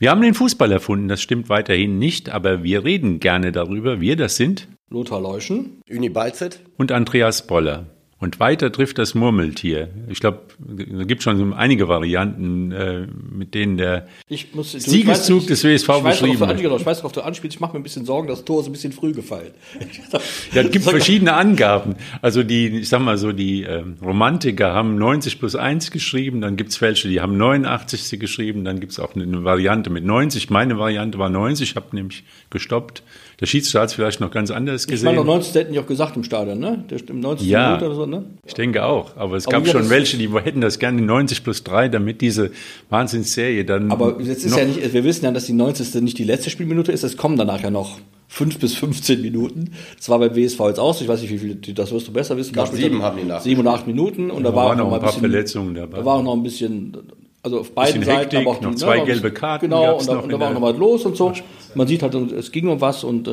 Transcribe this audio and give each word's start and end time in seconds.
Wir 0.00 0.10
haben 0.10 0.22
den 0.22 0.32
Fußball 0.32 0.72
erfunden, 0.72 1.08
das 1.08 1.20
stimmt 1.20 1.50
weiterhin 1.50 1.98
nicht, 1.98 2.30
aber 2.30 2.62
wir 2.62 2.84
reden 2.84 3.20
gerne 3.20 3.52
darüber. 3.52 4.00
Wir, 4.00 4.16
das 4.16 4.36
sind 4.36 4.66
Lothar 4.88 5.20
Leuschen, 5.20 5.82
Uni 5.90 6.08
Balzet 6.08 6.60
und 6.78 6.90
Andreas 6.90 7.46
Boller. 7.46 7.84
Und 8.20 8.38
weiter 8.38 8.70
trifft 8.70 8.98
das 8.98 9.14
Murmeltier. 9.14 9.88
Ich 10.10 10.20
glaube, 10.20 10.40
da 10.58 11.04
gibt 11.04 11.22
schon 11.22 11.54
einige 11.54 11.88
Varianten, 11.88 12.70
äh, 12.70 13.06
mit 13.32 13.54
denen 13.54 13.78
der 13.78 14.08
ich 14.28 14.54
muss, 14.54 14.72
Siegeszug 14.72 15.44
ich 15.44 15.50
weiß, 15.50 15.62
des 15.62 15.64
WSV 15.64 15.88
ich 15.88 15.88
weiß, 15.88 16.20
beschrieben 16.20 16.40
wird. 16.40 16.62
du, 16.62 16.76
ich 16.76 16.84
weiß, 16.84 16.98
worauf 16.98 17.12
du 17.12 17.22
anspielst. 17.22 17.56
Ich 17.56 17.60
mache 17.60 17.72
mir 17.72 17.80
ein 17.80 17.82
bisschen 17.82 18.04
Sorgen, 18.04 18.28
das 18.28 18.44
Tor 18.44 18.60
ist 18.60 18.66
ein 18.66 18.72
bisschen 18.72 18.92
früh 18.92 19.12
gefallen. 19.12 19.52
Ja, 20.52 20.62
es 20.62 20.70
gibt 20.72 20.84
verschiedene 20.84 21.34
Angaben. 21.34 21.94
Also 22.20 22.42
die, 22.42 22.66
ich 22.66 22.88
sag 22.88 23.00
mal 23.00 23.16
so, 23.16 23.32
die 23.32 23.62
äh, 23.62 23.84
Romantiker 24.02 24.74
haben 24.74 24.96
90 24.96 25.38
plus 25.38 25.54
1 25.54 25.90
geschrieben, 25.90 26.40
dann 26.40 26.56
gibt's 26.56 26.80
welche, 26.80 27.08
die 27.08 27.20
haben 27.20 27.36
89 27.36 28.18
geschrieben, 28.18 28.64
dann 28.64 28.80
gibt's 28.80 28.98
auch 28.98 29.14
eine 29.14 29.44
Variante 29.44 29.88
mit 29.88 30.04
90. 30.04 30.50
Meine 30.50 30.78
Variante 30.78 31.18
war 31.18 31.30
90, 31.30 31.70
ich 31.70 31.76
habe 31.76 31.94
nämlich 31.94 32.24
gestoppt. 32.50 33.02
Der 33.40 33.46
Schiedsrichter 33.46 33.80
hat 33.80 33.92
vielleicht 33.92 34.20
noch 34.20 34.30
ganz 34.30 34.50
anders 34.50 34.82
Ich 34.82 34.88
gesehen. 34.88 35.06
meine, 35.06 35.16
noch 35.18 35.24
90 35.24 35.54
hätten 35.54 35.72
die 35.72 35.78
auch 35.78 35.86
gesagt 35.86 36.14
im 36.16 36.24
Stadion, 36.24 36.58
ne? 36.58 36.84
Der, 36.90 36.98
Im 37.08 37.20
90. 37.20 37.48
Ja. 37.48 37.68
Minute 37.68 37.86
oder 37.86 37.94
so, 37.94 38.06
ne? 38.06 38.24
Ich 38.46 38.52
denke 38.54 38.84
auch. 38.84 39.16
Aber 39.16 39.36
es 39.36 39.46
Aber 39.46 39.56
gab 39.56 39.66
ja, 39.66 39.72
schon 39.72 39.88
welche, 39.88 40.18
die 40.18 40.28
hätten 40.28 40.60
das 40.60 40.78
gerne 40.78 40.98
in 40.98 41.06
90 41.06 41.42
plus 41.42 41.64
3, 41.64 41.88
damit 41.88 42.20
diese 42.20 42.50
Wahnsinnsserie 42.90 43.64
dann. 43.64 43.90
Aber 43.90 44.20
jetzt 44.20 44.44
ist 44.44 44.56
ja 44.56 44.64
nicht, 44.64 44.92
wir 44.92 45.04
wissen 45.04 45.24
ja, 45.24 45.32
dass 45.32 45.46
die 45.46 45.52
90. 45.54 46.02
nicht 46.02 46.18
die 46.18 46.24
letzte 46.24 46.50
Spielminute 46.50 46.92
ist, 46.92 47.02
es 47.02 47.16
kommen 47.16 47.36
danach 47.38 47.62
ja 47.62 47.70
noch 47.70 47.98
fünf 48.28 48.58
bis 48.58 48.74
15 48.74 49.20
Minuten. 49.22 49.72
Das 49.96 50.08
war 50.08 50.18
beim 50.18 50.36
WSV 50.36 50.60
jetzt 50.66 50.78
auch 50.78 50.94
so, 50.94 51.02
ich 51.02 51.08
weiß 51.08 51.22
nicht, 51.22 51.30
wie 51.32 51.38
viel, 51.38 51.54
das 51.56 51.90
wirst 51.92 52.08
du 52.08 52.12
besser 52.12 52.36
wissen. 52.36 52.54
sieben 52.72 53.00
er- 53.00 53.06
haben 53.06 53.18
die 53.18 53.24
nach. 53.24 53.40
Sieben 53.40 53.60
oder 53.62 53.72
acht 53.72 53.86
Minuten 53.86 54.30
und 54.30 54.44
da 54.44 54.50
Da 54.50 54.56
war 54.56 54.64
waren 54.66 54.72
auch 54.72 54.76
noch 54.76 54.84
noch 54.84 54.90
mal 54.90 54.96
ein 54.96 55.00
paar 55.02 55.08
bisschen, 55.12 55.30
Verletzungen 55.30 55.74
dabei. 55.74 55.98
Da 55.98 56.04
war 56.04 56.16
auch 56.16 56.22
noch 56.22 56.34
ein 56.34 56.42
bisschen, 56.42 56.96
also 57.42 57.60
auf 57.60 57.72
beiden 57.74 58.02
Seiten, 58.02 58.18
Hektik, 58.20 58.40
aber 58.40 58.50
auch 58.50 58.60
noch 58.60 58.70
die, 58.70 58.76
zwei 58.76 58.98
ne, 58.98 59.06
gelbe 59.06 59.30
Karten 59.30 59.66
Genau, 59.66 59.98
und 59.98 60.08
da, 60.08 60.14
noch 60.14 60.24
und 60.24 60.32
da 60.32 60.40
war 60.40 60.48
auch 60.50 60.54
noch 60.54 60.62
was 60.62 60.76
los 60.76 61.06
und 61.06 61.16
so. 61.16 61.32
Man 61.74 61.86
sieht 61.86 62.02
halt, 62.02 62.14
es 62.14 62.52
ging 62.52 62.68
um 62.68 62.80
was 62.80 63.04
und, 63.04 63.28
äh, 63.28 63.32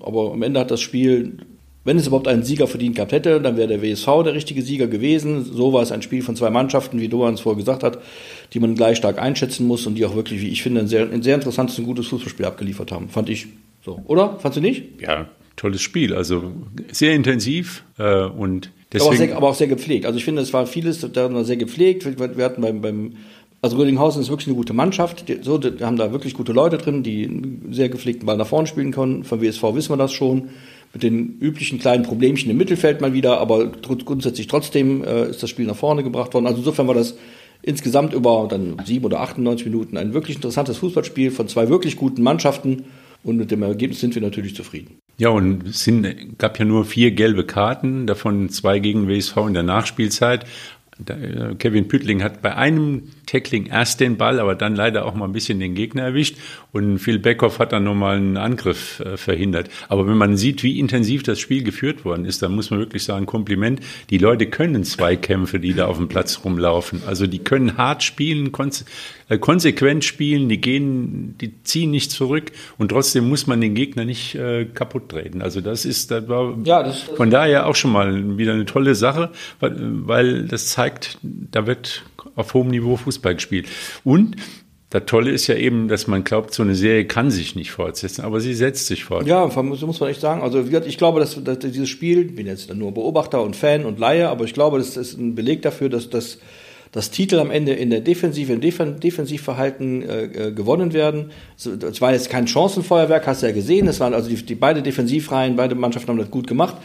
aber 0.00 0.32
am 0.32 0.42
Ende 0.42 0.58
hat 0.58 0.70
das 0.70 0.80
Spiel, 0.80 1.38
wenn 1.84 1.96
es 1.96 2.06
überhaupt 2.06 2.28
einen 2.28 2.42
Sieger 2.42 2.66
verdient 2.66 2.96
gehabt 2.96 3.12
hätte, 3.12 3.40
dann 3.40 3.56
wäre 3.56 3.68
der 3.68 3.82
WSV 3.82 4.06
der 4.24 4.34
richtige 4.34 4.62
Sieger 4.62 4.86
gewesen. 4.86 5.44
So 5.44 5.72
war 5.72 5.82
es 5.82 5.92
ein 5.92 6.02
Spiel 6.02 6.22
von 6.22 6.36
zwei 6.36 6.50
Mannschaften, 6.50 7.00
wie 7.00 7.08
Doan 7.08 7.34
es 7.34 7.40
vorher 7.40 7.58
gesagt 7.58 7.82
hat, 7.82 7.98
die 8.52 8.60
man 8.60 8.74
gleich 8.74 8.98
stark 8.98 9.18
einschätzen 9.18 9.66
muss 9.66 9.86
und 9.86 9.94
die 9.94 10.04
auch 10.04 10.14
wirklich, 10.14 10.40
wie 10.40 10.48
ich 10.48 10.62
finde, 10.62 10.80
ein 10.80 10.88
sehr, 10.88 11.10
ein 11.10 11.22
sehr 11.22 11.36
interessantes 11.36 11.78
und 11.78 11.86
gutes 11.86 12.08
Fußballspiel 12.08 12.46
abgeliefert 12.46 12.92
haben. 12.92 13.08
Fand 13.08 13.30
ich 13.30 13.46
so. 13.84 14.02
Oder? 14.06 14.38
Fandst 14.40 14.58
du 14.58 14.60
nicht? 14.60 15.00
ja, 15.00 15.28
tolles 15.56 15.82
Spiel. 15.82 16.14
Also 16.14 16.52
sehr 16.90 17.14
intensiv 17.14 17.84
äh, 17.98 18.24
und 18.24 18.70
Aber 18.94 19.04
auch, 19.04 19.10
deswegen. 19.10 19.28
sehr, 19.28 19.36
aber 19.36 19.48
auch 19.48 19.54
sehr 19.54 19.68
gepflegt. 19.68 20.06
Also 20.06 20.18
ich 20.18 20.24
finde, 20.24 20.42
es 20.42 20.52
war 20.52 20.66
vieles 20.66 21.00
da 21.12 21.44
sehr 21.44 21.56
gepflegt. 21.56 22.06
Wir 22.18 22.44
hatten 22.44 22.62
beim, 22.62 22.80
beim 22.80 23.12
also 23.62 23.76
Rödinghausen 23.76 24.22
ist 24.22 24.30
wirklich 24.30 24.48
eine 24.48 24.56
gute 24.56 24.72
Mannschaft. 24.72 25.28
Die, 25.28 25.38
so, 25.42 25.58
die 25.58 25.84
haben 25.84 25.96
da 25.96 26.12
wirklich 26.12 26.34
gute 26.34 26.52
Leute 26.52 26.78
drin, 26.78 27.02
die 27.02 27.24
einen 27.24 27.68
sehr 27.72 27.88
gepflegten 27.88 28.26
Ball 28.26 28.36
nach 28.36 28.46
vorne 28.46 28.66
spielen 28.66 28.90
können. 28.90 29.24
Vom 29.24 29.40
WSV 29.42 29.62
wissen 29.74 29.92
wir 29.92 29.96
das 29.96 30.12
schon. 30.12 30.48
Mit 30.92 31.04
den 31.04 31.38
üblichen 31.38 31.78
kleinen 31.78 32.02
Problemchen 32.02 32.50
im 32.50 32.56
Mittelfeld 32.56 33.00
mal 33.00 33.12
wieder, 33.12 33.38
aber 33.38 33.66
gr- 33.68 33.96
grundsätzlich 34.04 34.48
trotzdem 34.48 35.04
äh, 35.04 35.28
ist 35.30 35.40
das 35.40 35.48
Spiel 35.48 35.66
nach 35.66 35.76
vorne 35.76 36.02
gebracht 36.02 36.34
worden. 36.34 36.46
Also 36.46 36.58
insofern 36.58 36.88
war 36.88 36.94
das 36.94 37.16
insgesamt 37.62 38.12
über 38.12 38.48
dann 38.50 38.76
sieben 38.84 39.04
oder 39.04 39.20
98 39.20 39.66
Minuten 39.66 39.96
ein 39.96 40.14
wirklich 40.14 40.36
interessantes 40.36 40.78
Fußballspiel 40.78 41.30
von 41.30 41.46
zwei 41.46 41.68
wirklich 41.68 41.96
guten 41.96 42.22
Mannschaften. 42.22 42.86
Und 43.22 43.36
mit 43.36 43.50
dem 43.50 43.62
Ergebnis 43.62 44.00
sind 44.00 44.14
wir 44.14 44.22
natürlich 44.22 44.56
zufrieden. 44.56 44.96
Ja, 45.20 45.28
und 45.28 45.66
es 45.66 45.84
sind, 45.84 46.38
gab 46.38 46.58
ja 46.58 46.64
nur 46.64 46.86
vier 46.86 47.10
gelbe 47.10 47.44
Karten, 47.44 48.06
davon 48.06 48.48
zwei 48.48 48.78
gegen 48.78 49.06
WSV 49.06 49.36
in 49.48 49.52
der 49.52 49.62
Nachspielzeit. 49.62 50.46
Äh, 51.08 51.54
Kevin 51.56 51.88
Püttling 51.88 52.22
hat 52.22 52.42
bei 52.42 52.54
einem 52.56 53.04
Tackling 53.26 53.66
erst 53.66 54.00
den 54.00 54.16
Ball, 54.16 54.40
aber 54.40 54.54
dann 54.54 54.74
leider 54.74 55.04
auch 55.06 55.14
mal 55.14 55.24
ein 55.26 55.32
bisschen 55.32 55.60
den 55.60 55.74
Gegner 55.74 56.02
erwischt. 56.02 56.36
Und 56.72 56.98
Phil 56.98 57.18
Beckhoff 57.18 57.58
hat 57.58 57.72
dann 57.72 57.84
nochmal 57.84 58.16
einen 58.16 58.36
Angriff 58.36 59.00
äh, 59.00 59.16
verhindert. 59.16 59.70
Aber 59.88 60.06
wenn 60.06 60.16
man 60.16 60.36
sieht, 60.36 60.62
wie 60.62 60.78
intensiv 60.78 61.22
das 61.22 61.38
Spiel 61.40 61.62
geführt 61.62 62.04
worden 62.04 62.24
ist, 62.24 62.42
dann 62.42 62.54
muss 62.54 62.70
man 62.70 62.80
wirklich 62.80 63.04
sagen, 63.04 63.26
Kompliment. 63.26 63.80
Die 64.10 64.18
Leute 64.18 64.46
können 64.46 64.84
Zweikämpfe, 64.84 65.60
die 65.60 65.74
da 65.74 65.86
auf 65.86 65.96
dem 65.98 66.08
Platz 66.08 66.40
rumlaufen. 66.44 67.02
Also 67.06 67.26
die 67.26 67.38
können 67.38 67.76
hart 67.76 68.02
spielen, 68.02 68.52
konse 68.52 68.84
äh, 69.28 69.38
konsequent 69.38 70.04
spielen, 70.04 70.48
die 70.48 70.60
gehen, 70.60 71.36
die 71.40 71.62
ziehen 71.62 71.92
nicht 71.92 72.10
zurück 72.10 72.50
und 72.78 72.88
trotzdem 72.88 73.28
muss 73.28 73.46
man 73.46 73.60
den 73.60 73.74
Gegner 73.76 74.04
nicht 74.04 74.34
äh, 74.34 74.64
kaputt 74.64 75.08
treten. 75.10 75.40
Also 75.40 75.60
das 75.60 75.84
ist, 75.84 76.10
das 76.10 76.28
war 76.28 76.56
Ja, 76.64 76.82
das- 76.82 77.06
das- 77.06 77.16
von 77.16 77.30
daher 77.30 77.66
auch 77.66 77.76
schon 77.76 77.92
mal 77.92 78.38
wieder 78.38 78.52
eine 78.54 78.64
tolle 78.64 78.96
Sache, 78.96 79.30
weil, 79.60 79.76
weil 79.78 80.44
das 80.48 80.66
zeigt, 80.66 80.89
da 81.22 81.66
wird 81.66 82.04
auf 82.36 82.54
hohem 82.54 82.68
Niveau 82.68 82.96
Fußball 82.96 83.34
gespielt. 83.34 83.68
Und 84.04 84.36
das 84.90 85.04
Tolle 85.06 85.30
ist 85.30 85.46
ja 85.46 85.54
eben, 85.54 85.86
dass 85.86 86.08
man 86.08 86.24
glaubt, 86.24 86.52
so 86.52 86.64
eine 86.64 86.74
Serie 86.74 87.04
kann 87.04 87.30
sich 87.30 87.54
nicht 87.54 87.70
fortsetzen, 87.70 88.22
aber 88.22 88.40
sie 88.40 88.54
setzt 88.54 88.88
sich 88.88 89.04
fort. 89.04 89.26
Ja, 89.26 89.46
muss 89.46 89.80
muss 89.82 90.00
man 90.00 90.10
echt 90.10 90.20
sagen. 90.20 90.42
Also 90.42 90.64
ich 90.84 90.98
glaube, 90.98 91.20
dass, 91.20 91.42
dass 91.42 91.58
dieses 91.60 91.88
Spiel, 91.88 92.26
ich 92.26 92.34
bin 92.34 92.46
jetzt 92.46 92.74
nur 92.74 92.92
Beobachter 92.92 93.40
und 93.42 93.54
Fan 93.54 93.84
und 93.84 94.00
Laie, 94.00 94.28
aber 94.28 94.44
ich 94.44 94.52
glaube, 94.52 94.78
das 94.78 94.96
ist 94.96 95.16
ein 95.16 95.36
Beleg 95.36 95.62
dafür, 95.62 95.88
dass 95.88 96.10
das 96.10 96.38
das 96.92 97.10
Titel 97.10 97.38
am 97.38 97.50
Ende 97.50 97.72
in 97.72 97.90
der 97.90 98.00
Defensive, 98.00 98.52
im 98.52 98.60
Defen 98.60 98.98
Defensivverhalten 98.98 100.02
äh, 100.02 100.24
äh, 100.24 100.52
gewonnen 100.52 100.92
werden. 100.92 101.30
Es 101.56 102.00
war 102.00 102.12
jetzt 102.12 102.30
kein 102.30 102.48
Chancenfeuerwerk, 102.48 103.26
hast 103.26 103.42
du 103.42 103.46
ja 103.46 103.52
gesehen. 103.52 103.86
Es 103.86 104.00
waren 104.00 104.12
also 104.12 104.28
die, 104.28 104.44
die 104.44 104.56
beide 104.56 104.82
Defensivreihen, 104.82 105.54
beide 105.54 105.74
Mannschaften 105.76 106.08
haben 106.08 106.18
das 106.18 106.30
gut 106.30 106.48
gemacht. 106.48 106.76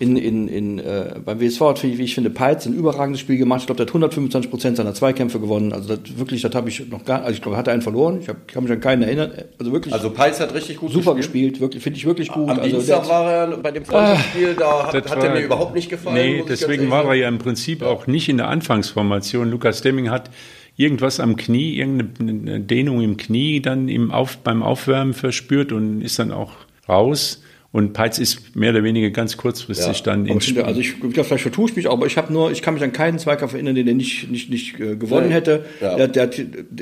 In, 0.00 0.16
in, 0.16 0.46
in, 0.46 0.78
äh, 0.78 1.16
beim 1.24 1.40
WSV 1.40 1.60
hat, 1.62 1.82
wie 1.82 2.00
ich 2.00 2.14
finde, 2.14 2.30
Peitz 2.30 2.66
ein 2.66 2.72
überragendes 2.72 3.18
Spiel 3.20 3.36
gemacht. 3.36 3.62
Ich 3.62 3.66
glaube, 3.66 3.78
der 3.78 3.86
hat 3.86 3.90
125 3.90 4.48
Prozent 4.48 4.76
seiner 4.76 4.94
Zweikämpfe 4.94 5.40
gewonnen. 5.40 5.72
Also 5.72 5.96
das, 5.96 6.16
wirklich, 6.16 6.40
das 6.40 6.54
habe 6.54 6.68
ich 6.68 6.88
noch 6.88 7.04
gar, 7.04 7.22
also 7.22 7.32
ich 7.32 7.42
glaube, 7.42 7.56
er 7.56 7.58
hatte 7.58 7.72
einen 7.72 7.82
verloren. 7.82 8.20
Ich 8.20 8.28
hab, 8.28 8.46
kann 8.46 8.62
mich 8.62 8.70
an 8.70 8.78
keinen 8.80 9.02
erinnern. 9.02 9.32
Also 9.58 9.72
wirklich 9.72 9.92
Also 9.92 10.10
Peitz 10.10 10.38
hat 10.38 10.54
richtig 10.54 10.76
gut 10.76 10.92
super 10.92 11.16
gespielt. 11.16 11.54
gespielt, 11.54 11.60
wirklich 11.60 11.82
finde 11.82 11.96
ich 11.98 12.06
wirklich 12.06 12.28
gut. 12.28 12.48
Am 12.48 12.60
also 12.60 12.76
Dienstag 12.76 13.02
der- 13.02 13.10
war 13.10 13.32
er 13.32 13.56
bei 13.56 13.72
dem 13.72 13.84
Freundschaftsspiel, 13.84 14.54
da 14.56 14.86
hat, 14.86 14.94
Das 14.94 15.10
hat 15.10 15.24
er 15.24 15.30
mir 15.34 15.40
überhaupt 15.40 15.74
nicht 15.74 15.90
gefallen. 15.90 16.14
Nee, 16.14 16.44
deswegen 16.48 16.90
war 16.92 17.04
er 17.06 17.14
ja 17.14 17.26
im 17.28 17.38
Prinzip 17.38 17.82
auch 17.82 18.06
nicht 18.06 18.28
in 18.28 18.36
der 18.36 18.46
Anfangsformation. 18.46 19.50
Lukas 19.50 19.82
Demming 19.82 20.10
hat 20.10 20.30
irgendwas 20.76 21.18
am 21.18 21.34
Knie, 21.34 21.74
irgendeine 21.76 22.60
Dehnung 22.60 23.00
im 23.02 23.16
Knie 23.16 23.60
dann 23.60 23.88
im 23.88 24.12
Auf, 24.12 24.36
beim 24.38 24.62
Aufwärmen 24.62 25.12
verspürt 25.12 25.72
und 25.72 26.02
ist 26.02 26.20
dann 26.20 26.30
auch 26.30 26.52
raus. 26.88 27.42
Und 27.70 27.92
Peitz 27.92 28.18
ist 28.18 28.56
mehr 28.56 28.70
oder 28.70 28.82
weniger 28.82 29.10
ganz 29.10 29.36
kurzfristig 29.36 29.98
Ja, 29.98 30.04
dann 30.04 30.22
Aber 30.22 30.30
ins 30.32 30.44
ich 30.44 30.54
finde, 30.54 30.60
Spiel. 30.62 30.68
also 30.68 30.80
ich, 30.80 30.88
ich 30.94 31.12
glaube, 31.12 31.24
vielleicht 31.24 31.42
vertue 31.42 31.68
ich 31.68 31.76
mich, 31.76 31.90
aber 31.90 32.06
ich 32.06 32.16
habe 32.16 32.32
nur, 32.32 32.50
ich 32.50 32.62
kann 32.62 32.74
mich 32.74 32.82
an 32.82 32.92
keinen 32.92 33.18
Zweikampf 33.18 33.52
erinnern, 33.52 33.74
den 33.74 33.86
er 33.86 33.94
nicht, 33.94 34.30
nicht, 34.30 34.48
nicht 34.48 34.80
äh, 34.80 34.96
gewonnen 34.96 35.28
Nee. 35.28 35.34
hätte. 35.34 35.64
Ja. 35.80 36.06
Der, 36.06 36.08
der, 36.08 36.30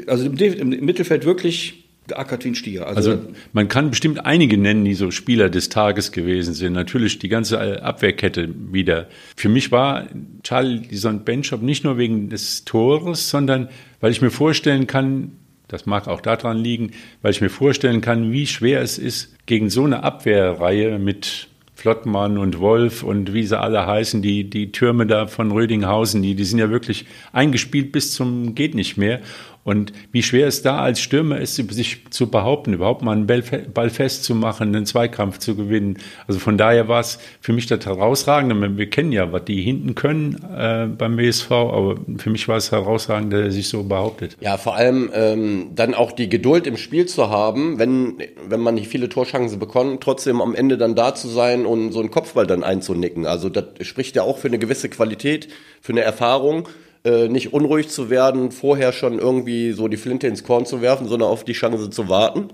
also 0.06 0.26
im, 0.26 0.36
im 0.72 0.84
Mittelfeld 0.84 1.24
wirklich 1.24 1.82
geackert 2.06 2.44
wie 2.44 2.50
ein 2.50 2.54
Stier. 2.54 2.86
Also, 2.86 3.10
Also 3.10 3.22
man 3.52 3.66
kann 3.66 3.90
bestimmt 3.90 4.24
einige 4.24 4.56
nennen, 4.58 4.84
die 4.84 4.94
so 4.94 5.10
Spieler 5.10 5.50
des 5.50 5.68
Tages 5.70 6.12
gewesen 6.12 6.54
sind. 6.54 6.72
Natürlich 6.72 7.18
die 7.18 7.28
ganze 7.28 7.82
Abwehrkette 7.82 8.48
wieder. 8.70 9.08
Für 9.34 9.48
mich 9.48 9.72
war 9.72 10.06
Charlie 10.44 10.82
Benchop 11.24 11.62
nicht 11.62 11.82
nur 11.82 11.98
wegen 11.98 12.28
des 12.28 12.64
Tores, 12.64 13.28
sondern 13.28 13.68
weil 14.00 14.12
ich 14.12 14.22
mir 14.22 14.30
vorstellen 14.30 14.86
kann, 14.86 15.32
das 15.68 15.86
mag 15.86 16.08
auch 16.08 16.20
daran 16.20 16.58
liegen, 16.58 16.92
weil 17.22 17.32
ich 17.32 17.40
mir 17.40 17.50
vorstellen 17.50 18.00
kann, 18.00 18.32
wie 18.32 18.46
schwer 18.46 18.80
es 18.80 18.98
ist, 18.98 19.34
gegen 19.46 19.70
so 19.70 19.84
eine 19.84 20.02
Abwehrreihe 20.02 20.98
mit 20.98 21.48
Flottmann 21.74 22.38
und 22.38 22.58
Wolf 22.58 23.02
und 23.02 23.34
wie 23.34 23.44
sie 23.44 23.58
alle 23.58 23.86
heißen, 23.86 24.22
die, 24.22 24.48
die 24.48 24.72
Türme 24.72 25.06
da 25.06 25.26
von 25.26 25.50
Rödinghausen, 25.50 26.22
die, 26.22 26.34
die 26.34 26.44
sind 26.44 26.58
ja 26.58 26.70
wirklich 26.70 27.04
eingespielt 27.32 27.92
bis 27.92 28.12
zum 28.12 28.54
geht 28.54 28.74
nicht 28.74 28.96
mehr. 28.96 29.20
Und 29.66 29.92
wie 30.12 30.22
schwer 30.22 30.46
es 30.46 30.62
da 30.62 30.78
als 30.78 31.00
Stürmer 31.00 31.38
ist, 31.40 31.56
sich 31.56 32.04
zu 32.10 32.28
behaupten, 32.30 32.72
überhaupt 32.72 33.02
mal 33.02 33.12
einen 33.12 33.26
Ball 33.26 33.42
fe- 33.42 33.66
Ball 33.74 33.90
festzumachen, 33.90 34.68
einen 34.74 34.86
Zweikampf 34.86 35.38
zu 35.38 35.56
gewinnen. 35.56 35.98
Also 36.28 36.38
von 36.38 36.56
daher 36.56 36.86
war 36.86 37.00
es 37.00 37.18
für 37.40 37.52
mich 37.52 37.66
das 37.66 37.84
Herausragende. 37.84 38.78
Wir 38.78 38.88
kennen 38.88 39.10
ja, 39.10 39.32
was 39.32 39.44
die 39.44 39.60
hinten 39.60 39.96
können 39.96 40.36
äh, 40.56 40.86
beim 40.86 41.18
WSV, 41.18 41.50
aber 41.50 41.96
für 42.18 42.30
mich 42.30 42.46
war 42.46 42.58
es 42.58 42.70
herausragend, 42.70 43.32
dass 43.32 43.40
er 43.40 43.50
sich 43.50 43.68
so 43.68 43.82
behauptet. 43.82 44.36
Ja, 44.40 44.56
vor 44.56 44.76
allem 44.76 45.10
ähm, 45.12 45.66
dann 45.74 45.94
auch 45.94 46.12
die 46.12 46.28
Geduld 46.28 46.68
im 46.68 46.76
Spiel 46.76 47.06
zu 47.06 47.28
haben, 47.30 47.80
wenn, 47.80 48.18
wenn 48.48 48.60
man 48.60 48.76
nicht 48.76 48.86
viele 48.86 49.08
Torchancen 49.08 49.58
bekommt, 49.58 50.00
trotzdem 50.00 50.40
am 50.40 50.54
Ende 50.54 50.78
dann 50.78 50.94
da 50.94 51.16
zu 51.16 51.26
sein 51.26 51.66
und 51.66 51.90
so 51.90 51.98
einen 51.98 52.12
Kopfball 52.12 52.46
dann 52.46 52.62
einzunicken. 52.62 53.26
Also 53.26 53.48
das 53.48 53.64
spricht 53.80 54.14
ja 54.14 54.22
auch 54.22 54.38
für 54.38 54.46
eine 54.46 54.60
gewisse 54.60 54.88
Qualität, 54.88 55.48
für 55.80 55.92
eine 55.92 56.02
Erfahrung, 56.02 56.68
äh, 57.06 57.28
nicht 57.28 57.52
unruhig 57.52 57.88
zu 57.88 58.10
werden, 58.10 58.50
vorher 58.50 58.92
schon 58.92 59.18
irgendwie 59.18 59.72
so 59.72 59.86
die 59.86 59.96
Flinte 59.96 60.26
ins 60.26 60.42
Korn 60.42 60.66
zu 60.66 60.82
werfen, 60.82 61.06
sondern 61.06 61.28
auf 61.28 61.44
die 61.44 61.52
Chance 61.52 61.88
zu 61.90 62.08
warten 62.08 62.50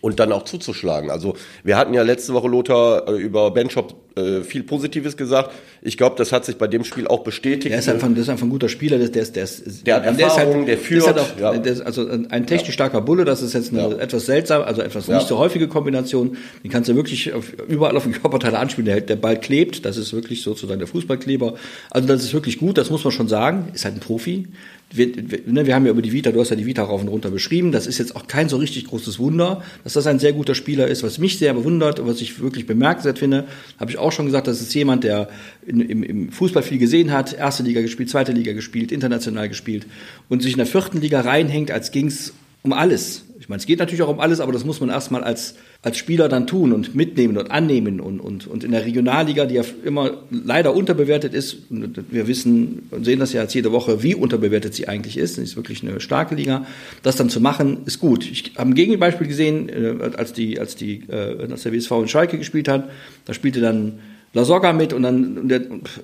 und 0.00 0.18
dann 0.18 0.32
auch 0.32 0.44
zuzuschlagen. 0.44 1.10
Also 1.10 1.36
wir 1.62 1.76
hatten 1.76 1.94
ja 1.94 2.02
letzte 2.02 2.34
Woche 2.34 2.48
Lothar 2.48 3.08
äh, 3.08 3.12
über 3.12 3.50
Benchop 3.52 3.94
äh, 4.16 4.40
viel 4.42 4.62
Positives 4.64 5.16
gesagt. 5.16 5.52
Ich 5.80 5.96
glaube, 5.96 6.16
das 6.18 6.32
hat 6.32 6.44
sich 6.44 6.56
bei 6.56 6.66
dem 6.66 6.82
Spiel 6.84 7.06
auch 7.06 7.22
bestätigt. 7.22 7.70
Der 7.72 7.78
ist 7.78 7.88
einfach, 7.88 8.08
das 8.10 8.18
ist 8.20 8.28
einfach 8.28 8.44
ein 8.46 8.50
guter 8.50 8.68
Spieler, 8.68 8.98
der, 8.98 9.08
der 9.08 9.22
ist, 9.22 9.36
der 9.36 9.44
ist, 9.44 9.86
Der 9.86 9.96
hat 9.96 10.12
ist 10.12 10.20
Erfahrung, 10.20 10.54
halt, 10.56 10.68
der 10.68 10.78
führt, 10.78 11.00
Ist 11.02 11.06
halt 11.06 11.18
auch, 11.18 11.40
ja. 11.40 11.56
der 11.56 11.72
ist 11.72 11.80
also 11.82 12.08
ein 12.08 12.46
technisch 12.46 12.74
starker 12.74 13.00
Bulle, 13.00 13.24
das 13.24 13.42
ist 13.42 13.52
jetzt 13.54 13.70
eine 13.72 13.80
Ja. 13.82 13.90
etwas 13.98 14.26
seltsam, 14.26 14.62
also 14.62 14.82
etwas 14.82 15.06
Ja. 15.06 15.16
nicht 15.16 15.28
so 15.28 15.38
häufige 15.38 15.68
Kombination. 15.68 16.36
Den 16.64 16.70
kannst 16.70 16.88
du 16.90 16.96
wirklich 16.96 17.32
auf, 17.32 17.52
überall 17.68 17.96
auf 17.96 18.02
den 18.02 18.12
Körperteile 18.12 18.58
anspielen. 18.58 18.86
Der, 18.86 19.00
der 19.00 19.16
Ball 19.16 19.38
klebt, 19.38 19.84
das 19.84 19.96
ist 19.98 20.12
wirklich 20.12 20.42
sozusagen 20.42 20.78
der 20.80 20.88
Fußballkleber. 20.88 21.54
Also 21.90 22.08
das 22.08 22.22
ist 22.24 22.34
wirklich 22.34 22.58
gut, 22.58 22.76
das 22.76 22.90
muss 22.90 23.04
man 23.04 23.12
schon 23.12 23.28
sagen. 23.28 23.68
Ist 23.72 23.84
halt 23.84 23.94
ein 23.94 24.00
Profi. 24.00 24.48
Wir, 24.94 25.08
ne, 25.46 25.66
wir 25.66 25.74
haben 25.74 25.86
ja 25.86 25.92
über 25.92 26.02
die 26.02 26.12
Vita, 26.12 26.32
du 26.32 26.40
hast 26.40 26.50
ja 26.50 26.56
die 26.56 26.66
Vita 26.66 26.82
rauf 26.82 27.00
und 27.00 27.08
runter 27.08 27.30
beschrieben. 27.30 27.72
Das 27.72 27.86
ist 27.86 27.98
jetzt 27.98 28.14
auch 28.16 28.26
kein 28.26 28.48
so 28.48 28.56
richtig 28.56 28.86
großes 28.86 29.18
Wunder, 29.18 29.62
dass 29.84 29.94
das 29.94 30.06
ein 30.06 30.18
sehr 30.18 30.32
guter 30.32 30.54
Spieler 30.54 30.86
ist. 30.88 31.02
Was 31.02 31.18
mich 31.18 31.38
sehr 31.38 31.54
bewundert 31.54 32.00
und 32.00 32.06
was 32.06 32.20
ich 32.20 32.40
wirklich 32.40 32.66
bemerkenswert 32.66 33.18
finde, 33.18 33.46
habe 33.78 33.90
ich 33.90 33.98
auch 33.98 34.12
schon 34.12 34.26
gesagt, 34.26 34.46
das 34.46 34.60
ist 34.60 34.74
jemand, 34.74 35.04
der 35.04 35.28
in, 35.66 35.80
im, 35.80 36.02
im 36.02 36.32
Fußball 36.32 36.62
viel 36.62 36.78
gesehen 36.78 37.12
hat, 37.12 37.32
erste 37.32 37.62
Liga 37.62 37.80
gespielt, 37.80 38.10
zweite 38.10 38.32
Liga 38.32 38.52
gespielt, 38.52 38.92
international 38.92 39.48
gespielt 39.48 39.86
und 40.28 40.42
sich 40.42 40.52
in 40.52 40.58
der 40.58 40.66
vierten 40.66 41.00
Liga 41.00 41.20
reinhängt, 41.20 41.70
als 41.70 41.90
ging's 41.90 42.32
um 42.62 42.72
alles. 42.72 43.24
Ich 43.40 43.48
meine, 43.48 43.58
es 43.58 43.66
geht 43.66 43.80
natürlich 43.80 44.02
auch 44.02 44.08
um 44.08 44.20
alles, 44.20 44.38
aber 44.38 44.52
das 44.52 44.64
muss 44.64 44.80
man 44.80 44.88
erstmal 44.88 45.24
als, 45.24 45.56
als 45.82 45.98
Spieler 45.98 46.28
dann 46.28 46.46
tun 46.46 46.72
und 46.72 46.94
mitnehmen 46.94 47.36
und 47.36 47.50
annehmen. 47.50 48.00
Und, 48.00 48.20
und, 48.20 48.46
und 48.46 48.62
in 48.62 48.70
der 48.70 48.84
Regionalliga, 48.84 49.46
die 49.46 49.56
ja 49.56 49.64
immer 49.84 50.22
leider 50.30 50.72
unterbewertet 50.72 51.34
ist, 51.34 51.56
wir 51.68 52.28
wissen 52.28 52.86
und 52.92 53.04
sehen 53.04 53.18
das 53.18 53.32
ja 53.32 53.42
jetzt 53.42 53.54
jede 53.54 53.72
Woche, 53.72 54.04
wie 54.04 54.14
unterbewertet 54.14 54.74
sie 54.74 54.86
eigentlich 54.86 55.18
ist, 55.18 55.34
sie 55.34 55.42
ist 55.42 55.56
wirklich 55.56 55.82
eine 55.82 55.98
starke 56.00 56.36
Liga, 56.36 56.66
das 57.02 57.16
dann 57.16 57.30
zu 57.30 57.40
machen, 57.40 57.78
ist 57.84 57.98
gut. 57.98 58.30
Ich 58.30 58.52
habe 58.56 58.70
ein 58.70 58.74
Gegenbeispiel 58.74 59.26
gesehen, 59.26 59.68
äh, 59.68 59.96
als, 60.16 60.32
die, 60.32 60.60
als, 60.60 60.76
die, 60.76 61.02
äh, 61.08 61.50
als 61.50 61.64
der 61.64 61.72
WSV 61.72 61.90
in 61.90 62.08
Schalke 62.08 62.38
gespielt 62.38 62.68
hat, 62.68 62.90
da 63.24 63.34
spielte 63.34 63.60
dann 63.60 63.98
La 64.34 64.44
Soga 64.44 64.72
mit 64.72 64.92
und 64.92 65.02
dann 65.02 65.38
und 65.38 65.48
der, 65.48 65.60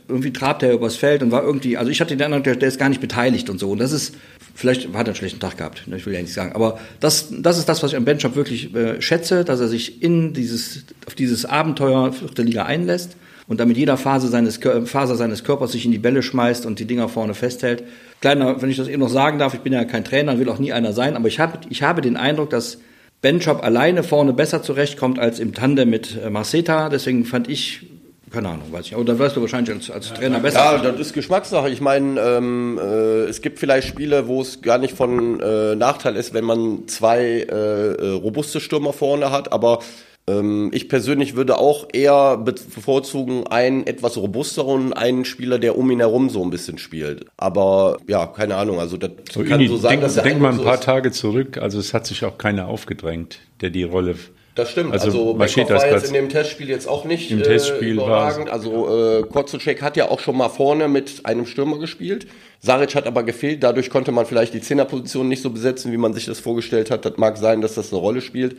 irgendwie 0.07 0.33
trabt 0.33 0.63
er 0.63 0.73
übers 0.73 0.97
Feld 0.97 1.23
und 1.23 1.31
war 1.31 1.43
irgendwie, 1.43 1.77
also 1.79 1.91
ich 1.91 2.01
hatte 2.01 2.17
den 2.17 2.25
Eindruck, 2.27 2.45
der, 2.45 2.57
der 2.57 2.69
ist 2.69 2.79
gar 2.79 2.91
nicht 2.91 3.01
beteiligt 3.01 3.49
und 3.49 3.59
so. 3.59 3.71
Und 3.71 3.79
das 3.79 3.93
ist, 3.93 4.15
vielleicht 4.55 4.89
hat 4.89 4.95
er 4.95 5.07
einen 5.07 5.15
schlechten 5.15 5.41
Tag 5.41 5.57
gehabt, 5.57 5.89
ne, 5.89 5.97
ich 5.97 6.05
will 6.05 6.13
ja 6.13 6.21
nicht 6.21 6.35
sagen. 6.35 6.53
Aber 6.53 6.79
das, 7.01 7.29
das 7.31 7.59
ist 7.59 7.69
das, 7.69 7.83
was 7.83 7.93
ich 7.93 7.97
am 7.97 8.05
Benchop 8.05 8.37
wirklich 8.37 8.75
äh, 8.75 9.01
schätze, 9.01 9.45
dass 9.45 9.61
er 9.61 9.69
sich 9.69 10.03
in 10.03 10.35
dieses, 10.35 10.85
auf 11.07 11.15
dieses 11.15 11.47
Abenteuer 11.47 12.13
vierte 12.13 12.43
Liga 12.43 12.65
einlässt 12.65 13.17
und 13.47 13.61
damit 13.61 13.79
jeder 13.79 13.97
Phase 13.97 14.29
seines, 14.29 14.61
Faser 14.85 15.17
seines 15.17 15.43
Körpers 15.43 15.73
sich 15.73 15.87
in 15.87 15.93
die 15.93 15.99
Bälle 15.99 16.23
schmeißt 16.23 16.67
und 16.67 16.79
die 16.79 16.85
Dinger 16.85 17.09
vorne 17.09 17.33
festhält. 17.33 17.83
Kleiner, 18.21 18.61
wenn 18.61 18.69
ich 18.69 18.77
das 18.77 18.89
eben 18.89 19.01
noch 19.01 19.09
sagen 19.09 19.39
darf, 19.39 19.55
ich 19.55 19.61
bin 19.61 19.73
ja 19.73 19.85
kein 19.85 20.05
Trainer, 20.05 20.39
will 20.39 20.51
auch 20.51 20.59
nie 20.59 20.73
einer 20.73 20.93
sein, 20.93 21.17
aber 21.17 21.29
ich 21.29 21.41
habe, 21.41 21.61
ich 21.71 21.83
habe 21.83 22.03
den 22.03 22.19
Eindruck, 22.19 22.51
dass 22.51 22.79
Benchop 23.21 23.65
alleine 23.65 24.03
vorne 24.05 24.33
besser 24.33 24.63
zurechtkommt 24.63 25.19
als 25.19 25.41
im 25.41 25.55
Tandem 25.55 25.91
mit 25.91 26.17
äh, 26.23 26.31
Marceta. 26.31 26.89
Deswegen 26.89 27.25
fand 27.25 27.49
ich, 27.49 27.87
keine 28.31 28.49
Ahnung, 28.49 28.73
weiß 28.73 28.87
ich. 28.87 28.95
Aber 28.95 29.05
da 29.05 29.19
wirst 29.19 29.37
du 29.37 29.41
wahrscheinlich 29.41 29.75
als, 29.75 29.91
als 29.91 30.13
Trainer 30.13 30.41
besser. 30.41 30.59
Ja, 30.59 30.79
das 30.79 31.01
ist 31.01 31.13
Geschmackssache. 31.13 31.71
Ich 31.71 31.81
meine, 31.81 32.21
ähm, 32.21 32.79
äh, 32.83 33.25
es 33.25 33.43
gibt 33.43 33.59
vielleicht 33.59 33.89
Spiele, 33.89 34.29
wo 34.29 34.43
es 34.43 34.63
gar 34.63 34.79
nicht 34.79 34.95
von 34.95 35.41
äh, 35.41 35.75
Nachteil 35.75 36.17
ist, 36.17 36.35
wenn 36.35 36.45
man 36.45 36.89
zwei 36.89 37.21
äh, 37.21 37.93
äh, 37.93 38.11
robuste 38.11 38.61
Stürmer 38.61 38.93
vorne 38.93 39.31
hat, 39.31 39.53
aber 39.53 39.81
ähm, 40.29 40.71
ich 40.75 40.89
persönlich 40.89 41.37
würde 41.37 41.59
auch 41.59 41.89
eher 41.93 42.37
bevorzugen 42.37 43.47
einen 43.47 43.87
etwas 43.87 44.17
robusteren, 44.17 44.93
einen 44.93 45.25
Spieler, 45.25 45.59
der 45.59 45.79
um 45.79 45.91
ihn 45.91 46.01
herum 46.01 46.29
so 46.29 46.43
ein 46.43 46.51
bisschen 46.51 46.79
spielt. 46.79 47.25
Aber 47.37 47.99
ja, 48.07 48.27
keine 48.27 48.57
Ahnung, 48.57 48.79
also 48.79 48.97
das 48.97 49.11
So, 49.33 49.43
kann 49.43 49.61
Ini, 49.61 49.69
so 49.69 49.77
sein, 49.79 49.93
denk, 49.93 50.03
dass 50.03 50.15
der 50.15 50.25
denk 50.25 50.41
mal 50.41 50.53
ein 50.53 50.59
paar 50.59 50.75
so 50.75 50.81
ist. 50.81 50.85
Tage 50.85 51.11
zurück, 51.13 51.59
also 51.59 51.79
es 51.79 51.95
hat 51.95 52.07
sich 52.07 52.25
auch 52.25 52.37
keiner 52.37 52.69
aufgedrängt, 52.69 53.39
der 53.61 53.71
die 53.71 53.85
Rolle. 53.85 54.17
Das 54.59 54.71
stimmt. 54.73 54.93
Also, 54.93 55.07
Also, 55.07 55.35
Beckhoff 55.35 55.71
war 55.71 55.89
jetzt 55.89 56.09
in 56.09 56.15
dem 56.15 56.29
Testspiel 56.29 56.69
jetzt 56.69 56.89
auch 56.89 57.05
nicht 57.05 57.31
Im 57.31 57.45
Testspiel 57.45 57.95
äh, 57.95 57.97
war- 57.99 58.07
überragend. 58.07 58.51
Also 58.51 59.21
äh, 59.21 59.23
Kozicek 59.23 59.83
hat 59.83 59.97
ja 59.97 60.09
auch 60.11 60.19
schon 60.19 60.37
mal 60.37 60.49
vorne 60.49 60.89
mit 60.89 61.25
einem 61.25 61.47
Stürmer 61.47 61.79
gespielt. 61.79 62.27
Saric 62.61 62.97
hat 62.97 63.07
aber 63.07 63.23
gefehlt. 63.23 63.63
Dadurch 63.63 63.89
konnte 63.89 64.11
man 64.11 64.27
vielleicht 64.27 64.55
die 64.55 64.61
Zehnerposition 64.61 65.29
nicht 65.29 65.43
so 65.43 65.51
besetzen, 65.51 65.93
wie 65.93 65.97
man 65.97 66.13
sich 66.13 66.25
das 66.27 66.41
vorgestellt 66.41 66.91
hat. 66.91 67.05
Das 67.05 67.17
mag 67.19 67.37
sein, 67.37 67.61
dass 67.61 67.75
das 67.77 67.93
eine 67.93 68.01
Rolle 68.01 68.21
spielt. 68.21 68.57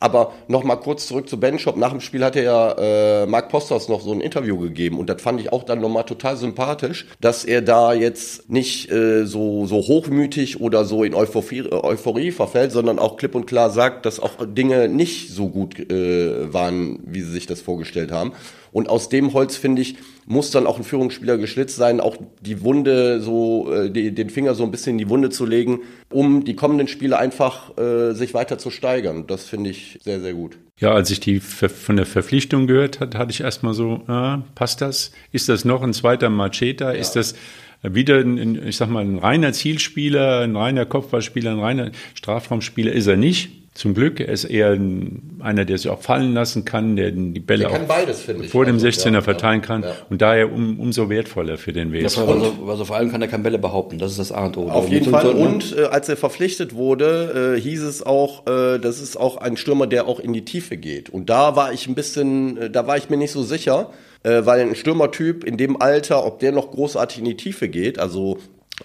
Aber 0.00 0.32
noch 0.46 0.64
mal 0.64 0.76
kurz 0.76 1.06
zurück 1.06 1.28
zu 1.28 1.40
Benchop. 1.40 1.76
Nach 1.76 1.90
dem 1.90 2.00
Spiel 2.00 2.24
hatte 2.24 2.42
ja 2.42 2.72
äh, 2.72 3.26
Marc 3.26 3.48
Posters 3.48 3.88
noch 3.88 4.00
so 4.00 4.12
ein 4.12 4.20
Interview 4.20 4.58
gegeben 4.58 4.98
und 4.98 5.08
das 5.08 5.20
fand 5.20 5.40
ich 5.40 5.52
auch 5.52 5.64
dann 5.64 5.80
nochmal 5.80 6.04
total 6.04 6.36
sympathisch, 6.36 7.06
dass 7.20 7.44
er 7.44 7.62
da 7.62 7.92
jetzt 7.92 8.48
nicht 8.50 8.90
äh, 8.90 9.26
so 9.26 9.66
so 9.66 9.76
hochmütig 9.76 10.60
oder 10.60 10.84
so 10.84 11.04
in 11.04 11.14
Euphorie, 11.14 11.60
äh, 11.60 11.74
Euphorie 11.74 12.30
verfällt, 12.30 12.72
sondern 12.72 12.98
auch 12.98 13.16
klipp 13.16 13.34
und 13.34 13.46
klar 13.46 13.70
sagt, 13.70 14.06
dass 14.06 14.20
auch 14.20 14.32
Dinge 14.46 14.88
nicht 14.88 15.30
so 15.30 15.48
gut 15.48 15.78
äh, 15.90 16.52
waren, 16.52 17.00
wie 17.04 17.20
sie 17.20 17.32
sich 17.32 17.46
das 17.46 17.60
vorgestellt 17.60 18.12
haben. 18.12 18.32
Und 18.78 18.88
aus 18.88 19.08
dem 19.08 19.32
Holz, 19.32 19.56
finde 19.56 19.82
ich, 19.82 19.96
muss 20.24 20.52
dann 20.52 20.64
auch 20.64 20.76
ein 20.76 20.84
Führungsspieler 20.84 21.36
geschlitzt 21.36 21.74
sein, 21.74 22.00
auch 22.00 22.16
die 22.40 22.62
Wunde 22.62 23.20
so, 23.20 23.72
äh, 23.72 23.90
die, 23.90 24.14
den 24.14 24.30
Finger 24.30 24.54
so 24.54 24.62
ein 24.62 24.70
bisschen 24.70 24.92
in 24.92 24.98
die 24.98 25.08
Wunde 25.08 25.30
zu 25.30 25.44
legen, 25.44 25.80
um 26.10 26.44
die 26.44 26.54
kommenden 26.54 26.86
Spiele 26.86 27.18
einfach 27.18 27.76
äh, 27.76 28.12
sich 28.12 28.34
weiter 28.34 28.56
zu 28.56 28.70
steigern. 28.70 29.26
Das 29.26 29.46
finde 29.46 29.70
ich 29.70 29.98
sehr, 30.04 30.20
sehr 30.20 30.32
gut. 30.32 30.58
Ja, 30.78 30.92
als 30.92 31.10
ich 31.10 31.18
die 31.18 31.40
Ver 31.40 31.68
von 31.68 31.96
der 31.96 32.06
Verpflichtung 32.06 32.68
gehört 32.68 33.00
hat, 33.00 33.16
hatte 33.16 33.32
ich 33.32 33.40
erstmal 33.40 33.74
so, 33.74 34.02
ah, 34.06 34.44
passt 34.54 34.80
das? 34.80 35.10
Ist 35.32 35.48
das 35.48 35.64
noch 35.64 35.82
ein 35.82 35.92
zweiter 35.92 36.30
Macheta? 36.30 36.92
Ist 36.92 37.16
das 37.16 37.34
wieder 37.82 38.18
ein, 38.18 38.64
ich 38.64 38.76
sag 38.76 38.90
mal, 38.90 39.04
ein 39.04 39.18
reiner 39.18 39.52
Zielspieler, 39.52 40.42
ein 40.42 40.54
reiner 40.54 40.86
Kopfballspieler, 40.86 41.50
ein 41.50 41.58
reiner 41.58 41.90
Strafraumspieler? 42.14 42.92
Ist 42.92 43.08
er 43.08 43.16
nicht. 43.16 43.57
Zum 43.78 43.94
Glück, 43.94 44.18
er 44.18 44.26
ist 44.30 44.42
eher 44.42 44.70
ein, 44.72 45.38
einer, 45.38 45.64
der 45.64 45.78
sich 45.78 45.88
auch 45.88 46.02
fallen 46.02 46.34
lassen 46.34 46.64
kann, 46.64 46.96
der 46.96 47.12
die 47.12 47.38
Bälle 47.38 47.60
Der 47.60 47.70
kann 47.70 47.82
auch 47.82 47.86
beides, 47.86 48.22
vor 48.50 48.64
dem 48.64 48.74
Also, 48.74 48.88
16er 48.88 49.12
ja, 49.14 49.20
verteilen 49.20 49.62
kann 49.62 49.84
ja. 49.84 49.92
und 50.10 50.20
daher 50.20 50.52
um, 50.52 50.80
umso 50.80 51.08
wertvoller 51.08 51.58
für 51.58 51.72
den 51.72 51.92
WSV. 51.92 52.18
also, 52.18 52.54
also 52.66 52.84
vor 52.84 52.96
allem 52.96 53.12
kann 53.12 53.22
er 53.22 53.28
keine 53.28 53.44
Bälle 53.44 53.60
behaupten. 53.60 53.98
Das 54.00 54.10
ist 54.10 54.18
das 54.18 54.32
A 54.32 54.46
und 54.46 54.56
O. 54.56 54.68
Auf 54.68 54.88
jeden 54.88 55.04
So- 55.04 55.10
Fall. 55.12 55.22
so- 55.26 55.30
Und 55.30 55.76
äh, 55.78 55.84
als 55.84 56.08
er 56.08 56.16
verpflichtet 56.16 56.74
wurde, 56.74 57.54
äh, 57.56 57.60
hieß 57.60 57.82
es 57.84 58.02
auch, 58.04 58.48
äh, 58.48 58.80
das 58.80 59.00
ist 59.00 59.16
auch 59.16 59.36
ein 59.36 59.56
Stürmer, 59.56 59.86
der 59.86 60.08
auch 60.08 60.18
in 60.18 60.32
die 60.32 60.44
Tiefe 60.44 60.76
geht. 60.76 61.08
Und 61.08 61.30
da 61.30 61.54
war 61.54 61.72
ich 61.72 61.86
ein 61.86 61.94
bisschen, 61.94 62.56
äh, 62.56 62.70
da 62.70 62.88
war 62.88 62.96
ich 62.96 63.08
mir 63.10 63.16
nicht 63.16 63.30
so 63.30 63.44
sicher, 63.44 63.90
äh, 64.24 64.40
weil 64.44 64.60
ein 64.60 64.74
Stürmertyp 64.74 65.44
in 65.44 65.56
dem 65.56 65.80
Alter, 65.80 66.26
ob 66.26 66.40
der 66.40 66.50
noch 66.50 66.72
großartig 66.72 67.20
in 67.20 67.26
die 67.26 67.36
Tiefe 67.36 67.68
geht, 67.68 68.00
also 68.00 68.38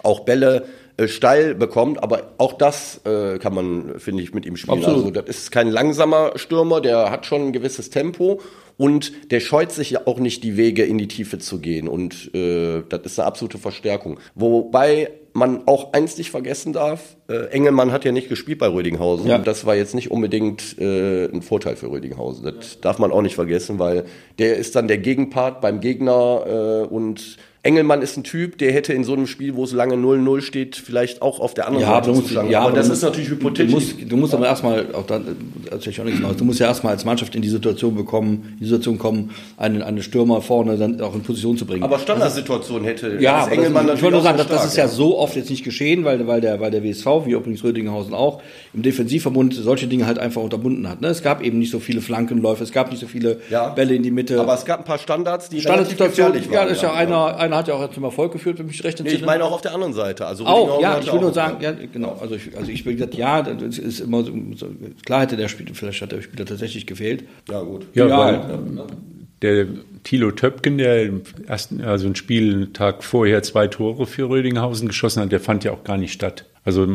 auch 0.04 0.20
Bälle 0.20 0.66
äh, 0.96 1.08
steil 1.08 1.54
bekommt, 1.54 2.02
aber 2.02 2.34
auch 2.38 2.52
das 2.52 3.00
äh, 3.04 3.38
kann 3.38 3.54
man, 3.54 3.98
finde 3.98 4.22
ich, 4.22 4.32
mit 4.32 4.46
ihm 4.46 4.56
spielen. 4.56 4.78
Absolut. 4.78 4.98
Also 4.98 5.10
das 5.10 5.28
ist 5.28 5.50
kein 5.50 5.68
langsamer 5.68 6.32
Stürmer, 6.36 6.80
der 6.80 7.10
hat 7.10 7.26
schon 7.26 7.48
ein 7.48 7.52
gewisses 7.52 7.90
Tempo 7.90 8.40
und 8.76 9.32
der 9.32 9.40
scheut 9.40 9.72
sich 9.72 9.90
ja 9.90 10.02
auch 10.06 10.18
nicht 10.18 10.44
die 10.44 10.56
Wege 10.56 10.84
in 10.84 10.98
die 10.98 11.08
Tiefe 11.08 11.38
zu 11.38 11.60
gehen 11.60 11.88
und 11.88 12.34
äh, 12.34 12.82
das 12.88 13.00
ist 13.04 13.18
eine 13.18 13.26
absolute 13.26 13.58
Verstärkung. 13.58 14.20
Wobei 14.34 15.10
man 15.32 15.66
auch 15.66 15.92
eins 15.92 16.16
nicht 16.16 16.30
vergessen 16.30 16.72
darf, 16.72 17.16
äh, 17.28 17.46
Engelmann 17.46 17.90
hat 17.90 18.04
ja 18.04 18.12
nicht 18.12 18.28
gespielt 18.28 18.60
bei 18.60 18.68
Rödinghausen. 18.68 19.26
Ja. 19.26 19.36
Und 19.36 19.46
das 19.48 19.66
war 19.66 19.74
jetzt 19.74 19.94
nicht 19.94 20.12
unbedingt 20.12 20.78
äh, 20.78 21.24
ein 21.26 21.42
Vorteil 21.42 21.74
für 21.74 21.90
Rödinghausen. 21.90 22.44
Das 22.44 22.80
darf 22.80 23.00
man 23.00 23.10
auch 23.10 23.22
nicht 23.22 23.34
vergessen, 23.34 23.80
weil 23.80 24.04
der 24.38 24.56
ist 24.56 24.76
dann 24.76 24.86
der 24.86 24.98
Gegenpart 24.98 25.60
beim 25.60 25.80
Gegner 25.80 26.84
äh, 26.84 26.86
und 26.86 27.36
Engelmann 27.64 28.02
ist 28.02 28.16
ein 28.18 28.24
Typ, 28.24 28.58
der 28.58 28.72
hätte 28.72 28.92
in 28.92 29.04
so 29.04 29.14
einem 29.14 29.26
Spiel, 29.26 29.56
wo 29.56 29.64
es 29.64 29.72
lange 29.72 29.94
0-0 29.94 30.42
steht, 30.42 30.76
vielleicht 30.76 31.22
auch 31.22 31.40
auf 31.40 31.54
der 31.54 31.66
anderen 31.66 31.82
Ja, 31.86 31.94
Seite 31.94 32.08
du 32.10 32.14
musst, 32.14 32.26
zuschlagen. 32.28 32.50
ja, 32.50 32.58
aber 32.60 32.68
aber 32.68 32.76
das 32.76 32.88
du 32.88 32.92
ist 32.92 33.02
natürlich 33.02 33.28
Du 33.30 33.34
hypothetisch. 33.36 33.72
musst, 33.72 33.94
du 34.06 34.16
musst 34.18 34.34
aber 34.34 34.46
erstmal, 34.46 34.94
auch 34.94 35.06
dann, 35.06 35.24
erzähl 35.70 35.92
ich 35.92 36.00
auch 36.00 36.04
nichts 36.04 36.20
Neues, 36.20 36.36
du 36.36 36.44
musst 36.44 36.60
ja 36.60 36.66
erstmal 36.66 36.92
als 36.92 37.04
Mannschaft 37.06 37.34
in 37.34 37.40
die 37.42 37.48
Situation 37.48 37.94
bekommen, 37.94 38.50
in 38.52 38.58
die 38.60 38.64
Situation 38.66 38.98
kommen, 38.98 39.30
einen, 39.56 39.82
einen 39.82 40.02
Stürmer 40.02 40.42
vorne 40.42 40.76
dann 40.76 41.00
auch 41.00 41.14
in 41.14 41.22
Position 41.22 41.56
zu 41.56 41.64
bringen. 41.64 41.82
aber 41.82 41.98
Standardsituation 41.98 42.84
hätte 42.84 43.16
Ja, 43.20 43.46
Engelmann 43.48 43.86
das, 43.86 43.96
ich 43.96 44.02
wollte 44.02 44.16
nur 44.18 44.24
natürlich 44.24 44.46
sagen, 44.48 44.56
das, 44.62 44.66
ist 44.66 44.76
ja 44.76 44.86
so 44.88 45.18
oft 45.18 45.34
jetzt 45.34 45.48
nicht 45.48 45.64
geschehen, 45.64 46.04
weil, 46.04 46.26
weil, 46.26 46.42
der, 46.42 46.60
weil 46.60 46.70
der 46.70 46.84
WSV, 46.84 47.06
wie 47.24 47.30
übrigens 47.32 47.64
Rödinghausen 47.64 48.12
auch, 48.12 48.42
im 48.74 48.82
Defensivverbund 48.82 49.54
solche 49.54 49.86
Dinge 49.86 50.06
halt 50.06 50.18
einfach 50.18 50.42
unterbunden 50.42 50.86
hat. 50.88 51.00
Ne? 51.00 51.08
Es 51.08 51.22
gab 51.22 51.42
eben 51.42 51.58
nicht 51.60 51.70
so 51.70 51.78
viele 51.80 52.02
Flankenläufe, 52.02 52.62
es 52.62 52.72
gab 52.72 52.90
nicht 52.90 53.00
so 53.00 53.06
viele 53.06 53.38
Ja. 53.48 53.68
Bälle 53.70 53.94
in 53.94 54.02
die 54.02 54.10
Mitte. 54.10 54.38
Aber 54.38 54.52
es 54.54 54.66
gab 54.66 54.80
ein 54.80 54.84
paar 54.84 54.98
Standards, 54.98 55.48
die 55.48 55.62
Standardsituation, 55.62 56.26
relativ 56.32 56.48
gefährlich 56.50 56.76
ja, 56.76 56.76
ist 56.76 56.82
ja, 56.82 56.92
einer, 56.92 57.38
einer 57.38 57.53
hat 57.56 57.68
ja 57.68 57.74
auch 57.74 57.90
zum 57.90 58.04
Erfolg 58.04 58.32
geführt, 58.32 58.58
wenn 58.58 58.66
mich 58.66 58.82
recht 58.84 59.02
Nee, 59.02 59.10
ich 59.10 59.24
meine 59.24 59.44
auch 59.44 59.52
auf 59.52 59.60
der 59.62 59.74
anderen 59.74 59.92
Seite. 59.92 60.26
Also 60.26 60.44
Auch, 60.46 60.80
ja, 60.80 60.98
ich 60.98 61.06
will 61.06 61.12
auch- 61.12 61.20
nur 61.20 61.32
sagen, 61.32 61.56
ja, 61.60 61.72
genau. 61.72 62.18
Also 62.20 62.34
ich, 62.36 62.56
also 62.56 62.70
ich 62.70 62.84
will 62.86 62.94
gesagt, 62.94 63.14
ja, 63.14 63.42
das 63.42 63.78
ist 63.78 64.00
immer 64.00 64.22
so, 64.24 64.32
so 64.56 64.66
klar 65.04 65.22
hätte 65.22 65.36
der 65.36 65.48
Spieler, 65.48 65.74
vielleicht 65.74 66.00
hat 66.02 66.12
der 66.12 66.22
Spieler 66.22 66.44
tatsächlich 66.46 66.86
gefehlt. 66.86 67.24
Ja, 67.50 67.60
gut. 67.62 67.86
Ja, 67.94 68.06
Ja, 68.06 68.18
weil 68.18 68.86
der 69.42 69.66
Thilo 70.04 70.30
Töpken, 70.30 70.78
der 70.78 71.02
im 71.04 71.22
ersten, 71.46 71.80
also 71.82 72.06
einen 72.06 72.14
Spieltag 72.16 73.04
vorher 73.04 73.42
zwei 73.42 73.66
Tore 73.68 74.06
für 74.06 74.28
Rödinghausen 74.28 74.88
geschossen 74.88 75.22
hat, 75.22 75.32
der 75.32 75.40
fand 75.40 75.64
ja 75.64 75.72
auch 75.72 75.84
gar 75.84 75.98
nicht 75.98 76.12
statt. 76.12 76.46
Also 76.64 76.86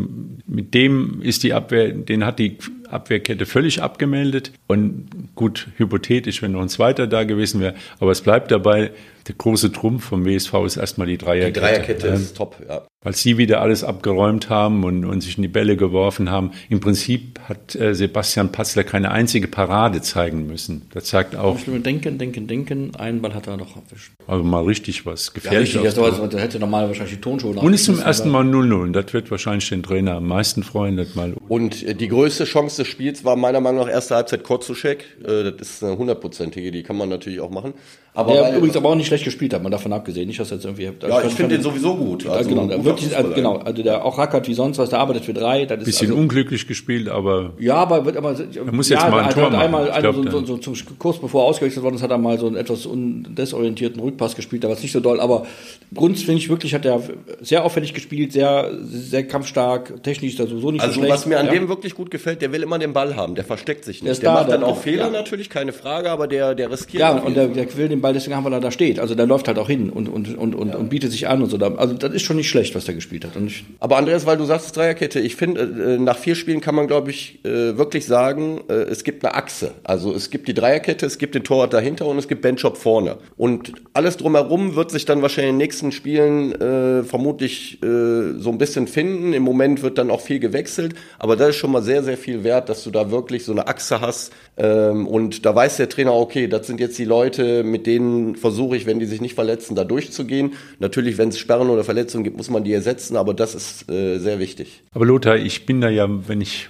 mit 0.47 0.73
dem 0.73 1.21
ist 1.21 1.43
die 1.43 1.53
Abwehr, 1.53 1.91
den 1.91 2.25
hat 2.25 2.39
die 2.39 2.57
Abwehrkette 2.91 3.45
völlig 3.45 3.81
abgemeldet. 3.81 4.51
Und 4.67 5.07
gut, 5.35 5.67
hypothetisch, 5.77 6.41
wenn 6.41 6.51
noch 6.53 6.61
ein 6.61 6.69
zweiter 6.69 7.07
da 7.07 7.23
gewesen 7.23 7.61
wäre. 7.61 7.75
Aber 7.99 8.11
es 8.11 8.21
bleibt 8.21 8.51
dabei, 8.51 8.91
der 9.27 9.35
große 9.35 9.71
Trumpf 9.71 10.05
vom 10.05 10.25
WSV 10.25 10.53
ist 10.65 10.77
erstmal 10.77 11.05
die 11.07 11.17
Die 11.17 11.25
Dreierkette. 11.25 11.59
Dreierkette 11.59 12.07
Ähm, 12.07 12.13
ist 12.15 12.35
top, 12.37 12.55
ja. 12.67 12.81
weil 13.03 13.13
sie 13.15 13.37
wieder 13.37 13.61
alles 13.61 13.83
abgeräumt 13.83 14.49
haben 14.49 14.83
und, 14.83 15.05
und 15.05 15.21
sich 15.21 15.37
in 15.37 15.43
die 15.43 15.47
Bälle 15.49 15.77
geworfen 15.77 16.31
haben. 16.31 16.51
Im 16.69 16.79
Prinzip 16.79 17.39
hat 17.47 17.75
äh, 17.75 17.93
Sebastian 17.93 18.51
Patzler 18.51 18.83
keine 18.83 19.11
einzige 19.11 19.47
Parade 19.47 20.01
zeigen 20.01 20.47
müssen. 20.47 20.87
Das 20.93 21.03
zeigt 21.05 21.35
auch, 21.35 21.59
denken, 21.67 22.17
denken, 22.17 22.47
denken. 22.47 22.95
einen 22.95 23.21
Ball 23.21 23.35
hat 23.35 23.45
er 23.47 23.57
doch 23.57 23.75
erwischt. 23.75 24.13
Also 24.25 24.43
mal 24.43 24.63
richtig 24.63 25.05
was 25.05 25.27
Ja, 25.27 25.33
gefährlich. 25.35 25.75
richtig, 25.75 25.83
das 25.93 25.97
war, 26.19 26.27
da 26.27 26.37
hätte 26.39 26.57
normal 26.59 26.87
wahrscheinlich 26.87 27.15
die 27.15 27.21
Tonschuhe 27.21 27.51
und 27.55 27.73
ist 27.73 27.85
zum 27.85 27.99
ersten 27.99 28.29
aber- 28.33 28.43
Mal 28.43 28.49
0-0. 28.51 28.73
Und 28.81 28.93
das 28.93 29.13
wird 29.13 29.29
wahrscheinlich 29.29 29.69
den 29.69 29.83
Trainer 29.83 30.15
am 30.15 30.27
meisten 30.27 30.63
freuen, 30.63 30.97
das 30.97 31.13
mal. 31.13 31.35
Und 31.49 31.83
äh, 31.83 31.93
die 31.93 32.07
größte 32.07 32.45
Chance 32.45 32.78
des 32.79 32.87
Spiels 32.87 33.23
war 33.25 33.35
meiner 33.35 33.59
Meinung 33.59 33.81
nach 33.85 33.89
erste 33.91 34.15
Halbzeit 34.15 34.43
Korzuschek. 34.43 35.05
Äh, 35.23 35.51
Das 35.57 35.69
ist 35.69 35.83
eine 35.83 35.97
hundertprozentige, 35.97 36.71
die 36.71 36.83
kann 36.83 36.97
man 36.97 37.09
natürlich 37.09 37.39
auch 37.41 37.49
machen. 37.51 37.73
Aber 38.15 38.33
Der 38.33 38.41
weil- 38.43 38.55
übrigens 38.57 38.75
aber 38.75 38.89
auch 38.89 38.95
nicht 38.95 39.05
schlecht 39.07 39.23
gespielt 39.23 39.53
hat, 39.53 39.61
man 39.61 39.71
davon 39.71 39.93
abgesehen. 39.93 40.27
Nicht, 40.27 40.39
dass 40.39 40.51
er 40.51 40.55
jetzt 40.57 40.65
irgendwie. 40.65 40.83
ja, 41.07 41.21
ich 41.21 41.33
finde 41.35 41.55
den 41.55 41.61
sowieso 41.63 41.95
gut. 41.95 42.25
Also, 42.27 42.49
genau, 42.49 42.83
wirklich, 42.83 43.15
also, 43.15 43.31
genau, 43.33 43.57
also 43.57 43.83
der 43.83 44.03
auch 44.03 44.17
rackert 44.17 44.47
wie 44.47 44.53
sonst 44.55 44.77
was, 44.79 44.89
der 44.89 44.99
arbeitet 44.99 45.25
für 45.25 45.33
drei. 45.33 45.65
Das 45.65 45.77
ist 45.79 45.85
Bisschen 45.85 46.09
also, 46.09 46.19
unglücklich 46.21 46.67
gespielt, 46.67 47.07
aber 47.07 47.53
Ja, 47.59 47.75
aber 47.75 48.05
wird 48.05 48.17
aber 48.17 48.31
Er 48.37 48.71
muss 48.73 48.89
jetzt 48.89 49.03
ja, 49.03 49.09
mal 49.09 49.19
ein 49.19 49.25
hat 49.27 49.33
Tor 49.35 49.43
halt 49.43 49.53
machen. 49.53 49.63
einmal, 49.63 49.91
einmal 49.91 50.01
glaub, 50.11 50.15
so, 50.31 50.39
so, 50.39 50.45
so, 50.45 50.57
zum 50.57 50.73
kurz 50.97 51.19
bevor 51.19 51.43
er 51.43 51.47
ausgewechselt 51.49 51.83
worden 51.83 51.95
ist, 51.95 52.01
hat 52.01 52.09
er 52.11 52.17
mal 52.17 52.37
so 52.39 52.47
einen 52.47 52.55
etwas 52.57 52.87
desorientierten 53.27 54.01
Rückpass 54.01 54.35
gespielt, 54.35 54.63
da 54.63 54.67
war 54.69 54.75
es 54.75 54.81
nicht 54.81 54.91
so 54.91 54.99
doll, 54.99 55.19
aber 55.19 55.45
Grund 55.93 56.17
finde 56.17 56.35
ich 56.39 56.49
wirklich, 56.49 56.73
hat 56.73 56.85
er 56.85 57.01
sehr 57.41 57.63
auffällig 57.63 57.93
gespielt, 57.93 58.33
sehr, 58.33 58.71
sehr 58.83 59.27
kampfstark, 59.27 60.03
technisch 60.03 60.33
ist 60.33 60.39
er 60.39 60.47
sowieso 60.47 60.71
nicht 60.71 60.81
Also 60.81 60.95
so 60.95 60.99
schlecht. 61.01 61.13
was 61.13 61.25
mir 61.25 61.39
an 61.39 61.45
ja. 61.47 61.51
dem 61.53 61.67
wirklich 61.69 61.95
gut 61.95 62.11
gefällt, 62.11 62.41
der 62.41 62.51
will 62.51 62.63
immer 62.69 62.79
den 62.79 62.93
Ball 62.93 63.15
haben, 63.15 63.35
der 63.35 63.43
versteckt 63.43 63.83
sich 63.83 63.99
Der 63.99 64.03
nicht. 64.05 64.11
ist 64.13 64.23
Der, 64.23 64.29
da, 64.33 64.39
macht 64.41 64.51
dann 64.51 64.59
der- 64.61 64.69
auch 64.69 64.77
Fehler 64.81 65.05
ja. 65.05 65.09
natürlich, 65.09 65.49
keine 65.49 65.73
Frage, 65.73 66.09
aber 66.11 66.27
der, 66.27 66.53
der 66.55 66.71
riskiert 66.71 67.01
Ja, 67.01 67.11
und 67.17 67.35
der, 67.35 67.47
der 67.47 67.75
will 67.77 67.89
den 67.89 67.99
Ball 68.01 68.13
deswegen 68.13 68.35
haben, 68.35 68.45
weil 68.45 68.53
er 68.53 68.59
da 68.59 68.71
steht. 68.71 68.99
Also 68.99 69.15
der 69.15 69.25
läuft 69.25 69.47
halt 69.47 69.57
auch 69.57 69.67
hin 69.67 69.89
und, 69.89 70.07
und, 70.07 70.37
und, 70.37 70.53
und, 70.55 70.75
und 70.75 70.89
bietet 70.89 71.11
sich 71.11 71.27
an 71.27 71.41
und 71.41 71.49
so. 71.49 71.57
Also 71.57 71.95
das 71.95 72.13
ist 72.13 72.21
schon 72.21 72.37
nicht 72.37 72.49
schlecht, 72.49 72.75
was 72.75 72.85
der 72.85 72.95
gespielt 72.95 73.25
hat. 73.25 73.31
Ich, 73.45 73.65
Aber 73.79 73.97
Andreas, 73.97 74.25
weil 74.25 74.37
du 74.37 74.45
sagst 74.45 74.75
Dreierkette, 74.77 75.19
ich 75.19 75.35
finde, 75.35 75.61
äh, 75.61 75.97
nach 75.97 76.17
vier 76.17 76.35
Spielen 76.35 76.61
kann 76.61 76.75
man, 76.75 76.87
glaube 76.87 77.09
ich, 77.09 77.39
äh, 77.43 77.77
wirklich 77.77 78.05
sagen, 78.05 78.61
äh, 78.69 78.73
es 78.73 79.03
gibt 79.03 79.25
eine 79.25 79.33
Achse. 79.35 79.71
Also 79.83 80.13
es 80.13 80.29
gibt 80.29 80.47
die 80.47 80.53
Dreierkette, 80.53 81.05
es 81.05 81.17
gibt 81.17 81.33
den 81.35 81.43
Torwart 81.43 81.73
dahinter 81.73 82.05
und 82.05 82.17
es 82.19 82.27
gibt 82.27 82.41
Benchop 82.41 82.77
vorne. 82.77 83.17
Und 83.37 83.73
alles 83.93 84.17
drumherum 84.17 84.75
wird 84.75 84.91
sich 84.91 85.05
dann 85.05 85.21
wahrscheinlich 85.21 85.49
in 85.49 85.55
den 85.55 85.65
nächsten 85.65 85.91
Spielen 85.91 86.51
äh, 86.59 87.03
vermutlich 87.03 87.81
äh, 87.81 88.37
so 88.37 88.49
ein 88.51 88.57
bisschen 88.57 88.87
finden. 88.87 89.33
Im 89.33 89.43
Moment 89.43 89.81
wird 89.81 89.97
dann 89.97 90.11
auch 90.11 90.21
viel 90.21 90.39
gewechselt, 90.39 90.93
aber 91.17 91.35
das 91.35 91.49
ist 91.49 91.55
schon 91.55 91.71
mal 91.71 91.81
sehr, 91.81 92.03
sehr 92.03 92.17
viel 92.17 92.43
wert, 92.43 92.58
dass 92.67 92.83
du 92.83 92.91
da 92.91 93.11
wirklich 93.11 93.45
so 93.45 93.51
eine 93.51 93.67
Achse 93.67 94.01
hast. 94.01 94.33
Ähm, 94.57 95.07
und 95.07 95.45
da 95.45 95.55
weiß 95.55 95.77
der 95.77 95.87
Trainer, 95.87 96.13
okay, 96.13 96.47
das 96.47 96.67
sind 96.67 96.79
jetzt 96.79 96.97
die 96.97 97.05
Leute, 97.05 97.63
mit 97.63 97.87
denen 97.87 98.35
versuche 98.35 98.75
ich, 98.75 98.85
wenn 98.85 98.99
die 98.99 99.05
sich 99.05 99.21
nicht 99.21 99.35
verletzen, 99.35 99.75
da 99.75 99.83
durchzugehen. 99.83 100.53
Natürlich, 100.79 101.17
wenn 101.17 101.29
es 101.29 101.39
Sperren 101.39 101.69
oder 101.69 101.83
Verletzungen 101.83 102.23
gibt, 102.23 102.37
muss 102.37 102.49
man 102.49 102.63
die 102.63 102.73
ersetzen, 102.73 103.15
aber 103.15 103.33
das 103.33 103.55
ist 103.55 103.89
äh, 103.89 104.17
sehr 104.17 104.39
wichtig. 104.39 104.81
Aber 104.93 105.05
Lothar, 105.05 105.37
ich 105.37 105.65
bin 105.65 105.79
da 105.79 105.89
ja, 105.89 106.07
wenn 106.27 106.41
ich, 106.41 106.67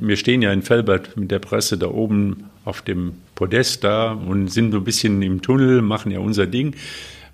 wir 0.00 0.16
stehen 0.16 0.42
ja 0.42 0.52
in 0.52 0.62
Felbert 0.62 1.16
mit 1.16 1.30
der 1.30 1.38
Presse 1.38 1.78
da 1.78 1.88
oben 1.88 2.50
auf 2.64 2.82
dem 2.82 3.14
Podest 3.34 3.84
da 3.84 4.12
und 4.12 4.48
sind 4.48 4.72
so 4.72 4.78
ein 4.78 4.84
bisschen 4.84 5.20
im 5.22 5.42
Tunnel, 5.42 5.82
machen 5.82 6.12
ja 6.12 6.18
unser 6.18 6.46
Ding. 6.46 6.74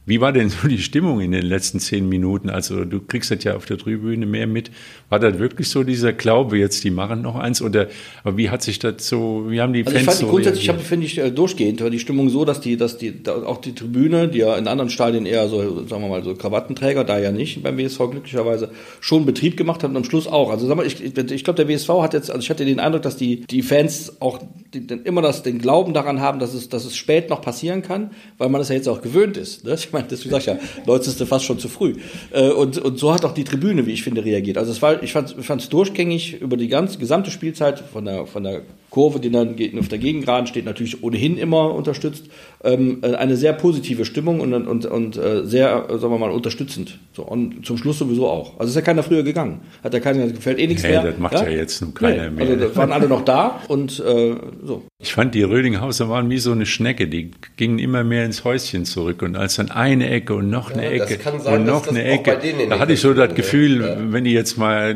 Wie 0.07 0.21
war 0.21 0.33
denn 0.33 0.49
so 0.49 0.67
die 0.67 0.79
Stimmung 0.79 1.21
in 1.21 1.33
den 1.33 1.45
letzten 1.45 1.79
zehn 1.79 2.09
Minuten? 2.09 2.49
Also 2.49 2.85
du 2.85 3.01
kriegst 3.01 3.31
das 3.31 3.45
ja 3.45 3.55
auf 3.55 3.67
der 3.67 3.79
Tribüne 3.79 4.27
mehr 4.27 4.47
mit. 4.47 4.71
War 5.09 5.19
das 5.19 5.39
wirklich 5.39 5.69
so 5.69 5.85
dieser 5.85 6.13
Glaube, 6.13 6.59
jetzt 6.59 6.83
die 6.85 6.91
machen 6.91 7.23
noch 7.23 7.37
eins? 7.37 7.61
Oder 7.61 7.89
aber 8.25 8.37
wie 8.37 8.49
hat 8.49 8.63
sich 8.63 8.79
das 8.79 9.07
so, 9.07 9.47
wie 9.49 9.61
haben 9.61 9.73
die 9.73 9.85
Also 9.85 9.97
ich 9.97 10.05
Fans 10.05 10.07
fand 10.07 10.21
die 10.21 10.25
so 10.25 10.31
grundsätzlich, 10.31 10.69
habe, 10.71 10.79
finde 10.79 11.07
ich, 11.07 11.19
äh, 11.19 11.31
durchgehend 11.31 11.83
war 11.83 11.91
die 11.91 11.99
Stimmung 11.99 12.31
so, 12.31 12.45
dass 12.45 12.61
die, 12.61 12.77
dass 12.77 12.97
die, 12.97 13.15
auch 13.29 13.59
die 13.59 13.75
Tribüne, 13.75 14.29
die 14.29 14.39
ja 14.39 14.57
in 14.57 14.69
anderen 14.69 14.91
Stadien 14.91 15.27
eher 15.27 15.49
so, 15.49 15.87
sagen 15.87 16.03
wir 16.03 16.09
mal, 16.09 16.25
so 16.25 16.35
Krawattenträger, 16.35 17.05
da 17.05 17.19
ja 17.19 17.31
nicht 17.31 17.63
beim 17.63 17.77
WSV 17.77 17.99
glücklicherweise, 18.11 18.71
schon 19.01 19.27
Betrieb 19.27 19.57
gemacht 19.59 19.83
hat 19.83 19.91
und 19.91 19.97
am 19.97 20.05
Schluss 20.05 20.27
auch. 20.27 20.51
Also 20.51 20.67
sag 20.67 20.77
mal, 20.77 20.87
ich, 20.87 21.05
ich, 21.05 21.17
ich 21.17 21.45
glaube, 21.45 21.63
der 21.63 21.69
WSV 21.69 21.89
hat 22.01 22.15
jetzt, 22.15 22.31
also 22.31 22.43
ich 22.43 22.49
hatte 22.49 22.65
den 22.65 22.81
Eindruck, 22.81 23.03
dass 23.03 23.17
die, 23.17 23.43
die 23.43 23.63
Fans 23.63 24.21
auch 24.21 24.41
die, 24.73 24.87
den, 24.87 25.03
immer 25.03 25.23
das, 25.23 25.43
den 25.43 25.59
Glauben 25.59 25.95
daran 25.95 26.21
haben, 26.21 26.39
dass 26.39 26.55
es, 26.55 26.69
dass 26.69 26.85
es 26.85 26.97
spät 26.97 27.31
noch 27.31 27.43
passieren 27.43 27.83
kann, 27.83 28.11
weil 28.39 28.49
man 28.49 28.61
das 28.61 28.69
ja 28.69 28.77
jetzt 28.77 28.89
auch 28.89 29.03
gewöhnt 29.03 29.37
ist. 29.37 29.65
Ne? 29.65 29.75
Ich 29.75 29.93
meine, 29.93 30.07
deswegen 30.09 30.31
sag 30.31 30.41
ich 30.41 30.47
ja, 30.47 30.59
Leute 30.87 31.11
ist 31.11 31.23
fast 31.25 31.45
schon 31.45 31.59
zu 31.59 31.69
früh. 31.69 31.97
Äh, 32.31 32.51
Und, 32.51 32.79
und 32.79 32.99
so 32.99 33.13
hat 33.13 33.25
auch 33.25 33.33
die 33.33 33.45
Tribüne, 33.45 33.87
wie 33.87 33.93
ich 33.93 34.03
finde, 34.03 34.25
reagiert. 34.25 34.59
Also 34.59 34.71
es 34.73 34.83
war, 34.83 35.03
ich 35.03 35.13
fand 35.13 35.35
es 35.37 35.69
durchgängig 35.69 36.41
über 36.41 36.57
die 36.57 36.69
ganze 36.69 36.99
gesamte 36.99 37.31
Spielzeit 37.31 37.81
von 37.81 38.05
der, 38.05 38.27
von 38.27 38.45
der 38.45 38.63
Kurve, 38.91 39.21
die 39.21 39.31
dann 39.31 39.57
auf 39.79 39.89
der 39.89 39.99
Gegengraden 39.99 40.47
steht, 40.47 40.65
natürlich 40.65 41.03
ohnehin 41.03 41.39
immer 41.39 41.75
unterstützt. 41.75 42.25
Ähm, 42.63 42.99
äh, 43.03 43.15
eine 43.15 43.37
sehr 43.37 43.55
positive 43.55 44.05
Stimmung 44.05 44.41
und, 44.41 44.53
und, 44.53 44.85
und 44.85 45.17
äh, 45.17 45.47
sehr, 45.47 45.87
äh, 45.89 45.99
sagen 45.99 46.13
wir 46.13 46.19
mal, 46.19 46.31
unterstützend. 46.31 46.99
So, 47.15 47.23
und 47.23 47.65
zum 47.65 47.79
Schluss 47.79 47.99
sowieso 47.99 48.29
auch. 48.29 48.61
Also 48.61 48.69
ist 48.71 48.77
ja 48.77 48.83
keiner 48.83 49.03
früher 49.03 49.23
gegangen. 49.23 49.61
Hat 49.83 49.95
ja 49.95 50.01
keiner, 50.01 50.27
gefällt 50.27 50.59
eh 50.59 50.67
nichts 50.67 50.83
Nee, 50.83 50.91
mehr. 50.91 51.03
das 51.05 51.19
macht 51.19 51.33
ja 51.35 51.49
jetzt 51.49 51.81
nun 51.81 51.95
keiner 51.95 52.31
mehr. 52.31 52.47
Also 52.47 52.77
waren 52.77 52.93
alle 52.93 53.09
noch 53.09 53.25
da 53.25 53.61
und 53.69 53.99
äh, 54.01 54.35
so. 54.63 54.83
Ich 55.03 55.15
fand, 55.15 55.35
die 55.35 55.43
Rödinghauser 55.43 56.11
waren 56.11 56.29
wie 56.29 56.37
so 56.37 56.53
eine 56.53 56.67
Schnecke, 56.67 57.09
die 57.09 57.31
gingen 57.57 57.79
immer 57.79 58.05
mehr 58.05 58.27
ins 58.27 58.45
Häuschen 58.45 58.85
zurück 58.85 59.23
und 59.23 59.35
als 59.35 59.57
dann 59.57 59.71
eine 59.71 60.11
Ecke 60.11 60.35
und 60.35 60.51
noch 60.51 60.71
eine 60.71 60.93
Ja, 60.93 60.99
das 60.99 61.11
Ecke 61.11 61.23
kann 61.23 61.41
sein, 61.41 61.55
und 61.55 61.65
noch 61.65 61.89
eine 61.89 62.05
Ecke, 62.05 62.39
da 62.69 62.79
hatte 62.79 62.93
ich 62.93 63.01
so 63.01 63.15
das 63.15 63.35
Gefühl, 63.35 63.81
ja. 63.81 63.97
wenn 64.13 64.25
die 64.25 64.33
jetzt 64.33 64.59
mal, 64.59 64.95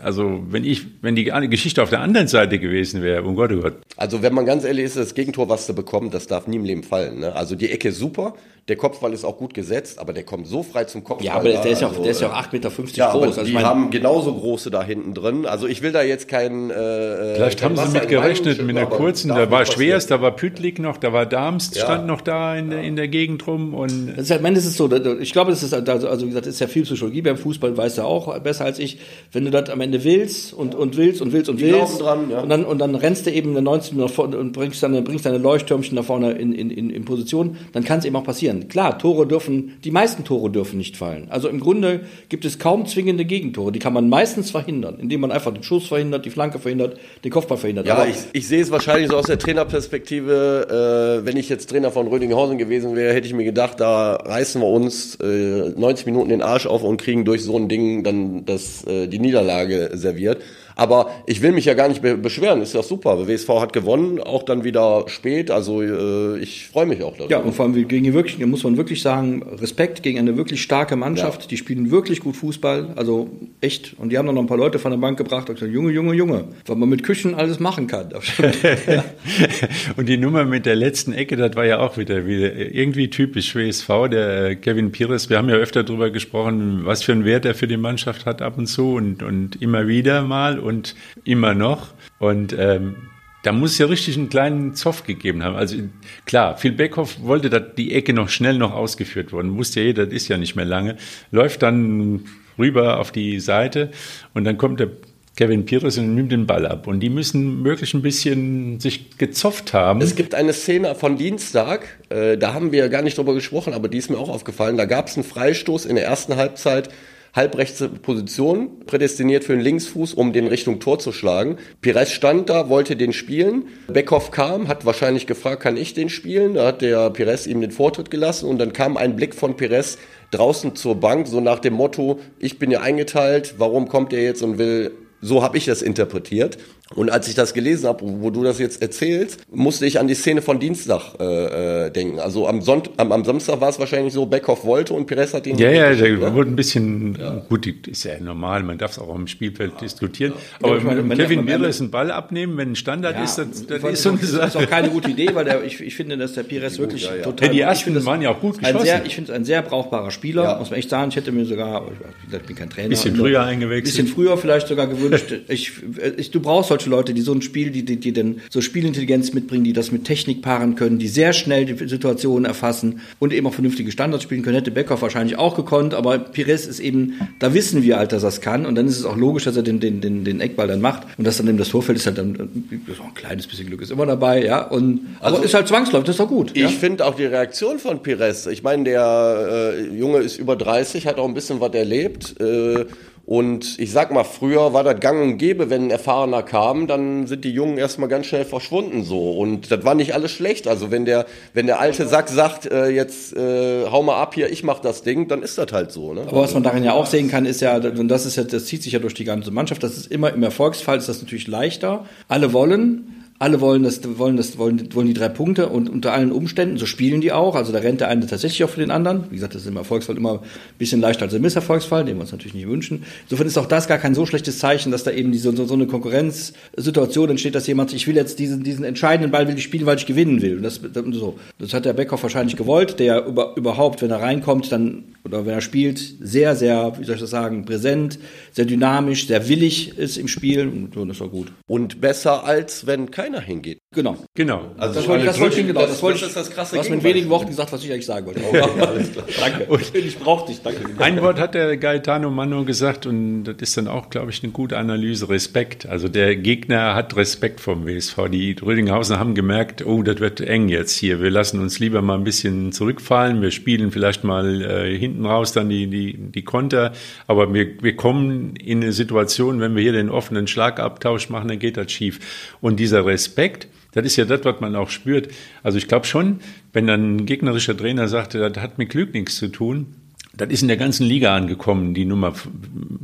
also 0.00 0.44
wenn 0.50 0.64
ich, 0.64 0.86
wenn 1.02 1.16
die 1.16 1.24
Geschichte 1.24 1.82
auf 1.82 1.90
der 1.90 2.00
anderen 2.00 2.28
Seite 2.28 2.60
gewesen 2.60 3.02
wäre, 3.02 3.24
um 3.24 3.34
Gott, 3.34 3.50
oh 3.50 3.60
Gott, 3.60 3.74
Also 3.96 4.22
wenn 4.22 4.34
man 4.34 4.46
ganz 4.46 4.64
ehrlich 4.64 4.84
ist, 4.84 4.96
das 4.96 5.14
Gegentor, 5.14 5.48
was 5.48 5.66
du 5.66 5.74
bekommst, 5.74 6.14
das 6.14 6.28
darf 6.28 6.46
nie 6.46 6.56
im 6.56 6.64
Leben 6.64 6.84
fallen. 6.84 7.18
Ne? 7.18 7.34
Also 7.34 7.56
die 7.56 7.72
Ecke 7.72 7.88
ist 7.88 7.98
super, 7.98 8.36
der 8.68 8.76
Kopfball 8.76 9.12
ist 9.12 9.24
auch 9.26 9.36
gut 9.36 9.52
gesetzt, 9.52 9.98
aber 9.98 10.14
der 10.14 10.22
kommt 10.22 10.46
so 10.46 10.62
frei 10.62 10.84
zum 10.84 11.04
Kopfball. 11.04 11.26
Ja, 11.26 11.34
aber 11.34 11.50
der, 11.50 11.66
ist 11.66 11.82
ja 11.82 11.86
auch, 11.88 11.90
also, 11.90 12.02
der 12.02 12.12
ist 12.12 12.22
ja 12.22 12.28
äh, 12.28 12.30
auch 12.30 12.46
8,50 12.46 12.52
Meter 12.52 12.70
Ja, 12.94 13.08
aber 13.10 13.26
groß. 13.26 13.38
Also 13.38 13.42
die 13.42 13.48
ich 13.48 13.54
meine, 13.54 13.66
haben 13.66 13.90
genauso 13.90 14.32
große 14.34 14.70
da 14.70 14.82
hinten 14.82 15.12
drin. 15.12 15.44
Also 15.44 15.66
ich 15.66 15.82
will 15.82 15.92
da 15.92 16.02
jetzt 16.02 16.28
keinen. 16.28 16.70
Äh, 16.70 17.34
Vielleicht 17.34 17.60
kein 17.60 17.76
haben 17.78 17.90
sie 17.90 17.98
mit 17.98 18.08
gerechnet 18.08 18.64
mit 18.64 18.74
einer 18.76 18.86
kurzen, 18.86 19.28
da 19.28 19.50
war. 19.50 19.66
Schwerst, 19.66 20.10
da 20.10 20.22
war 20.22 20.30
Pütlik 20.34 20.78
noch, 20.78 20.96
da 20.96 21.12
war 21.12 21.26
Darmst, 21.26 21.76
Ja. 21.76 21.84
stand 21.84 22.06
noch 22.06 22.22
da 22.22 22.56
in 22.56 22.70
der, 22.70 22.82
in 22.82 22.96
der 22.96 23.08
Gegend 23.08 23.46
rum 23.46 23.74
und 23.74 24.14
Das 24.16 24.24
ist 24.26 24.30
halt, 24.30 24.40
man, 24.40 24.54
das 24.54 24.64
ist 24.64 24.76
so, 24.76 24.90
ich 24.90 25.32
glaube, 25.32 25.50
das 25.50 25.62
ist, 25.62 25.74
also, 25.74 26.08
also 26.08 26.24
wie 26.24 26.28
gesagt, 26.30 26.46
das 26.46 26.54
ist 26.54 26.60
ja 26.60 26.66
viel 26.66 26.84
Psychologie 26.84 27.20
beim 27.22 27.36
Fußball, 27.36 27.76
weißt 27.76 27.98
du 27.98 28.02
auch 28.02 28.38
besser 28.40 28.64
als 28.64 28.78
ich. 28.78 28.98
Wenn 29.32 29.44
du 29.44 29.50
das 29.50 29.68
am 29.68 29.80
Ende 29.82 30.04
willst 30.04 30.54
und, 30.54 30.74
und 30.74 30.96
willst 30.96 31.20
und 31.20 31.32
willst 31.32 31.50
und 31.50 31.60
Die 31.60 31.70
willst, 31.70 32.00
dran, 32.00 32.30
ja. 32.30 32.40
und 32.40 32.48
dann, 32.48 32.64
und 32.64 32.78
dann 32.78 32.94
rennst 32.94 33.26
du 33.26 33.30
eben 33.30 33.50
eine 33.50 33.62
19 33.62 33.98
nach 33.98 34.08
vorne 34.08 34.38
und 34.38 34.52
bringst 34.52 34.82
deine, 34.82 35.02
bringst 35.02 35.26
deine 35.26 35.38
Leuchttürmchen 35.38 35.94
nach 35.96 36.04
vorne 36.04 36.32
in, 36.32 36.52
in, 36.52 36.70
in, 36.70 36.88
in 36.88 37.04
Position, 37.04 37.56
dann 37.72 37.84
kann 37.84 37.98
es 37.98 38.04
eben 38.04 38.16
auch 38.16 38.24
passieren. 38.24 38.53
Klar, 38.68 38.98
Tore 38.98 39.26
dürfen, 39.26 39.78
die 39.84 39.90
meisten 39.90 40.24
Tore 40.24 40.50
dürfen 40.50 40.78
nicht 40.78 40.96
fallen. 40.96 41.28
Also 41.30 41.48
im 41.48 41.60
Grunde 41.60 42.00
gibt 42.28 42.44
es 42.44 42.58
kaum 42.58 42.86
zwingende 42.86 43.24
Gegentore. 43.24 43.72
Die 43.72 43.78
kann 43.78 43.92
man 43.92 44.08
meistens 44.08 44.50
verhindern, 44.50 44.98
indem 45.00 45.20
man 45.20 45.32
einfach 45.32 45.52
den 45.52 45.62
Schuss 45.62 45.86
verhindert, 45.86 46.24
die 46.24 46.30
Flanke 46.30 46.58
verhindert, 46.58 46.98
den 47.24 47.30
Kopfball 47.30 47.58
verhindert. 47.58 47.86
Ja, 47.86 48.04
ich, 48.06 48.16
ich 48.32 48.48
sehe 48.48 48.62
es 48.62 48.70
wahrscheinlich 48.70 49.10
so 49.10 49.16
aus 49.16 49.26
der 49.26 49.38
Trainerperspektive. 49.38 51.20
Äh, 51.22 51.26
wenn 51.26 51.36
ich 51.36 51.48
jetzt 51.48 51.70
Trainer 51.70 51.90
von 51.90 52.06
Rödinghausen 52.06 52.58
gewesen 52.58 52.96
wäre, 52.96 53.14
hätte 53.14 53.26
ich 53.26 53.34
mir 53.34 53.44
gedacht, 53.44 53.80
da 53.80 54.16
reißen 54.16 54.60
wir 54.60 54.68
uns 54.68 55.16
äh, 55.16 55.70
90 55.76 56.06
Minuten 56.06 56.30
den 56.30 56.42
Arsch 56.42 56.66
auf 56.66 56.82
und 56.82 57.00
kriegen 57.00 57.24
durch 57.24 57.42
so 57.44 57.56
ein 57.56 57.68
Ding 57.68 58.04
dann 58.04 58.44
das, 58.44 58.84
äh, 58.86 59.06
die 59.06 59.18
Niederlage 59.18 59.90
serviert. 59.94 60.42
Aber 60.76 61.10
ich 61.26 61.42
will 61.42 61.52
mich 61.52 61.64
ja 61.64 61.74
gar 61.74 61.88
nicht 61.88 62.02
be 62.02 62.16
beschweren, 62.16 62.62
ist 62.62 62.74
ja 62.74 62.82
super. 62.82 63.26
WSV 63.26 63.48
hat 63.60 63.72
gewonnen, 63.72 64.20
auch 64.20 64.42
dann 64.42 64.64
wieder 64.64 65.04
spät. 65.08 65.50
Also 65.50 65.82
äh, 65.82 66.38
ich 66.38 66.66
freue 66.66 66.86
mich 66.86 67.02
auch 67.02 67.16
darüber. 67.16 67.30
Ja, 67.30 67.38
und 67.38 67.54
vor 67.54 67.66
allem 67.66 67.88
gegen 67.88 68.04
die 68.04 68.14
wirklich, 68.14 68.38
da 68.38 68.46
muss 68.46 68.64
man 68.64 68.76
wirklich 68.76 69.02
sagen, 69.02 69.42
Respekt 69.60 70.02
gegen 70.02 70.18
eine 70.18 70.36
wirklich 70.36 70.62
starke 70.62 70.96
Mannschaft. 70.96 71.50
Die 71.50 71.56
spielen 71.56 71.90
wirklich 71.90 72.20
gut 72.20 72.36
Fußball, 72.36 72.94
also 72.96 73.30
echt. 73.60 73.94
Und 73.98 74.10
die 74.10 74.18
haben 74.18 74.26
dann 74.26 74.34
noch 74.34 74.42
ein 74.42 74.48
paar 74.48 74.58
Leute 74.58 74.78
von 74.78 74.90
der 74.90 74.98
Bank 74.98 75.18
gebracht 75.18 75.48
und 75.48 75.56
gesagt, 75.56 75.72
Junge, 75.72 75.92
Junge, 75.92 76.14
Junge, 76.14 76.44
was 76.66 76.76
man 76.76 76.88
mit 76.88 77.02
Küchen 77.02 77.34
alles 77.34 77.60
machen 77.60 77.86
kann. 77.86 78.08
Und 79.96 80.08
die 80.08 80.16
Nummer 80.16 80.44
mit 80.44 80.66
der 80.66 80.76
letzten 80.76 81.12
Ecke, 81.12 81.36
das 81.36 81.56
war 81.56 81.64
ja 81.64 81.78
auch 81.78 81.96
wieder, 81.96 82.26
wieder 82.26 82.54
irgendwie 82.54 83.08
typisch 83.10 83.54
WSV, 83.54 84.08
der 84.10 84.44
äh, 84.44 84.56
Kevin 84.56 84.92
Pires. 84.92 85.30
Wir 85.30 85.38
haben 85.38 85.48
ja 85.48 85.56
öfter 85.56 85.84
darüber 85.84 86.10
gesprochen, 86.10 86.80
was 86.84 87.02
für 87.02 87.12
einen 87.12 87.24
Wert 87.24 87.44
er 87.44 87.54
für 87.54 87.66
die 87.66 87.76
Mannschaft 87.76 88.26
hat 88.26 88.42
ab 88.42 88.58
und 88.58 88.66
zu 88.66 88.94
und, 88.94 89.22
und 89.22 89.60
immer 89.62 89.86
wieder 89.86 90.22
mal 90.22 90.58
und 90.64 90.94
immer 91.24 91.54
noch. 91.54 91.94
Und 92.18 92.54
ähm, 92.58 92.96
da 93.44 93.52
muss 93.52 93.72
es 93.72 93.78
ja 93.78 93.86
richtig 93.86 94.16
einen 94.16 94.30
kleinen 94.30 94.74
Zoff 94.74 95.04
gegeben 95.04 95.42
haben. 95.42 95.54
Also 95.54 95.76
klar, 96.24 96.56
Phil 96.56 96.72
Beckhoff 96.72 97.22
wollte, 97.22 97.50
dass 97.50 97.74
die 97.76 97.94
Ecke 97.94 98.14
noch 98.14 98.30
schnell 98.30 98.56
noch 98.56 98.72
ausgeführt 98.72 99.32
worden. 99.32 99.56
Wusste 99.56 99.80
ja 99.80 99.86
jeder, 99.86 100.06
das 100.06 100.14
ist 100.14 100.28
ja 100.28 100.38
nicht 100.38 100.56
mehr 100.56 100.64
lange. 100.64 100.96
Läuft 101.30 101.62
dann 101.62 102.24
rüber 102.58 102.98
auf 102.98 103.12
die 103.12 103.40
Seite 103.40 103.90
und 104.32 104.44
dann 104.44 104.56
kommt 104.56 104.80
der 104.80 104.90
Kevin 105.36 105.66
Pires 105.66 105.98
und 105.98 106.14
nimmt 106.14 106.30
den 106.30 106.46
Ball 106.46 106.64
ab. 106.64 106.86
Und 106.86 107.00
die 107.00 107.10
müssen 107.10 107.60
möglich 107.60 107.92
ein 107.92 108.02
bisschen 108.02 108.78
sich 108.78 109.18
gezopft 109.18 109.74
haben. 109.74 110.00
Es 110.00 110.14
gibt 110.14 110.34
eine 110.34 110.52
Szene 110.52 110.94
von 110.94 111.18
Dienstag, 111.18 111.98
äh, 112.08 112.38
da 112.38 112.54
haben 112.54 112.70
wir 112.72 112.88
gar 112.88 113.02
nicht 113.02 113.18
drüber 113.18 113.34
gesprochen, 113.34 113.74
aber 113.74 113.88
die 113.88 113.98
ist 113.98 114.10
mir 114.10 114.18
auch 114.18 114.28
aufgefallen. 114.28 114.76
Da 114.76 114.84
gab 114.84 115.08
es 115.08 115.16
einen 115.16 115.24
Freistoß 115.24 115.86
in 115.86 115.96
der 115.96 116.04
ersten 116.04 116.36
Halbzeit, 116.36 116.88
halbrechte 117.34 117.88
Position, 117.88 118.84
prädestiniert 118.86 119.44
für 119.44 119.54
den 119.54 119.60
Linksfuß, 119.60 120.14
um 120.14 120.32
den 120.32 120.46
Richtung 120.46 120.78
Tor 120.78 121.00
zu 121.00 121.10
schlagen. 121.10 121.58
Pires 121.80 122.12
stand 122.12 122.48
da, 122.48 122.68
wollte 122.68 122.94
den 122.94 123.12
spielen. 123.12 123.66
Beckhoff 123.88 124.30
kam, 124.30 124.68
hat 124.68 124.86
wahrscheinlich 124.86 125.26
gefragt, 125.26 125.62
kann 125.62 125.76
ich 125.76 125.94
den 125.94 126.08
spielen? 126.08 126.54
Da 126.54 126.66
hat 126.66 126.80
der 126.80 127.10
Pires 127.10 127.46
ihm 127.48 127.60
den 127.60 127.72
Vortritt 127.72 128.10
gelassen 128.10 128.48
und 128.48 128.58
dann 128.58 128.72
kam 128.72 128.96
ein 128.96 129.16
Blick 129.16 129.34
von 129.34 129.56
Pires 129.56 129.98
draußen 130.30 130.76
zur 130.76 130.94
Bank, 130.96 131.26
so 131.26 131.40
nach 131.40 131.58
dem 131.58 131.74
Motto, 131.74 132.20
ich 132.38 132.58
bin 132.58 132.70
ja 132.70 132.80
eingeteilt, 132.80 133.56
warum 133.58 133.88
kommt 133.88 134.12
er 134.12 134.22
jetzt 134.22 134.42
und 134.42 134.58
will 134.58 134.92
so 135.24 135.42
habe 135.42 135.56
ich 135.56 135.64
das 135.64 135.80
interpretiert. 135.80 136.58
Und 136.94 137.10
als 137.10 137.28
ich 137.28 137.34
das 137.34 137.54
gelesen 137.54 137.86
habe, 137.86 138.04
wo 138.04 138.28
du 138.28 138.44
das 138.44 138.58
jetzt 138.58 138.82
erzählst, 138.82 139.40
musste 139.50 139.86
ich 139.86 139.98
an 139.98 140.06
die 140.06 140.14
Szene 140.14 140.42
von 140.42 140.60
Dienstag 140.60 141.14
äh, 141.18 141.86
äh 141.86 141.90
denken. 141.90 142.20
Also 142.20 142.46
am, 142.46 142.60
Sonnt 142.60 142.90
am, 142.98 143.10
am 143.10 143.24
Samstag 143.24 143.60
war 143.60 143.70
es 143.70 143.78
wahrscheinlich 143.78 144.12
so, 144.12 144.26
Beckhoff 144.26 144.64
wollte 144.64 144.92
und 144.92 145.06
Pires 145.06 145.32
hat 145.32 145.46
ihn 145.46 145.56
Ja, 145.56 145.70
ja, 145.70 145.94
der 145.94 146.10
ne? 146.10 146.34
wurde 146.34 146.50
ein 146.50 146.56
bisschen, 146.56 147.16
ja. 147.18 147.42
gut, 147.48 147.66
ist 147.66 148.04
ja 148.04 148.20
normal, 148.20 148.62
man 148.64 148.76
darf 148.76 148.92
es 148.92 148.98
auch 148.98 149.14
im 149.14 149.26
Spielfeld 149.26 149.72
ja. 149.72 149.78
diskutieren. 149.78 150.34
Ja. 150.60 150.68
Aber 150.68 150.80
meine, 150.80 151.08
wenn 151.08 151.16
Kevin 151.16 151.46
Pires 151.46 151.80
einen 151.80 151.90
Ball 151.90 152.10
abnehmen, 152.10 152.58
wenn 152.58 152.72
ein 152.72 152.76
Standard 152.76 153.22
ist, 153.24 153.36
das, 153.36 153.66
das 153.66 153.82
ist 153.82 154.02
so 154.02 154.10
eine 154.10 154.18
Sache. 154.18 154.40
Das 154.42 154.54
ist 154.54 154.56
auch 154.56 154.68
keine 154.68 154.90
gute 154.90 155.10
Idee, 155.10 155.30
weil 155.34 155.46
der, 155.46 155.64
ich, 155.64 155.80
ich 155.80 155.94
finde, 155.94 156.18
dass 156.18 156.34
der 156.34 156.42
Pires 156.42 156.78
wirklich 156.78 157.08
total... 157.22 157.48
die 157.48 157.60
ersten 157.60 158.04
waren 158.04 158.20
ja 158.20 158.30
auch 158.30 158.40
gut 158.40 158.58
geschossen. 158.58 158.84
Sehr, 158.84 159.06
ich 159.06 159.14
finde 159.14 159.32
es 159.32 159.36
ein 159.36 159.46
sehr 159.46 159.62
brauchbarer 159.62 160.10
Spieler, 160.10 160.58
muss 160.58 160.68
man 160.68 160.78
echt 160.78 160.90
sagen. 160.90 161.08
Ich 161.08 161.16
hätte 161.16 161.32
mir 161.32 161.46
sogar, 161.46 161.88
ich 162.30 162.38
bin 162.40 162.56
kein 162.56 162.68
Trainer. 162.68 162.90
Bisschen 162.90 163.16
früher 163.16 163.42
eingewechselt. 163.42 163.96
Bisschen 163.96 164.06
früher 164.06 164.36
vielleicht 164.36 164.68
sogar 164.68 164.86
gewünscht. 164.86 165.32
ich, 165.48 165.72
ich, 166.18 166.30
du 166.30 166.40
brauchst 166.40 166.73
solche 166.74 166.90
Leute, 166.90 167.14
die 167.14 167.20
so 167.20 167.32
ein 167.32 167.40
Spiel 167.40 167.70
die, 167.70 167.84
die, 167.84 167.96
die 167.96 168.12
dann 168.12 168.40
so 168.50 168.60
Spielintelligenz 168.60 169.32
mitbringen, 169.32 169.62
die 169.62 169.72
das 169.72 169.92
mit 169.92 170.04
Technik 170.04 170.42
paaren 170.42 170.74
können, 170.74 170.98
die 170.98 171.06
sehr 171.06 171.32
schnell 171.32 171.64
die 171.66 171.88
Situationen 171.88 172.44
erfassen 172.44 173.00
und 173.20 173.32
eben 173.32 173.46
auch 173.46 173.54
vernünftige 173.54 173.92
Standards 173.92 174.24
spielen 174.24 174.42
können. 174.42 174.56
Hätte 174.56 174.72
Beckhoff 174.72 175.02
wahrscheinlich 175.02 175.38
auch 175.38 175.54
gekonnt, 175.54 175.94
aber 175.94 176.18
Pires 176.18 176.66
ist 176.66 176.80
eben, 176.80 177.14
da 177.38 177.54
wissen 177.54 177.84
wir 177.84 177.96
halt, 177.96 178.10
dass 178.10 178.24
er 178.24 178.30
es 178.30 178.40
kann 178.40 178.66
und 178.66 178.74
dann 178.74 178.88
ist 178.88 178.98
es 178.98 179.04
auch 179.04 179.16
logisch, 179.16 179.44
dass 179.44 179.56
er 179.56 179.62
den, 179.62 179.78
den, 179.78 180.00
den, 180.00 180.24
den 180.24 180.40
Eckball 180.40 180.66
dann 180.66 180.80
macht 180.80 181.06
und 181.16 181.24
dass 181.24 181.36
dann 181.36 181.46
eben 181.46 181.58
das 181.58 181.68
Torfeld 181.68 181.98
ist 181.98 182.06
halt 182.06 182.18
dann, 182.18 182.34
so 182.34 183.02
ein 183.04 183.14
kleines 183.14 183.46
bisschen 183.46 183.68
Glück 183.68 183.80
ist 183.80 183.92
immer 183.92 184.06
dabei, 184.06 184.44
ja, 184.44 184.66
und, 184.66 185.00
also, 185.20 185.36
aber 185.36 185.44
ist 185.44 185.54
halt 185.54 185.68
zwangsläufig, 185.68 186.06
das 186.06 186.14
ist 186.14 186.20
doch 186.20 186.28
gut. 186.28 186.50
Ich 186.54 186.62
ja? 186.62 186.68
finde 186.68 187.06
auch 187.06 187.14
die 187.14 187.26
Reaktion 187.26 187.78
von 187.78 188.02
Pires, 188.02 188.48
ich 188.48 188.64
meine, 188.64 188.82
der 188.82 189.74
äh, 189.78 189.96
Junge 189.96 190.18
ist 190.18 190.38
über 190.38 190.56
30, 190.56 191.06
hat 191.06 191.18
auch 191.18 191.28
ein 191.28 191.34
bisschen 191.34 191.60
was 191.60 191.72
erlebt, 191.74 192.40
äh, 192.40 192.86
und 193.26 193.78
ich 193.78 193.90
sag 193.90 194.12
mal, 194.12 194.24
früher 194.24 194.74
war 194.74 194.84
das 194.84 195.00
gang 195.00 195.22
und 195.22 195.38
gäbe, 195.38 195.70
wenn 195.70 195.86
ein 195.86 195.90
Erfahrener 195.90 196.42
kam, 196.42 196.86
dann 196.86 197.26
sind 197.26 197.44
die 197.44 197.52
Jungen 197.52 197.78
erstmal 197.78 198.10
ganz 198.10 198.26
schnell 198.26 198.44
verschwunden 198.44 199.02
so. 199.02 199.32
Und 199.32 199.70
das 199.70 199.82
war 199.82 199.94
nicht 199.94 200.12
alles 200.12 200.30
schlecht. 200.30 200.68
Also 200.68 200.90
wenn 200.90 201.06
der, 201.06 201.24
wenn 201.54 201.66
der 201.66 201.80
alte 201.80 202.06
Sack 202.06 202.28
sagt, 202.28 202.66
äh, 202.66 202.88
jetzt 202.88 203.34
äh, 203.34 203.86
hau 203.90 204.02
mal 204.02 204.20
ab 204.20 204.34
hier, 204.34 204.52
ich 204.52 204.62
mach 204.62 204.80
das 204.80 205.02
Ding, 205.02 205.26
dann 205.26 205.42
ist 205.42 205.56
das 205.56 205.72
halt 205.72 205.90
so. 205.90 206.12
Ne? 206.12 206.22
Aber 206.22 206.42
was 206.42 206.52
man 206.52 206.62
darin 206.62 206.84
ja 206.84 206.92
auch 206.92 207.06
sehen 207.06 207.30
kann, 207.30 207.46
ist 207.46 207.62
ja, 207.62 207.76
und 207.76 208.08
das 208.08 208.26
ist 208.26 208.36
ja, 208.36 208.44
das 208.44 208.66
zieht 208.66 208.82
sich 208.82 208.92
ja 208.92 208.98
durch 208.98 209.14
die 209.14 209.24
ganze 209.24 209.50
Mannschaft, 209.50 209.82
das 209.82 209.96
ist 209.96 210.12
immer 210.12 210.30
im 210.30 210.42
Erfolgsfall 210.42 210.98
ist 210.98 211.08
das 211.08 211.22
natürlich 211.22 211.46
leichter. 211.46 212.04
Alle 212.28 212.52
wollen, 212.52 213.23
alle 213.44 213.60
wollen 213.60 213.82
das, 213.82 214.00
wollen 214.18 214.38
das, 214.38 214.56
wollen, 214.56 214.88
wollen 214.94 215.06
die 215.06 215.12
drei 215.12 215.28
Punkte 215.28 215.68
und 215.68 215.90
unter 215.90 216.14
allen 216.14 216.32
Umständen, 216.32 216.78
so 216.78 216.86
spielen 216.86 217.20
die 217.20 217.30
auch. 217.30 217.56
Also 217.56 217.72
da 217.72 217.80
rennt 217.80 218.00
der 218.00 218.08
eine 218.08 218.26
tatsächlich 218.26 218.64
auch 218.64 218.70
für 218.70 218.80
den 218.80 218.90
anderen. 218.90 219.24
Wie 219.28 219.34
gesagt, 219.34 219.54
das 219.54 219.62
ist 219.62 219.68
im 219.68 219.76
Erfolgsfall 219.76 220.16
immer 220.16 220.32
ein 220.32 220.78
bisschen 220.78 221.02
leichter 221.02 221.26
als 221.26 221.34
im 221.34 221.42
Misserfolgsfall, 221.42 222.06
den 222.06 222.16
wir 222.16 222.22
uns 222.22 222.32
natürlich 222.32 222.54
nicht 222.54 222.66
wünschen. 222.66 223.04
Insofern 223.24 223.46
ist 223.46 223.58
auch 223.58 223.66
das 223.66 223.86
gar 223.86 223.98
kein 223.98 224.14
so 224.14 224.24
schlechtes 224.24 224.58
Zeichen, 224.60 224.90
dass 224.92 225.04
da 225.04 225.10
eben 225.10 225.30
diese, 225.30 225.54
so, 225.54 225.66
so 225.66 225.74
eine 225.74 225.86
Konkurrenzsituation 225.86 227.28
entsteht, 227.28 227.54
dass 227.54 227.66
jemand, 227.66 227.92
ich 227.92 228.06
will 228.06 228.16
jetzt 228.16 228.38
diesen, 228.38 228.64
diesen 228.64 228.82
entscheidenden 228.82 229.30
Ball 229.30 229.46
will 229.46 229.58
ich 229.58 229.64
spielen, 229.64 229.84
weil 229.84 229.98
ich 229.98 230.06
gewinnen 230.06 230.40
will. 230.40 230.56
Und 230.56 230.62
das, 230.62 230.80
so. 231.12 231.38
das 231.58 231.74
hat 231.74 231.84
der 231.84 231.92
Beckhoff 231.92 232.22
wahrscheinlich 232.22 232.56
gewollt, 232.56 232.98
der 232.98 233.26
über, 233.26 233.52
überhaupt, 233.56 234.00
wenn 234.00 234.10
er 234.10 234.22
reinkommt, 234.22 234.72
dann 234.72 235.04
oder 235.24 235.46
wenn 235.46 235.54
er 235.54 235.60
spielt, 235.62 235.98
sehr, 236.20 236.54
sehr, 236.54 236.94
wie 236.98 237.04
soll 237.04 237.14
ich 237.14 237.20
das 237.20 237.30
sagen, 237.30 237.64
präsent, 237.64 238.18
sehr 238.52 238.66
dynamisch, 238.66 239.26
sehr 239.26 239.48
willig 239.48 239.96
ist 239.96 240.18
im 240.18 240.28
Spiel 240.28 240.68
und, 240.68 240.96
und 240.96 241.08
das 241.08 241.20
war 241.20 241.28
gut. 241.28 241.50
Und 241.66 242.00
besser 242.00 242.44
als 242.44 242.86
wenn 242.86 243.10
keiner 243.34 243.40
hingeht. 243.40 243.82
Genau. 243.94 244.16
Genau. 244.34 244.72
Also 244.76 244.94
das, 244.94 245.08
wollte, 245.08 245.24
das 245.24 245.40
wollte 245.40 245.60
ich, 245.60 245.66
genau, 245.66 245.80
das, 245.80 245.90
das 245.90 246.02
wollte 246.02 246.18
ich, 246.18 246.24
das, 246.24 246.34
das 246.34 246.50
krasse 246.50 246.74
Du 246.74 246.80
hast 246.80 246.90
mit 246.90 247.04
wenigen 247.04 247.30
Worten 247.30 247.46
gesagt, 247.46 247.72
was 247.72 247.84
ich 247.84 247.92
eigentlich 247.92 248.06
sagen 248.06 248.26
wollte. 248.26 248.40
Oh, 248.42 248.56
alles 248.84 249.12
klar. 249.12 249.24
danke. 249.40 249.64
Und 249.66 249.94
ich 249.94 250.18
brauche 250.18 250.46
dich, 250.46 250.60
danke. 250.62 250.80
Ein 250.98 251.22
Wort 251.22 251.38
hat 251.38 251.54
der 251.54 251.76
Gaetano 251.76 252.30
Mano 252.30 252.64
gesagt 252.64 253.06
und 253.06 253.44
das 253.44 253.56
ist 253.60 253.76
dann 253.76 253.86
auch, 253.86 254.10
glaube 254.10 254.30
ich, 254.30 254.42
eine 254.42 254.52
gute 254.52 254.76
Analyse, 254.76 255.28
Respekt. 255.28 255.86
Also 255.86 256.08
der 256.08 256.34
Gegner 256.36 256.94
hat 256.94 257.16
Respekt 257.16 257.60
vom 257.60 257.86
WSV. 257.86 258.28
Die 258.30 258.56
Rödinghausen 258.60 259.18
haben 259.18 259.34
gemerkt, 259.34 259.86
oh, 259.86 260.02
das 260.02 260.18
wird 260.18 260.40
eng 260.40 260.68
jetzt 260.68 260.96
hier. 260.96 261.20
Wir 261.20 261.30
lassen 261.30 261.60
uns 261.60 261.78
lieber 261.78 262.02
mal 262.02 262.16
ein 262.16 262.24
bisschen 262.24 262.72
zurückfallen. 262.72 263.42
Wir 263.42 263.52
spielen 263.52 263.92
vielleicht 263.92 264.24
mal 264.24 264.62
äh, 264.62 264.98
hinten 264.98 265.24
raus 265.24 265.52
dann 265.52 265.68
die, 265.68 265.86
die, 265.86 266.16
die 266.16 266.42
Konter. 266.42 266.92
Aber 267.28 267.52
wir, 267.54 267.82
wir 267.82 267.94
kommen 267.94 268.56
in 268.56 268.82
eine 268.82 268.92
Situation, 268.92 269.60
wenn 269.60 269.76
wir 269.76 269.82
hier 269.82 269.92
den 269.92 270.10
offenen 270.10 270.46
Schlagabtausch 270.48 271.28
machen, 271.30 271.48
dann 271.48 271.58
geht 271.58 271.76
das 271.76 271.92
schief. 271.92 272.56
Und 272.60 272.80
dieser 272.80 273.06
Respekt, 273.06 273.68
das 273.94 274.04
ist 274.04 274.16
ja 274.16 274.24
das, 274.24 274.44
was 274.44 274.60
man 274.60 274.76
auch 274.76 274.90
spürt. 274.90 275.28
Also 275.62 275.78
ich 275.78 275.88
glaube 275.88 276.06
schon, 276.06 276.40
wenn 276.72 276.86
dann 276.86 277.16
ein 277.16 277.26
gegnerischer 277.26 277.76
Trainer 277.76 278.08
sagte, 278.08 278.38
das 278.38 278.62
hat 278.62 278.78
mit 278.78 278.90
Glück 278.90 279.14
nichts 279.14 279.36
zu 279.36 279.48
tun, 279.48 279.94
das 280.36 280.48
ist 280.50 280.62
in 280.62 280.68
der 280.68 280.76
ganzen 280.76 281.06
Liga 281.06 281.34
angekommen, 281.34 281.94
die 281.94 282.04
Nummer 282.04 282.34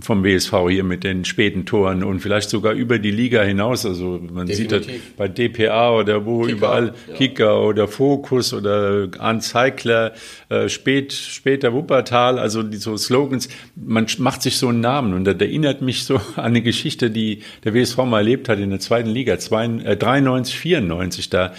vom 0.01 0.25
WSV 0.25 0.53
hier 0.69 0.83
mit 0.83 1.05
den 1.05 1.25
späten 1.25 1.65
Toren 1.65 2.03
und 2.03 2.21
vielleicht 2.21 2.51
sogar 2.51 2.73
über 2.73 2.99
die 2.99 3.11
Liga 3.11 3.43
hinaus. 3.43 3.87
Also 3.87 4.21
man 4.33 4.47
Definitiv. 4.47 4.85
sieht 4.85 4.97
das 4.97 5.17
bei 5.17 5.29
DPA 5.29 5.97
oder 5.97 6.27
wo 6.27 6.41
Kicker, 6.41 6.53
überall 6.53 6.95
ja. 7.09 7.15
Kicker 7.15 7.63
oder 7.63 7.87
Fokus 7.87 8.53
oder 8.53 9.09
Anzeigler, 9.19 10.13
äh, 10.49 10.69
spät, 10.69 11.13
später 11.13 11.73
Wuppertal, 11.73 12.39
also 12.39 12.63
die 12.63 12.79
so 12.79 12.97
Slogans. 12.97 13.49
Man 13.77 14.07
macht 14.19 14.43
sich 14.43 14.57
so 14.57 14.69
einen 14.69 14.81
Namen 14.81 15.15
und 15.15 15.25
das 15.25 15.37
erinnert 15.37 15.83
mich 15.83 16.05
so 16.05 16.17
an 16.37 16.47
eine 16.47 16.63
Geschichte, 16.63 17.11
die 17.11 17.43
der 17.65 17.75
WSV 17.75 17.99
mal 17.99 18.19
erlebt 18.19 18.49
hat 18.49 18.59
in 18.59 18.71
der 18.71 18.81
zweiten 18.81 19.11
Liga, 19.11 19.37
93, 19.37 20.59
94 20.59 21.27
äh, 21.27 21.29
da 21.31 21.53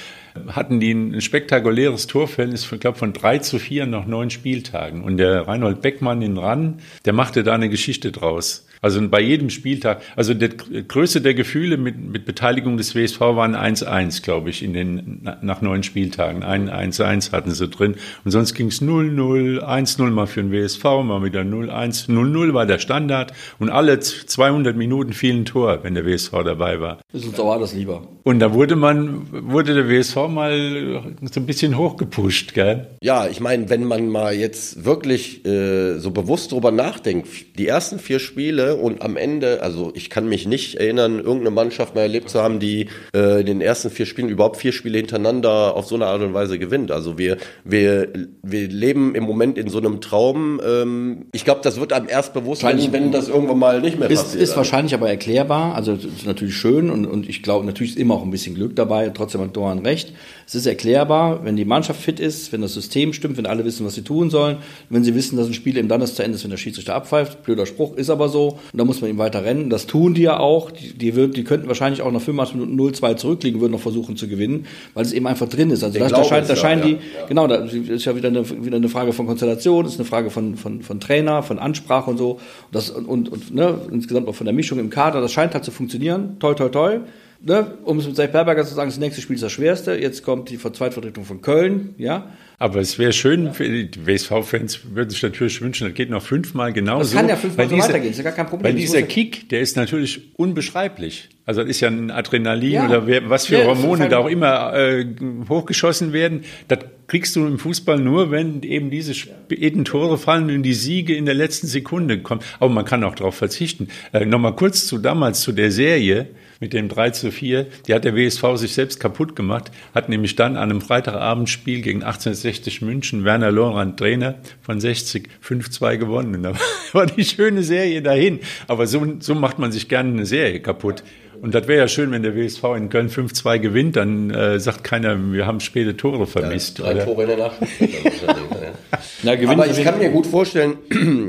hatten 0.48 0.80
die 0.80 0.92
ein 0.92 1.22
spektakuläres 1.22 2.08
Torverhältnis, 2.08 2.72
ich 2.72 2.80
glaube, 2.80 2.98
von 2.98 3.14
drei 3.14 3.40
zu 3.40 3.60
vier 3.60 3.86
nach 3.86 4.06
neun 4.06 4.30
Spieltagen. 4.30 5.04
Und 5.04 5.18
der 5.18 5.48
Reinhold 5.48 5.82
Beckmann 5.82 6.22
in 6.22 6.38
Rann, 6.38 6.80
der 7.06 7.14
machte 7.14 7.44
da 7.44 7.54
eine 7.54 7.70
Geschichte 7.70 8.12
draus. 8.12 8.66
Also 8.84 9.00
bei 9.10 9.22
jedem 9.22 9.52
Spieltag, 9.52 10.02
also 10.16 10.34
die 10.34 10.50
Größe 10.88 11.22
der 11.22 11.36
Gefühle 11.36 11.78
mit, 11.78 12.00
mit 12.00 12.26
Beteiligung 12.26 12.78
des 12.78 12.96
WSV 12.96 13.20
waren 13.20 13.56
1-1, 13.56 14.24
glaube 14.24 14.50
ich, 14.50 14.64
in 14.64 14.74
den, 14.74 15.30
nach 15.42 15.62
neun 15.62 15.84
Spieltagen. 15.84 16.42
Ein 16.42 16.68
1-1 16.68 17.32
hatten 17.32 17.52
sie 17.52 17.68
drin. 17.68 17.96
Und 18.26 18.32
sonst 18.32 18.56
ging 18.56 18.68
es 18.68 18.82
0-0, 18.82 19.60
1-0 19.60 20.10
mal 20.10 20.26
für 20.26 20.42
den 20.42 20.52
WSV, 20.52 20.84
mal 21.04 21.24
wieder 21.24 21.42
0-1. 21.42 22.10
0-0 22.10 22.54
war 22.56 22.66
der 22.66 22.80
Standard 22.80 23.34
und 23.60 23.70
alle 23.70 24.00
200 24.00 24.76
Minuten 24.76 25.14
fielen 25.14 25.46
Tor, 25.46 25.84
wenn 25.84 25.94
der 25.94 26.06
WSV 26.06 26.32
dabei 26.44 26.82
war. 26.82 26.98
Das 27.14 27.24
ist 27.24 27.40
auch 27.40 27.52
alles 27.52 27.74
lieber. 27.76 28.08
Und 28.24 28.40
da 28.40 28.54
wurde 28.54 28.76
man, 28.76 29.28
wurde 29.52 29.76
der 29.76 29.90
WSV 29.90 30.16
mal 30.28 31.04
so 31.22 31.40
ein 31.40 31.46
bisschen 31.46 31.78
hochgepusht, 31.78 32.56
gell? 32.56 32.88
Ja, 33.04 33.28
ich 33.28 33.40
meine, 33.40 33.70
wenn 33.70 33.84
man 33.84 34.10
mal 34.10 34.34
jetzt 34.34 34.86
wirklich 34.86 35.46
äh, 35.46 36.00
so 36.00 36.10
bewusst 36.10 36.52
drüber 36.52 36.72
nachdenkt, 36.72 37.28
die 37.60 37.68
ersten 37.68 38.00
vier 38.00 38.20
Spiele 38.20 38.71
und 38.76 39.02
am 39.02 39.18
Ende, 39.18 39.62
also 39.62 39.92
ich 39.96 40.10
kann 40.10 40.28
mich 40.28 40.48
nicht 40.48 40.76
erinnern, 40.76 41.18
irgendeine 41.18 41.52
Mannschaft 41.52 41.96
mal 41.96 42.02
erlebt 42.02 42.30
zu 42.30 42.42
haben, 42.42 42.60
die 42.60 42.88
äh, 43.16 43.42
in 43.42 43.46
den 43.46 43.62
ersten 43.62 43.90
vier 43.90 44.06
Spielen 44.06 44.30
überhaupt 44.30 44.58
vier 44.58 44.72
Spiele 44.72 44.98
hintereinander 44.98 45.76
auf 45.76 45.86
so 45.86 45.96
eine 45.96 46.08
Art 46.08 46.22
und 46.22 46.34
Weise 46.34 46.60
gewinnt. 46.60 46.92
Also 46.92 47.18
wir, 47.18 47.38
wir, 47.64 48.10
wir 48.44 48.68
leben 48.68 49.16
im 49.16 49.24
Moment 49.24 49.58
in 49.58 49.70
so 49.70 49.78
einem 49.78 50.02
Traum. 50.02 50.60
Ähm, 50.66 51.26
ich 51.32 51.46
glaube, 51.46 51.62
das 51.64 51.80
wird 51.80 51.94
einem 51.94 52.08
erst 52.10 52.34
bewusst, 52.34 52.64
wenn, 52.64 52.94
wenn 52.94 53.12
das 53.12 53.28
irgendwann 53.28 53.60
mal 53.60 53.82
nicht 53.82 54.00
mehr 54.00 54.10
ist, 54.10 54.24
passiert. 54.24 54.44
Ist 54.44 54.58
wahrscheinlich 54.58 54.94
aber 54.94 55.10
erklärbar. 55.10 55.76
Also 55.76 55.94
ist 55.94 56.26
natürlich 56.26 56.56
schön 56.56 56.90
und, 56.90 57.06
und 57.06 57.28
ich 57.30 57.44
glaube, 57.44 57.66
natürlich 57.66 57.94
ist 57.94 58.00
immer 58.00 58.16
auch 58.16 58.24
ein 58.24 58.32
bisschen 58.32 58.56
Glück 58.56 58.76
dabei. 58.76 59.10
Trotzdem 59.10 59.42
hat 59.42 59.56
Doran 59.56 59.80
recht. 59.80 60.14
Es 60.52 60.56
ist 60.56 60.66
erklärbar, 60.66 61.46
wenn 61.46 61.56
die 61.56 61.64
Mannschaft 61.64 62.02
fit 62.02 62.20
ist, 62.20 62.52
wenn 62.52 62.60
das 62.60 62.74
System 62.74 63.14
stimmt, 63.14 63.38
wenn 63.38 63.46
alle 63.46 63.64
wissen, 63.64 63.86
was 63.86 63.96
sie 63.96 64.02
tun 64.02 64.30
sollen, 64.30 64.58
wenn 64.90 65.02
sie 65.02 65.16
wissen, 65.16 65.38
dass 65.38 65.48
ein 65.48 65.54
Spiel 65.54 65.78
eben 65.78 65.88
dann 65.88 66.02
das 66.02 66.14
zu 66.14 66.24
Ende 66.24 66.36
ist, 66.36 66.44
wenn 66.44 66.52
der 66.52 66.58
Schiedsrichter 66.58 66.94
abpfeift. 66.94 67.44
Blöder 67.44 67.66
Spruch, 67.66 67.96
ist 67.96 68.10
aber 68.10 68.28
so. 68.28 68.60
Und 68.74 68.78
da 68.78 68.84
muss 68.84 69.00
man 69.00 69.10
ihm 69.10 69.18
weiter 69.18 69.46
rennen. 69.46 69.70
Das 69.70 69.88
tun 69.88 70.14
die 70.14 70.24
ja 70.24 70.42
auch. 70.42 70.70
Die, 70.72 70.92
die, 70.92 71.16
wird, 71.16 71.38
die 71.38 71.46
könnten 71.46 71.70
wahrscheinlich 71.70 72.02
auch 72.02 72.12
nach 72.12 72.20
85 72.20 72.58
Minuten 72.58 72.78
0-2 72.78 73.16
zurückliegen, 73.16 73.62
würden 73.62 73.72
noch 73.72 73.80
versuchen 73.80 74.18
zu 74.18 74.28
gewinnen, 74.28 74.66
weil 74.94 75.06
es 75.06 75.14
eben 75.14 75.26
einfach 75.26 75.48
drin 75.48 75.72
ist. 75.72 75.86
Also 75.86 75.98
das, 75.98 76.12
da, 76.12 76.22
scheint, 76.26 76.50
da 76.50 76.58
scheinen 76.58 76.82
die, 76.82 76.92
ja. 76.92 77.28
genau, 77.30 77.48
da 77.48 77.56
ist 77.56 78.04
ja 78.04 78.14
wieder 78.18 78.28
eine, 78.28 78.66
wieder 78.66 78.76
eine 78.76 78.90
Frage 78.90 79.14
von 79.14 79.28
Konstellation, 79.28 79.86
ist 79.86 80.02
eine 80.02 80.06
Frage 80.06 80.32
von, 80.32 80.58
von, 80.58 80.82
von 80.82 81.00
Trainer, 81.00 81.44
von 81.44 81.60
Ansprache 81.60 82.10
und 82.10 82.18
so. 82.18 82.42
Das, 82.74 82.90
und, 82.90 83.32
und 83.32 83.56
ne, 83.56 83.80
insgesamt 83.90 84.28
auch 84.28 84.36
von 84.36 84.44
der 84.44 84.54
Mischung 84.54 84.80
im 84.80 84.90
Kader. 84.90 85.22
Das 85.22 85.32
scheint 85.32 85.54
halt 85.54 85.64
zu 85.64 85.72
funktionieren. 85.72 86.36
Toi, 86.40 86.56
toi, 86.56 86.68
toi 86.68 87.00
ne, 87.44 87.78
um 87.84 88.00
es 88.00 88.08
mit 88.08 88.16
Seif 88.16 88.32
Berberger 88.32 88.66
zu 88.66 88.74
sagen, 88.74 88.90
das 88.90 89.00
nächste 89.00 89.22
Spiel 89.22 89.36
ist 89.36 89.44
das 89.44 89.52
schwerste. 89.52 89.94
Jetzt 89.94 90.24
kommt 90.24 90.50
die 90.50 90.58
Zweitvertretung 90.58 91.26
von 91.26 91.42
Köln, 91.42 91.96
ja. 91.98 92.32
Aber 92.62 92.80
es 92.80 93.00
wäre 93.00 93.12
schön, 93.12 93.56
für 93.56 93.68
die 93.68 94.06
WSV-Fans 94.06 94.82
würden 94.94 95.10
sich 95.10 95.24
natürlich 95.24 95.60
wünschen, 95.62 95.88
das 95.88 95.96
geht 95.96 96.12
noch 96.12 96.22
fünfmal 96.22 96.72
genauso. 96.72 97.16
Das 97.16 97.20
kann 97.20 97.28
ja 97.28 97.36
fünfmal 97.36 97.68
so 97.68 97.76
weitergehen, 97.76 98.12
ist 98.12 98.18
ja 98.18 98.24
gar 98.24 98.34
kein 98.34 98.46
Problem. 98.46 98.72
Weil 98.72 98.80
dieser 98.80 99.02
Kick, 99.02 99.50
der 99.50 99.62
ist 99.62 99.78
natürlich 99.78 100.30
unbeschreiblich. 100.36 101.30
Also 101.44 101.62
das 101.62 101.72
ist 101.72 101.80
ja 101.80 101.88
ein 101.88 102.12
Adrenalin 102.12 102.72
ja. 102.72 102.86
oder 102.86 103.30
was 103.32 103.48
für 103.48 103.58
ja, 103.58 103.66
Hormone 103.66 104.10
da 104.10 104.20
auch 104.20 104.30
immer 104.30 104.76
äh, 104.76 105.08
hochgeschossen 105.50 106.14
werden. 106.14 106.44
Das 106.68 106.80
kriegst 107.08 107.36
du 107.36 107.48
im 107.48 107.58
Fußball 107.58 108.00
nur, 108.00 108.30
wenn 108.30 108.62
eben 108.62 108.92
diese 108.92 109.16
späten 109.16 109.84
Tore 109.84 110.20
fallen 110.20 110.52
und 110.52 110.62
die 110.62 110.76
Siege 110.76 111.16
in 111.16 111.26
der 111.26 111.34
letzten 111.34 111.66
Sekunde 111.66 112.20
kommen. 112.20 112.42
Aber 112.60 112.70
man 112.70 112.86
kann 112.86 113.04
auch 113.04 113.16
darauf 113.16 113.34
verzichten. 113.34 113.88
Äh, 114.14 114.26
Nochmal 114.26 114.56
kurz 114.56 114.86
zu 114.86 115.00
damals, 115.00 115.42
zu 115.42 115.52
der 115.52 115.72
Serie 115.72 116.28
mit 116.62 116.74
dem 116.74 116.88
3 116.88 117.10
zu 117.10 117.32
4. 117.32 117.66
Die 117.88 117.94
hat 117.94 118.06
der 118.06 118.16
WSV 118.16 118.56
sich 118.56 118.74
selbst 118.74 119.00
kaputt 119.00 119.36
gemacht, 119.36 119.72
hat 119.96 120.10
nämlich 120.10 120.36
dann 120.36 120.56
an 120.56 120.70
einem 120.70 120.80
Freitagabendspiel 120.80 121.82
gegen 121.82 122.04
1860 122.04 122.51
München 122.82 123.24
Werner 123.24 123.52
Lorand 123.52 123.98
Trainer 123.98 124.36
von 124.62 124.80
60 124.80 125.28
5-2 125.48 125.98
gewonnen. 125.98 126.36
Und 126.36 126.44
da 126.44 126.54
war 126.94 127.06
die 127.06 127.24
schöne 127.24 127.64
Serie 127.64 128.02
dahin. 128.02 128.40
Aber 128.68 128.88
so, 128.88 129.06
so 129.20 129.36
macht 129.36 129.60
man 129.60 129.72
sich 129.72 129.88
gerne 129.88 130.12
eine 130.12 130.26
Serie 130.26 130.60
kaputt. 130.60 131.04
Und 131.42 131.56
das 131.56 131.68
wäre 131.68 131.80
ja 131.80 131.88
schön, 131.88 132.12
wenn 132.12 132.22
der 132.22 132.36
WSV 132.36 132.64
in 132.78 132.90
Köln 132.90 133.10
5-2 133.10 133.58
gewinnt, 133.58 133.96
dann 133.96 134.30
äh, 134.30 134.60
sagt 134.60 134.84
keiner, 134.84 135.18
wir 135.34 135.48
haben 135.48 135.60
späte 135.60 135.98
Tore 135.98 136.28
vermisst. 136.28 136.78
Drei 136.78 136.94
oder? 136.94 137.06
Tore 137.06 137.24
in 137.24 137.30
der 137.30 137.38
Nachspielzeit. 137.38 138.36
Na, 139.24 139.36
gewinnt 139.36 139.60
Aber 139.60 139.68
ich 139.68 139.84
kann 139.84 139.98
mir 139.98 140.12
gut 140.12 140.28
vorstellen, 140.28 140.78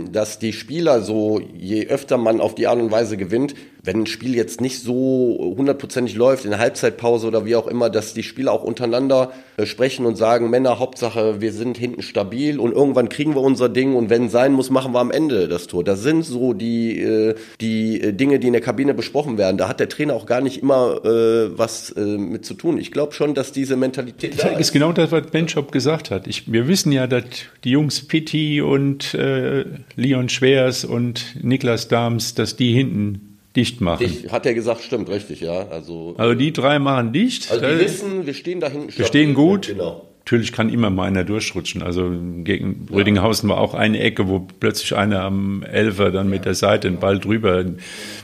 dass 0.12 0.38
die 0.38 0.52
Spieler 0.52 1.00
so, 1.00 1.40
je 1.56 1.86
öfter 1.86 2.18
man 2.18 2.40
auf 2.40 2.54
die 2.54 2.66
Art 2.66 2.78
und 2.78 2.90
Weise 2.90 3.16
gewinnt, 3.16 3.54
wenn 3.84 4.02
ein 4.02 4.06
Spiel 4.06 4.36
jetzt 4.36 4.60
nicht 4.60 4.80
so 4.80 5.54
hundertprozentig 5.56 6.14
läuft, 6.14 6.44
in 6.44 6.50
der 6.50 6.60
Halbzeitpause 6.60 7.26
oder 7.26 7.44
wie 7.44 7.56
auch 7.56 7.66
immer, 7.66 7.90
dass 7.90 8.14
die 8.14 8.22
Spieler 8.22 8.52
auch 8.52 8.62
untereinander 8.62 9.32
äh, 9.56 9.66
sprechen 9.66 10.06
und 10.06 10.16
sagen, 10.16 10.50
Männer, 10.50 10.78
Hauptsache, 10.78 11.40
wir 11.40 11.52
sind 11.52 11.78
hinten 11.78 12.02
stabil 12.02 12.60
und 12.60 12.72
irgendwann 12.72 13.08
kriegen 13.08 13.34
wir 13.34 13.40
unser 13.40 13.68
Ding 13.68 13.96
und 13.96 14.08
wenn 14.08 14.28
sein 14.28 14.52
muss, 14.52 14.70
machen 14.70 14.94
wir 14.94 15.00
am 15.00 15.10
Ende 15.10 15.48
das 15.48 15.66
Tor. 15.66 15.82
Das 15.82 16.02
sind 16.02 16.22
so 16.22 16.52
die, 16.52 17.00
äh, 17.00 17.34
die 17.60 18.00
äh, 18.00 18.12
Dinge, 18.12 18.38
die 18.38 18.46
in 18.46 18.52
der 18.52 18.62
Kabine 18.62 18.94
besprochen 18.94 19.36
werden. 19.36 19.58
Da 19.58 19.68
hat 19.68 19.80
der 19.80 19.88
Trainer 19.88 20.14
auch 20.14 20.26
gar 20.26 20.40
nicht 20.40 20.62
immer 20.62 20.72
was 21.02 21.94
mit 21.96 22.44
zu 22.44 22.54
tun. 22.54 22.78
Ich 22.78 22.90
glaube 22.90 23.12
schon, 23.12 23.34
dass 23.34 23.52
diese 23.52 23.76
Mentalität 23.76 24.42
da 24.42 24.50
Das 24.50 24.60
ist 24.60 24.72
genau 24.72 24.92
das, 24.92 25.10
was 25.10 25.26
Benchop 25.26 25.72
gesagt 25.72 26.10
hat. 26.10 26.26
Ich, 26.26 26.50
wir 26.52 26.68
wissen 26.68 26.92
ja, 26.92 27.06
dass 27.06 27.24
die 27.64 27.70
Jungs 27.70 28.06
Pitti 28.06 28.60
und 28.60 29.14
äh, 29.14 29.64
Leon 29.96 30.28
Schwers 30.28 30.84
und 30.84 31.36
Niklas 31.42 31.88
Dahms, 31.88 32.34
dass 32.34 32.56
die 32.56 32.72
hinten 32.72 33.31
dicht 33.56 33.80
machen. 33.80 34.04
Ich, 34.04 34.30
hat 34.32 34.46
er 34.46 34.54
gesagt, 34.54 34.82
stimmt, 34.82 35.08
richtig, 35.08 35.40
ja. 35.40 35.68
Also, 35.68 36.14
Also 36.18 36.34
die 36.34 36.52
drei 36.52 36.78
machen 36.78 37.12
dicht. 37.12 37.50
also 37.50 37.64
die 37.64 37.78
wissen, 37.78 38.26
wir 38.26 38.34
stehen 38.34 38.60
da 38.60 38.68
hinten. 38.68 38.96
wir 38.96 39.04
stehen 39.04 39.34
gut. 39.34 39.68
Genau. 39.68 40.08
Natürlich 40.24 40.52
kann 40.52 40.68
immer 40.68 40.88
mal 40.88 41.06
einer 41.08 41.24
durchrutschen. 41.24 41.82
Also 41.82 42.12
gegen 42.44 42.86
Rödinghausen 42.92 43.48
war 43.48 43.58
auch 43.58 43.74
eine 43.74 43.98
Ecke, 43.98 44.28
wo 44.28 44.46
plötzlich 44.60 44.94
einer 44.94 45.22
am 45.22 45.64
Elfer 45.64 46.12
dann 46.12 46.30
mit 46.30 46.44
der 46.44 46.54
Seite 46.54 46.88
den 46.88 47.00
Ball 47.00 47.18
drüber. 47.18 47.64
Ich 47.64 47.72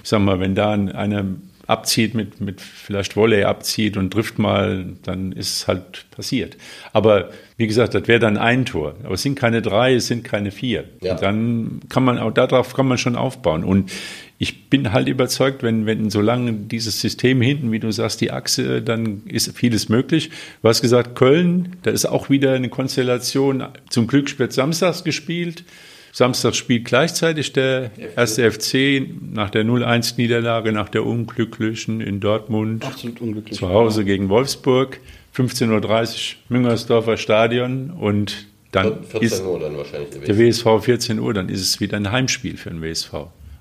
sag 0.05 0.21
mal, 0.21 0.39
wenn 0.39 0.55
da 0.55 0.73
einer 0.75 1.25
abzieht, 1.67 2.15
mit, 2.15 2.41
mit 2.41 2.61
vielleicht 2.61 3.17
Volley 3.17 3.45
abzieht 3.45 3.97
und 3.97 4.13
trifft 4.13 4.39
mal, 4.39 4.87
dann 5.03 5.33
ist 5.33 5.57
es 5.57 5.69
halt 5.69 6.07
passiert. 6.11 6.57
Aber 6.93 7.31
wie 7.57 7.67
gesagt, 7.67 7.95
das 7.95 8.09
wäre 8.09 8.21
dann 8.21 8.39
ein 8.39 8.65
Tor. 8.65 8.95
Aber 9.05 9.15
es 9.15 9.23
sind 9.23 9.35
keine 9.35 9.61
drei, 9.61 9.95
es 9.95 10.07
sind 10.07 10.25
keine 10.25 10.51
vier. 10.51 10.85
Ja. 11.03 11.15
Dann 11.15 11.81
kann 11.89 12.05
man 12.05 12.19
auch 12.19 12.33
darauf 12.33 12.75
kann 12.75 12.87
man 12.87 12.97
schon 12.97 13.17
aufbauen. 13.17 13.65
Und 13.65 13.91
ich 14.39 14.71
bin 14.71 14.93
halt 14.93 15.09
überzeugt, 15.09 15.65
wenn, 15.65 15.87
wenn 15.87 16.11
solange 16.11 16.53
dieses 16.53 17.01
System 17.01 17.41
hinten, 17.41 17.73
wie 17.73 17.81
du 17.81 17.91
sagst, 17.91 18.21
die 18.21 18.31
Achse, 18.31 18.83
dann 18.83 19.23
ist 19.27 19.57
vieles 19.57 19.89
möglich. 19.89 20.31
Du 20.63 20.69
hast 20.69 20.81
gesagt, 20.81 21.17
Köln, 21.17 21.77
da 21.83 21.91
ist 21.91 22.07
auch 22.07 22.31
wieder 22.31 22.53
eine 22.53 22.69
Konstellation. 22.69 23.65
Zum 23.91 24.07
Glück 24.07 24.39
wird 24.39 24.53
samstags 24.53 25.03
gespielt. 25.03 25.65
Samstag 26.13 26.55
spielt 26.55 26.85
gleichzeitig 26.85 27.53
der 27.53 27.91
erste 28.17 28.51
FC 28.51 29.07
nach 29.33 29.51
der 29.51 29.65
0-1-Niederlage, 29.65 30.73
nach 30.73 30.89
der 30.89 31.05
unglücklichen 31.05 32.01
in 32.01 32.21
Dortmund 32.21 32.85
Absolut 32.85 33.21
unglücklich. 33.21 33.59
zu 33.59 33.69
Hause 33.69 34.05
gegen 34.05 34.29
Wolfsburg. 34.29 35.01
15.30 35.37 35.69
Uhr 35.71 36.37
Müngersdorfer 36.49 37.17
Stadion 37.17 37.91
und 37.91 38.47
dann 38.73 39.05
14 39.05 39.23
ist 39.23 39.45
Uhr 39.45 39.61
dann 39.61 39.77
wahrscheinlich 39.77 40.11
der 40.11 40.21
gewesen. 40.21 40.65
WSV 40.65 40.85
14 40.85 41.19
Uhr, 41.19 41.35
dann 41.35 41.49
ist 41.49 41.61
es 41.61 41.81
wieder 41.81 41.97
ein 41.97 42.11
Heimspiel 42.11 42.57
für 42.57 42.71
den 42.71 42.83
WSV. 42.83 43.13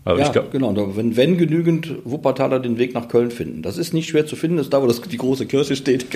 Aber 0.08 0.20
Ja, 0.20 0.28
ich 0.28 0.32
glaube, 0.32 0.48
genau. 0.54 0.74
Wenn, 0.96 1.18
wenn 1.18 1.38
genügend 1.38 1.96
Wuppertaler 2.06 2.62
den 2.62 2.78
Weg 2.78 2.94
nach 2.94 3.10
Köln 3.10 3.30
finden. 3.30 3.62
Das 3.62 3.78
ist 3.78 3.94
nicht 3.94 4.08
schwer 4.08 4.26
zu 4.26 4.38
finden, 4.38 4.56
das 4.56 4.68
ist 4.68 4.74
da, 4.74 4.82
wo 4.82 4.88
das, 4.88 5.02
die 5.02 5.18
große 5.18 5.48
Kirche 5.48 5.76
steht. 5.76 6.06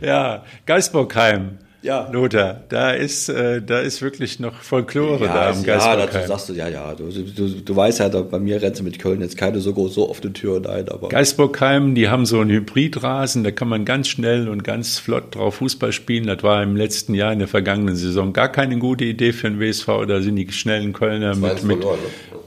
ja, 0.00 0.44
Geisbockheim. 0.64 1.58
Ja. 1.82 2.08
Lothar, 2.12 2.62
da 2.68 2.92
ist, 2.92 3.28
äh, 3.28 3.60
da 3.60 3.80
ist 3.80 4.02
wirklich 4.02 4.38
noch 4.38 4.54
Folklore 4.62 5.24
da 5.26 5.48
am 5.50 5.54
ist- 5.58 5.66
ja, 5.66 5.96
dazu 5.96 6.18
sagst 6.28 6.48
du, 6.48 6.52
ja, 6.52 6.68
ja. 6.68 6.94
Du, 6.94 7.08
du, 7.10 7.48
du 7.60 7.76
weißt 7.76 7.98
ja, 8.00 8.08
bei 8.08 8.38
mir 8.38 8.62
rennst 8.62 8.80
du 8.80 8.84
mit 8.84 8.98
Köln 9.00 9.20
jetzt 9.20 9.36
keine 9.36 9.58
so 9.60 9.72
groß 9.72 9.94
so 9.94 10.08
offene 10.08 10.32
Tür 10.32 10.60
nein, 10.60 10.88
aber. 10.88 11.08
Geisbockheim, 11.08 11.94
die 11.96 12.08
haben 12.08 12.24
so 12.24 12.38
einen 12.38 12.50
Hybridrasen, 12.50 13.42
da 13.42 13.50
kann 13.50 13.68
man 13.68 13.84
ganz 13.84 14.08
schnell 14.08 14.48
und 14.48 14.62
ganz 14.64 14.98
flott 14.98 15.34
drauf 15.34 15.56
Fußball 15.56 15.90
spielen. 15.92 16.26
Das 16.26 16.42
war 16.42 16.62
im 16.62 16.76
letzten 16.76 17.14
Jahr, 17.14 17.32
in 17.32 17.40
der 17.40 17.48
vergangenen 17.48 17.96
Saison, 17.96 18.32
gar 18.32 18.50
keine 18.50 18.78
gute 18.78 19.04
Idee 19.04 19.32
für 19.32 19.50
den 19.50 19.58
WSV. 19.58 20.06
Da 20.06 20.20
sind 20.20 20.36
die 20.36 20.50
schnellen 20.52 20.92
Kölner 20.92 21.34
mit, 21.34 21.50
2-1 21.58 21.64
mit 21.66 21.78
verloren, 21.82 21.98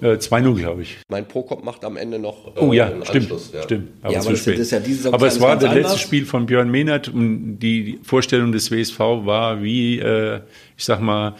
äh, 0.02 0.17
2-0, 0.17 0.56
glaube 0.56 0.82
ich. 0.84 0.98
Mein 1.10 1.28
Prokop 1.28 1.63
macht 1.63 1.84
am 1.84 1.98
Ende 1.98 2.19
noch 2.19 2.56
äh, 2.56 2.60
Oh 2.60 2.71
ja, 2.74 2.86
einen 2.88 3.06
stimmt, 3.06 3.30
ja. 3.54 3.63
stimmt. 3.63 3.88
Ja, 4.04 4.10
aber 4.10 4.19
zu 4.21 4.30
das- 4.32 4.39
spät. 4.39 4.60
das 4.60 4.71
ist 4.71 5.04
ja 5.06 5.12
aber 5.12 5.28
es 5.28 5.41
war 5.41 5.58
das 5.58 5.74
letzte. 5.74 6.00
Spiel 6.00 6.26
von 6.26 6.45
Björn 6.45 6.69
Mehnert 6.71 7.10
und 7.10 7.60
die 7.60 8.00
Vorstellung 8.04 8.52
des 8.52 8.71
WSV 8.71 9.00
war 9.25 9.61
wie, 9.63 9.99
äh, 9.99 10.41
ich 10.77 10.85
sag 10.85 11.01
mal, 11.01 11.35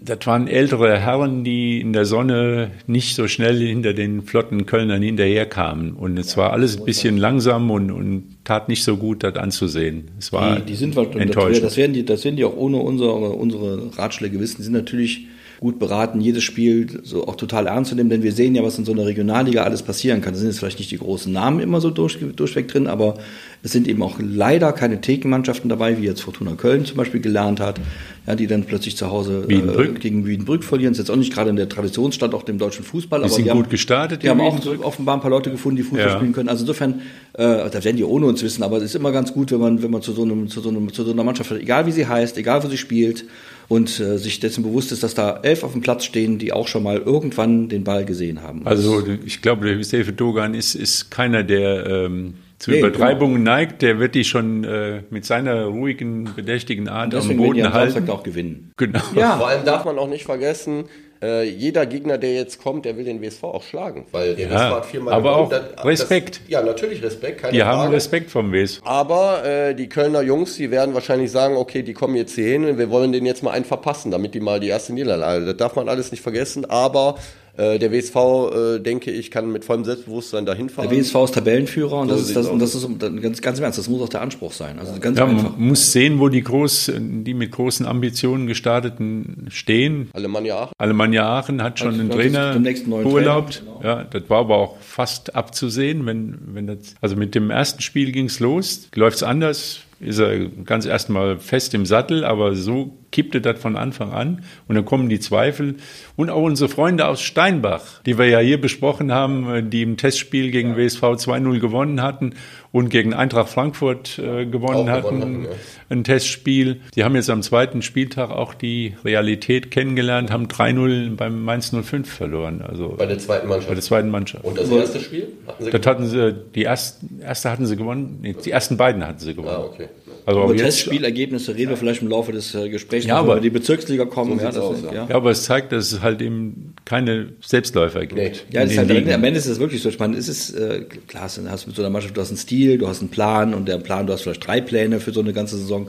das 0.00 0.18
waren 0.26 0.46
ältere 0.46 0.98
Herren, 0.98 1.42
die 1.42 1.80
in 1.80 1.92
der 1.92 2.04
Sonne 2.04 2.70
nicht 2.86 3.14
so 3.14 3.26
schnell 3.28 3.58
hinter 3.58 3.92
den 3.94 4.22
flotten 4.22 4.66
Kölnern 4.66 5.02
hinterherkamen. 5.02 5.94
Und 5.94 6.18
es 6.18 6.36
war 6.36 6.52
alles 6.52 6.78
ein 6.78 6.84
bisschen 6.84 7.16
langsam 7.16 7.70
und, 7.70 7.90
und 7.90 8.36
tat 8.44 8.68
nicht 8.68 8.84
so 8.84 8.96
gut, 8.96 9.22
das 9.24 9.36
anzusehen. 9.36 10.08
Es 10.18 10.32
war 10.32 10.56
Die, 10.56 10.62
die 10.62 10.74
sind 10.74 10.96
halt, 10.96 11.16
enttäuschend. 11.16 11.64
das 11.64 11.76
werden 11.76 11.92
die, 11.92 12.04
das 12.04 12.24
werden 12.24 12.36
die 12.36 12.44
auch 12.44 12.56
ohne 12.56 12.76
unsere, 12.76 13.12
unsere 13.30 13.96
Ratschläge 13.96 14.38
wissen. 14.38 14.58
Die 14.58 14.64
sind 14.64 14.74
natürlich 14.74 15.26
gut 15.60 15.78
beraten, 15.78 16.20
jedes 16.20 16.42
Spiel 16.44 17.00
so 17.02 17.26
auch 17.26 17.36
total 17.36 17.66
ernst 17.66 17.90
zu 17.90 17.96
nehmen, 17.96 18.10
denn 18.10 18.22
wir 18.22 18.32
sehen 18.32 18.54
ja, 18.54 18.62
was 18.62 18.78
in 18.78 18.84
so 18.84 18.92
einer 18.92 19.06
Regionalliga 19.06 19.62
alles 19.62 19.82
passieren 19.82 20.20
kann. 20.20 20.32
Da 20.34 20.38
sind 20.38 20.48
jetzt 20.48 20.58
vielleicht 20.58 20.78
nicht 20.78 20.90
die 20.90 20.98
großen 20.98 21.32
Namen 21.32 21.60
immer 21.60 21.80
so 21.80 21.90
durch, 21.90 22.18
durchweg 22.36 22.68
drin, 22.68 22.86
aber 22.86 23.14
es 23.62 23.72
sind 23.72 23.88
eben 23.88 24.02
auch 24.02 24.16
leider 24.20 24.72
keine 24.72 25.00
Thekenmannschaften 25.00 25.68
dabei, 25.68 25.98
wie 25.98 26.04
jetzt 26.04 26.20
Fortuna 26.20 26.52
Köln 26.56 26.84
zum 26.84 26.96
Beispiel 26.96 27.20
gelernt 27.20 27.58
hat, 27.60 27.80
ja, 28.26 28.34
die 28.34 28.46
dann 28.46 28.64
plötzlich 28.64 28.96
zu 28.96 29.10
Hause 29.10 29.48
Wiedenbrück. 29.48 29.96
Äh, 29.96 30.00
gegen 30.00 30.26
Wiedenbrück 30.26 30.62
verlieren. 30.64 30.92
Das 30.92 30.98
ist 30.98 31.08
jetzt 31.08 31.14
auch 31.14 31.18
nicht 31.18 31.32
gerade 31.32 31.50
in 31.50 31.56
der 31.56 31.68
Traditionsstadt 31.68 32.34
auch 32.34 32.42
dem 32.42 32.58
deutschen 32.58 32.84
Fußball, 32.84 33.20
aber 33.20 33.28
sind 33.28 33.44
die 33.46 33.50
gut 33.50 33.64
haben, 33.64 33.70
gestartet, 33.70 34.22
Die 34.22 34.26
die 34.26 34.30
haben 34.30 34.40
auch 34.40 34.60
offenbar 34.84 35.16
ein 35.16 35.20
paar 35.20 35.30
Leute 35.30 35.50
gefunden, 35.50 35.76
die 35.76 35.82
Fußball 35.82 36.08
Ja. 36.08 36.16
spielen 36.16 36.32
können. 36.32 36.48
Also 36.48 36.62
insofern, 36.62 37.00
äh, 37.34 37.70
das 37.70 37.84
werden 37.84 37.96
die 37.96 38.04
ohne 38.04 38.26
uns 38.26 38.42
wissen, 38.42 38.62
aber 38.62 38.76
es 38.78 38.84
ist 38.84 38.94
immer 38.94 39.12
ganz 39.12 39.32
gut, 39.32 39.50
wenn 39.52 39.60
man, 39.60 39.82
wenn 39.82 39.90
man 39.90 40.02
zu 40.02 40.12
so 40.12 40.22
einem, 40.22 40.48
zu 40.48 40.60
so 40.60 40.68
einem, 40.68 40.92
zu 40.92 41.02
so 41.04 41.12
einer 41.12 41.24
Mannschaft 41.24 41.50
egal 41.52 41.86
wie 41.86 41.92
sie 41.92 42.06
heißt, 42.06 42.36
egal 42.38 42.62
wo 42.62 42.68
sie 42.68 42.76
spielt, 42.76 43.24
und 43.68 43.98
äh, 44.00 44.18
sich 44.18 44.40
dessen 44.40 44.62
bewusst 44.62 44.92
ist, 44.92 45.02
dass 45.02 45.14
da 45.14 45.40
elf 45.42 45.64
auf 45.64 45.72
dem 45.72 45.80
Platz 45.80 46.04
stehen, 46.04 46.38
die 46.38 46.52
auch 46.52 46.68
schon 46.68 46.82
mal 46.82 46.98
irgendwann 46.98 47.68
den 47.68 47.84
Ball 47.84 48.04
gesehen 48.04 48.42
haben. 48.42 48.66
Also 48.66 49.02
ich 49.24 49.42
glaube, 49.42 49.66
der 49.66 49.82
Sefe 49.84 50.12
Dogan 50.12 50.54
ist, 50.54 50.74
ist 50.74 51.10
keiner, 51.10 51.42
der 51.42 51.86
ähm, 51.86 52.34
zu 52.58 52.70
Nee, 52.70 52.78
Übertreibungen 52.78 53.42
neigt. 53.42 53.82
Der 53.82 53.98
wird 53.98 54.14
die 54.14 54.24
schon 54.24 54.64
äh, 54.64 55.02
mit 55.10 55.24
seiner 55.26 55.64
ruhigen, 55.66 56.30
bedächtigen 56.34 56.88
Art 56.88 57.14
am 57.14 57.20
deswegen 57.20 57.40
werden 57.42 57.54
die 57.54 57.60
Boden 57.60 57.66
am 57.66 57.72
Samstag 57.72 58.00
halten. 58.02 58.10
auch 58.10 58.22
gewinnen. 58.22 58.72
Genau. 58.76 59.00
Ja, 59.14 59.36
Vor 59.36 59.48
allem 59.48 59.64
darf 59.64 59.84
man 59.84 59.98
auch 59.98 60.08
nicht 60.08 60.24
vergessen, 60.24 60.84
äh, 61.22 61.44
jeder 61.44 61.86
Gegner, 61.86 62.18
der 62.18 62.34
jetzt 62.34 62.62
kommt, 62.62 62.84
der 62.84 62.96
will 62.96 63.04
den 63.04 63.20
WSV 63.22 63.44
auch 63.44 63.62
schlagen. 63.62 64.06
Weil 64.12 64.34
der 64.34 64.48
Ja, 64.48 64.54
WSV 64.54 64.76
hat 64.76 64.86
viermal 64.86 65.14
aber 65.14 65.46
gewonnen. 65.46 65.64
auch 65.76 65.84
Respekt. 65.84 66.40
ja, 66.48 66.62
natürlich 66.62 67.02
Respekt, 67.02 67.40
keine 67.40 67.52
Die 67.52 67.62
haben 67.62 67.80
Frage. 67.82 67.96
Respekt 67.96 68.30
vom 68.30 68.52
WSV. 68.52 68.80
Aber 68.84 69.44
äh, 69.44 69.74
die 69.74 69.88
Kölner 69.88 70.22
Jungs, 70.22 70.56
die 70.56 70.70
werden 70.70 70.94
wahrscheinlich 70.94 71.30
sagen, 71.30 71.56
okay, 71.56 71.82
die 71.82 71.92
kommen 71.94 72.16
jetzt 72.16 72.34
hier 72.34 72.48
hin 72.48 72.64
und 72.64 72.78
wir 72.78 72.90
wollen 72.90 73.12
denen 73.12 73.26
jetzt 73.26 73.42
mal 73.42 73.52
einen 73.52 73.64
verpassen, 73.64 74.10
damit 74.10 74.34
die 74.34 74.40
mal 74.40 74.60
die 74.60 74.68
erste 74.68 74.92
Niederlage. 74.92 75.44
Das 75.46 75.56
darf 75.56 75.76
man 75.76 75.88
alles 75.88 76.10
nicht 76.10 76.22
vergessen. 76.22 76.64
Aber 76.68 77.16
äh, 77.56 77.78
der 77.78 77.90
WSV, 77.92 78.16
äh, 78.16 78.78
denke 78.80 79.10
ich, 79.10 79.30
kann 79.30 79.50
mit 79.50 79.64
vollem 79.64 79.84
Selbstbewusstsein 79.84 80.44
dahin 80.46 80.68
fahren. 80.68 80.88
der 80.88 80.98
WSV 80.98 81.14
ist 81.24 81.34
Tabellenführer 81.34 82.00
und 82.00 82.08
So 82.08 82.14
das 82.16 82.26
ist 82.28 82.36
das, 82.36 82.46
und 82.48 82.58
das 82.60 82.74
ist 82.74 82.86
ganz, 83.22 83.40
ganz 83.42 83.58
im 83.58 83.64
Ernst, 83.64 83.78
das 83.78 83.88
muss 83.88 84.02
auch 84.02 84.08
der 84.08 84.20
Anspruch 84.22 84.52
sein. 84.52 84.78
Also 84.78 84.92
ganz 85.00 85.18
Ja, 85.18 85.24
einfach. 85.26 85.56
man 85.56 85.68
muss 85.68 85.92
sehen, 85.92 86.18
wo 86.18 86.28
die 86.28 86.42
groß, 86.42 86.92
die 86.98 87.34
mit 87.34 87.50
großen 87.52 87.86
Ambitionen 87.86 88.46
gestarteten 88.46 89.46
stehen. 89.50 90.08
Alemannia 90.12 90.56
Aachen. 90.58 90.72
Alemannia 90.78 91.26
Aachen 91.38 91.62
hat 91.62 91.78
schon 91.78 91.94
Hat- 91.94 92.00
einen 92.00 92.10
Trainer 92.10 92.58
beurlaubt. 93.02 93.62
Trainer, 93.80 93.84
Ja, 93.84 94.04
das 94.04 94.28
war 94.28 94.38
aber 94.40 94.56
auch 94.56 94.76
fast 94.80 95.34
abzusehen, 95.34 96.06
wenn, 96.06 96.38
wenn 96.52 96.66
das, 96.66 96.78
also 97.00 97.16
mit 97.16 97.34
dem 97.34 97.50
ersten 97.50 97.80
Spiel 97.82 98.12
ging's 98.12 98.40
los. 98.40 98.88
Läuft's 98.94 99.22
anders, 99.22 99.80
ist 100.00 100.18
er 100.18 100.48
ganz 100.64 100.84
erstmal 100.84 101.38
fest 101.38 101.72
im 101.74 101.86
Sattel, 101.86 102.24
aber 102.24 102.54
so 102.54 102.98
kippte 103.12 103.40
das 103.40 103.58
von 103.58 103.76
Anfang 103.76 104.12
an. 104.12 104.42
Und 104.68 104.74
dann 104.74 104.84
kommen 104.84 105.08
die 105.08 105.20
Zweifel. 105.20 105.76
Und 106.16 106.28
auch 106.28 106.42
unsere 106.42 106.68
Freunde 106.68 107.06
aus 107.06 107.22
Steinbach, 107.22 108.02
die 108.04 108.18
wir 108.18 108.26
ja 108.26 108.40
hier 108.40 108.60
besprochen 108.60 109.12
haben, 109.12 109.70
die 109.70 109.82
im 109.82 109.96
Testspiel 109.96 110.50
gegen 110.50 110.76
WSV 110.76 111.02
2-0 111.02 111.60
gewonnen 111.60 112.02
hatten 112.02 112.34
und 112.76 112.90
gegen 112.90 113.14
Eintracht 113.14 113.48
Frankfurt 113.48 114.18
äh, 114.18 114.44
gewonnen 114.44 114.86
Auch 114.86 114.88
hatten, 114.88 115.20
gewonnen 115.20 115.22
hatten, 115.22 115.44
ja. 115.44 115.50
ein 115.88 116.04
Testspiel. 116.04 116.80
Die 116.94 117.04
haben 117.04 117.14
jetzt 117.14 117.30
am 117.30 117.40
zweiten 117.40 117.80
Spieltag 117.80 118.30
auch 118.30 118.52
die 118.52 118.94
Realität 119.02 119.70
kennengelernt, 119.70 120.30
haben 120.30 120.46
3-0 120.46 121.16
beim 121.16 121.42
Mainz 121.42 121.70
05 121.74 122.06
verloren, 122.06 122.60
also 122.60 122.94
Bei 122.98 123.06
der 123.06 123.18
zweiten 123.18 123.48
Mannschaft. 123.48 123.68
bei 123.68 123.74
der 123.74 123.82
zweiten 123.82 124.10
Mannschaft. 124.10 124.44
und 124.44 124.58
das 124.58 124.68
erste 124.68 125.00
Spiel? 125.00 125.28
Hatten 125.46 125.64
sie 125.64 125.70
Das 125.70 125.86
hatten 125.86 126.06
sie, 126.06 126.34
die 126.54 126.64
ersten, 126.64 127.20
erste 127.22 127.50
hatten 127.50 127.64
sie 127.64 127.76
gewonnen, 127.76 128.18
nee, 128.20 128.34
die 128.44 128.50
ersten 128.50 128.76
beiden 128.76 129.06
hatten 129.06 129.20
sie 129.20 129.34
gewonnen. 129.34 129.56
Ah, 129.56 129.64
okay. 129.64 129.88
Also 130.26 130.44
Über 130.44 130.56
Testspielergebnisse 130.56 131.54
reden 131.54 131.70
wir 131.70 131.76
vielleicht 131.78 132.02
im 132.02 132.08
Laufe 132.08 132.32
des 132.32 132.54
äh, 132.54 132.68
Gesprächs, 132.68 133.06
Ja, 133.06 133.14
noch, 133.14 133.22
wenn 133.22 133.24
aber- 133.24 133.32
wir 133.34 133.36
in 133.38 133.42
die 133.44 133.58
Bezirksliga 133.58 134.04
kommen. 134.04 134.38
So 134.38 134.44
ja, 134.44 134.50
aus, 134.60 134.76
ist, 134.78 134.84
ja. 134.84 134.92
ja. 134.92 135.06
ja, 135.08 135.14
aber 135.16 135.30
es 135.30 135.44
zeigt, 135.44 135.72
dass 135.72 135.92
es 135.92 136.02
halt 136.02 136.20
eben 136.20 136.74
keine 136.86 137.30
Selbstläufer 137.44 138.00
gibt. 138.06 138.14
Nee. 138.14 138.32
Ja, 138.50 138.62
das 138.62 138.70
ist 138.72 138.78
halt, 138.78 138.88
den 138.88 138.96
am 138.96 139.06
Ende- 139.12 139.26
Ligen. 139.26 139.36
Ist 139.36 139.46
es 139.46 139.58
wirklich 139.60 139.82
so. 139.82 139.90
Ich 139.90 139.98
meine, 139.98 140.16
es 140.16 140.28
ist, 140.28 140.54
äh, 140.54 140.84
klar, 141.06 141.24
hast 141.24 141.36
du 141.36 141.42
hast 141.50 141.66
mit 141.66 141.76
so 141.76 141.82
einer 141.82 141.90
Mannschaft, 141.90 142.16
du 142.16 142.20
hast 142.22 142.28
einen 142.28 142.38
Stil, 142.38 142.78
du 142.78 142.88
hast 142.88 143.00
einen 143.00 143.10
Plan 143.10 143.52
und 143.52 143.66
der 143.66 143.76
Plan, 143.78 144.06
du 144.06 144.12
hast 144.14 144.22
vielleicht 144.22 144.46
drei 144.46 144.60
Pläne 144.62 145.00
für 145.00 145.12
so 145.12 145.20
eine 145.20 145.32
ganze 145.34 145.58
Saison. 145.58 145.88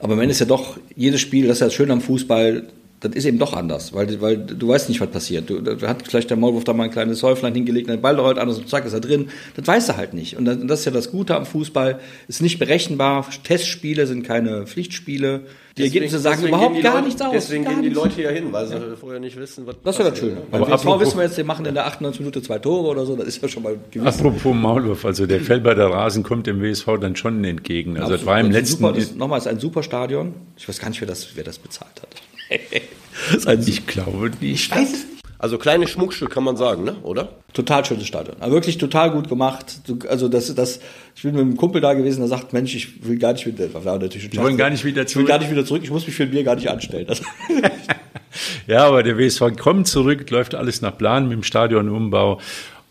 Aber 0.00 0.12
am 0.14 0.20
Ende 0.20 0.32
ist 0.32 0.40
ja 0.40 0.46
doch 0.46 0.76
jedes 0.96 1.20
Spiel, 1.20 1.46
das 1.46 1.58
ist 1.58 1.60
ja 1.60 1.66
das 1.68 1.74
Schöne 1.74 1.92
am 1.94 2.00
Fußball, 2.00 2.64
das 3.04 3.12
ist 3.14 3.24
eben 3.26 3.38
doch 3.38 3.52
anders, 3.52 3.92
weil, 3.92 4.20
weil 4.20 4.38
du 4.38 4.68
weißt 4.68 4.88
nicht, 4.88 5.00
was 5.00 5.10
passiert. 5.10 5.50
Du, 5.50 5.60
da 5.60 5.86
hat 5.88 6.06
vielleicht 6.08 6.30
der 6.30 6.36
Maulwurf 6.38 6.64
da 6.64 6.72
mal 6.72 6.84
ein 6.84 6.90
kleines 6.90 7.22
Häuflein 7.22 7.54
hingelegt, 7.54 7.88
der 7.88 7.98
Ball 7.98 8.18
rollt 8.18 8.38
anders 8.38 8.58
und 8.58 8.68
zack, 8.68 8.86
ist 8.86 8.94
er 8.94 9.00
drin. 9.00 9.28
Das 9.56 9.66
weißt 9.66 9.90
du 9.90 9.96
halt 9.96 10.14
nicht. 10.14 10.36
Und 10.38 10.46
das, 10.46 10.80
ist 10.80 10.84
ja 10.86 10.92
das 10.92 11.10
Gute 11.10 11.36
am 11.36 11.44
Fußball. 11.44 12.00
Ist 12.28 12.40
nicht 12.40 12.58
berechenbar. 12.58 13.26
Testspiele 13.44 14.06
sind 14.06 14.22
keine 14.24 14.66
Pflichtspiele. 14.66 15.42
Die 15.76 15.82
Ergebnisse 15.82 16.20
sagen 16.20 16.46
überhaupt 16.46 16.80
gar 16.82 16.94
Leute, 16.94 17.06
nichts 17.06 17.20
aus. 17.20 17.32
Deswegen 17.32 17.64
gehen 17.64 17.82
die. 17.82 17.88
Leute 17.88 18.14
hier 18.14 18.30
hin, 18.30 18.52
weil 18.52 18.68
sie 18.68 18.76
vorher 18.98 19.18
nicht 19.18 19.36
wissen, 19.36 19.66
was 19.66 19.74
Das 19.82 19.96
ist 19.98 20.04
ja 20.04 20.10
das 20.10 20.18
Schöne. 20.18 20.36
Beim 20.50 20.62
apropos- 20.62 21.00
wissen 21.00 21.16
wir 21.18 21.24
jetzt, 21.24 21.36
die 21.36 21.42
machen 21.42 21.66
in 21.66 21.74
der 21.74 21.86
98 21.86 22.20
Minute 22.20 22.42
zwei 22.42 22.58
Tore 22.60 22.88
oder 22.88 23.04
so. 23.04 23.16
Das 23.16 23.26
ist 23.26 23.42
ja 23.42 23.48
schon 23.48 23.64
mal 23.64 23.76
gewiss. 23.90 24.06
Apropos 24.20 24.54
Maulwurf, 24.54 25.04
also 25.04 25.26
der 25.26 25.40
Felberder 25.40 25.88
Rasen 25.90 26.22
kommt 26.22 26.46
dem 26.46 26.62
WSV 26.62 26.86
dann 27.00 27.16
schon 27.16 27.42
entgegen. 27.44 27.98
Also 27.98 28.12
das 28.12 28.24
war 28.24 28.38
im 28.38 28.52
Das 28.52 28.56
ist 28.56 28.60
letzten. 28.70 28.82
Super, 28.84 28.92
das 28.94 29.02
ist, 29.04 29.16
nochmal, 29.16 29.38
ist 29.40 29.48
ein 29.48 29.58
super 29.58 29.82
Stadion. 29.82 30.34
Ich 30.56 30.68
weiß 30.68 30.78
gar 30.78 30.88
nicht, 30.90 31.00
wer 31.00 31.08
das, 31.08 31.28
wer 31.34 31.42
das 31.44 31.58
bezahlt 31.58 32.00
hat. 32.02 32.22
Ein 33.46 33.64
ich 33.66 33.86
glaube, 33.86 34.30
nicht. 34.40 34.72
Also 35.38 35.58
kleines 35.58 35.90
Schmuckstück 35.90 36.30
kann 36.30 36.44
man 36.44 36.56
sagen, 36.56 36.84
ne? 36.84 36.96
oder? 37.02 37.28
Total 37.52 37.84
schönes 37.84 38.06
Stadion. 38.06 38.36
Aber 38.40 38.52
wirklich 38.52 38.78
total 38.78 39.10
gut 39.10 39.28
gemacht. 39.28 39.80
Also 40.08 40.28
das, 40.28 40.54
das, 40.54 40.80
ich 41.14 41.22
bin 41.22 41.32
mit 41.32 41.42
einem 41.42 41.56
Kumpel 41.56 41.80
da 41.80 41.92
gewesen, 41.92 42.20
der 42.20 42.28
sagt, 42.28 42.52
Mensch, 42.52 42.74
ich 42.74 43.06
will 43.06 43.18
gar 43.18 43.34
nicht 43.34 43.44
wieder, 43.46 43.72
war 43.84 43.98
natürlich 43.98 44.32
Wir 44.32 44.40
wollen 44.42 44.56
gar 44.56 44.70
nicht 44.70 44.84
wieder 44.84 45.02
ich 45.02 45.08
will 45.08 45.12
zurück. 45.12 45.28
gar 45.28 45.38
nicht 45.38 45.50
wieder 45.50 45.64
zurück, 45.66 45.82
ich 45.84 45.90
muss 45.90 46.06
mich 46.06 46.16
für 46.16 46.22
ein 46.22 46.30
Bier 46.30 46.44
gar 46.44 46.54
nicht 46.54 46.70
anstellen. 46.70 47.06
Das, 47.06 47.20
Ja, 48.66 48.86
aber 48.86 49.02
der 49.02 49.18
WSV 49.18 49.56
kommt 49.58 49.86
zurück, 49.86 50.28
läuft 50.30 50.54
alles 50.54 50.80
nach 50.80 50.96
Plan 50.96 51.24
mit 51.24 51.32
dem 51.32 51.42
Stadionumbau. 51.42 52.40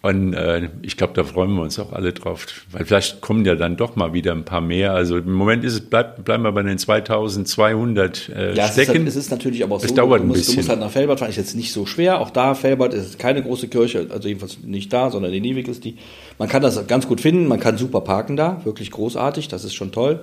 Und 0.06 0.34
äh, 0.34 0.68
ich 0.82 0.98
glaube, 0.98 1.14
da 1.14 1.24
freuen 1.24 1.54
wir 1.54 1.62
uns 1.62 1.80
auch 1.80 1.94
alle 1.94 2.12
drauf, 2.12 2.46
weil 2.72 2.84
vielleicht 2.84 3.22
kommen 3.22 3.46
ja 3.46 3.56
dann 3.56 3.78
doch 3.78 3.96
mal 3.96 4.12
wieder 4.12 4.34
ein 4.34 4.44
paar 4.44 4.60
mehr. 4.60 4.92
Also 4.94 5.18
im 5.18 5.32
Moment 5.32 5.64
ist 5.64 5.76
es, 5.76 5.80
bleibt, 5.80 6.26
bleiben 6.26 6.44
wir 6.44 6.52
bei 6.52 6.62
den 6.62 6.78
2200 6.78 8.28
äh, 8.28 8.54
ja, 8.54 8.66
es 8.66 8.72
ist, 8.72 8.78
halt, 8.78 8.88
Stecken. 8.90 9.08
es 9.08 9.16
ist 9.16 9.32
natürlich 9.32 9.64
aber 9.64 9.76
auch 9.76 9.82
Es 9.82 9.92
so, 9.92 9.96
dauert 9.96 10.20
du, 10.20 10.26
ein 10.26 10.28
musst, 10.28 10.42
du 10.42 10.44
bisschen. 10.44 10.56
musst 10.58 10.70
halt 10.70 10.82
nach 10.82 10.92
Felbert 10.92 11.20
fahren, 11.20 11.30
ist 11.30 11.38
jetzt 11.38 11.56
nicht 11.56 11.72
so 11.72 11.86
schwer. 11.86 12.20
Auch 12.20 12.32
da, 12.32 12.54
Felbert 12.54 12.94
ist 12.94 13.18
keine 13.18 13.42
große 13.42 13.70
Kirche, 13.70 14.08
also 14.10 14.28
jedenfalls 14.28 14.58
nicht 14.62 14.92
da, 14.92 15.10
sondern 15.10 15.32
in 15.32 15.42
Niewig 15.42 15.70
ist 15.70 15.86
die. 15.86 15.96
Man 16.38 16.50
kann 16.50 16.62
das 16.62 16.86
ganz 16.88 17.08
gut 17.08 17.22
finden, 17.22 17.48
man 17.48 17.62
kann 17.62 17.78
super 17.78 18.02
parken 18.02 18.36
da, 18.36 18.60
wirklich 18.66 18.92
großartig, 18.92 19.48
das 19.48 19.64
ist 19.64 19.74
schon 19.74 19.94
toll. 19.94 20.20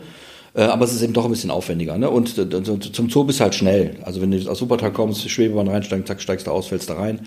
Äh, 0.53 0.63
Aber 0.65 0.85
es 0.85 0.93
ist 0.93 1.01
eben 1.01 1.15
doch 1.15 1.25
ein 1.25 1.31
bisschen 1.31 1.51
aufwendiger. 1.51 1.97
Ne? 1.97 2.11
Und 2.11 2.37
äh, 2.37 2.63
zum 2.63 3.09
Zoo 3.09 3.25
bist 3.25 3.41
du 3.41 3.45
halt 3.45 3.55
schnell. 3.55 3.97
Also 4.03 4.21
wenn 4.21 4.31
du 4.31 4.51
aus 4.51 4.61
Wuppertal 4.61 4.93
kommst, 4.93 5.27
Schwebebahn 5.31 5.69
reinsteigen, 5.69 6.05
zack, 6.05 6.21
steigst 6.21 6.47
du 6.49 6.51
aus, 6.51 6.67
fällst 6.67 6.91
da 6.91 6.95
rein. 6.97 7.21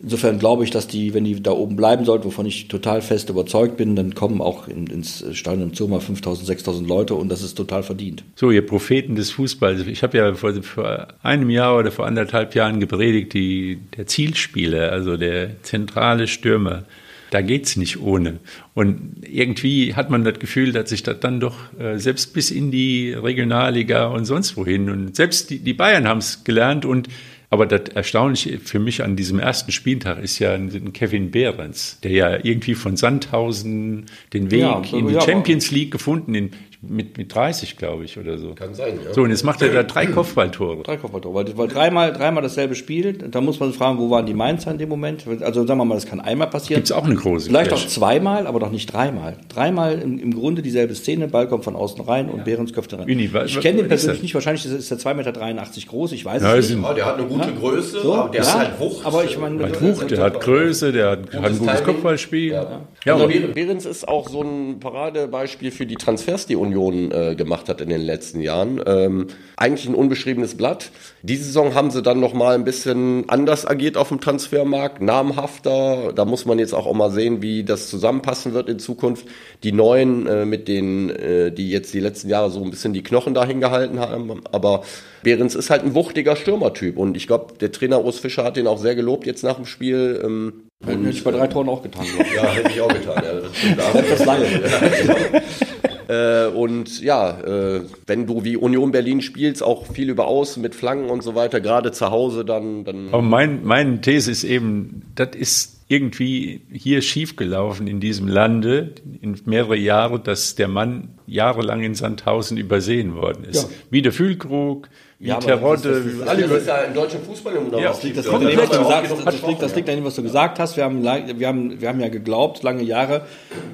Insofern 0.00 0.38
glaube 0.38 0.62
ich, 0.62 0.70
dass 0.70 0.86
die, 0.86 1.12
wenn 1.12 1.24
die 1.24 1.42
da 1.42 1.50
oben 1.50 1.74
bleiben 1.74 2.04
sollten, 2.04 2.24
wovon 2.24 2.46
ich 2.46 2.68
total 2.68 3.02
fest 3.02 3.30
überzeugt 3.30 3.76
bin, 3.76 3.96
dann 3.96 4.14
kommen 4.14 4.40
auch 4.40 4.68
in, 4.68 4.86
ins 4.86 5.24
Stadion 5.32 5.70
im 5.70 5.74
Zoo 5.74 5.88
mal 5.88 6.00
5000, 6.00 6.46
6000 6.46 6.88
Leute 6.88 7.14
und 7.14 7.28
das 7.28 7.42
ist 7.42 7.54
total 7.54 7.82
verdient. 7.82 8.22
So, 8.36 8.52
ihr 8.52 8.64
Propheten 8.64 9.16
des 9.16 9.32
Fußballs. 9.32 9.86
Ich 9.88 10.04
habe 10.04 10.16
ja 10.16 10.34
vor, 10.34 10.54
vor 10.62 11.08
einem 11.22 11.50
Jahr 11.50 11.76
oder 11.76 11.90
vor 11.90 12.06
anderthalb 12.06 12.54
Jahren 12.54 12.78
gepredigt, 12.78 13.34
die, 13.34 13.80
der 13.96 14.06
Zielspieler, 14.06 14.92
also 14.92 15.16
der 15.16 15.62
zentrale 15.62 16.28
Stürmer. 16.28 16.84
Da 17.30 17.42
geht's 17.42 17.76
nicht 17.76 18.00
ohne. 18.00 18.38
Und 18.74 19.16
irgendwie 19.28 19.94
hat 19.94 20.10
man 20.10 20.24
das 20.24 20.38
Gefühl, 20.38 20.72
dass 20.72 20.90
sich 20.90 21.02
das 21.02 21.18
dann 21.20 21.40
doch 21.40 21.56
äh, 21.78 21.98
selbst 21.98 22.32
bis 22.32 22.50
in 22.50 22.70
die 22.70 23.12
Regionalliga 23.12 24.06
und 24.06 24.24
sonst 24.24 24.56
wohin 24.56 24.88
und 24.88 25.16
selbst 25.16 25.50
die, 25.50 25.58
die 25.58 25.74
Bayern 25.74 26.06
haben 26.06 26.18
es 26.18 26.44
gelernt 26.44 26.84
und 26.86 27.08
aber 27.50 27.66
das 27.66 27.88
Erstaunliche 27.94 28.58
für 28.58 28.78
mich 28.78 29.02
an 29.02 29.16
diesem 29.16 29.38
ersten 29.38 29.72
Spieltag 29.72 30.18
ist 30.22 30.38
ja 30.38 30.52
ein 30.52 30.92
Kevin 30.92 31.30
Behrens, 31.30 31.98
der 32.02 32.10
ja 32.10 32.44
irgendwie 32.44 32.74
von 32.74 32.96
Sandhausen 32.96 34.06
den 34.32 34.50
Weg 34.50 34.60
Ja, 34.60 34.82
in 34.92 35.08
die 35.08 35.14
ja, 35.14 35.20
Champions 35.22 35.70
League 35.70 35.90
gefunden, 35.90 36.34
in, 36.34 36.50
mit, 36.80 37.18
mit 37.18 37.34
30, 37.34 37.76
glaube 37.76 38.04
ich, 38.04 38.16
oder 38.18 38.38
so. 38.38 38.54
Kann 38.54 38.72
sein, 38.72 39.00
ja. 39.04 39.12
So, 39.12 39.22
und 39.22 39.30
jetzt 39.30 39.42
macht 39.44 39.60
er 39.62 39.70
da 39.72 39.82
drei 39.82 40.06
Kopfballtore. 40.06 40.84
Drei 40.84 40.96
Kopfballtore, 40.96 41.34
weil, 41.34 41.58
weil 41.58 41.66
dreimal, 41.66 42.12
dreimal 42.12 42.40
dasselbe 42.42 42.76
Spiel, 42.76 43.14
da 43.14 43.40
muss 43.40 43.58
man 43.58 43.70
sich 43.70 43.78
fragen, 43.78 43.98
wo 43.98 44.10
waren 44.10 44.26
die 44.26 44.34
Mainzer 44.34 44.70
in 44.70 44.78
dem 44.78 44.88
Moment? 44.88 45.24
Also 45.40 45.66
sagen 45.66 45.80
wir 45.80 45.84
mal, 45.84 45.96
das 45.96 46.06
kann 46.06 46.20
einmal 46.20 46.48
passieren. 46.48 46.78
Gibt's 46.78 46.92
auch 46.92 47.04
eine 47.04 47.16
große 47.16 47.48
Vielleicht 47.48 47.72
auch 47.72 47.78
Fläche. 47.78 47.90
zweimal, 47.94 48.46
aber 48.46 48.60
doch 48.60 48.70
nicht 48.70 48.92
dreimal. 48.92 49.36
Dreimal 49.48 49.98
im, 49.98 50.20
im 50.20 50.32
Grunde 50.34 50.62
dieselbe 50.62 50.94
Szene, 50.94 51.26
Ball 51.26 51.48
kommt 51.48 51.64
von 51.64 51.74
außen 51.74 52.00
rein 52.04 52.28
und 52.30 52.44
Behrens 52.44 52.72
köpft 52.72 52.92
rein. 52.94 53.00
Uni, 53.10 53.28
ich 53.46 53.60
kenne 53.60 53.78
den 53.78 53.88
persönlich 53.88 54.22
nicht, 54.22 54.34
wahrscheinlich 54.34 54.64
ist 54.64 54.70
er- 54.72 54.78
ist 54.78 54.90
er 54.92 54.98
2,83 54.98 55.14
Meter 55.16 55.88
groß, 55.88 56.12
ich 56.12 56.24
weiß 56.24 56.42
Ja, 56.42 56.54
es 56.56 56.70
nicht. 56.70 56.80
Ja, 56.80 56.94
der 56.94 57.06
hat 57.06 57.18
eine 57.18 57.26
gute 57.26 57.52
Größe, 57.54 58.00
So, 58.02 58.14
aber 58.14 58.30
der 58.30 58.42
ja, 58.42 58.52
hat 58.52 58.58
halt 58.58 58.80
Wucht. 58.80 59.04
aber 59.04 59.24
ich 59.24 59.36
meine, 59.36 59.58
Der 59.58 59.68
hat 59.70 59.82
Wucht, 59.82 60.10
der 60.12 60.20
hat 60.22 60.40
Größe, 60.40 60.92
der 60.92 61.10
hat, 61.10 61.18
hat 61.34 61.44
ein 61.44 61.58
gutes 61.58 61.66
Timing. 61.78 61.84
Kopfballspiel. 61.84 62.52
Ja. 62.52 62.80
Ja, 63.04 63.14
also 63.16 63.26
Behrens 63.52 63.84
ist 63.84 64.06
auch 64.06 64.28
so 64.28 64.42
ein 64.42 64.78
Paradebeispiel 64.78 65.70
für 65.72 65.86
die 65.86 65.96
Transfers, 65.96 66.46
die 66.46 66.56
Union 66.68 67.10
äh, 67.10 67.34
gemacht 67.34 67.68
hat 67.68 67.80
in 67.80 67.88
den 67.88 68.02
letzten 68.02 68.40
Jahren. 68.40 68.80
Ähm, 68.86 69.26
eigentlich 69.56 69.88
ein 69.88 69.94
unbeschriebenes 69.94 70.56
Blatt. 70.56 70.90
Diese 71.22 71.44
Saison 71.44 71.74
haben 71.74 71.90
sie 71.90 72.02
dann 72.02 72.20
noch 72.20 72.34
mal 72.34 72.54
ein 72.54 72.64
bisschen 72.64 73.28
anders 73.28 73.66
agiert 73.66 73.96
auf 73.96 74.08
dem 74.08 74.20
Transfermarkt, 74.20 75.02
namhafter. 75.02 76.12
Da 76.12 76.24
muss 76.24 76.46
man 76.46 76.58
jetzt 76.58 76.74
auch, 76.74 76.86
auch 76.86 76.94
mal 76.94 77.10
sehen, 77.10 77.42
wie 77.42 77.64
das 77.64 77.88
zusammenpassen 77.88 78.54
wird 78.54 78.68
in 78.68 78.78
Zukunft. 78.78 79.26
Die 79.64 79.72
Neuen 79.72 80.26
äh, 80.26 80.44
mit 80.44 80.68
denen, 80.68 81.10
äh, 81.10 81.50
die 81.50 81.70
jetzt 81.70 81.92
die 81.94 82.00
letzten 82.00 82.28
Jahre 82.28 82.50
so 82.50 82.62
ein 82.62 82.70
bisschen 82.70 82.92
die 82.92 83.02
Knochen 83.02 83.34
dahin 83.34 83.60
gehalten 83.60 83.98
haben. 83.98 84.40
Aber 84.52 84.82
Behrens 85.22 85.54
ist 85.54 85.70
halt 85.70 85.84
ein 85.84 85.94
wuchtiger 85.94 86.36
Stürmertyp 86.36 86.96
und 86.96 87.16
ich 87.16 87.26
glaube, 87.26 87.54
der 87.60 87.72
Trainer 87.72 88.04
Urs 88.04 88.18
Fischer 88.18 88.44
hat 88.44 88.56
den 88.56 88.66
auch 88.66 88.78
sehr 88.78 88.94
gelobt 88.94 89.26
jetzt 89.26 89.42
nach 89.42 89.56
dem 89.56 89.66
Spiel. 89.66 90.20
Ähm, 90.24 90.68
Hätte 90.86 91.08
ich 91.08 91.24
bei 91.24 91.32
drei 91.32 91.48
Toren 91.48 91.68
auch 91.68 91.82
getan. 91.82 92.06
ja, 92.36 92.52
hätte 92.52 92.70
ich 92.70 92.80
auch 92.80 92.92
getan. 92.92 93.22
Ja, 93.24 93.40
das 93.40 93.56
stimmt. 93.56 93.78
Da 93.78 93.98
Etwas 93.98 94.24
lange. 94.24 94.46
äh, 96.08 96.46
und 96.46 97.02
ja, 97.02 97.38
äh, 97.40 97.82
wenn 98.06 98.26
du 98.26 98.42
wie 98.42 98.56
Union 98.56 98.92
Berlin 98.92 99.20
spielst, 99.20 99.62
auch 99.62 99.86
viel 99.86 100.08
über 100.08 100.26
Außen 100.26 100.60
mit 100.62 100.74
Flanken 100.74 101.10
und 101.10 101.22
so 101.22 101.34
weiter, 101.34 101.60
gerade 101.60 101.92
zu 101.92 102.10
Hause, 102.10 102.44
dann, 102.44 102.84
dann 102.84 103.08
Aber 103.12 103.22
mein, 103.22 103.64
meine 103.64 104.00
These 104.00 104.30
ist 104.30 104.44
eben, 104.44 105.02
das 105.14 105.30
ist 105.36 105.78
irgendwie 105.88 106.62
hier 106.72 107.02
schiefgelaufen 107.02 107.86
in 107.86 108.00
diesem 108.00 108.26
Lande 108.26 108.94
in 109.20 109.38
mehrere 109.44 109.76
Jahre, 109.76 110.18
dass 110.18 110.54
der 110.54 110.68
Mann 110.68 111.10
jahrelang 111.26 111.82
in 111.82 111.94
Sandhausen 111.94 112.56
übersehen 112.56 113.14
worden 113.14 113.44
ist. 113.44 113.64
Ja. 113.64 113.68
Wie 113.90 114.02
der 114.02 114.12
Füllkrug, 114.12 114.88
wie 115.20 115.28
Ja, 115.28 115.36
aber 115.36 115.46
Terodde, 115.46 115.88
das 115.88 115.98
ist- 115.98 116.06
das 116.06 116.14
ist- 116.14 116.28
alle 116.28 116.42
das 116.42 116.58
ist 116.58 116.66
ja 116.68 116.76
im 116.78 116.94
deutschen 116.94 117.22
Fußball 117.24 117.54
noch 117.54 117.60
Ja, 117.60 117.72
was 117.72 117.72
das 117.82 117.92
Das 117.96 118.04
liegt, 118.04 118.16
das, 118.18 118.32
haben 118.32 118.40
wir 118.46 118.56
das, 118.56 118.70
auch 118.78 119.24
das, 119.24 119.34
genug 119.34 119.48
liegt, 119.48 119.62
das 119.62 119.74
liegt 119.74 119.88
an 119.88 119.96
dem, 119.96 120.04
was 120.04 120.14
du 120.14 120.22
gesagt 120.22 120.58
hast. 120.60 120.76
Wir 120.76 120.84
haben, 120.84 121.02
wir, 121.02 121.48
haben, 121.48 121.80
wir 121.80 121.88
haben 121.88 122.00
ja 122.00 122.08
geglaubt, 122.08 122.62
lange 122.62 122.84
Jahre, 122.84 123.22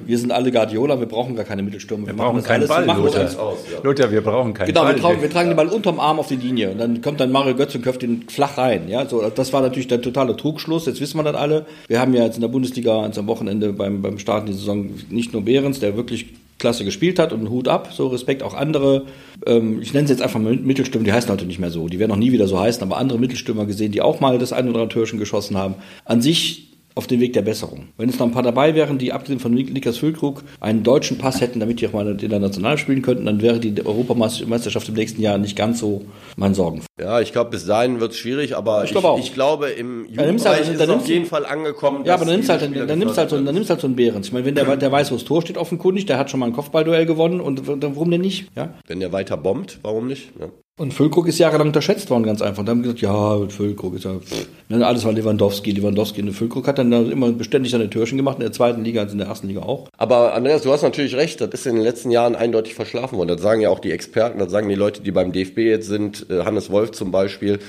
wir 0.07 0.17
sind 0.17 0.31
alle 0.31 0.51
Guardiola, 0.51 0.99
wir 0.99 1.05
brauchen 1.05 1.35
gar 1.35 1.45
keine 1.45 1.61
Mittelstürmer. 1.61 2.07
wir 2.07 2.15
brauchen 2.15 2.37
das 2.37 2.45
keinen 2.45 2.61
alles, 2.61 2.69
wir 2.69 2.75
Ball, 2.77 2.85
machen 2.87 3.03
das 3.03 3.13
Lothar. 3.13 3.21
alles. 3.21 3.37
aus, 3.37 3.57
ja. 3.71 3.79
Lothar, 3.83 4.11
wir 4.11 4.21
brauchen 4.21 4.53
keinen 4.55 4.67
Genau, 4.67 4.81
Ball. 4.83 4.95
wir, 4.95 5.01
tragen, 5.01 5.21
wir 5.21 5.29
tragen 5.29 5.49
den 5.49 5.55
Ball 5.57 5.67
unterm 5.67 5.99
Arm 5.99 6.17
auf 6.19 6.27
die 6.27 6.35
Linie 6.37 6.71
und 6.71 6.79
dann 6.79 7.01
kommt 7.03 7.19
dann 7.19 7.31
Mario 7.31 7.53
Götze 7.55 7.77
und 7.77 7.83
köpft 7.83 8.01
den 8.01 8.23
flach 8.27 8.57
rein. 8.57 8.87
Ja, 8.87 9.05
so, 9.07 9.21
das 9.29 9.53
war 9.53 9.61
natürlich 9.61 9.87
der 9.87 10.01
totale 10.01 10.35
Trugschluss. 10.35 10.87
Jetzt 10.87 10.99
wissen 10.99 11.17
wir 11.19 11.23
das 11.23 11.35
alle. 11.35 11.67
Wir 11.87 11.99
haben 11.99 12.13
ja 12.15 12.23
jetzt 12.23 12.35
in 12.35 12.41
der 12.41 12.47
Bundesliga 12.47 13.05
jetzt 13.05 13.19
am 13.19 13.27
Wochenende 13.27 13.71
beim, 13.71 14.01
beim 14.01 14.17
Starten 14.17 14.47
der 14.47 14.55
Saison 14.55 14.89
nicht 15.11 15.31
nur 15.31 15.43
Behrens, 15.43 15.79
der 15.79 15.95
wirklich 15.95 16.25
klasse 16.57 16.85
gespielt 16.85 17.19
hat 17.19 17.33
und 17.33 17.49
Hut 17.49 17.67
ab, 17.67 17.89
so 17.93 18.07
Respekt 18.07 18.41
auch 18.43 18.53
andere. 18.53 19.05
Ähm, 19.45 19.81
ich 19.81 19.93
nenne 19.93 20.07
sie 20.07 20.13
jetzt 20.13 20.21
einfach 20.21 20.39
mal 20.39 20.55
Mittelstürmer, 20.55 21.05
die 21.05 21.13
heißen 21.13 21.29
heute 21.29 21.45
nicht 21.45 21.59
mehr 21.59 21.71
so. 21.71 21.87
Die 21.87 21.99
werden 21.99 22.11
auch 22.11 22.17
nie 22.17 22.31
wieder 22.31 22.47
so 22.47 22.59
heißen, 22.59 22.81
aber 22.83 22.97
andere 22.97 23.19
Mittelstürmer 23.19 23.65
gesehen, 23.65 23.91
die 23.91 24.01
auch 24.01 24.19
mal 24.19 24.37
das 24.37 24.53
ein 24.53 24.69
oder 24.69 24.79
andere 24.79 24.89
Türchen 24.89 25.19
geschossen 25.19 25.57
haben. 25.57 25.75
An 26.05 26.21
sich 26.21 26.71
auf 26.97 27.07
dem 27.07 27.19
Weg 27.19 27.33
der 27.33 27.41
Besserung. 27.41 27.89
Wenn 27.97 28.07
es 28.07 28.17
noch 28.19 28.25
ein 28.25 28.31
paar 28.31 28.41
dabei 28.41 28.73
wären, 28.73 28.97
die 28.97 29.11
abgesehen 29.11 29.41
von 29.41 29.53
Nik- 29.53 29.73
Niklas 29.73 29.97
Füllkrug 29.97 30.43
einen 30.61 30.83
deutschen 30.83 31.17
Pass 31.17 31.41
hätten, 31.41 31.59
damit 31.59 31.81
die 31.81 31.87
auch 31.87 31.91
mal 31.91 32.07
international 32.07 32.77
spielen 32.77 33.01
könnten, 33.01 33.25
dann 33.25 33.41
wäre 33.41 33.59
die 33.59 33.85
Europameisterschaft 33.85 34.87
im 34.87 34.95
nächsten 34.95 35.21
Jahr 35.21 35.37
nicht 35.37 35.57
ganz 35.57 35.79
so 35.79 36.05
mein 36.37 36.53
Sorgen. 36.53 36.83
Ja, 36.99 37.19
ich 37.19 37.33
glaube, 37.33 37.49
bis 37.49 37.65
dahin 37.65 37.99
wird 37.99 38.11
es 38.13 38.17
schwierig, 38.17 38.55
aber 38.55 38.79
ich, 38.79 38.85
Ich 38.85 38.91
glaube 38.91 39.09
auch. 39.09 39.19
ich 39.19 39.33
glaube, 39.33 39.67
im 39.69 40.03
nimmst 40.03 40.17
halt- 40.17 40.59
Jugendbereich 40.59 40.69
ist 40.71 40.79
es 40.81 40.89
auf 40.89 41.07
jeden 41.09 41.25
Fall 41.25 41.45
angekommen. 41.45 42.05
Ja, 42.05 42.13
aber 42.13 42.23
dann 42.23 42.35
nimmst 42.35 42.49
halt, 42.49 42.61
Spieler 42.61 42.85
dann 42.85 42.99
nimmst 42.99 43.17
halt 43.17 43.29
so, 43.29 43.41
dann 43.41 43.53
nimmst 43.53 43.69
halt 43.69 43.81
so 43.81 43.87
einen 43.87 43.97
Behrens. 43.97 44.27
Ich 44.27 44.33
meine, 44.33 44.45
wenn 44.45 44.55
der, 44.55 44.77
der 44.77 44.91
weiß, 44.93 45.11
wo 45.11 45.15
das 45.15 45.25
Tor 45.25 45.41
steht, 45.41 45.57
offenkundig, 45.57 46.05
der 46.05 46.17
hat 46.17 46.29
schon 46.31 46.39
mal 46.39 46.45
ein 46.45 46.53
Kopfballduell 46.53 47.05
gewonnen 47.05 47.41
und 47.41 47.67
warum 47.67 48.11
denn 48.11 48.21
nicht? 48.21 48.47
Ja? 48.55 48.73
Wenn 48.87 49.01
der 49.01 49.11
weiter 49.11 49.35
bombt, 49.35 49.79
warum 49.83 50.07
nicht? 50.07 50.29
Ja. 50.39 50.47
Und 50.77 50.93
Füllkrug 50.93 51.25
ist 51.29 51.39
jahrelang 51.39 51.67
unterschätzt 51.67 52.09
worden, 52.09 52.23
ganz 52.23 52.41
einfach. 52.41 52.65
Da 52.65 52.71
haben 52.71 52.81
gesagt, 52.83 52.99
ja, 52.99 53.47
Füllkrug 53.47 53.95
ist 53.95 54.03
ja, 54.03 54.19
pff. 54.19 54.45
Dann 54.67 54.83
alles 54.83 55.05
war 55.05 55.13
Lewandowski, 55.13 55.71
Lewandowski. 55.71 56.21
Und 56.21 56.33
Füllkrug 56.33 56.67
hat 56.67 56.77
dann 56.77 56.91
da 56.91 56.99
immer 57.01 57.31
beständig 57.31 57.71
seine 57.71 57.89
Türchen 57.89 58.17
gemacht, 58.17 58.35
in 58.39 58.41
der 58.41 58.51
zweiten 58.51 58.83
Liga, 58.83 58.99
also 59.03 59.13
in 59.13 59.19
der 59.19 59.27
ersten 59.29 59.47
Liga 59.47 59.61
auch. 59.61 59.87
Aber 59.97 60.33
Andreas, 60.33 60.63
du 60.63 60.73
hast 60.73 60.81
natürlich 60.81 61.15
recht, 61.15 61.39
das 61.39 61.47
ist 61.53 61.65
in 61.65 61.75
den 61.75 61.83
letzten 61.85 62.11
Jahren 62.11 62.35
eindeutig 62.35 62.73
verschlafen 62.75 63.17
worden. 63.17 63.29
Das 63.29 63.41
sagen 63.41 63.61
ja 63.61 63.69
auch 63.69 63.79
die 63.79 63.91
Experten, 63.93 64.37
das 64.37 64.51
sagen 64.51 64.67
die 64.67 64.75
Leute, 64.75 65.01
die 65.01 65.11
beim 65.11 65.31
DFB 65.31 65.59
jetzt 65.59 65.87
sind, 65.87 66.29
äh, 66.29 66.43
Hannes 66.43 66.69
Wolf 66.69 66.84
zum 66.91 67.11
Beispiel, 67.11 67.59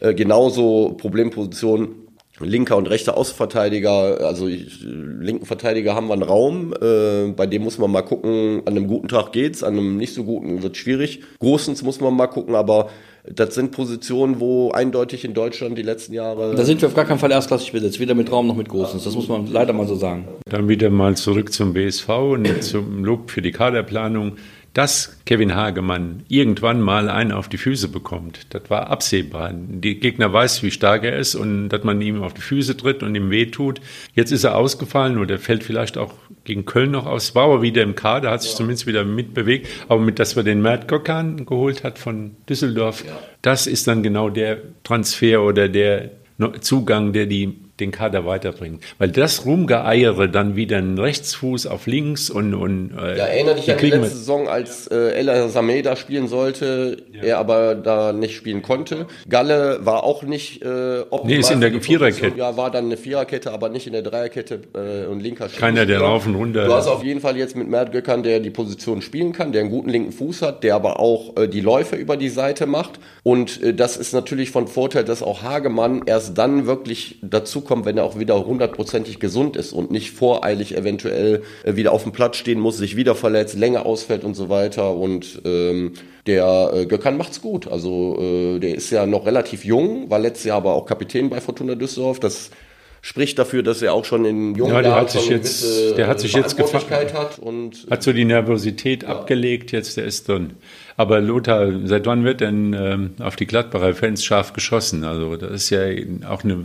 äh, 0.00 0.14
genauso 0.14 0.94
Problemposition. 0.98 1.96
Linker 2.40 2.76
und 2.76 2.90
rechter 2.90 3.16
Außenverteidiger, 3.16 4.26
also 4.26 4.48
ich, 4.48 4.80
linken 4.82 5.46
Verteidiger 5.46 5.94
haben 5.94 6.08
wir 6.08 6.14
einen 6.14 6.24
Raum, 6.24 6.74
äh, 6.82 7.28
bei 7.28 7.46
dem 7.46 7.62
muss 7.62 7.78
man 7.78 7.92
mal 7.92 8.02
gucken, 8.02 8.62
an 8.64 8.76
einem 8.76 8.88
guten 8.88 9.06
Tag 9.06 9.30
geht's, 9.30 9.62
an 9.62 9.74
einem 9.74 9.96
nicht 9.96 10.14
so 10.14 10.24
guten 10.24 10.64
wird 10.64 10.76
schwierig. 10.76 11.20
Großens 11.38 11.84
muss 11.84 12.00
man 12.00 12.16
mal 12.16 12.26
gucken, 12.26 12.56
aber 12.56 12.90
das 13.32 13.54
sind 13.54 13.70
Positionen, 13.70 14.40
wo 14.40 14.72
eindeutig 14.72 15.24
in 15.24 15.32
Deutschland 15.32 15.78
die 15.78 15.82
letzten 15.82 16.12
Jahre 16.12 16.54
Da 16.54 16.64
sind 16.64 16.82
wir 16.82 16.88
auf 16.88 16.94
gar 16.94 17.04
keinen 17.04 17.20
Fall 17.20 17.30
erstklassig 17.30 17.72
besetzt, 17.72 18.00
weder 18.00 18.14
mit 18.14 18.30
Raum 18.30 18.48
noch 18.48 18.56
mit 18.56 18.68
Großens. 18.68 19.04
Das 19.04 19.14
muss 19.14 19.28
man 19.28 19.46
leider 19.46 19.72
mal 19.72 19.86
so 19.86 19.94
sagen. 19.94 20.28
Dann 20.46 20.68
wieder 20.68 20.90
mal 20.90 21.16
zurück 21.16 21.52
zum 21.52 21.72
BSV 21.72 22.08
und 22.08 22.62
zum 22.64 23.04
Lob 23.04 23.30
für 23.30 23.42
die 23.42 23.52
Kaderplanung. 23.52 24.32
Dass 24.74 25.16
Kevin 25.24 25.54
Hagemann 25.54 26.24
irgendwann 26.28 26.80
mal 26.80 27.08
einen 27.08 27.30
auf 27.30 27.48
die 27.48 27.58
Füße 27.58 27.88
bekommt. 27.88 28.46
Das 28.50 28.68
war 28.68 28.90
absehbar. 28.90 29.52
Die 29.54 30.00
Gegner 30.00 30.32
weiß, 30.32 30.64
wie 30.64 30.72
stark 30.72 31.04
er 31.04 31.16
ist 31.16 31.36
und 31.36 31.68
dass 31.68 31.84
man 31.84 32.00
ihm 32.00 32.22
auf 32.22 32.34
die 32.34 32.40
Füße 32.40 32.76
tritt 32.76 33.04
und 33.04 33.14
ihm 33.14 33.30
wehtut. 33.30 33.80
Jetzt 34.14 34.32
ist 34.32 34.42
er 34.42 34.56
ausgefallen 34.56 35.18
oder 35.18 35.38
fällt 35.38 35.62
vielleicht 35.62 35.96
auch 35.96 36.12
gegen 36.42 36.64
Köln 36.64 36.90
noch 36.90 37.06
aus. 37.06 37.36
War 37.36 37.44
aber 37.44 37.62
wieder 37.62 37.82
im 37.82 37.94
Kader, 37.94 38.32
hat 38.32 38.42
sich 38.42 38.50
ja. 38.50 38.58
zumindest 38.58 38.88
wieder 38.88 39.04
mitbewegt. 39.04 39.68
Aber 39.88 40.00
mit, 40.00 40.18
dass 40.18 40.34
wir 40.34 40.42
den 40.42 40.60
Mert 40.60 40.88
Gökhan 40.88 41.46
geholt 41.46 41.84
hat 41.84 41.98
von 41.98 42.32
Düsseldorf, 42.48 43.04
ja. 43.06 43.12
das 43.42 43.68
ist 43.68 43.86
dann 43.86 44.02
genau 44.02 44.28
der 44.28 44.58
Transfer 44.82 45.42
oder 45.42 45.68
der 45.68 46.10
Zugang, 46.60 47.12
der 47.12 47.26
die 47.26 47.63
den 47.80 47.90
Kader 47.90 48.24
weiterbringen. 48.24 48.80
Weil 48.98 49.10
das 49.10 49.44
Rumgeeiere 49.44 50.28
dann 50.28 50.54
wieder 50.54 50.78
einen 50.78 50.98
Rechtsfuß 50.98 51.66
auf 51.66 51.86
links 51.86 52.30
und. 52.30 52.54
und 52.54 52.92
äh, 52.96 53.18
ja, 53.18 53.24
erinnere 53.26 53.56
dich 53.56 53.70
an 53.70 53.78
die 53.78 53.90
letzte 53.90 54.16
Saison, 54.16 54.48
als 54.48 54.86
äh, 54.86 55.12
Ella 55.14 55.48
Sameda 55.48 55.96
spielen 55.96 56.28
sollte, 56.28 56.98
ja. 57.12 57.22
er 57.22 57.38
aber 57.38 57.74
da 57.74 58.12
nicht 58.12 58.36
spielen 58.36 58.62
konnte. 58.62 59.06
Galle 59.28 59.80
war 59.82 60.04
auch 60.04 60.22
nicht 60.22 60.62
äh, 60.62 61.00
optimal. 61.00 61.20
Nee, 61.24 61.36
ist 61.36 61.50
in 61.50 61.60
der 61.60 61.72
Viererkette. 61.80 62.38
Ja, 62.38 62.56
war 62.56 62.70
dann 62.70 62.86
eine 62.86 62.96
Viererkette, 62.96 63.50
aber 63.50 63.68
nicht 63.68 63.86
in 63.86 63.92
der 63.92 64.02
Dreierkette 64.02 64.60
äh, 64.74 65.06
und 65.06 65.20
linker 65.20 65.48
Schiene. 65.48 65.60
Keiner, 65.60 65.86
der 65.86 66.00
rauf 66.00 66.26
und 66.26 66.36
runter. 66.36 66.66
Du 66.66 66.72
hast 66.72 66.86
auf 66.86 67.02
jeden 67.02 67.20
Fall 67.20 67.36
jetzt 67.36 67.56
mit 67.56 67.68
Mert 67.68 67.90
Göckern, 67.90 68.22
der 68.22 68.38
die 68.38 68.50
Position 68.50 69.02
spielen 69.02 69.32
kann, 69.32 69.52
der 69.52 69.62
einen 69.62 69.70
guten 69.70 69.88
linken 69.88 70.12
Fuß 70.12 70.42
hat, 70.42 70.62
der 70.62 70.76
aber 70.76 71.00
auch 71.00 71.36
äh, 71.36 71.48
die 71.48 71.60
Läufe 71.60 71.96
über 71.96 72.16
die 72.16 72.28
Seite 72.28 72.66
macht. 72.66 73.00
Und 73.24 73.60
äh, 73.62 73.74
das 73.74 73.96
ist 73.96 74.12
natürlich 74.12 74.50
von 74.50 74.68
Vorteil, 74.68 75.04
dass 75.04 75.22
auch 75.22 75.42
Hagemann 75.42 76.02
erst 76.06 76.38
dann 76.38 76.66
wirklich 76.66 77.18
dazu 77.22 77.63
dazukommt, 77.64 77.84
wenn 77.84 77.98
er 77.98 78.04
auch 78.04 78.18
wieder 78.18 78.44
hundertprozentig 78.44 79.18
gesund 79.18 79.56
ist 79.56 79.72
und 79.72 79.90
nicht 79.90 80.12
voreilig 80.12 80.76
eventuell 80.76 81.42
äh, 81.64 81.76
wieder 81.76 81.92
auf 81.92 82.02
dem 82.02 82.12
Platz 82.12 82.36
stehen 82.36 82.60
muss, 82.60 82.78
sich 82.78 82.96
wieder 82.96 83.14
verletzt, 83.14 83.56
länger 83.56 83.86
ausfällt 83.86 84.24
und 84.24 84.34
so 84.34 84.48
weiter. 84.48 84.94
Und 84.94 85.40
ähm, 85.44 85.92
der 86.26 86.70
äh, 86.74 86.86
Gökhan 86.86 87.16
macht's 87.16 87.40
gut. 87.40 87.66
Also 87.68 88.18
äh, 88.20 88.58
der 88.60 88.74
ist 88.74 88.90
ja 88.90 89.06
noch 89.06 89.26
relativ 89.26 89.64
jung, 89.64 90.10
war 90.10 90.18
letztes 90.18 90.44
Jahr 90.44 90.58
aber 90.58 90.74
auch 90.74 90.86
Kapitän 90.86 91.30
bei 91.30 91.40
Fortuna 91.40 91.74
Düsseldorf. 91.74 92.20
Das 92.20 92.50
spricht 93.02 93.38
dafür, 93.38 93.62
dass 93.62 93.82
er 93.82 93.92
auch 93.92 94.04
schon 94.04 94.24
in 94.24 94.54
jungen 94.54 94.74
ja, 94.74 94.82
der 94.82 94.94
hat 94.94 95.10
sich 95.10 95.28
jetzt, 95.28 95.96
der 95.96 96.06
hat 96.06 96.20
sich 96.20 96.32
jetzt 96.32 96.56
gefangen, 96.56 97.12
hat 97.12 97.38
und 97.38 97.86
hat 97.90 98.02
so 98.02 98.12
die 98.12 98.24
Nervosität 98.24 99.02
ja. 99.02 99.10
abgelegt. 99.10 99.72
Jetzt 99.72 99.96
der 99.96 100.04
ist 100.04 100.28
drin. 100.28 100.54
Aber 100.96 101.20
Lothar, 101.20 101.72
seit 101.84 102.06
wann 102.06 102.24
wird 102.24 102.40
denn 102.40 102.72
ähm, 102.72 103.10
auf 103.18 103.34
die 103.34 103.46
Gladbacher 103.46 103.94
Fans 103.94 104.24
scharf 104.24 104.52
geschossen? 104.52 105.02
Also 105.02 105.34
das 105.36 105.50
ist 105.50 105.70
ja 105.70 105.80
auch 106.28 106.44
eine 106.44 106.64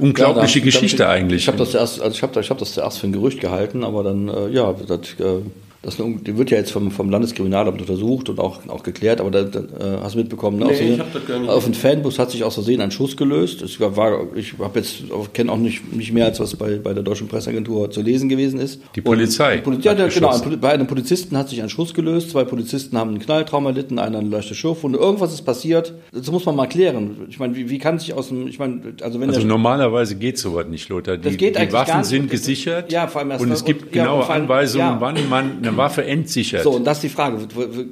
unglaubliche 0.00 0.58
ja, 0.58 0.64
Geschichte 0.64 1.04
ich, 1.04 1.08
eigentlich. 1.08 1.42
Ich 1.42 1.48
habe 1.48 1.58
das 1.58 1.74
erst, 1.74 2.00
also 2.00 2.12
ich 2.12 2.36
ich 2.36 2.50
hab 2.50 2.58
das 2.58 2.72
zuerst 2.72 2.98
für 2.98 3.06
ein 3.06 3.12
Gerücht 3.12 3.40
gehalten, 3.40 3.84
aber 3.84 4.02
dann 4.02 4.28
ja, 4.52 4.72
das, 4.72 4.98
äh, 5.20 5.42
das 5.82 5.98
wird 5.98 6.50
ja 6.50 6.58
jetzt 6.58 6.70
vom, 6.70 6.92
vom 6.92 7.10
Landeskriminalamt 7.10 7.80
untersucht 7.80 8.28
und 8.28 8.38
auch, 8.38 8.60
auch 8.68 8.84
geklärt, 8.84 9.20
aber 9.20 9.32
da, 9.32 9.42
da 9.42 9.60
äh, 9.60 9.98
hast 10.00 10.14
du 10.14 10.18
mitbekommen, 10.18 10.60
ne? 10.60 10.66
nee, 10.66 10.74
Versehen, 10.74 11.48
auf 11.48 11.64
dem 11.64 11.74
Fanbus 11.74 12.20
hat 12.20 12.30
sich 12.30 12.44
aus 12.44 12.54
Versehen 12.54 12.80
ein 12.80 12.92
Schuss 12.92 13.16
gelöst. 13.16 13.62
Ich 13.62 13.80
war, 13.80 14.26
ich 14.36 14.54
habe 14.60 14.78
jetzt 14.78 15.02
kenne 15.34 15.50
auch 15.50 15.56
nicht, 15.56 15.92
nicht 15.92 16.12
mehr 16.12 16.26
als 16.26 16.38
was 16.38 16.54
bei, 16.54 16.76
bei 16.76 16.94
der 16.94 17.02
deutschen 17.02 17.26
Presseagentur 17.26 17.90
zu 17.90 18.00
lesen 18.00 18.28
gewesen 18.28 18.60
ist. 18.60 18.80
Die 18.94 19.00
Polizei. 19.00 19.56
Die 19.56 19.62
Polizei 19.62 19.94
ja, 19.94 20.06
genau. 20.06 20.38
Bei 20.60 20.70
einem 20.70 20.86
Polizisten 20.86 21.36
hat 21.36 21.48
sich 21.48 21.60
ein 21.60 21.68
Schuss 21.68 21.94
gelöst. 21.94 22.30
Zwei 22.30 22.44
Polizisten 22.44 22.96
haben 22.96 23.10
einen 23.10 23.18
Knalltraum 23.18 23.66
erlitten, 23.66 23.98
einer 23.98 24.18
eine 24.18 24.28
leichte 24.28 24.54
Schürfwunde. 24.54 25.00
Irgendwas 25.00 25.32
ist 25.32 25.42
passiert. 25.42 25.94
Das 26.12 26.30
muss 26.30 26.46
man 26.46 26.54
mal 26.54 26.68
klären. 26.68 27.26
Ich 27.28 27.40
meine, 27.40 27.56
wie, 27.56 27.68
wie 27.70 27.78
kann 27.78 27.98
sich 27.98 28.14
aus 28.14 28.28
dem, 28.28 28.46
ich 28.46 28.60
meine, 28.60 28.94
also 29.02 29.20
wenn 29.20 29.30
also 29.30 29.44
normalerweise 29.44 30.14
geht 30.14 30.38
sowas 30.38 30.66
nicht, 30.68 30.88
Lothar. 30.88 31.16
Die, 31.16 31.28
das 31.28 31.36
geht 31.36 31.58
die 31.58 31.72
Waffen 31.72 32.04
sind 32.04 32.30
gesichert. 32.30 32.92
Ja, 32.92 33.08
vor 33.08 33.20
allem 33.20 33.32
erst 33.32 33.44
und 33.44 33.50
es 33.50 33.64
gibt 33.64 33.90
genaue 33.90 34.28
allem, 34.28 34.42
Anweisungen, 34.42 34.86
ja. 34.86 35.00
wann 35.00 35.28
man 35.28 35.58
eine 35.62 35.71
Waffe 35.76 36.04
entsichert. 36.04 36.62
So, 36.62 36.70
und 36.70 36.84
das 36.84 36.98
ist 36.98 37.02
die 37.04 37.08
Frage. 37.08 37.38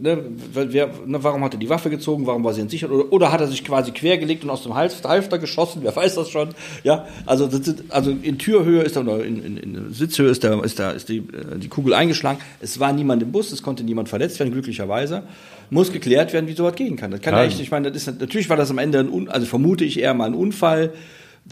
Ne, 0.00 0.24
wer, 0.52 0.90
ne, 1.06 1.22
warum 1.22 1.44
hat 1.44 1.54
er 1.54 1.60
die 1.60 1.68
Waffe 1.68 1.90
gezogen? 1.90 2.26
Warum 2.26 2.44
war 2.44 2.52
sie 2.52 2.60
entsichert? 2.60 2.90
Oder, 2.90 3.12
oder 3.12 3.32
hat 3.32 3.40
er 3.40 3.46
sich 3.46 3.64
quasi 3.64 3.92
quergelegt 3.92 4.44
und 4.44 4.50
aus 4.50 4.62
dem 4.62 4.74
Hals, 4.74 5.02
Halfter 5.04 5.38
geschossen? 5.38 5.80
Wer 5.82 5.94
weiß 5.94 6.14
das 6.14 6.30
schon? 6.30 6.50
Ja, 6.84 7.06
also, 7.26 7.48
also 7.88 8.10
in 8.10 8.38
Türhöhe 8.38 8.82
ist 8.82 8.96
er, 8.96 9.02
oder 9.02 9.24
in, 9.24 9.44
in, 9.44 9.56
in 9.56 9.92
Sitzhöhe 9.92 10.28
ist, 10.28 10.42
der, 10.42 10.62
ist, 10.62 10.78
der, 10.78 10.94
ist 10.94 11.08
die, 11.08 11.18
äh, 11.18 11.58
die 11.58 11.68
Kugel 11.68 11.94
eingeschlagen. 11.94 12.38
Es 12.60 12.80
war 12.80 12.92
niemand 12.92 13.22
im 13.22 13.32
Bus, 13.32 13.52
es 13.52 13.62
konnte 13.62 13.84
niemand 13.84 14.08
verletzt 14.08 14.38
werden, 14.38 14.52
glücklicherweise. 14.52 15.22
Muss 15.70 15.92
geklärt 15.92 16.32
werden, 16.32 16.48
wie 16.48 16.54
sowas 16.54 16.74
gehen 16.74 16.96
kann. 16.96 17.10
Das 17.10 17.20
kann 17.20 17.34
ja 17.34 17.44
echt, 17.44 17.60
ich 17.60 17.70
meine, 17.70 17.92
das 17.92 18.06
ist, 18.06 18.20
natürlich 18.20 18.48
war 18.48 18.56
das 18.56 18.70
am 18.70 18.78
Ende 18.78 19.00
ein, 19.00 19.28
also 19.28 19.46
vermute 19.46 19.84
ich 19.84 20.00
eher 20.00 20.14
mal 20.14 20.26
ein 20.26 20.34
Unfall. 20.34 20.92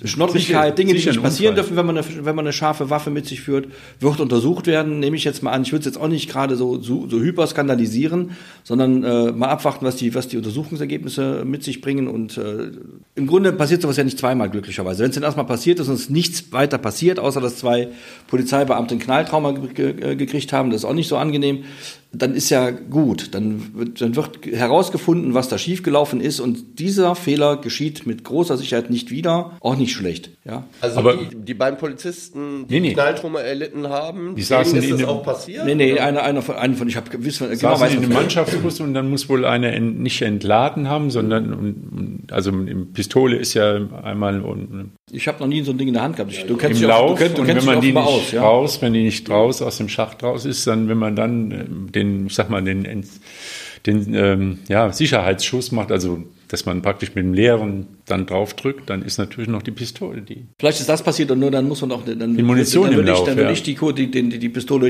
Schnottrigkeit, 0.05 0.79
Dinge, 0.79 0.95
die 0.95 1.05
nicht 1.05 1.23
passieren 1.23 1.57
dürfen, 1.57 1.77
wenn 1.77 1.87
man, 1.87 1.99
eine, 1.99 2.07
wenn 2.25 2.37
man 2.37 2.45
eine 2.45 2.53
scharfe 2.53 2.89
Waffe 2.89 3.11
mit 3.11 3.27
sich 3.27 3.41
führt, 3.41 3.67
wird 3.99 4.21
untersucht 4.21 4.69
werden. 4.69 5.01
Nehme 5.01 5.17
ich 5.17 5.25
jetzt 5.25 5.43
mal 5.43 5.51
an, 5.51 5.63
ich 5.63 5.73
würde 5.73 5.81
es 5.81 5.87
jetzt 5.87 6.01
auch 6.01 6.09
nicht 6.09 6.31
gerade 6.31 6.55
so, 6.57 6.81
so, 6.81 7.09
so 7.09 7.19
hyper 7.19 7.47
skandalisieren, 7.47 8.31
sondern 8.63 9.03
äh, 9.03 9.33
mal 9.33 9.49
abwarten, 9.49 9.85
was 9.85 9.97
die, 9.97 10.15
was 10.15 10.29
die 10.29 10.37
Untersuchungsergebnisse 10.37 11.43
mit 11.45 11.65
sich 11.65 11.81
bringen. 11.81 12.07
Und 12.07 12.39
äh, 12.39 12.71
im 13.17 13.27
Grunde 13.27 13.53
passiert 13.53 13.83
sowas 13.83 13.97
ja 13.97 14.05
nicht 14.05 14.19
zweimal 14.19 14.51
glücklicherweise. 14.51 15.03
Wenn 15.03 15.11
es 15.11 15.15
denn 15.15 15.25
erstmal 15.25 15.47
passiert 15.47 15.81
ist 15.81 15.89
und 15.89 15.95
es 15.95 16.09
nichts 16.09 16.53
weiter 16.53 16.79
passiert, 16.79 17.19
außer 17.19 17.41
dass 17.41 17.57
zwei 17.57 17.89
Polizeibeamte 18.29 18.95
ein 18.95 19.01
Knalltrauma 19.01 19.51
gekriegt 19.53 20.53
haben, 20.53 20.71
das 20.71 20.83
ist 20.83 20.85
auch 20.85 20.95
nicht 20.95 21.09
so 21.09 21.17
angenehm, 21.17 21.65
dann 22.13 22.35
ist 22.35 22.49
ja 22.49 22.71
gut. 22.71 23.35
Dann 23.35 23.75
wird, 23.75 24.01
dann 24.01 24.17
wird 24.17 24.47
herausgefunden, 24.47 25.35
was 25.35 25.49
da 25.49 25.59
schiefgelaufen 25.59 26.21
ist 26.21 26.41
und 26.41 26.79
dieser 26.79 27.15
Fehler 27.15 27.59
geschieht 27.59 28.07
mit 28.07 28.25
großer 28.25 28.57
Sicherheit 28.57 28.89
nicht 28.89 29.11
wieder. 29.11 29.53
Auch 29.61 29.77
nicht 29.77 29.93
schlecht. 29.93 30.31
Ja. 30.45 30.65
Also 30.81 30.99
Aber 30.99 31.17
die, 31.17 31.37
die 31.37 31.55
beiden 31.55 31.79
Polizisten, 31.79 32.67
die 32.67 32.81
nee, 32.81 32.89
nee. 32.89 32.95
Knalltrauma 32.95 33.41
erlitten 33.41 33.89
haben, 33.89 34.37
die 34.37 34.43
saßen 34.43 34.79
ist 34.79 34.91
das 34.91 35.05
auch 35.05 35.23
passiert? 35.23 35.67
Nee, 35.67 35.75
nee, 35.75 35.99
einer, 35.99 36.23
einer 36.23 36.41
von, 36.41 36.57
einer 36.57 36.75
von 36.75 36.89
ich 36.89 36.97
habe 36.97 37.11
gewiss, 37.11 37.39
genau 37.39 37.57
saßen 37.57 37.99
in 37.99 38.05
einem 38.05 38.13
Mannschaftsbus 38.15 38.81
und 38.81 38.95
dann 38.95 39.11
muss 39.11 39.29
wohl 39.29 39.45
einer 39.45 39.79
nicht 39.79 40.23
entladen 40.23 40.89
haben, 40.89 41.11
sondern 41.11 42.25
also 42.31 42.51
eine 42.51 42.87
Pistole 42.87 43.37
ist 43.37 43.53
ja 43.53 43.77
einmal 44.03 44.43
ich 45.11 45.29
habe 45.29 45.41
noch 45.41 45.47
nie 45.47 45.63
so 45.63 45.73
ein 45.73 45.79
Ding 45.79 45.89
in 45.89 45.95
der 45.95 46.03
Hand 46.03 46.17
gehabt. 46.17 46.33
Ich, 46.33 46.45
du 46.45 46.57
kennst 46.57 46.83
Im 46.83 46.89
Lauf, 46.89 47.13
auch, 47.13 47.15
du 47.15 47.23
kennst, 47.23 47.39
du 47.39 47.43
und 47.43 47.49
wenn 47.49 47.65
man 47.65 47.81
die 47.81 47.93
nicht 47.93 47.97
aus, 47.97 48.33
ja? 48.33 48.43
raus, 48.43 48.83
wenn 48.83 48.93
die 48.93 49.03
nicht 49.03 49.29
raus 49.31 49.63
aus 49.63 49.79
dem 49.79 49.89
Schacht 49.89 50.23
raus 50.23 50.45
ist, 50.45 50.67
dann 50.67 50.89
wenn 50.89 50.99
man 50.99 51.17
dann 51.17 51.51
äh, 51.51 51.65
den, 51.93 52.27
ich 52.27 52.35
sag 52.35 52.51
mal, 52.51 52.63
den, 52.63 53.05
den 53.87 54.15
ähm, 54.15 54.59
ja, 54.69 54.93
Sicherheitsschuss 54.93 55.73
macht, 55.73 55.91
also 55.93 56.23
dass 56.49 56.65
man 56.65 56.83
praktisch 56.83 57.15
mit 57.15 57.25
dem 57.25 57.35
leeren 57.35 57.87
dann 58.07 58.27
draufdrückt, 58.27 58.89
dann 58.89 59.03
ist 59.03 59.19
natürlich 59.19 59.49
noch 59.49 59.63
die 59.63 59.71
Pistole 59.71 60.23
die. 60.23 60.47
Vielleicht 60.59 60.81
ist 60.81 60.89
das 60.89 61.03
passiert 61.03 61.31
und 61.31 61.39
nur 61.39 61.51
dann 61.51 61.69
muss 61.69 61.83
man 61.83 61.93
auch 61.93 62.05
dann, 62.05 62.37
die 62.37 62.43
Munition 62.43 62.85
dann, 62.85 62.97
dann 62.97 63.07
würde 63.07 63.13
ich, 63.13 63.25
dann 63.25 63.37
würde 63.37 63.53
ich 63.53 63.63
die, 63.63 64.11
die, 64.11 64.39
die, 64.39 64.49
Pistole, 64.49 64.87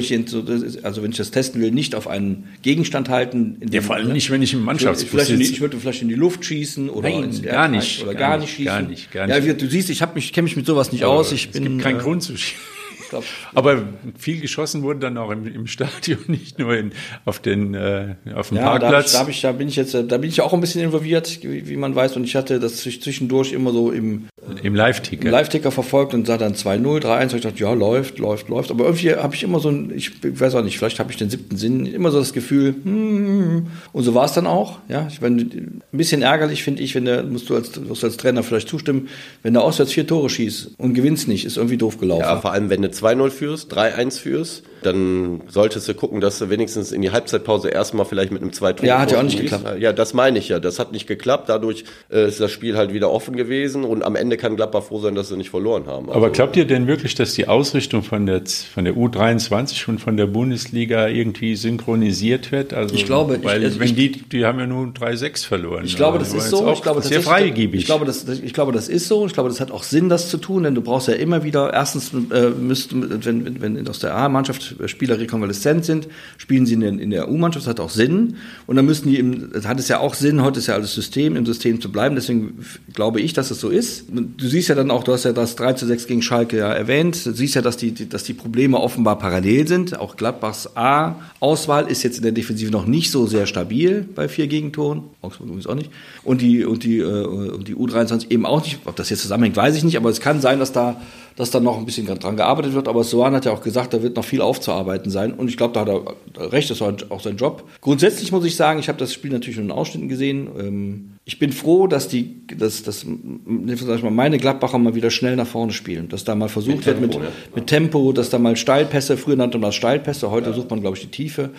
also 0.83 1.03
wenn 1.03 1.11
ich 1.11 1.16
das 1.16 1.31
testen 1.31 1.61
will, 1.61 1.73
nicht 1.73 1.94
auf 1.94 2.07
einen 2.07 2.49
Gegenstand 2.62 3.09
halten. 3.09 3.61
ja, 3.71 3.81
vor 3.81 3.97
allem 3.97 4.12
nicht, 4.12 4.31
wenn 4.31 4.40
ich 4.40 4.55
im 4.55 4.62
Mannschaftsbus 4.62 5.27
sitze. 5.27 5.42
Ich 5.42 5.61
würde 5.61 5.77
vielleicht 5.79 6.03
in 6.03 6.09
die 6.09 6.14
Luft 6.14 6.44
schießen 6.44 6.88
oder 6.88 7.11
Nein, 7.11 7.42
gar 7.42 7.68
nicht, 7.68 8.03
oder 8.03 8.14
gar, 8.14 8.31
gar 8.31 8.38
nicht 8.38 8.51
schießen. 8.55 8.64
Gar 8.64 8.83
nicht, 8.83 9.11
gar 9.11 9.27
nicht. 9.27 9.47
Ja, 9.47 9.53
du 9.53 9.66
siehst, 9.66 9.90
ich 9.90 10.01
habe 10.01 10.14
mich, 10.14 10.33
kenne 10.33 10.44
mich 10.44 10.57
mit 10.57 10.66
sowas 10.66 10.92
nicht 10.92 11.05
aus. 11.05 11.33
Ich 11.33 11.47
es 11.47 11.53
bin, 11.53 11.64
gibt 11.64 11.83
keinen 11.83 11.99
äh, 11.99 12.03
Grund 12.03 12.23
zu 12.23 12.37
schießen. 12.37 12.78
Glaub, 13.09 13.25
Aber 13.55 13.83
viel 14.18 14.40
geschossen 14.40 14.83
wurde 14.83 15.01
dann 15.01 15.16
auch 15.16 15.31
im, 15.31 15.47
im 15.47 15.66
Stadion, 15.66 16.18
nicht 16.27 16.59
nur 16.59 16.77
in, 16.77 16.92
auf, 17.25 17.38
den, 17.38 17.75
äh, 17.75 18.14
auf 18.35 18.49
dem 18.49 18.59
ja, 18.59 18.64
Parkplatz. 18.64 19.12
Da, 19.12 19.25
da, 19.25 19.29
ich, 19.29 19.40
da, 19.40 19.53
bin 19.53 19.68
ich 19.68 19.77
jetzt, 19.77 19.94
da 19.94 20.18
bin 20.18 20.29
ich 20.29 20.40
auch 20.40 20.53
ein 20.53 20.61
bisschen 20.61 20.83
involviert, 20.83 21.40
wie, 21.42 21.68
wie 21.68 21.77
man 21.77 21.94
weiß. 21.94 22.16
Und 22.16 22.25
ich 22.25 22.37
hatte 22.37 22.61
das 22.61 22.77
zwischendurch 22.77 23.53
immer 23.53 23.73
so 23.73 23.90
im, 23.90 24.29
im 24.62 24.75
Live-Ticker 24.75 25.31
Live 25.31 25.49
verfolgt 25.49 26.14
und 26.14 26.27
sah 26.27 26.37
dann 26.37 26.55
2-0, 26.55 27.03
3-1. 27.03 27.23
Und 27.23 27.35
ich 27.35 27.40
dachte, 27.42 27.59
ja, 27.59 27.73
läuft, 27.73 28.18
läuft, 28.18 28.49
läuft. 28.49 28.71
Aber 28.71 28.85
irgendwie 28.85 29.14
habe 29.14 29.35
ich 29.35 29.42
immer 29.42 29.61
so 29.61 29.71
ein, 29.71 29.92
ich 29.94 30.12
weiß 30.23 30.55
auch 30.55 30.62
nicht, 30.62 30.79
vielleicht 30.79 30.99
habe 30.99 31.11
ich 31.11 31.16
den 31.16 31.31
siebten 31.31 31.57
Sinn, 31.57 31.87
immer 31.87 32.11
so 32.11 32.18
das 32.18 32.33
Gefühl, 32.33 32.75
hm, 32.83 33.68
und 33.92 34.03
so 34.03 34.14
war 34.14 34.27
es 34.27 34.33
dann 34.33 34.47
auch. 34.47 34.79
Ja, 34.88 35.07
ich 35.11 35.21
meine, 35.21 35.42
ein 35.42 35.83
bisschen 35.92 36.23
ärgerlich 36.23 36.62
finde 36.62 36.83
ich, 36.83 36.94
wenn 36.94 37.05
der, 37.05 37.23
musst 37.23 37.49
du 37.49 37.55
als, 37.55 37.79
musst 37.81 38.03
du 38.03 38.07
als 38.07 38.16
Trainer 38.16 38.42
vielleicht 38.42 38.68
zustimmen, 38.68 39.09
wenn 39.42 39.55
der 39.55 39.62
auswärts 39.62 39.92
vier 39.92 40.07
Tore 40.07 40.29
schießt 40.29 40.73
und 40.79 40.94
gewinnst 40.94 41.29
nicht, 41.29 41.44
ist 41.44 41.57
irgendwie 41.57 41.77
doof 41.77 41.99
gelaufen. 41.99 42.23
Ja, 42.23 42.40
vor 42.40 42.53
allem, 42.53 42.71
wenn 42.71 42.83
du 42.83 42.90
2-0 43.03 43.31
führst, 43.31 43.73
3-1 43.73 44.21
führst, 44.21 44.65
dann 44.83 45.43
solltest 45.49 45.88
du 45.88 45.95
gucken, 45.95 46.21
dass 46.21 46.38
du 46.38 46.51
wenigstens 46.51 46.93
in 46.93 47.03
die 47.03 47.11
Halbzeitpause 47.11 47.69
erstmal 47.69 48.07
vielleicht 48.07 48.33
mit 48.33 48.43
einem 48.43 48.53
2 48.53 48.73
Tor 48.75 48.87
Ja, 48.87 49.01
hat 49.01 49.12
ja 49.12 49.19
auch 49.19 49.23
nicht 49.23 49.41
geklappt. 49.41 49.81
Ja, 49.81 49.93
das 49.93 50.14
meine 50.14 50.38
ich 50.38 50.49
ja. 50.49 50.61
Das 50.61 50.79
hat 50.79 50.93
nicht 50.93 51.07
geklappt. 51.07 51.49
Dadurch 51.49 51.85
äh, 52.11 52.29
ist 52.29 52.41
das 52.41 52.51
Spiel 52.51 52.77
halt 52.77 52.93
wieder 52.93 53.11
offen 53.11 53.37
gewesen 53.37 53.85
und 53.85 54.03
am 54.03 54.17
Ende 54.17 54.37
kann 54.37 54.57
Gladbach 54.57 54.85
froh 54.85 55.01
sein, 55.01 55.14
dass 55.14 55.29
sie 55.29 55.37
nicht 55.37 55.51
verloren 55.51 55.87
haben. 55.87 56.07
Also, 56.07 56.17
Aber 56.19 56.31
glaubt 56.31 56.57
ihr 56.57 56.67
denn 56.67 56.87
wirklich, 56.87 57.14
dass 57.14 57.35
die 57.35 57.49
Ausrichtung 57.49 58.03
von 58.03 58.27
der, 58.27 58.43
von 58.47 58.85
der 58.85 58.95
U23 58.95 59.88
und 59.88 60.01
von 60.01 60.17
der 60.17 60.27
Bundesliga 60.27 61.09
irgendwie 61.09 61.57
synchronisiert 61.57 62.52
wird? 62.52 62.73
Also, 62.73 62.94
ich 62.94 63.07
glaube, 63.07 63.38
weil 63.42 63.61
ich, 63.61 63.67
also 63.67 63.81
wenn 63.81 63.96
die, 63.96 64.13
die 64.13 64.44
haben 64.44 64.59
ja 64.59 64.67
nur 64.67 64.87
3-6 64.87 65.46
verloren. 65.46 65.85
Ich 65.85 65.96
glaube, 65.96 66.19
das 66.19 66.35
ist 66.35 66.50
so. 66.50 66.73
Ich 66.73 66.83
glaube, 66.83 67.00
das 67.00 67.09
sehr 67.09 67.23
freigebig. 67.23 67.81
Ich 67.81 67.87
glaube, 67.87 68.05
das, 68.05 68.27
ich 68.29 68.52
glaube, 68.52 68.73
das 68.73 68.88
ist 68.88 69.09
so. 69.09 69.27
Ich 69.27 69.33
glaube, 69.33 69.48
das 69.48 69.61
hat 69.61 69.71
auch 69.71 69.83
Sinn, 69.83 70.09
das 70.09 70.29
zu 70.29 70.38
tun, 70.38 70.63
denn 70.63 70.75
du 70.75 70.83
brauchst 70.83 71.09
ja 71.09 71.15
immer 71.15 71.42
wieder, 71.44 71.73
erstens 71.73 72.13
äh, 72.13 72.50
müsst, 72.50 72.90
wenn, 72.94 73.61
wenn 73.61 73.88
aus 73.88 73.98
der 73.98 74.15
A-Mannschaft 74.15 74.67
Spieler 74.87 75.19
rekonvaleszent 75.19 75.85
sind, 75.85 76.08
spielen 76.37 76.66
sie 76.66 76.75
in 76.75 76.81
der, 76.81 76.90
in 76.90 77.10
der 77.10 77.31
U-Mannschaft, 77.31 77.66
das 77.66 77.71
hat 77.71 77.81
auch 77.81 77.90
Sinn. 77.90 78.37
Und 78.66 78.77
dann 78.77 78.87
müssen 78.87 79.08
die 79.08 79.19
im, 79.19 79.52
das 79.52 79.66
hat 79.66 79.79
es 79.79 79.88
ja 79.88 80.00
auch 80.00 80.14
Sinn, 80.14 80.42
heute 80.42 80.58
ist 80.58 80.66
ja 80.66 80.75
alles 80.75 80.94
System, 80.94 81.37
im 81.37 81.46
System 81.46 81.81
zu 81.81 81.90
bleiben. 81.90 82.14
Deswegen 82.14 82.64
glaube 82.94 83.21
ich, 83.21 83.33
dass 83.33 83.50
es 83.50 83.60
so 83.60 83.69
ist. 83.69 84.04
Du 84.10 84.46
siehst 84.46 84.69
ja 84.69 84.75
dann 84.75 84.90
auch, 84.90 85.04
du 85.04 85.12
hast 85.12 85.25
ja 85.25 85.33
das 85.33 85.56
3 85.56 85.75
zu 85.75 85.87
6 85.87 86.06
gegen 86.06 86.23
Schalke 86.23 86.58
ja 86.58 86.73
erwähnt, 86.73 87.25
du 87.25 87.33
siehst 87.33 87.54
ja, 87.54 87.62
dass 87.62 87.77
die, 87.77 88.08
dass 88.08 88.25
die 88.25 88.35
Probleme 88.35 88.79
offenbar 88.79 89.19
parallel 89.19 89.66
sind. 89.69 89.98
Auch 89.98 90.16
Gladbachs 90.16 90.71
A-Auswahl 90.77 91.88
ist 91.88 92.02
jetzt 92.02 92.19
in 92.19 92.23
der 92.23 92.33
Defensive 92.33 92.71
noch 92.71 92.87
nicht 92.87 93.10
so 93.10 93.27
sehr 93.27 93.46
stabil 93.46 94.06
bei 94.14 94.29
vier 94.29 94.46
Gegentoren. 94.46 95.02
Augsburg 95.23 95.48
übrigens 95.48 95.66
auch 95.66 95.75
nicht. 95.75 95.90
Und 96.25 96.40
die, 96.40 96.64
und 96.64 96.85
die, 96.85 96.98
äh, 96.98 97.25
und 97.25 97.69
die 97.69 97.75
U23 97.75 98.31
eben 98.31 98.46
auch 98.46 98.62
nicht. 98.64 98.79
Ob 98.85 98.96
das 98.96 99.10
jetzt 99.10 99.23
zusammenhängt, 99.23 99.56
weiß 99.56 99.77
ich 99.77 99.85
nicht, 99.85 99.96
aber 99.96 100.10
es 100.10 100.21
kann 100.21 100.40
sein, 100.40 100.58
dass 100.58 100.73
da 100.73 101.00
dass 101.37 101.50
da 101.50 101.60
noch 101.60 101.79
ein 101.79 101.87
bisschen 101.87 102.06
dran 102.06 102.37
gearbeitet 102.37 102.74
wird. 102.74 102.88
Aber 102.88 103.04
Sohan 103.04 103.35
hat 103.35 103.44
ja 103.44 103.52
auch 103.52 103.62
gesagt, 103.62 103.94
da 103.94 104.02
wird 104.02 104.16
noch 104.16 104.24
viel 104.24 104.40
aufzuarbeiten 104.40 105.10
sein. 105.10 105.33
Und 105.33 105.48
ich 105.48 105.56
glaube, 105.56 105.74
da 105.74 105.81
hat 105.81 105.88
er 105.88 106.52
recht, 106.52 106.70
das 106.70 106.81
war 106.81 106.94
auch 107.10 107.20
sein 107.20 107.37
Job. 107.37 107.64
Grundsätzlich 107.81 108.33
muss 108.33 108.44
ich 108.44 108.56
sagen, 108.56 108.81
ich 108.81 108.88
habe 108.88 108.98
das 108.98 109.12
Spiel 109.12 109.31
natürlich 109.31 109.56
nur 109.56 109.66
in 109.66 109.72
Ausschnitten 109.72 110.08
gesehen. 110.08 110.48
Ähm, 110.58 111.17
ich 111.29 111.38
bin 111.38 111.52
froh, 111.52 111.87
dass 111.87 112.08
die, 112.08 112.46
dass, 112.56 112.83
dass 112.83 113.04
sag 113.04 114.02
mal, 114.02 114.10
meine 114.10 114.38
Gladbacher 114.38 114.79
mal 114.79 114.94
wieder 114.94 115.10
schnell 115.10 115.37
nach 115.37 115.46
vorne 115.46 115.72
spielen. 115.72 116.08
Dass 116.08 116.24
da 116.24 116.35
mal 116.35 116.48
versucht 116.48 116.79
mit 116.79 116.87
wird 116.87 117.00
Tempo, 117.00 117.18
mit, 117.18 117.26
ja. 117.26 117.33
mit 117.54 117.66
Tempo, 117.66 118.12
dass 118.12 118.31
da 118.31 118.38
mal 118.38 118.56
Steilpässe, 118.56 119.18
früher 119.18 119.37
nannte 119.37 119.58
man 119.58 119.68
das 119.68 119.74
Steilpässe, 119.74 120.31
heute 120.31 120.48
ja. 120.48 120.56
sucht 120.56 120.70
man, 120.70 120.81
glaube 120.81 120.96
ich, 120.96 121.02
die 121.02 121.10
Tiefe. 121.10 121.50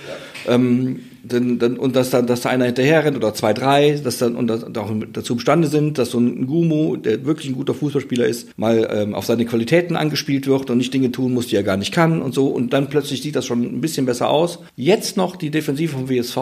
Ja. 0.48 0.56
Ähm, 0.56 1.02
dann, 1.22 1.60
dann, 1.60 1.78
und 1.78 1.96
dass 1.96 2.10
dann, 2.10 2.26
dass 2.26 2.42
da 2.42 2.50
einer 2.50 2.66
hinterher 2.66 3.06
rennt 3.06 3.16
oder 3.16 3.32
zwei, 3.36 3.54
drei, 3.54 4.00
dass 4.04 4.18
dann 4.18 4.36
und 4.36 4.48
das, 4.48 4.64
auch 4.76 4.92
dazu 5.14 5.34
imstande 5.34 5.68
sind, 5.68 6.00
dass 6.00 6.10
so 6.10 6.20
ein 6.20 6.48
Gumu, 6.48 6.96
der 6.96 7.26
wirklich 7.26 7.50
ein 7.50 7.56
guter 7.56 7.76
Fußballspieler 7.76 8.26
ist, 8.26 8.58
mal 8.58 8.90
ähm, 8.92 9.14
auf 9.14 9.26
seine 9.26 9.46
Qualitäten 9.46 9.96
angespielt 9.96 10.48
wird 10.48 10.72
und 10.72 10.80
nicht 10.80 10.94
Dinge 10.96 11.12
tun 11.12 11.34
muss, 11.34 11.46
die 11.46 11.56
er 11.56 11.64
gar 11.64 11.78
nicht 11.78 11.94
kann 11.94 12.24
und 12.24 12.34
so. 12.34 12.48
Und 12.48 12.74
dann 12.74 12.90
plötzlich 12.90 13.22
sieht 13.22 13.36
das 13.36 13.46
schon 13.46 13.62
ein 13.62 13.82
bisschen 13.82 14.08
besser 14.08 14.32
aus. 14.32 14.60
Jetzt 14.76 15.16
noch 15.16 15.36
die 15.36 15.52
Defensive 15.52 15.94
vom 15.94 16.10
WSV, 16.10 16.38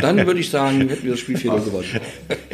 dann 0.00 0.16
würde 0.26 0.40
ich 0.40 0.48
sagen, 0.48 0.88
hätten 0.88 1.04
wir 1.04 1.10
das 1.10 1.20
Spiel 1.20 1.36
4 1.36 1.50
gewonnen. 1.52 1.84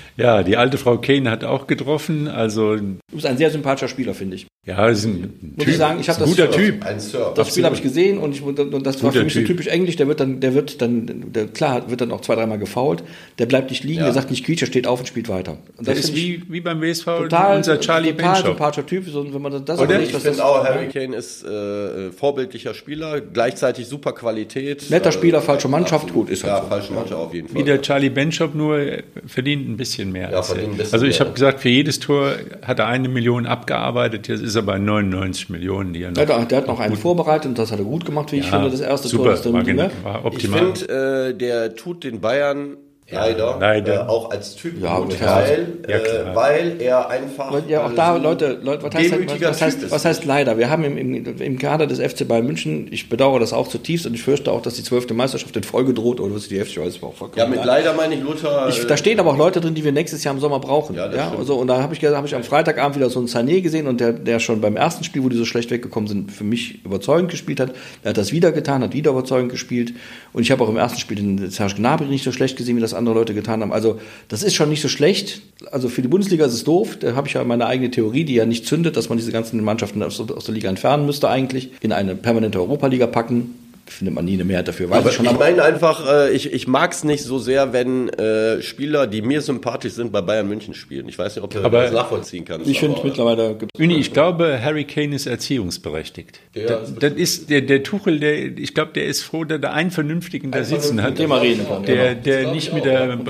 Ja, 0.21 0.43
die 0.43 0.57
alte 0.57 0.77
Frau 0.77 0.97
Kane 0.97 1.29
hat 1.29 1.43
auch 1.43 1.67
getroffen. 1.67 2.27
Also 2.27 2.75
du 2.75 2.97
bist 3.11 3.25
ein 3.25 3.37
sehr 3.37 3.49
sympathischer 3.49 3.87
Spieler, 3.87 4.13
finde 4.13 4.35
ich. 4.35 4.47
Ja, 4.63 4.87
ist 4.89 5.05
ein 5.05 5.33
Muss 5.41 5.65
typ, 5.65 5.73
ich 5.73 5.77
sagen, 5.77 5.99
ich 5.99 6.07
habe 6.07 6.19
das, 6.19 6.29
guter 6.29 6.51
Typ. 6.51 6.85
das 7.33 7.49
Spiel 7.49 7.65
habe 7.65 7.73
ich 7.75 7.81
gesehen 7.81 8.19
und, 8.19 8.35
ich, 8.35 8.43
und 8.43 8.85
das 8.85 9.03
war 9.03 9.11
für 9.11 9.23
mich 9.23 9.33
so 9.33 9.41
typisch 9.41 9.65
englisch. 9.65 9.95
Der 9.95 10.07
wird 10.07 10.19
dann, 10.19 10.39
der 10.39 10.53
wird 10.53 10.83
dann, 10.83 11.31
der, 11.33 11.47
klar, 11.47 11.89
wird 11.89 12.01
dann 12.01 12.11
auch 12.11 12.21
zwei, 12.21 12.35
dreimal 12.35 12.59
gefault. 12.59 13.03
Der 13.39 13.47
bleibt 13.47 13.71
nicht 13.71 13.83
liegen, 13.83 13.99
ja. 14.01 14.05
der 14.05 14.13
sagt 14.13 14.29
nicht 14.29 14.45
quietsch, 14.45 14.59
der 14.61 14.67
steht 14.67 14.85
auf 14.85 14.99
und 14.99 15.07
spielt 15.07 15.29
weiter. 15.29 15.57
Und 15.77 15.87
das 15.87 15.97
ist 15.97 16.15
wie, 16.15 16.43
wie 16.47 16.61
beim 16.61 16.79
WSV 16.79 17.05
total, 17.05 17.57
unser 17.57 17.79
Charlie 17.79 18.11
Total 18.11 18.33
Benchop. 18.33 18.45
sympathischer 18.51 18.85
Typ. 18.85 19.09
So, 19.09 19.33
wenn 19.33 19.41
man 19.41 19.65
das 19.65 19.79
Oder? 19.79 19.99
ich 19.99 20.11
finde 20.11 20.45
auch, 20.45 20.63
Harry 20.63 20.89
Kane 20.89 21.15
ist 21.15 21.43
äh, 21.43 22.11
vorbildlicher 22.11 22.75
Spieler, 22.75 23.19
gleichzeitig 23.19 23.87
super 23.87 24.11
Qualität. 24.13 24.91
Netter 24.91 25.11
Spieler, 25.11 25.39
äh, 25.39 25.41
falsche 25.41 25.69
Mannschaft, 25.69 26.03
absolut. 26.05 26.27
gut 26.27 26.29
ist 26.29 26.43
halt 26.43 26.53
Ja, 26.53 26.61
so. 26.61 26.67
falsche 26.69 26.93
Mannschaft 26.93 27.19
auf 27.19 27.33
jeden 27.33 27.47
Fall. 27.47 27.59
Wie 27.59 27.63
der 27.63 27.81
Charlie 27.81 28.11
Benchop, 28.11 28.53
nur 28.53 28.79
verdient 29.25 29.67
ein 29.67 29.77
bisschen 29.77 30.10
mehr. 30.11 30.31
Ja, 30.31 30.41
bisschen 30.41 30.79
also 30.91 31.05
ich 31.05 31.19
habe 31.19 31.31
gesagt, 31.31 31.61
für 31.61 31.69
jedes 31.69 31.99
Tor 31.99 32.33
hat 32.61 32.79
er 32.79 32.87
eine 32.87 33.09
Million 33.09 33.45
abgearbeitet, 33.45 34.27
jetzt 34.27 34.41
ist 34.41 34.55
er 34.55 34.61
bei 34.61 34.77
99 34.77 35.31
90 35.31 35.49
Millionen, 35.49 35.93
die 35.93 36.03
er 36.03 36.11
noch. 36.11 36.17
Ja, 36.17 36.45
der 36.45 36.57
hat 36.57 36.67
noch 36.67 36.79
einen 36.79 36.95
vorbereitet 36.95 37.47
und 37.47 37.57
das 37.57 37.71
hat 37.71 37.79
er 37.79 37.85
gut 37.85 38.05
gemacht, 38.05 38.31
wie 38.31 38.39
ich 38.39 38.49
finde. 38.49 38.69
Das 38.69 38.81
erste 38.81 39.07
super, 39.07 39.25
Tor 39.25 39.33
ist 39.33 39.45
der 39.45 39.53
war, 39.53 39.63
ne? 39.63 39.91
war 40.03 40.25
optimal. 40.25 40.59
Ich 40.59 40.79
finde, 40.79 41.29
äh, 41.29 41.33
der 41.33 41.75
tut 41.75 42.03
den 42.03 42.21
Bayern 42.21 42.77
Leider. 43.11 43.57
Leider. 43.59 43.93
Äh, 43.93 44.07
auch 44.07 44.31
als 44.31 44.55
Typ 44.55 44.81
ja, 44.81 44.99
gut, 44.99 45.19
Teil, 45.19 45.79
ja, 45.87 45.97
äh, 45.97 46.35
weil 46.35 46.81
er 46.81 47.09
einfach. 47.09 47.53
Ja, 47.67 47.85
auch 47.85 47.93
da, 47.93 48.15
Leute, 48.15 48.57
Leute 48.61 48.83
was, 48.83 48.95
heißt, 48.95 49.11
was, 49.11 49.41
was, 49.41 49.61
heißt, 49.61 49.91
was 49.91 50.05
heißt 50.05 50.25
leider? 50.25 50.57
Wir 50.57 50.69
haben 50.69 50.83
im, 50.83 50.97
im, 50.97 51.41
im 51.41 51.59
Kader 51.59 51.87
des 51.87 51.99
FC 51.99 52.27
Bayern 52.27 52.45
München, 52.45 52.87
ich 52.91 53.09
bedauere 53.09 53.39
das 53.39 53.51
auch 53.51 53.67
zutiefst 53.67 54.05
und 54.05 54.13
ich 54.13 54.23
fürchte 54.23 54.51
auch, 54.51 54.61
dass 54.61 54.75
die 54.75 54.83
zwölfte 54.83 55.13
Meisterschaft 55.13 55.55
in 55.57 55.63
Folge 55.63 55.93
droht 55.93 56.19
oder 56.19 56.33
was 56.35 56.47
die 56.47 56.59
FC 56.59 56.77
weiß, 56.77 57.03
auch 57.03 57.13
vollkommen. 57.13 57.37
Ja, 57.37 57.47
mit 57.47 57.65
leider 57.65 57.93
meine 57.93 58.15
ich 58.15 58.21
Luther. 58.21 58.67
Ich, 58.69 58.85
da 58.87 58.95
stehen 58.95 59.19
aber 59.19 59.31
auch 59.31 59.37
Leute 59.37 59.59
drin, 59.59 59.75
die 59.75 59.83
wir 59.83 59.91
nächstes 59.91 60.23
Jahr 60.23 60.33
im 60.33 60.39
Sommer 60.39 60.59
brauchen. 60.59 60.95
Ja, 60.95 61.11
ja 61.13 61.33
also, 61.37 61.55
und 61.55 61.67
da 61.67 61.81
habe 61.81 61.93
ich, 61.93 62.03
hab 62.03 62.25
ich 62.25 62.35
am 62.35 62.43
Freitagabend 62.43 62.95
wieder 62.95 63.09
so 63.09 63.19
einen 63.19 63.27
Sané 63.27 63.61
gesehen 63.61 63.87
und 63.87 63.99
der, 63.99 64.13
der 64.13 64.39
schon 64.39 64.61
beim 64.61 64.77
ersten 64.77 65.03
Spiel, 65.03 65.23
wo 65.23 65.29
die 65.29 65.37
so 65.37 65.45
schlecht 65.45 65.69
weggekommen 65.69 66.07
sind, 66.07 66.31
für 66.31 66.45
mich 66.45 66.85
überzeugend 66.85 67.29
gespielt 67.29 67.59
hat. 67.59 67.73
Er 68.03 68.11
hat 68.11 68.17
das 68.17 68.31
wieder 68.31 68.51
getan, 68.51 68.83
hat 68.83 68.93
wieder 68.93 69.11
überzeugend 69.11 69.51
gespielt. 69.51 69.93
Und 70.33 70.43
ich 70.43 70.51
habe 70.51 70.63
auch 70.63 70.69
im 70.69 70.77
ersten 70.77 70.99
Spiel 70.99 71.17
den 71.17 71.49
Serge 71.51 71.75
Gnabry 71.75 72.05
nicht 72.05 72.23
so 72.23 72.31
schlecht 72.31 72.57
gesehen, 72.57 72.77
wie 72.77 72.81
das 72.81 72.93
andere 72.93 73.00
Leute 73.05 73.33
getan 73.33 73.61
haben. 73.61 73.73
Also 73.73 73.99
das 74.27 74.43
ist 74.43 74.53
schon 74.53 74.69
nicht 74.69 74.81
so 74.81 74.89
schlecht. 74.89 75.41
Also 75.71 75.89
für 75.89 76.01
die 76.01 76.07
Bundesliga 76.07 76.45
ist 76.45 76.53
es 76.53 76.63
doof. 76.63 76.97
Da 76.99 77.15
habe 77.15 77.27
ich 77.27 77.33
ja 77.33 77.43
meine 77.43 77.65
eigene 77.65 77.91
Theorie, 77.91 78.23
die 78.23 78.35
ja 78.35 78.45
nicht 78.45 78.65
zündet, 78.65 78.97
dass 78.97 79.09
man 79.09 79.17
diese 79.17 79.31
ganzen 79.31 79.63
Mannschaften 79.63 80.03
aus, 80.03 80.19
aus 80.19 80.45
der 80.45 80.53
Liga 80.53 80.69
entfernen 80.69 81.05
müsste 81.05 81.29
eigentlich, 81.29 81.71
in 81.81 81.91
eine 81.91 82.15
permanente 82.15 82.59
Europaliga 82.59 83.07
packen 83.07 83.55
findet 83.91 84.15
man 84.15 84.25
nie 84.25 84.33
eine 84.33 84.43
Mehrheit 84.43 84.67
dafür. 84.67 84.89
Weiß 84.89 84.99
aber 84.99 85.09
ich, 85.09 85.15
schon, 85.15 85.25
ich 85.25 85.37
meine 85.37 85.63
einfach, 85.63 86.07
äh, 86.07 86.31
ich, 86.31 86.51
ich 86.51 86.67
mag 86.67 86.91
es 86.91 87.03
nicht 87.03 87.23
so 87.23 87.39
sehr, 87.39 87.73
wenn 87.73 88.09
äh, 88.09 88.61
Spieler, 88.61 89.07
die 89.07 89.21
mir 89.21 89.41
sympathisch 89.41 89.93
sind, 89.93 90.11
bei 90.11 90.21
Bayern 90.21 90.47
München 90.47 90.73
spielen. 90.73 91.07
Ich 91.07 91.17
weiß 91.17 91.35
nicht, 91.35 91.43
ob 91.43 91.51
du 91.51 91.59
aber 91.63 91.83
das 91.83 91.91
nachvollziehen 91.91 92.45
kannst. 92.45 92.67
Ich 92.67 92.79
finde 92.79 92.99
mittlerweile... 93.03 93.57
Uni, 93.77 93.95
ich 93.95 94.13
glaube, 94.13 94.59
Harry 94.63 94.85
Kane 94.85 95.15
ist 95.15 95.25
erziehungsberechtigt. 95.25 96.39
Ja, 96.55 96.65
das, 96.65 96.95
das 96.95 97.13
ist 97.13 97.49
der, 97.49 97.61
der 97.61 97.83
Tuchel, 97.83 98.19
der, 98.19 98.57
ich 98.57 98.73
glaube, 98.73 98.91
der 98.93 99.05
ist 99.05 99.23
froh, 99.23 99.43
dass 99.43 99.61
er 99.61 99.73
einen 99.73 99.91
Vernünftigen 99.91 100.51
da 100.51 100.63
sitzen 100.63 101.01
hat. 101.01 101.15
Thema 101.15 101.37
reden 101.37 101.67
kann. 101.67 101.83
Der, 101.83 102.15
der 102.15 102.51
nicht 102.51 102.73
mit 102.73 102.85
der... 102.85 103.11
Ähm, 103.11 103.25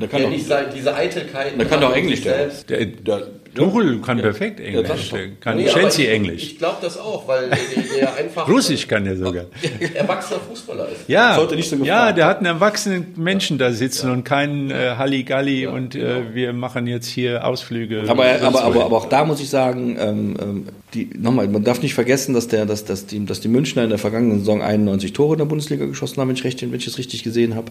der, 0.00 0.08
kann 0.08 0.20
der 0.20 0.30
nicht 0.30 0.46
diese 0.74 0.94
Eitelkeit... 0.94 1.58
Der 1.58 1.66
kann 1.66 1.80
doch 1.80 1.94
Englisch, 1.94 2.22
der. 2.22 2.50
der, 2.68 2.86
der 2.86 3.28
Tuchel 3.54 4.00
kann 4.00 4.18
ja. 4.18 4.22
perfekt 4.22 4.60
Englisch. 4.60 5.12
Ja, 5.12 5.18
kann 5.40 5.56
nee, 5.58 5.66
Chelsea 5.66 6.06
ich, 6.06 6.10
Englisch. 6.10 6.42
Ich 6.42 6.58
glaube 6.58 6.78
das 6.80 6.98
auch, 6.98 7.28
weil 7.28 7.50
der, 7.50 7.58
der 8.00 8.14
einfach. 8.16 8.48
Russisch 8.48 8.88
kann 8.88 9.04
der 9.04 9.16
sogar. 9.16 9.44
Erwachsener 9.94 10.40
Fußballer 10.40 10.88
ist. 10.88 11.08
Ja, 11.08 11.38
so 11.38 11.76
ja 11.84 12.12
der 12.12 12.26
hat 12.26 12.38
einen 12.38 12.46
erwachsenen 12.46 13.14
Menschen 13.16 13.58
da 13.58 13.72
sitzen 13.72 14.06
ja. 14.06 14.12
und 14.14 14.24
keinen 14.24 14.70
äh, 14.70 14.94
Halligalli 14.96 15.66
und 15.66 15.94
äh, 15.94 15.98
genau. 15.98 16.34
wir 16.34 16.52
machen 16.52 16.86
jetzt 16.86 17.08
hier 17.08 17.46
Ausflüge. 17.46 18.04
Aber, 18.08 18.24
aber, 18.24 18.64
aber, 18.64 18.84
aber, 18.84 18.96
auch 18.96 19.08
da 19.08 19.24
muss 19.24 19.40
ich 19.40 19.50
sagen, 19.50 19.96
ähm, 20.00 20.36
ähm, 20.40 20.68
die, 20.94 21.10
nochmal, 21.18 21.48
man 21.48 21.64
darf 21.64 21.82
nicht 21.82 21.94
vergessen, 21.94 22.34
dass, 22.34 22.48
der, 22.48 22.66
dass, 22.66 22.84
dass, 22.84 23.06
die, 23.06 23.24
dass 23.24 23.40
die 23.40 23.48
Münchner 23.48 23.84
in 23.84 23.90
der 23.90 23.98
vergangenen 23.98 24.40
Saison 24.40 24.62
91 24.62 25.12
Tore 25.12 25.34
in 25.34 25.38
der 25.38 25.46
Bundesliga 25.46 25.86
geschossen 25.86 26.20
haben, 26.20 26.28
wenn 26.28 26.36
ich, 26.36 26.44
recht, 26.44 26.62
wenn 26.62 26.74
ich 26.74 26.86
es 26.86 26.98
richtig 26.98 27.22
gesehen 27.22 27.54
habe. 27.54 27.70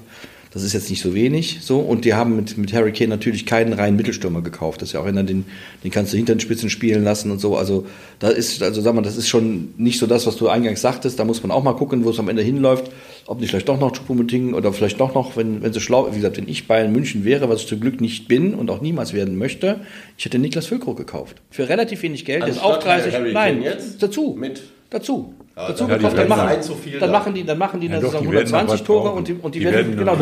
Das 0.54 0.64
ist 0.64 0.74
jetzt 0.74 0.89
nicht 0.89 1.02
so 1.02 1.16
wenig. 1.16 1.60
So. 1.62 1.80
Und 1.80 2.04
die 2.04 2.14
haben 2.14 2.36
mit, 2.36 2.58
mit 2.58 2.74
Harry 2.74 2.91
Kane 2.91 3.08
natürlich 3.08 3.45
keinen 3.45 3.72
reinen 3.72 3.95
Mittelstürmer 3.95 4.41
gekauft. 4.41 4.82
Das 4.82 4.89
ist 4.89 4.93
ja 4.93 4.99
auch 4.99 5.06
einer, 5.06 5.24
den, 5.24 5.45
den 5.84 5.91
kannst 5.91 6.12
du 6.12 6.18
hinter 6.18 6.36
den 6.36 6.41
Spitzen 6.41 6.70
spielen 6.70 7.06
lassen 7.06 7.32
und 7.32 7.39
so. 7.39 7.56
Also 7.56 7.88
da 8.20 8.28
ist, 8.28 8.62
also 8.62 8.82
sag 8.82 8.93
mal, 8.93 9.02
das 9.02 9.16
ist 9.16 9.30
schon 9.30 9.74
nicht 9.78 9.97
so 9.97 10.08
das, 10.08 10.28
was 10.28 10.36
du 10.36 10.49
eingangs 10.49 10.82
sagtest. 10.82 11.18
Da 11.18 11.24
muss 11.24 11.41
man 11.41 11.52
auch 11.52 11.64
mal 11.64 11.74
gucken, 11.74 12.04
wo 12.04 12.10
es 12.10 12.20
am 12.20 12.28
Ende 12.28 12.41
hinläuft. 12.41 12.91
Ob 13.28 13.39
nicht 13.39 13.49
vielleicht 13.49 13.70
doch 13.70 13.80
noch 13.80 13.93
Choupo-Moting 13.93 14.54
oder 14.54 14.74
vielleicht 14.74 14.99
doch 14.99 15.16
noch, 15.16 15.38
wenn, 15.38 15.64
wenn 15.64 15.72
sie 15.72 15.80
schlau, 15.80 16.10
wie 16.12 16.18
gesagt, 16.18 16.36
wenn 16.36 16.49
ich 16.49 16.68
Bayern 16.68 16.91
München 16.91 17.24
wäre, 17.24 17.47
was 17.47 17.62
ich 17.62 17.68
zum 17.68 17.80
Glück 17.80 18.02
nicht 18.02 18.28
bin 18.28 18.54
und 18.54 18.70
auch 18.70 18.82
niemals 18.82 19.14
werden 19.14 19.38
möchte, 19.38 19.80
ich 20.18 20.26
hätte 20.26 20.38
Niklas 20.38 20.66
Füllkrug 20.66 20.97
gekauft. 20.97 21.38
Für 21.49 21.70
relativ 21.70 22.04
wenig 22.04 22.26
Geld. 22.26 22.43
Also 22.43 22.60
ist 22.60 22.66
auch 22.66 22.78
30, 22.78 23.34
nein, 23.34 23.64
dazu. 23.99 24.36
Mit? 24.38 24.64
Dazu. 24.89 25.34
Ja, 25.56 25.68
dazu 25.68 25.86
dann, 25.86 25.97
gekauft, 25.97 26.18
dann, 26.18 26.28
machen, 26.30 26.49
dann, 26.99 27.12
machen 27.12 27.34
die, 27.34 27.43
dann 27.43 27.58
machen 27.58 27.80
die 27.82 27.88
in 27.88 27.91
der 27.91 28.02
Saison 28.02 28.22
120 28.22 28.84
Tore 28.84 29.12
und 29.12 29.28
die, 29.28 29.34
und 29.34 29.54
die, 29.54 29.60
die 29.60 29.66
werden, 29.66 29.97
werden 29.97 29.97
genau, 29.97 30.16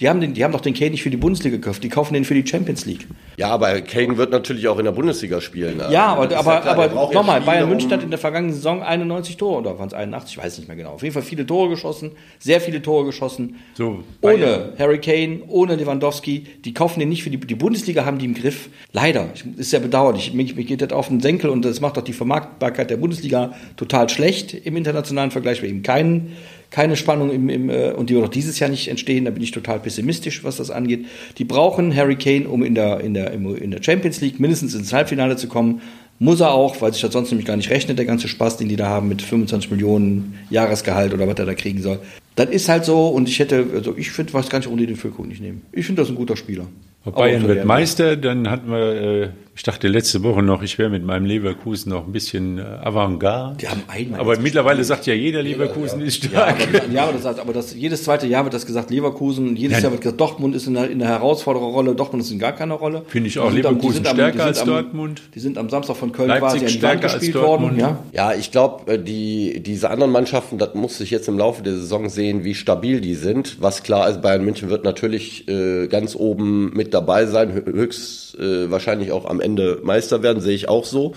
die 0.00 0.08
haben, 0.08 0.20
den, 0.20 0.34
die 0.34 0.42
haben 0.42 0.52
doch 0.52 0.60
den 0.60 0.74
Kane 0.74 0.90
nicht 0.90 1.04
für 1.04 1.10
die 1.10 1.16
Bundesliga 1.16 1.56
gekauft, 1.56 1.84
die 1.84 1.88
kaufen 1.88 2.14
den 2.14 2.24
für 2.24 2.34
die 2.34 2.44
Champions 2.44 2.84
League. 2.84 3.06
Ja, 3.36 3.50
aber 3.50 3.80
Kane 3.82 4.16
wird 4.16 4.30
natürlich 4.30 4.66
auch 4.68 4.78
in 4.78 4.84
der 4.86 4.92
Bundesliga 4.92 5.40
spielen. 5.40 5.80
Ja, 5.90 6.06
aber, 6.06 6.36
aber, 6.36 6.64
ja 6.64 6.64
aber 6.64 7.12
nochmal, 7.12 7.40
Bayern 7.42 7.68
München 7.68 7.90
hat 7.90 8.02
in 8.02 8.10
der 8.10 8.18
vergangenen 8.18 8.54
Saison 8.54 8.82
91 8.82 9.36
Tore, 9.36 9.60
oder 9.60 9.78
waren 9.78 9.88
es 9.88 9.94
81, 9.94 10.36
ich 10.36 10.42
weiß 10.42 10.58
nicht 10.58 10.68
mehr 10.68 10.76
genau. 10.76 10.92
Auf 10.92 11.02
jeden 11.02 11.12
Fall 11.12 11.22
viele 11.22 11.44
Tore 11.44 11.68
geschossen, 11.68 12.12
sehr 12.38 12.60
viele 12.60 12.80
Tore 12.80 13.04
geschossen. 13.04 13.56
So, 13.74 14.04
ohne 14.22 14.72
Harry 14.78 15.00
Kane, 15.00 15.40
ohne 15.48 15.76
Lewandowski, 15.76 16.46
die 16.64 16.72
kaufen 16.72 17.00
den 17.00 17.10
nicht 17.10 17.22
für 17.22 17.30
die, 17.30 17.38
die 17.38 17.54
Bundesliga, 17.54 18.04
haben 18.04 18.18
die 18.18 18.24
im 18.24 18.34
Griff. 18.34 18.70
Leider, 18.92 19.28
ist 19.56 19.70
sehr 19.70 19.80
bedauerlich. 19.80 20.32
Mir, 20.32 20.44
mir 20.54 20.64
geht 20.64 20.80
das 20.80 20.92
auf 20.92 21.08
den 21.08 21.20
Senkel 21.20 21.50
und 21.50 21.64
das 21.64 21.80
macht 21.80 21.98
doch 21.98 22.04
die 22.04 22.14
Vermarktbarkeit 22.14 22.88
der 22.88 22.96
Bundesliga 22.96 23.52
total 23.76 24.08
schlecht 24.08 24.54
im 24.54 24.76
internationalen 24.76 25.30
Vergleich, 25.30 25.62
weil 25.62 25.68
eben 25.68 25.82
kein, 25.82 26.32
keine 26.70 26.96
Spannung 26.96 27.30
im, 27.30 27.48
im 27.48 27.70
äh, 27.70 27.92
und 27.92 28.10
die 28.10 28.14
wird 28.14 28.24
auch 28.26 28.30
dieses 28.30 28.58
Jahr 28.58 28.70
nicht 28.70 28.88
entstehen, 28.88 29.24
da 29.24 29.30
bin 29.30 29.42
ich 29.42 29.50
total 29.50 29.80
pessimistisch, 29.80 30.44
was 30.44 30.56
das 30.56 30.70
angeht. 30.70 31.06
Die 31.38 31.44
brauchen 31.44 31.94
Harry 31.94 32.16
Kane, 32.16 32.48
um 32.48 32.62
in 32.62 32.74
der, 32.74 33.00
in 33.00 33.14
der, 33.14 33.32
in 33.32 33.70
der 33.70 33.82
Champions 33.82 34.20
League 34.20 34.40
mindestens 34.40 34.74
ins 34.74 34.92
Halbfinale 34.92 35.36
zu 35.36 35.48
kommen. 35.48 35.80
Muss 36.18 36.40
er 36.40 36.52
auch, 36.52 36.80
weil 36.80 36.92
sich 36.92 37.02
das 37.02 37.12
sonst 37.12 37.30
nämlich 37.30 37.46
gar 37.46 37.56
nicht 37.56 37.68
rechnet, 37.68 37.98
der 37.98 38.06
ganze 38.06 38.26
Spaß, 38.26 38.56
den 38.56 38.68
die 38.68 38.76
da 38.76 38.88
haben 38.88 39.08
mit 39.08 39.20
25 39.20 39.70
Millionen 39.70 40.38
Jahresgehalt 40.48 41.12
oder 41.12 41.28
was 41.28 41.38
er 41.38 41.44
da 41.44 41.54
kriegen 41.54 41.82
soll. 41.82 42.00
Das 42.36 42.48
ist 42.48 42.68
halt 42.68 42.84
so 42.84 43.08
und 43.08 43.28
ich 43.28 43.38
hätte, 43.38 43.66
also 43.74 43.94
ich 43.96 44.10
finde, 44.10 44.32
was 44.32 44.48
kann 44.48 44.62
ich 44.62 44.68
ohne 44.68 44.86
den 44.86 44.96
Füllkrug 44.96 45.26
nicht 45.28 45.42
nehmen. 45.42 45.62
Ich 45.72 45.86
finde 45.86 46.02
das 46.02 46.08
ein 46.08 46.14
guter 46.14 46.36
Spieler. 46.36 46.66
Bayern 47.04 47.46
wird 47.46 47.64
Meister, 47.64 48.16
dann 48.16 48.50
hatten 48.50 48.70
wir 48.70 49.22
äh, 49.22 49.28
Ich 49.58 49.62
dachte 49.62 49.88
letzte 49.88 50.22
Woche 50.22 50.42
noch, 50.42 50.62
ich 50.62 50.76
wäre 50.76 50.90
mit 50.90 51.02
meinem 51.02 51.24
Leverkusen 51.24 51.88
noch 51.88 52.06
ein 52.06 52.12
bisschen 52.12 52.58
äh, 52.58 52.62
Avantgarde. 52.62 53.56
Die 53.56 53.66
haben 53.66 53.82
einmal 53.88 54.20
aber 54.20 54.38
mittlerweile 54.38 54.84
sagt 54.84 55.06
ja 55.06 55.14
jeder, 55.14 55.42
Leverkusen 55.42 56.02
ist 56.02 56.22
Ja, 56.24 56.28
stark. 56.30 56.56
aber, 56.60 56.92
ja, 56.92 57.04
aber, 57.04 57.12
das, 57.14 57.24
heißt- 57.24 57.40
aber 57.40 57.54
das, 57.54 57.74
jedes 57.74 58.04
zweite 58.04 58.26
Jahr 58.26 58.44
wird 58.44 58.52
das 58.52 58.66
gesagt, 58.66 58.90
Leverkusen, 58.90 59.56
jedes 59.56 59.76
Nein. 59.76 59.82
Jahr 59.84 59.92
wird 59.92 60.02
gesagt, 60.02 60.20
Dortmund 60.20 60.54
ist 60.54 60.66
in 60.66 60.74
der, 60.74 60.90
in 60.90 60.98
der 60.98 61.08
Herausfordererrolle, 61.08 61.94
Dortmund 61.94 62.22
ist 62.22 62.30
in 62.30 62.38
gar 62.38 62.52
keiner 62.52 62.74
Rolle. 62.74 63.02
Finde 63.06 63.28
ich 63.28 63.38
auch, 63.38 63.48
am- 63.48 63.56
Leverkusen 63.56 63.94
sind 63.94 64.08
am- 64.08 64.14
stärker 64.16 64.32
sind 64.38 64.46
als 64.46 64.60
am- 64.60 64.68
Dortmund. 64.68 65.22
Die 65.34 65.40
sind 65.40 65.56
am 65.56 65.70
Samstag 65.70 65.96
von 65.96 66.12
Köln 66.12 66.28
Leipzig 66.28 66.42
quasi 66.42 66.56
an 66.58 66.60
die 66.60 66.66
Wand 66.66 66.78
stärker 66.78 67.04
als 67.04 67.12
gespielt 67.14 67.34
Dortmund. 67.36 67.80
worden. 67.80 67.98
Ja? 68.12 68.32
Ja, 68.32 68.38
ich 68.38 68.50
glaube, 68.52 68.98
die, 68.98 69.62
diese 69.62 69.88
anderen 69.88 70.12
Mannschaften, 70.12 70.58
das 70.58 70.74
muss 70.74 71.00
ich 71.00 71.10
jetzt 71.10 71.28
im 71.28 71.38
Laufe 71.38 71.62
der 71.62 71.72
Saison 71.72 72.10
sehen, 72.10 72.44
wie 72.44 72.54
stabil 72.54 73.00
die 73.00 73.14
sind. 73.14 73.56
Was 73.60 73.82
klar 73.82 74.10
ist, 74.10 74.20
Bayern 74.20 74.44
München 74.44 74.68
wird 74.68 74.84
natürlich 74.84 75.48
äh, 75.48 75.86
ganz 75.86 76.14
oben 76.14 76.74
mit 76.74 76.92
dabei 76.92 77.24
sein, 77.24 77.52
hö- 77.54 77.72
höchst 77.72 78.38
äh, 78.38 78.70
wahrscheinlich 78.70 79.12
auch 79.12 79.24
am 79.24 79.40
Ende 79.46 79.78
Meister 79.82 80.22
werden, 80.22 80.42
sehe 80.42 80.54
ich 80.54 80.68
auch 80.68 80.84
so. 80.84 81.14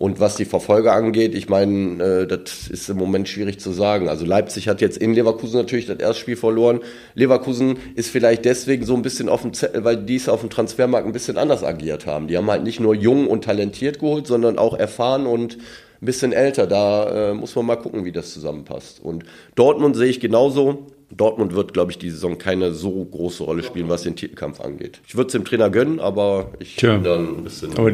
Und 0.00 0.18
was 0.18 0.36
die 0.36 0.46
Verfolger 0.46 0.94
angeht, 0.94 1.34
ich 1.34 1.50
meine, 1.50 2.02
äh, 2.02 2.26
das 2.26 2.68
ist 2.68 2.88
im 2.88 2.96
Moment 2.96 3.28
schwierig 3.28 3.60
zu 3.60 3.70
sagen. 3.70 4.08
Also 4.08 4.24
Leipzig 4.24 4.66
hat 4.66 4.80
jetzt 4.80 4.96
in 4.96 5.12
Leverkusen 5.12 5.58
natürlich 5.58 5.84
das 5.84 5.98
erste 5.98 6.20
Spiel 6.20 6.36
verloren. 6.36 6.80
Leverkusen 7.14 7.76
ist 7.96 8.08
vielleicht 8.08 8.46
deswegen 8.46 8.86
so 8.86 8.94
ein 8.94 9.02
bisschen 9.02 9.28
auf 9.28 9.42
dem 9.42 9.52
Zettel, 9.52 9.84
weil 9.84 9.98
die 9.98 10.16
es 10.16 10.30
auf 10.30 10.40
dem 10.40 10.48
Transfermarkt 10.48 11.06
ein 11.06 11.12
bisschen 11.12 11.36
anders 11.36 11.62
agiert 11.62 12.06
haben. 12.06 12.28
Die 12.28 12.38
haben 12.38 12.50
halt 12.50 12.64
nicht 12.64 12.80
nur 12.80 12.94
jung 12.94 13.26
und 13.26 13.44
talentiert 13.44 13.98
geholt, 13.98 14.26
sondern 14.26 14.56
auch 14.58 14.72
erfahren 14.72 15.26
und 15.26 15.58
ein 16.00 16.06
bisschen 16.06 16.32
älter. 16.32 16.66
Da 16.66 17.32
äh, 17.32 17.34
muss 17.34 17.54
man 17.54 17.66
mal 17.66 17.76
gucken, 17.76 18.06
wie 18.06 18.12
das 18.12 18.32
zusammenpasst. 18.32 19.00
Und 19.02 19.24
Dortmund 19.54 19.96
sehe 19.96 20.08
ich 20.08 20.18
genauso. 20.20 20.86
Dortmund 21.10 21.54
wird, 21.54 21.72
glaube 21.72 21.90
ich, 21.90 21.98
die 21.98 22.10
Saison 22.10 22.38
keine 22.38 22.72
so 22.72 23.04
große 23.04 23.42
Rolle 23.42 23.62
spielen, 23.62 23.88
was 23.88 24.02
den 24.02 24.16
Titelkampf 24.16 24.60
angeht. 24.60 25.00
Ich 25.06 25.16
würde 25.16 25.26
es 25.26 25.32
dem 25.32 25.44
Trainer 25.44 25.68
gönnen, 25.70 25.98
aber 26.00 26.52
ich 26.60 26.76
Tja. 26.76 26.94
bin 26.94 27.04
dann 27.04 27.28
ein 27.38 27.44
bisschen. 27.44 27.76
Aber 27.76 27.90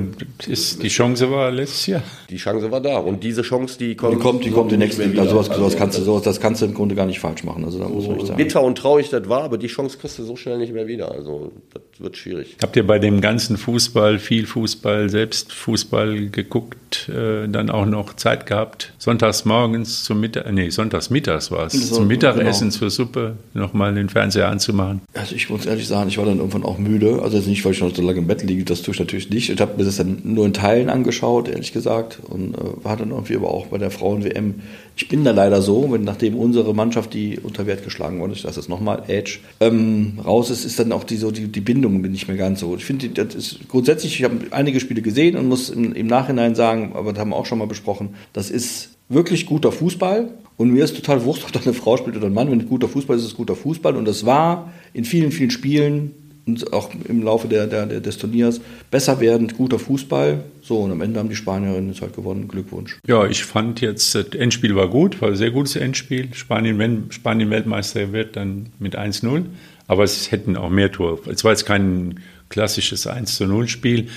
ist, 0.47 0.83
die 0.83 0.89
Chance 0.89 1.31
war 1.31 1.51
letztes 1.51 1.87
Jahr. 1.87 2.03
Die 2.29 2.37
Chance 2.37 2.71
war 2.71 2.81
da. 2.81 2.99
Und 2.99 3.25
diese 3.25 3.43
Chance, 3.43 3.79
die 3.79 3.95
kommt, 3.95 4.14
Die 4.14 4.19
kommt, 4.19 4.45
die 4.45 4.51
kommt 4.51 4.71
die 4.71 4.77
nicht 4.77 4.99
nächsten, 4.99 5.12
mehr 5.12 5.23
also 5.23 5.35
wieder. 5.35 5.45
sowas, 5.45 5.57
sowas 5.57 5.77
kannst 5.77 5.99
du, 5.99 6.03
sowas, 6.03 6.23
das 6.23 6.41
kannst 6.41 6.61
du 6.62 6.67
im 6.67 6.75
Grunde 6.75 6.95
gar 6.95 7.07
nicht 7.07 7.21
falsch 7.21 7.43
machen. 7.45 7.64
Also 7.64 7.79
da 7.79 7.89
muss 7.89 8.07
man 8.07 8.21
sagen. 8.27 8.37
bitter 8.37 8.62
und 8.62 8.77
traurig 8.77 9.09
das 9.09 9.29
war, 9.29 9.43
aber 9.45 9.57
die 9.57 9.69
Chance 9.69 9.97
kriegst 9.99 10.19
du 10.19 10.25
so 10.25 10.37
schnell 10.37 10.59
nicht 10.59 10.73
mehr 10.75 10.87
wieder. 10.87 11.11
Also 11.12 11.53
das 11.73 11.83
wird 11.99 12.17
schwierig. 12.19 12.57
Habt 12.62 12.77
ihr 12.77 12.87
bei 12.87 12.99
dem 12.99 13.21
ganzen 13.23 13.57
Fußball, 13.57 14.19
viel 14.19 14.47
Fußball, 14.47 15.09
selbst 15.09 15.53
Fußball 15.53 16.29
geguckt, 16.29 17.09
äh, 17.09 17.49
dann 17.49 17.71
auch 17.71 17.87
noch 17.87 18.14
Zeit 18.14 18.45
gehabt, 18.47 18.93
sonntags 18.99 19.45
morgens 19.47 20.05
zum 20.05 20.21
Mittag, 20.21 20.53
nee, 20.53 20.69
sonntags 20.69 21.09
mittags 21.11 21.51
war 21.51 21.67
es, 21.67 21.73
So, 21.89 21.97
zum 21.97 22.07
Mittagessen 22.09 22.69
genau. 22.69 22.79
zur 22.79 22.91
Suppe 22.91 23.06
nochmal 23.55 23.95
den 23.95 24.09
Fernseher 24.09 24.49
anzumachen? 24.49 25.01
Also 25.15 25.35
ich 25.35 25.49
muss 25.51 25.67
ehrlich 25.67 25.87
sagen, 25.87 26.09
ich 26.09 26.19
war 26.19 26.25
dann 26.25 26.39
irgendwann 26.39 26.65
auch 26.65 26.79
müde. 26.79 27.21
Also 27.23 27.39
nicht, 27.39 27.65
weil 27.65 27.73
ich 27.73 27.81
noch 27.81 27.95
so 27.95 28.03
lange 28.03 28.19
im 28.19 28.27
Bett 28.27 28.43
liege, 28.43 28.65
das 28.65 28.83
tue 28.83 28.95
ich 28.95 29.01
natürlich 29.01 29.31
nicht. 29.31 29.51
Ich 29.51 29.61
habe 29.61 29.77
mir 29.77 29.85
das 29.85 29.97
dann 29.97 30.21
nur 30.25 30.47
in 30.47 30.53
Teilen 30.53 30.89
angeschaut, 30.89 31.49
ehrlich 31.49 31.73
gesagt. 31.73 32.19
Und 32.29 32.55
äh, 32.55 32.85
war 32.85 32.97
dann 32.97 33.11
irgendwie 33.11 33.37
aber 33.37 33.51
auch 33.51 33.67
bei 33.67 33.79
der 33.79 33.91
Frauen-WM. 33.91 34.57
Ich 34.97 35.09
bin 35.09 35.25
da 35.25 35.33
leider 35.33 35.61
so, 35.63 35.93
wenn 35.93 36.05
nachdem 36.05 36.37
unsere 36.37 36.75
Mannschaft, 36.75 37.13
die 37.13 37.39
unter 37.39 37.67
Wert 37.67 37.85
geschlagen 37.85 38.21
wurde, 38.21 38.33
ich 38.33 38.43
sage 38.43 38.55
das 38.55 38.69
nochmal, 38.69 39.03
Edge, 39.09 39.39
ähm, 39.61 40.19
raus 40.25 40.51
ist, 40.51 40.65
ist 40.65 40.79
dann 40.79 40.93
auch 40.93 41.05
die, 41.05 41.17
so 41.17 41.31
die, 41.31 41.49
die 41.49 41.61
Bindung 41.61 42.01
bin 42.03 42.13
nicht 42.13 42.29
mehr 42.29 42.37
ganz 42.37 42.61
so. 42.61 42.77
Ich 42.77 42.85
finde, 42.85 43.09
das 43.11 43.35
ist 43.35 43.69
grundsätzlich, 43.69 44.19
ich 44.19 44.25
habe 44.25 44.39
einige 44.51 44.81
Spiele 44.81 45.03
gesehen 45.03 45.37
und 45.37 45.49
muss 45.49 45.71
im, 45.71 45.93
im 45.93 46.07
Nachhinein 46.07 46.55
sagen, 46.55 46.93
aber 46.95 47.13
das 47.13 47.21
haben 47.21 47.31
wir 47.31 47.37
auch 47.37 47.47
schon 47.47 47.59
mal 47.59 47.67
besprochen, 47.67 48.15
das 48.33 48.51
ist 48.51 48.96
wirklich 49.09 49.47
guter 49.47 49.73
Fußball. 49.73 50.31
Und 50.57 50.71
mir 50.71 50.85
ist 50.85 50.97
total 50.97 51.23
wurscht, 51.25 51.45
ob 51.45 51.53
da 51.53 51.61
eine 51.61 51.75
Frau 51.75 51.97
spielt 51.97 52.17
oder 52.17 52.27
ein 52.27 52.35
Mann. 52.35 52.51
Wenn 52.51 52.61
es 52.61 52.67
guter 52.67 52.89
Fußball 52.89 53.17
ist, 53.17 53.23
ist 53.23 53.33
es 53.33 53.37
guter 53.37 53.57
Fußball. 53.57 53.95
Und 53.97 54.07
das 54.07 54.25
war 54.25 54.73
in 54.95 55.05
vielen, 55.05 55.31
vielen 55.31 55.51
Spielen 55.51 56.13
und 56.47 56.73
auch 56.73 56.91
im 57.09 57.23
Laufe 57.23 57.49
der, 57.49 57.67
der, 57.67 57.87
des 57.87 58.19
Turniers 58.19 58.61
besser 58.91 59.21
werdend 59.21 59.57
guter 59.57 59.79
Fußball. 59.79 60.45
So, 60.63 60.79
und 60.79 60.93
am 60.93 61.01
Ende 61.01 61.19
haben 61.19 61.29
die 61.29 61.37
Spanierinnen 61.37 61.91
jetzt 61.91 62.01
halt 62.01 62.15
gewonnen. 62.15 62.49
Glückwunsch. 62.49 62.99
Ja, 63.07 63.27
ich 63.27 63.45
fand 63.45 63.81
jetzt, 63.81 64.15
das 64.15 64.29
Endspiel 64.29 64.77
war 64.77 64.89
gut, 64.89 65.21
war 65.21 65.29
ein 65.29 65.37
sehr 65.37 65.51
gutes 65.51 65.77
Endspiel. 65.77 66.33
Spanien, 66.33 66.79
wenn 66.79 67.11
Spanien 67.11 67.51
Weltmeister 67.51 68.13
wird, 68.13 68.37
dann 68.37 68.71
mit 68.79 68.97
1-0. 68.97 69.45
Aber 69.89 70.05
es 70.05 70.31
hätten 70.31 70.57
auch 70.57 70.71
mehr 70.71 70.91
Tore. 70.91 71.19
Es 71.31 71.45
war 71.45 71.51
jetzt 71.51 71.67
kein 71.67 72.21
klassisches 72.49 73.07
1-0-Spiel. 73.07 74.09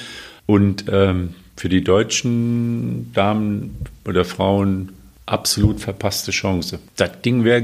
Und 0.45 0.85
ähm, 0.91 1.35
für 1.59 1.67
die 1.67 1.83
deutschen 1.83 3.11
Damen 3.13 3.75
oder 4.07 4.23
Frauen 4.23 4.93
absolut 5.25 5.81
verpasste 5.81 6.31
Chance. 6.31 6.79
Das 6.95 7.21
Ding 7.21 7.43
wäre 7.43 7.63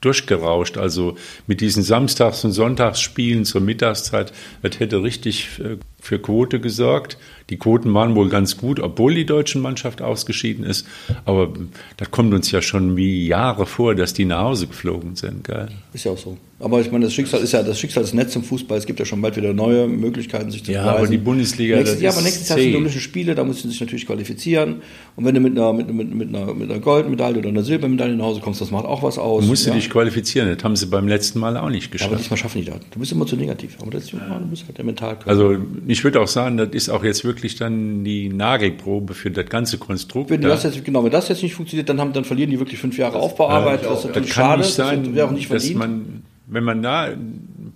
durchgerauscht. 0.00 0.76
Also 0.76 1.16
mit 1.46 1.60
diesen 1.60 1.84
Samstags- 1.84 2.44
und 2.44 2.50
Sonntagsspielen 2.50 3.44
zur 3.44 3.60
Mittagszeit, 3.60 4.32
das 4.62 4.80
hätte 4.80 5.04
richtig 5.04 5.60
äh, 5.60 5.76
für 6.00 6.18
Quote 6.18 6.60
gesorgt. 6.60 7.18
Die 7.50 7.56
Quoten 7.56 7.92
waren 7.94 8.14
wohl 8.14 8.28
ganz 8.28 8.56
gut, 8.56 8.78
obwohl 8.78 9.14
die 9.14 9.24
deutsche 9.26 9.58
Mannschaft 9.58 10.02
ausgeschieden 10.02 10.64
ist. 10.64 10.86
Aber 11.24 11.52
das 11.96 12.10
kommt 12.10 12.34
uns 12.34 12.50
ja 12.50 12.60
schon 12.62 12.96
wie 12.96 13.26
Jahre 13.26 13.64
vor, 13.66 13.94
dass 13.94 14.12
die 14.12 14.24
nach 14.26 14.40
Hause 14.42 14.66
geflogen 14.66 15.16
sind. 15.16 15.44
Gell? 15.44 15.68
Ist 15.94 16.04
ja 16.04 16.12
auch 16.12 16.18
so. 16.18 16.36
Aber 16.60 16.80
ich 16.80 16.90
meine, 16.90 17.04
das 17.04 17.14
Schicksal 17.14 17.40
ist 17.40 17.52
ja, 17.52 17.62
das 17.62 17.78
Schicksal 17.78 18.02
ist 18.02 18.14
nett 18.14 18.30
zum 18.30 18.42
Fußball. 18.42 18.76
Es 18.76 18.84
gibt 18.84 18.98
ja 18.98 19.04
schon 19.06 19.22
bald 19.22 19.36
wieder 19.36 19.52
neue 19.54 19.86
Möglichkeiten, 19.86 20.50
sich 20.50 20.64
zu 20.64 20.72
Ja, 20.72 20.82
beweisen. 20.82 20.98
aber 20.98 21.06
die 21.08 21.18
Bundesliga, 21.18 21.76
Nächstes, 21.76 22.00
ja, 22.02 22.10
aber 22.10 22.20
nächstes 22.20 22.48
Jahr 22.48 22.58
sind 22.58 22.68
die 22.68 22.74
Olympischen 22.74 23.00
Spiele, 23.00 23.34
da 23.36 23.44
musst 23.44 23.64
du 23.64 23.68
dich 23.68 23.80
natürlich 23.80 24.06
qualifizieren. 24.06 24.82
Und 25.16 25.24
wenn 25.24 25.34
du 25.36 25.40
mit 25.40 25.56
einer, 25.56 25.72
mit, 25.72 25.92
mit, 25.92 26.12
mit 26.14 26.28
einer, 26.34 26.52
mit 26.54 26.68
einer 26.70 26.80
Goldmedaille 26.80 27.38
oder 27.38 27.48
einer 27.48 27.62
Silbermedaille 27.62 28.16
nach 28.16 28.24
Hause 28.26 28.40
kommst, 28.40 28.60
das 28.60 28.70
macht 28.72 28.86
auch 28.86 29.02
was 29.04 29.18
aus. 29.18 29.44
Du 29.44 29.48
musst 29.48 29.66
ja? 29.66 29.72
dich 29.72 29.88
qualifizieren. 29.88 30.52
Das 30.54 30.62
haben 30.64 30.74
sie 30.76 30.86
beim 30.86 31.06
letzten 31.08 31.38
Mal 31.38 31.56
auch 31.56 31.70
nicht 31.70 31.84
Ja, 31.84 31.88
aber 31.88 31.92
geschafft. 31.92 32.18
diesmal 32.20 32.36
schaffen 32.38 32.58
die 32.60 32.64
das. 32.66 32.80
Du 32.90 32.98
bist 32.98 33.12
immer 33.12 33.24
zu 33.26 33.36
negativ. 33.36 33.76
Aber 33.80 33.92
das 33.92 34.04
ist, 34.04 34.12
ja, 34.12 34.18
du 34.38 34.46
bist 34.46 34.64
halt 34.66 34.76
der 34.76 34.84
Mentalkörper. 34.84 35.30
Also 35.30 35.56
ich 35.90 36.04
würde 36.04 36.20
auch 36.20 36.28
sagen, 36.28 36.58
das 36.58 36.68
ist 36.72 36.90
auch 36.90 37.02
jetzt 37.02 37.24
wirklich 37.24 37.56
dann 37.56 38.04
die 38.04 38.28
Nagelprobe 38.28 39.14
für 39.14 39.30
das 39.30 39.46
ganze 39.46 39.78
Konstrukt. 39.78 40.28
wenn 40.28 40.42
da. 40.42 40.48
das 40.48 40.64
jetzt, 40.64 40.84
genau, 40.84 41.02
wenn 41.02 41.10
das 41.10 41.28
jetzt 41.28 41.42
nicht 41.42 41.54
funktioniert, 41.54 41.88
dann, 41.88 41.98
haben, 41.98 42.12
dann 42.12 42.24
verlieren 42.24 42.50
die 42.50 42.58
wirklich 42.58 42.78
fünf 42.78 42.98
Jahre 42.98 43.18
Aufbauarbeit. 43.18 43.84
das 43.84 43.90
ist 43.90 43.96
das 43.96 44.04
natürlich 44.04 44.30
kann 44.30 44.44
schade. 44.44 44.62
nicht 44.62 44.74
sein, 44.74 45.04
das 45.04 45.14
wäre 45.14 45.26
auch 45.26 45.30
nicht 45.30 45.50
dass 45.50 45.62
verdient. 45.62 45.78
man, 45.78 46.22
wenn 46.46 46.64
man 46.64 46.82
da 46.82 47.16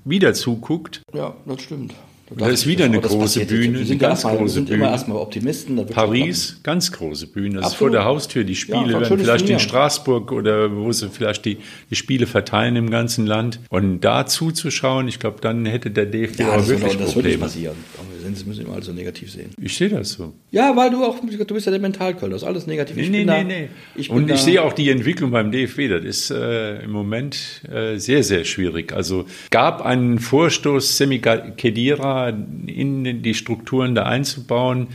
wieder 0.04 0.34
zuguckt, 0.34 1.00
ja, 1.14 1.34
das 1.46 1.62
stimmt. 1.62 1.94
Da 2.36 2.48
ist 2.48 2.66
wieder 2.66 2.84
eine 2.86 3.00
das 3.00 3.10
große. 3.12 3.44
Bühne, 3.46 3.78
eine 3.80 3.96
ganz 3.96 4.24
wir 4.24 4.30
große 4.36 4.54
sind 4.54 4.68
immer 4.70 4.78
Bühne. 4.78 4.90
erstmal 4.90 5.18
Optimisten. 5.18 5.86
Paris, 5.86 6.58
ganz 6.62 6.90
große 6.92 7.26
Bühne. 7.28 7.56
Das 7.60 7.68
ist 7.68 7.74
vor 7.74 7.86
Absolut. 7.88 7.94
der 7.94 8.04
Haustür. 8.04 8.44
Die 8.44 8.56
Spiele 8.56 8.92
Ja, 8.92 9.00
werden 9.00 9.18
vielleicht 9.18 9.48
in. 9.48 9.58
Straßburg 9.58 10.32
oder 10.32 10.74
wo 10.74 10.90
sie 10.92 11.08
vielleicht 11.08 11.44
die, 11.44 11.58
die 11.90 11.94
Spiele 11.96 12.26
verteilen 12.26 12.76
im 12.76 12.90
ganzen 12.90 13.26
Land. 13.26 13.60
Und 13.68 14.00
da 14.00 14.26
zuzuschauen, 14.26 15.08
ich 15.08 15.18
glaube, 15.18 15.38
dann 15.40 15.66
hätte 15.66 15.90
der 15.90 16.06
DFB 16.06 16.40
Ja, 16.40 16.56
auch 16.56 16.66
wirklich 16.66 16.92
auch- 16.92 16.96
das 16.96 17.00
nicht 17.06 17.12
Probleme. 17.14 17.38
passieren. 17.38 17.76
Sind- 18.22 18.36
Sie 18.38 18.44
müssen 18.44 18.64
immer 18.64 18.74
alles 18.74 18.86
so 18.86 18.92
negativ 18.92 19.30
sehen. 19.30 19.50
Ich 19.60 19.76
sehe 19.76 19.88
das 19.88 20.12
so. 20.12 20.32
Ja, 20.50 20.74
weil 20.76 20.90
du 20.90 21.04
auch, 21.04 21.18
du 21.20 21.54
bist 21.54 21.66
ja 21.66 21.70
der 21.72 21.80
Mentalkölner. 21.80 22.32
Das 22.34 22.42
ist 22.42 22.48
alles 22.48 22.66
negativ. 22.66 22.96
Ich 22.96 23.10
Nee, 23.10 23.18
bin 23.24 23.26
nee, 23.26 23.32
da, 23.32 23.44
nee, 23.44 23.60
nee. 23.62 23.68
Ich 23.96 24.10
Und 24.10 24.30
ich 24.30 24.38
sehe 24.40 24.62
auch 24.62 24.72
die 24.72 24.88
Entwicklung 24.90 25.30
beim 25.30 25.50
DFB. 25.52 25.88
Das 25.88 26.04
ist 26.04 26.30
äh, 26.30 26.82
im 26.82 26.90
Moment 26.92 27.62
äh, 27.72 27.96
sehr, 27.98 28.22
sehr 28.22 28.44
schwierig. 28.44 28.92
Also 28.92 29.26
gab 29.50 29.82
einen 29.82 30.18
Vorstoß, 30.18 30.96
Semi 30.96 31.18
Khedira 31.18 32.30
in 32.66 33.22
die 33.22 33.34
Strukturen 33.34 33.94
da 33.94 34.04
einzubauen. 34.04 34.88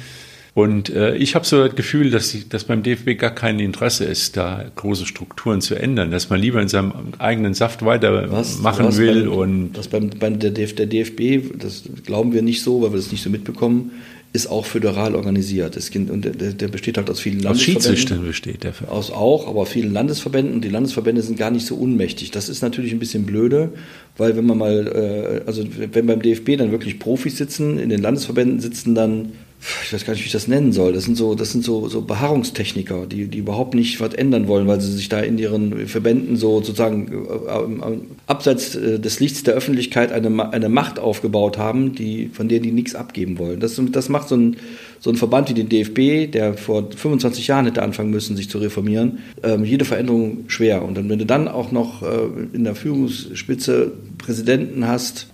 Und 0.58 0.90
äh, 0.90 1.16
ich 1.18 1.36
habe 1.36 1.46
so 1.46 1.68
das 1.68 1.76
Gefühl, 1.76 2.10
dass, 2.10 2.32
die, 2.32 2.50
dass 2.50 2.64
beim 2.64 2.82
DFB 2.82 3.16
gar 3.20 3.30
kein 3.30 3.60
Interesse 3.60 4.06
ist, 4.06 4.38
da 4.38 4.66
große 4.76 5.06
Strukturen 5.06 5.62
zu 5.62 5.76
ändern, 5.76 6.10
dass 6.10 6.32
man 6.32 6.42
lieber 6.42 6.60
in 6.60 6.68
seinem 6.68 6.94
eigenen 7.20 7.54
Saft 7.54 7.86
weitermachen 7.86 8.32
was 8.64 8.98
will. 8.98 9.26
beim, 9.26 9.34
und 9.34 9.74
das 9.74 9.88
beim, 9.88 10.10
beim 10.10 10.40
der, 10.40 10.50
DF, 10.50 10.74
der 10.74 10.88
DFB, 10.88 11.60
das 11.60 11.84
glauben 12.04 12.34
wir 12.34 12.42
nicht 12.42 12.64
so, 12.64 12.82
weil 12.82 12.90
wir 12.90 12.98
das 12.98 13.12
nicht 13.12 13.22
so 13.22 13.30
mitbekommen, 13.30 13.92
ist 14.34 14.48
auch 14.48 14.66
föderal 14.66 15.14
organisiert. 15.14 15.76
Das 15.76 15.92
kind, 15.92 16.10
und 16.10 16.26
der, 16.26 16.32
der 16.32 16.68
besteht 16.70 16.98
halt 16.98 17.12
aus 17.12 17.20
vielen 17.20 17.38
aus 17.38 17.44
Landesverbänden. 17.44 17.84
Schiedsrichtern 17.84 18.26
besteht 18.26 18.64
der 18.64 18.74
Verein. 18.74 18.94
Aus 18.94 19.12
auch, 19.12 19.48
aber 19.48 19.68
vielen 19.68 19.94
Landesverbänden 19.94 20.56
und 20.56 20.66
die 20.66 20.70
Landesverbände 20.70 21.22
sind 21.22 21.38
gar 21.38 21.52
nicht 21.52 21.68
so 21.68 21.76
unmächtig. 21.76 22.32
Das 22.32 22.50
ist 22.50 22.64
natürlich 22.64 22.94
ein 22.94 23.00
bisschen 23.00 23.28
blöde, 23.28 23.74
weil 24.18 24.36
wenn 24.36 24.48
man 24.48 24.58
mal, 24.58 24.88
äh, 24.88 25.48
also 25.48 25.64
wenn 25.92 26.08
beim 26.08 26.20
DFB 26.24 26.58
dann 26.58 26.72
wirklich 26.72 26.98
Profis 26.98 27.38
sitzen, 27.38 27.78
in 27.78 27.90
den 27.90 28.02
Landesverbänden 28.02 28.60
sitzen 28.60 28.96
dann, 28.96 29.34
ich 29.60 29.92
weiß 29.92 30.06
gar 30.06 30.14
nicht, 30.14 30.22
wie 30.22 30.28
ich 30.28 30.32
das 30.32 30.48
nennen 30.48 30.72
soll, 30.72 30.94
das 30.94 31.06
sind 31.06 31.18
so, 31.18 31.34
das 31.34 31.52
sind 31.52 31.64
so, 31.64 31.88
so 31.88 32.02
Beharrungstechniker, 32.02 33.08
die, 33.08 33.28
die 33.28 33.40
überhaupt 33.40 33.74
nicht 33.74 34.00
was 34.00 34.14
ändern 34.14 34.48
wollen, 34.48 34.68
weil 34.68 34.80
sie 34.80 34.92
sich 34.92 35.10
da 35.10 35.20
in 35.20 35.38
ihren 35.38 35.88
Verbänden 35.88 36.38
so 36.38 36.58
sozusagen 36.58 37.08
äh, 37.12 37.52
ähm, 37.52 38.02
abseits 38.28 38.76
äh, 38.76 39.00
des 39.00 39.20
Lichts 39.20 39.44
der 39.44 39.56
Öffentlichkeit 39.56 40.12
eine, 40.12 40.54
eine 40.54 40.70
Macht 40.70 41.00
aufgebaut 41.00 41.58
haben, 41.58 41.96
die, 41.96 42.30
von 42.32 42.48
der 42.48 42.60
die 42.60 42.72
nichts 42.72 42.94
abgeben 42.94 43.40
wollen. 43.40 43.60
Das, 43.60 43.82
das 43.92 44.10
macht 44.10 44.28
so 44.28 44.36
ein, 44.36 44.58
so 45.00 45.10
ein 45.10 45.16
Verband 45.16 45.50
wie 45.50 45.54
den 45.54 45.70
DFB, 45.70 46.32
der 46.32 46.54
vor 46.54 46.90
25 46.96 47.48
Jahren 47.48 47.66
hätte 47.66 47.82
anfangen 47.82 48.12
müssen, 48.12 48.38
sich 48.38 48.50
zu 48.50 48.60
reformieren, 48.60 49.20
ähm, 49.44 49.64
jede 49.64 49.86
Veränderung 49.86 50.46
schwer. 50.48 50.84
Und 50.84 50.98
dann, 50.98 51.10
wenn 51.10 51.20
du 51.20 51.26
dann 51.26 51.48
auch 51.48 51.72
noch 51.72 52.04
äh, 52.04 52.08
in 52.54 52.64
der 52.64 52.76
Führungsspitze 52.76 53.92
Präsidenten 54.20 54.88
hast, 54.88 55.28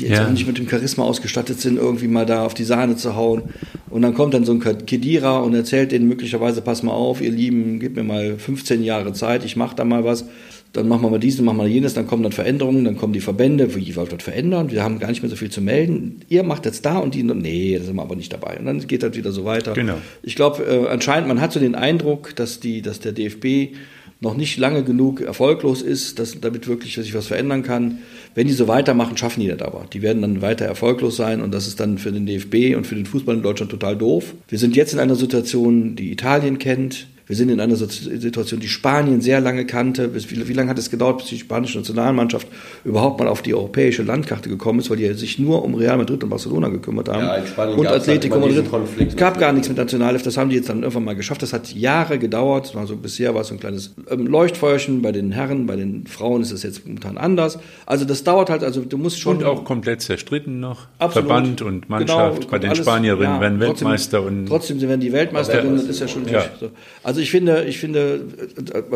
die 0.00 0.06
jetzt 0.06 0.18
Ja. 0.18 0.26
auch 0.26 0.30
nicht 0.30 0.46
mit 0.46 0.58
dem 0.58 0.68
Charisma 0.68 1.04
ausgestattet 1.04 1.60
sind, 1.60 1.78
irgendwie 1.78 2.08
mal 2.08 2.26
da 2.26 2.44
auf 2.44 2.54
die 2.54 2.64
Sahne 2.64 2.96
zu 2.96 3.14
hauen. 3.16 3.42
Und 3.88 4.02
dann 4.02 4.14
kommt 4.14 4.34
dann 4.34 4.44
so 4.44 4.52
ein 4.52 4.60
Kedira 4.86 5.38
und 5.40 5.54
erzählt 5.54 5.92
denen 5.92 6.08
möglicherweise, 6.08 6.60
pass 6.62 6.82
mal 6.82 6.92
auf, 6.92 7.20
ihr 7.20 7.30
Lieben, 7.30 7.78
gebt 7.80 7.96
mir 7.96 8.04
mal 8.04 8.36
15 8.38 8.82
Jahre 8.82 9.12
Zeit, 9.12 9.44
ich 9.44 9.56
mache 9.56 9.76
da 9.76 9.84
mal 9.84 10.04
was. 10.04 10.24
dann 10.72 10.86
machen 10.86 11.02
wir 11.02 11.10
mal 11.10 11.18
dies, 11.18 11.34
dann 11.36 11.44
machen 11.46 11.58
wir 11.58 11.66
jenes, 11.66 11.94
dann 11.94 12.06
kommen 12.06 12.22
dann 12.22 12.30
Veränderungen, 12.30 12.84
dann 12.84 12.96
kommen 12.96 13.12
die 13.12 13.18
Verbände, 13.20 13.74
wie 13.74 13.96
wollt 13.96 14.12
das 14.12 14.22
verändern? 14.22 14.70
Wir 14.70 14.84
haben 14.84 15.00
gar 15.00 15.08
nicht 15.08 15.20
mehr 15.20 15.28
so 15.28 15.34
viel 15.34 15.50
zu 15.50 15.60
melden. 15.60 16.20
Ihr 16.28 16.44
macht 16.44 16.64
jetzt 16.64 16.84
da 16.86 16.98
und 16.98 17.16
die, 17.16 17.24
nee, 17.24 17.76
da 17.76 17.82
sind 17.84 17.96
wir 17.96 18.02
aber 18.02 18.14
nicht 18.14 18.32
dabei. 18.32 18.56
Und 18.56 18.66
dann 18.66 18.86
geht 18.86 19.02
das 19.02 19.16
wieder 19.16 19.32
so 19.32 19.44
weiter. 19.44 19.72
Genau. 19.72 19.96
Ich 20.22 20.36
glaube, 20.36 20.62
äh, 20.62 20.86
anscheinend, 20.88 21.26
man 21.26 21.40
hat 21.40 21.52
so 21.52 21.58
den 21.58 21.74
Eindruck, 21.74 22.36
dass 22.36 22.60
die, 22.60 22.82
dass 22.82 23.00
der 23.00 23.10
DFB 23.10 23.74
noch 24.20 24.36
nicht 24.36 24.58
lange 24.58 24.84
genug 24.84 25.20
erfolglos 25.22 25.82
ist, 25.82 26.20
dass 26.20 26.40
damit 26.40 26.68
wirklich 26.68 26.94
sich 26.94 27.14
was 27.14 27.26
verändern 27.26 27.64
kann. 27.64 27.98
Wenn 28.34 28.46
die 28.46 28.52
so 28.52 28.68
weitermachen, 28.68 29.16
schaffen 29.16 29.40
die 29.40 29.48
das 29.48 29.60
aber. 29.60 29.86
Die 29.92 30.02
werden 30.02 30.22
dann 30.22 30.42
weiter 30.42 30.64
erfolglos 30.64 31.16
sein 31.16 31.40
und 31.40 31.52
das 31.52 31.66
ist 31.66 31.80
dann 31.80 31.98
für 31.98 32.12
den 32.12 32.26
DFB 32.26 32.76
und 32.76 32.86
für 32.86 32.94
den 32.94 33.06
Fußball 33.06 33.34
in 33.34 33.42
Deutschland 33.42 33.70
total 33.70 33.96
doof. 33.96 34.34
Wir 34.48 34.58
sind 34.58 34.76
jetzt 34.76 34.92
in 34.92 35.00
einer 35.00 35.16
Situation, 35.16 35.96
die 35.96 36.12
Italien 36.12 36.58
kennt, 36.58 37.08
wir 37.30 37.36
sind 37.36 37.48
in 37.48 37.60
einer 37.60 37.76
Situation, 37.76 38.58
die 38.58 38.66
Spanien 38.66 39.20
sehr 39.20 39.40
lange 39.40 39.64
kannte. 39.64 40.12
Wie, 40.16 40.48
wie 40.48 40.52
lange 40.52 40.68
hat 40.68 40.80
es 40.80 40.90
gedauert, 40.90 41.18
bis 41.18 41.28
die 41.28 41.38
spanische 41.38 41.78
Nationalmannschaft 41.78 42.48
überhaupt 42.84 43.20
mal 43.20 43.28
auf 43.28 43.40
die 43.40 43.54
europäische 43.54 44.02
Landkarte 44.02 44.48
gekommen 44.48 44.80
ist, 44.80 44.90
weil 44.90 44.96
die 44.96 45.12
sich 45.14 45.38
nur 45.38 45.64
um 45.64 45.76
Real 45.76 45.96
Madrid 45.96 46.24
und 46.24 46.28
Barcelona 46.28 46.70
gekümmert 46.70 47.08
haben. 47.08 47.22
Ja, 47.22 47.36
in 47.36 47.46
Spanien 47.46 47.78
und 47.78 47.86
Atletico 47.86 48.36
Madrid. 48.40 48.66
Es 48.98 49.14
gab 49.14 49.38
gar 49.38 49.52
nichts 49.52 49.68
mit 49.68 49.78
Nationalelf, 49.78 50.24
das 50.24 50.36
haben 50.36 50.50
die 50.50 50.56
jetzt 50.56 50.70
dann 50.70 50.82
irgendwann 50.82 51.04
mal 51.04 51.14
geschafft. 51.14 51.40
Das 51.42 51.52
hat 51.52 51.72
Jahre 51.72 52.18
gedauert. 52.18 52.74
Also 52.74 52.96
bisher 52.96 53.32
war 53.32 53.42
es 53.42 53.46
so 53.46 53.54
ein 53.54 53.60
kleines 53.60 53.94
ähm, 54.10 54.26
Leuchtfeuerchen 54.26 55.00
bei 55.00 55.12
den 55.12 55.30
Herren, 55.30 55.66
bei 55.66 55.76
den 55.76 56.08
Frauen 56.08 56.42
ist 56.42 56.50
es 56.50 56.64
jetzt 56.64 56.84
momentan 56.84 57.16
anders. 57.16 57.60
Also 57.86 58.06
das 58.06 58.24
dauert 58.24 58.50
halt, 58.50 58.64
also 58.64 58.80
du 58.80 58.98
musst 58.98 59.20
schon. 59.20 59.36
Und 59.36 59.44
auch 59.44 59.62
komplett 59.62 60.02
zerstritten 60.02 60.58
noch. 60.58 60.88
Absolut. 60.98 61.28
Verband 61.28 61.62
und 61.62 61.88
Mannschaft. 61.88 62.40
Genau, 62.40 62.50
bei 62.50 62.58
den 62.58 62.70
alles, 62.70 62.82
Spanierinnen 62.82 63.34
ja, 63.36 63.40
werden 63.40 63.60
Weltmeister 63.60 64.18
trotzdem, 64.18 64.38
und. 64.40 64.46
Trotzdem 64.46 64.80
werden 64.80 65.00
die 65.00 65.12
Weltmeisterinnen, 65.12 65.76
das 65.76 65.84
ist 65.84 66.00
ja 66.00 66.08
schon. 66.08 66.26
Ja. 66.26 66.42
So. 66.58 66.70
Also 67.04 67.19
ich 67.20 67.30
finde, 67.30 67.64
ich 67.64 67.78
finde, 67.78 68.22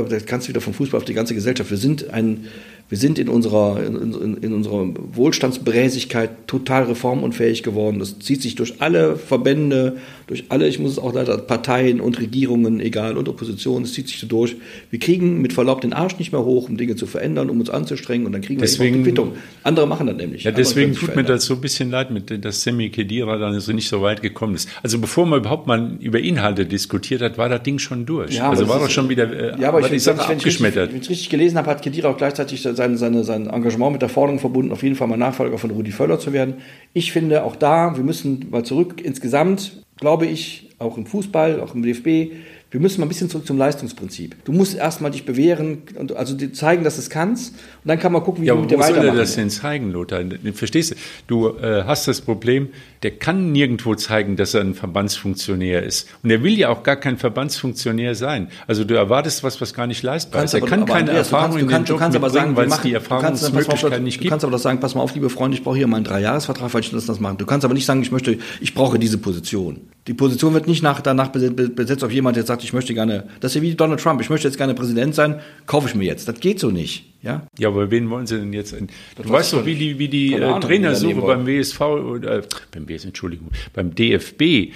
das 0.08 0.26
kannst 0.26 0.46
du 0.46 0.48
wieder 0.50 0.60
vom 0.60 0.74
Fußball 0.74 0.98
auf 0.98 1.04
die 1.04 1.14
ganze 1.14 1.34
Gesellschaft. 1.34 1.70
Wir 1.70 1.76
sind 1.76 2.10
ein, 2.10 2.48
wir 2.90 2.98
sind 2.98 3.18
in 3.18 3.28
unserer, 3.28 3.82
in, 3.82 4.36
in 4.42 4.52
unserer 4.52 4.86
Wohlstandsbräsigkeit 5.12 6.46
total 6.46 6.84
reformunfähig 6.84 7.62
geworden. 7.62 7.98
Das 7.98 8.18
zieht 8.18 8.42
sich 8.42 8.56
durch 8.56 8.82
alle 8.82 9.16
Verbände, 9.16 9.96
durch 10.26 10.44
alle, 10.50 10.68
ich 10.68 10.78
muss 10.78 10.92
es 10.92 10.98
auch 10.98 11.14
leider, 11.14 11.38
Parteien 11.38 12.00
und 12.00 12.20
Regierungen, 12.20 12.80
egal, 12.80 13.16
und 13.16 13.28
Opposition, 13.28 13.82
es 13.82 13.94
zieht 13.94 14.08
sich 14.08 14.18
so 14.18 14.26
durch. 14.26 14.56
Wir 14.90 14.98
kriegen 14.98 15.40
mit 15.40 15.54
Verlaub 15.54 15.80
den 15.80 15.94
Arsch 15.94 16.18
nicht 16.18 16.32
mehr 16.32 16.44
hoch, 16.44 16.68
um 16.68 16.76
Dinge 16.76 16.94
zu 16.94 17.06
verändern, 17.06 17.48
um 17.48 17.58
uns 17.58 17.70
anzustrengen 17.70 18.26
und 18.26 18.32
dann 18.32 18.42
kriegen 18.42 18.60
deswegen, 18.60 18.96
wir 18.96 19.04
die 19.04 19.10
Quittung. 19.10 19.32
Andere 19.62 19.86
machen 19.86 20.06
das 20.06 20.16
nämlich. 20.16 20.44
Ja, 20.44 20.50
deswegen 20.50 20.94
tut 20.94 21.16
mir 21.16 21.24
das 21.24 21.46
so 21.46 21.54
ein 21.54 21.60
bisschen 21.62 21.90
leid, 21.90 22.10
mit, 22.10 22.44
dass 22.44 22.62
Semi 22.62 22.90
Kedira 22.90 23.38
dann 23.38 23.58
so 23.60 23.72
nicht 23.72 23.88
so 23.88 24.02
weit 24.02 24.20
gekommen 24.20 24.54
ist. 24.56 24.68
Also 24.82 24.98
bevor 24.98 25.24
man 25.24 25.40
überhaupt 25.40 25.66
mal 25.66 25.96
über 26.00 26.20
Inhalte 26.20 26.66
diskutiert 26.66 27.22
hat, 27.22 27.38
war 27.38 27.48
das 27.48 27.62
Ding 27.62 27.78
schon 27.78 28.04
durch. 28.04 28.34
Ja, 28.34 28.50
also 28.50 28.68
war 28.68 28.78
doch 28.78 28.90
schon 28.90 29.08
wieder 29.08 29.56
äh, 29.56 29.60
ja, 29.60 29.68
aber 29.68 29.80
ich, 29.80 29.90
ich, 29.90 30.06
wenn, 30.06 30.16
ich, 30.16 30.28
wenn, 30.28 30.68
ich, 30.68 30.76
wenn 30.76 31.00
ich 31.00 31.10
richtig 31.10 31.30
gelesen 31.30 31.56
habe, 31.56 31.70
hat 31.70 31.82
Kedira 31.82 32.10
auch 32.10 32.16
gleichzeitig 32.16 32.62
seine, 32.74 32.96
seine, 32.96 33.24
sein 33.24 33.46
Engagement 33.46 33.92
mit 33.92 34.02
der 34.02 34.08
Forderung 34.08 34.38
verbunden, 34.38 34.72
auf 34.72 34.82
jeden 34.82 34.96
Fall 34.96 35.08
mal 35.08 35.16
Nachfolger 35.16 35.58
von 35.58 35.70
Rudi 35.70 35.90
Völler 35.90 36.18
zu 36.18 36.32
werden. 36.32 36.54
Ich 36.92 37.12
finde 37.12 37.44
auch 37.44 37.56
da, 37.56 37.96
wir 37.96 38.04
müssen 38.04 38.46
mal 38.50 38.64
zurück 38.64 39.00
insgesamt, 39.02 39.84
glaube 39.96 40.26
ich, 40.26 40.70
auch 40.78 40.96
im 40.96 41.06
Fußball, 41.06 41.60
auch 41.60 41.74
im 41.74 41.82
DFB, 41.82 42.32
wir 42.74 42.80
müssen 42.80 42.98
mal 42.98 43.06
ein 43.06 43.08
bisschen 43.08 43.30
zurück 43.30 43.46
zum 43.46 43.56
Leistungsprinzip. 43.56 44.34
Du 44.44 44.50
musst 44.50 44.74
erstmal 44.74 45.12
dich 45.12 45.24
bewähren 45.24 45.82
und 45.96 46.16
also 46.16 46.34
dir 46.34 46.52
zeigen, 46.52 46.82
dass 46.82 46.96
du 46.96 47.02
es 47.02 47.08
kannst. 47.08 47.52
Und 47.52 47.60
dann 47.84 48.00
kann 48.00 48.10
man 48.10 48.24
gucken, 48.24 48.42
wie 48.42 48.48
ja, 48.48 48.54
du 48.54 48.62
mit 48.62 48.72
dir 48.72 48.80
weitermachst. 48.80 49.00
Wie 49.00 49.06
soll 49.06 49.16
er 49.16 49.20
das 49.20 49.36
denn 49.36 49.48
zeigen, 49.48 49.92
Lothar? 49.92 50.24
Verstehst 50.54 50.90
du? 50.90 50.96
Du 51.28 51.48
äh, 51.56 51.84
hast 51.84 52.08
das 52.08 52.20
Problem, 52.20 52.70
der 53.04 53.12
kann 53.12 53.52
nirgendwo 53.52 53.94
zeigen, 53.94 54.34
dass 54.34 54.54
er 54.54 54.62
ein 54.62 54.74
Verbandsfunktionär 54.74 55.84
ist. 55.84 56.08
Und 56.24 56.30
er 56.30 56.42
will 56.42 56.58
ja 56.58 56.68
auch 56.68 56.82
gar 56.82 56.96
kein 56.96 57.16
Verbandsfunktionär 57.16 58.16
sein. 58.16 58.48
Also 58.66 58.82
du 58.82 58.96
erwartest 58.96 59.44
was, 59.44 59.60
was 59.60 59.72
gar 59.72 59.86
nicht 59.86 60.02
leistbar 60.02 60.42
ist. 60.42 60.54
Er 60.54 60.58
aber, 60.58 60.66
kann 60.66 60.82
aber 60.82 60.94
keine 60.94 61.10
Andreas, 61.10 61.30
Erfahrung 61.30 61.58
du 61.60 61.66
kannst, 61.68 61.90
du 61.90 61.96
kannst, 61.96 62.16
in 62.16 62.22
den 62.22 62.28
Job 62.28 62.32
sagen, 62.32 62.56
weil 62.56 62.66
es 62.66 62.80
die 62.80 62.92
Erfahrungsmöglichkeit 62.92 64.02
nicht 64.02 64.14
gibt. 64.14 64.24
Du 64.24 64.30
kannst 64.30 64.44
aber 64.44 64.50
das 64.50 64.62
sagen, 64.62 64.80
pass 64.80 64.96
mal 64.96 65.02
auf, 65.02 65.14
liebe 65.14 65.30
Freunde, 65.30 65.56
ich 65.56 65.62
brauche 65.62 65.76
hier 65.76 65.86
mal 65.86 65.98
einen 65.98 66.06
Dreijahresvertrag, 66.06 66.74
weil 66.74 66.80
ich 66.80 66.90
das, 66.90 67.06
das 67.06 67.20
machen. 67.20 67.38
Du 67.38 67.46
kannst 67.46 67.64
aber 67.64 67.74
nicht 67.74 67.86
sagen, 67.86 68.02
ich 68.02 68.10
möchte, 68.10 68.36
ich 68.60 68.74
brauche 68.74 68.98
diese 68.98 69.18
Position. 69.18 69.82
Die 70.06 70.12
Position 70.12 70.52
wird 70.52 70.66
nicht 70.66 70.82
nach, 70.82 71.00
danach 71.00 71.28
besetzt 71.28 72.04
auf 72.04 72.12
jemand, 72.12 72.36
der 72.36 72.44
sagt, 72.44 72.62
ich 72.62 72.74
möchte 72.74 72.92
gerne, 72.92 73.24
das 73.40 73.52
ist 73.52 73.56
ja 73.56 73.62
wie 73.62 73.74
Donald 73.74 74.00
Trump, 74.00 74.20
ich 74.20 74.28
möchte 74.28 74.46
jetzt 74.46 74.58
gerne 74.58 74.74
Präsident 74.74 75.14
sein, 75.14 75.40
kaufe 75.66 75.88
ich 75.88 75.94
mir 75.94 76.04
jetzt. 76.04 76.28
Das 76.28 76.40
geht 76.40 76.60
so 76.60 76.70
nicht. 76.70 77.06
Ja, 77.22 77.46
ja 77.58 77.68
aber 77.68 77.90
wen 77.90 78.10
wollen 78.10 78.26
Sie 78.26 78.36
denn 78.36 78.52
jetzt? 78.52 78.74
Du 78.74 79.30
weißt 79.30 79.54
doch, 79.54 79.64
wie 79.64 79.74
die, 79.74 79.98
wie 79.98 80.08
die 80.08 80.34
äh, 80.34 80.60
Trainersuche 80.60 81.22
beim 81.22 81.46
WSV 81.46 81.80
oder 81.80 82.38
äh, 82.38 82.42
beim 82.70 82.86
WS, 82.86 83.06
Entschuldigung, 83.06 83.48
beim 83.72 83.94
DFB 83.94 84.74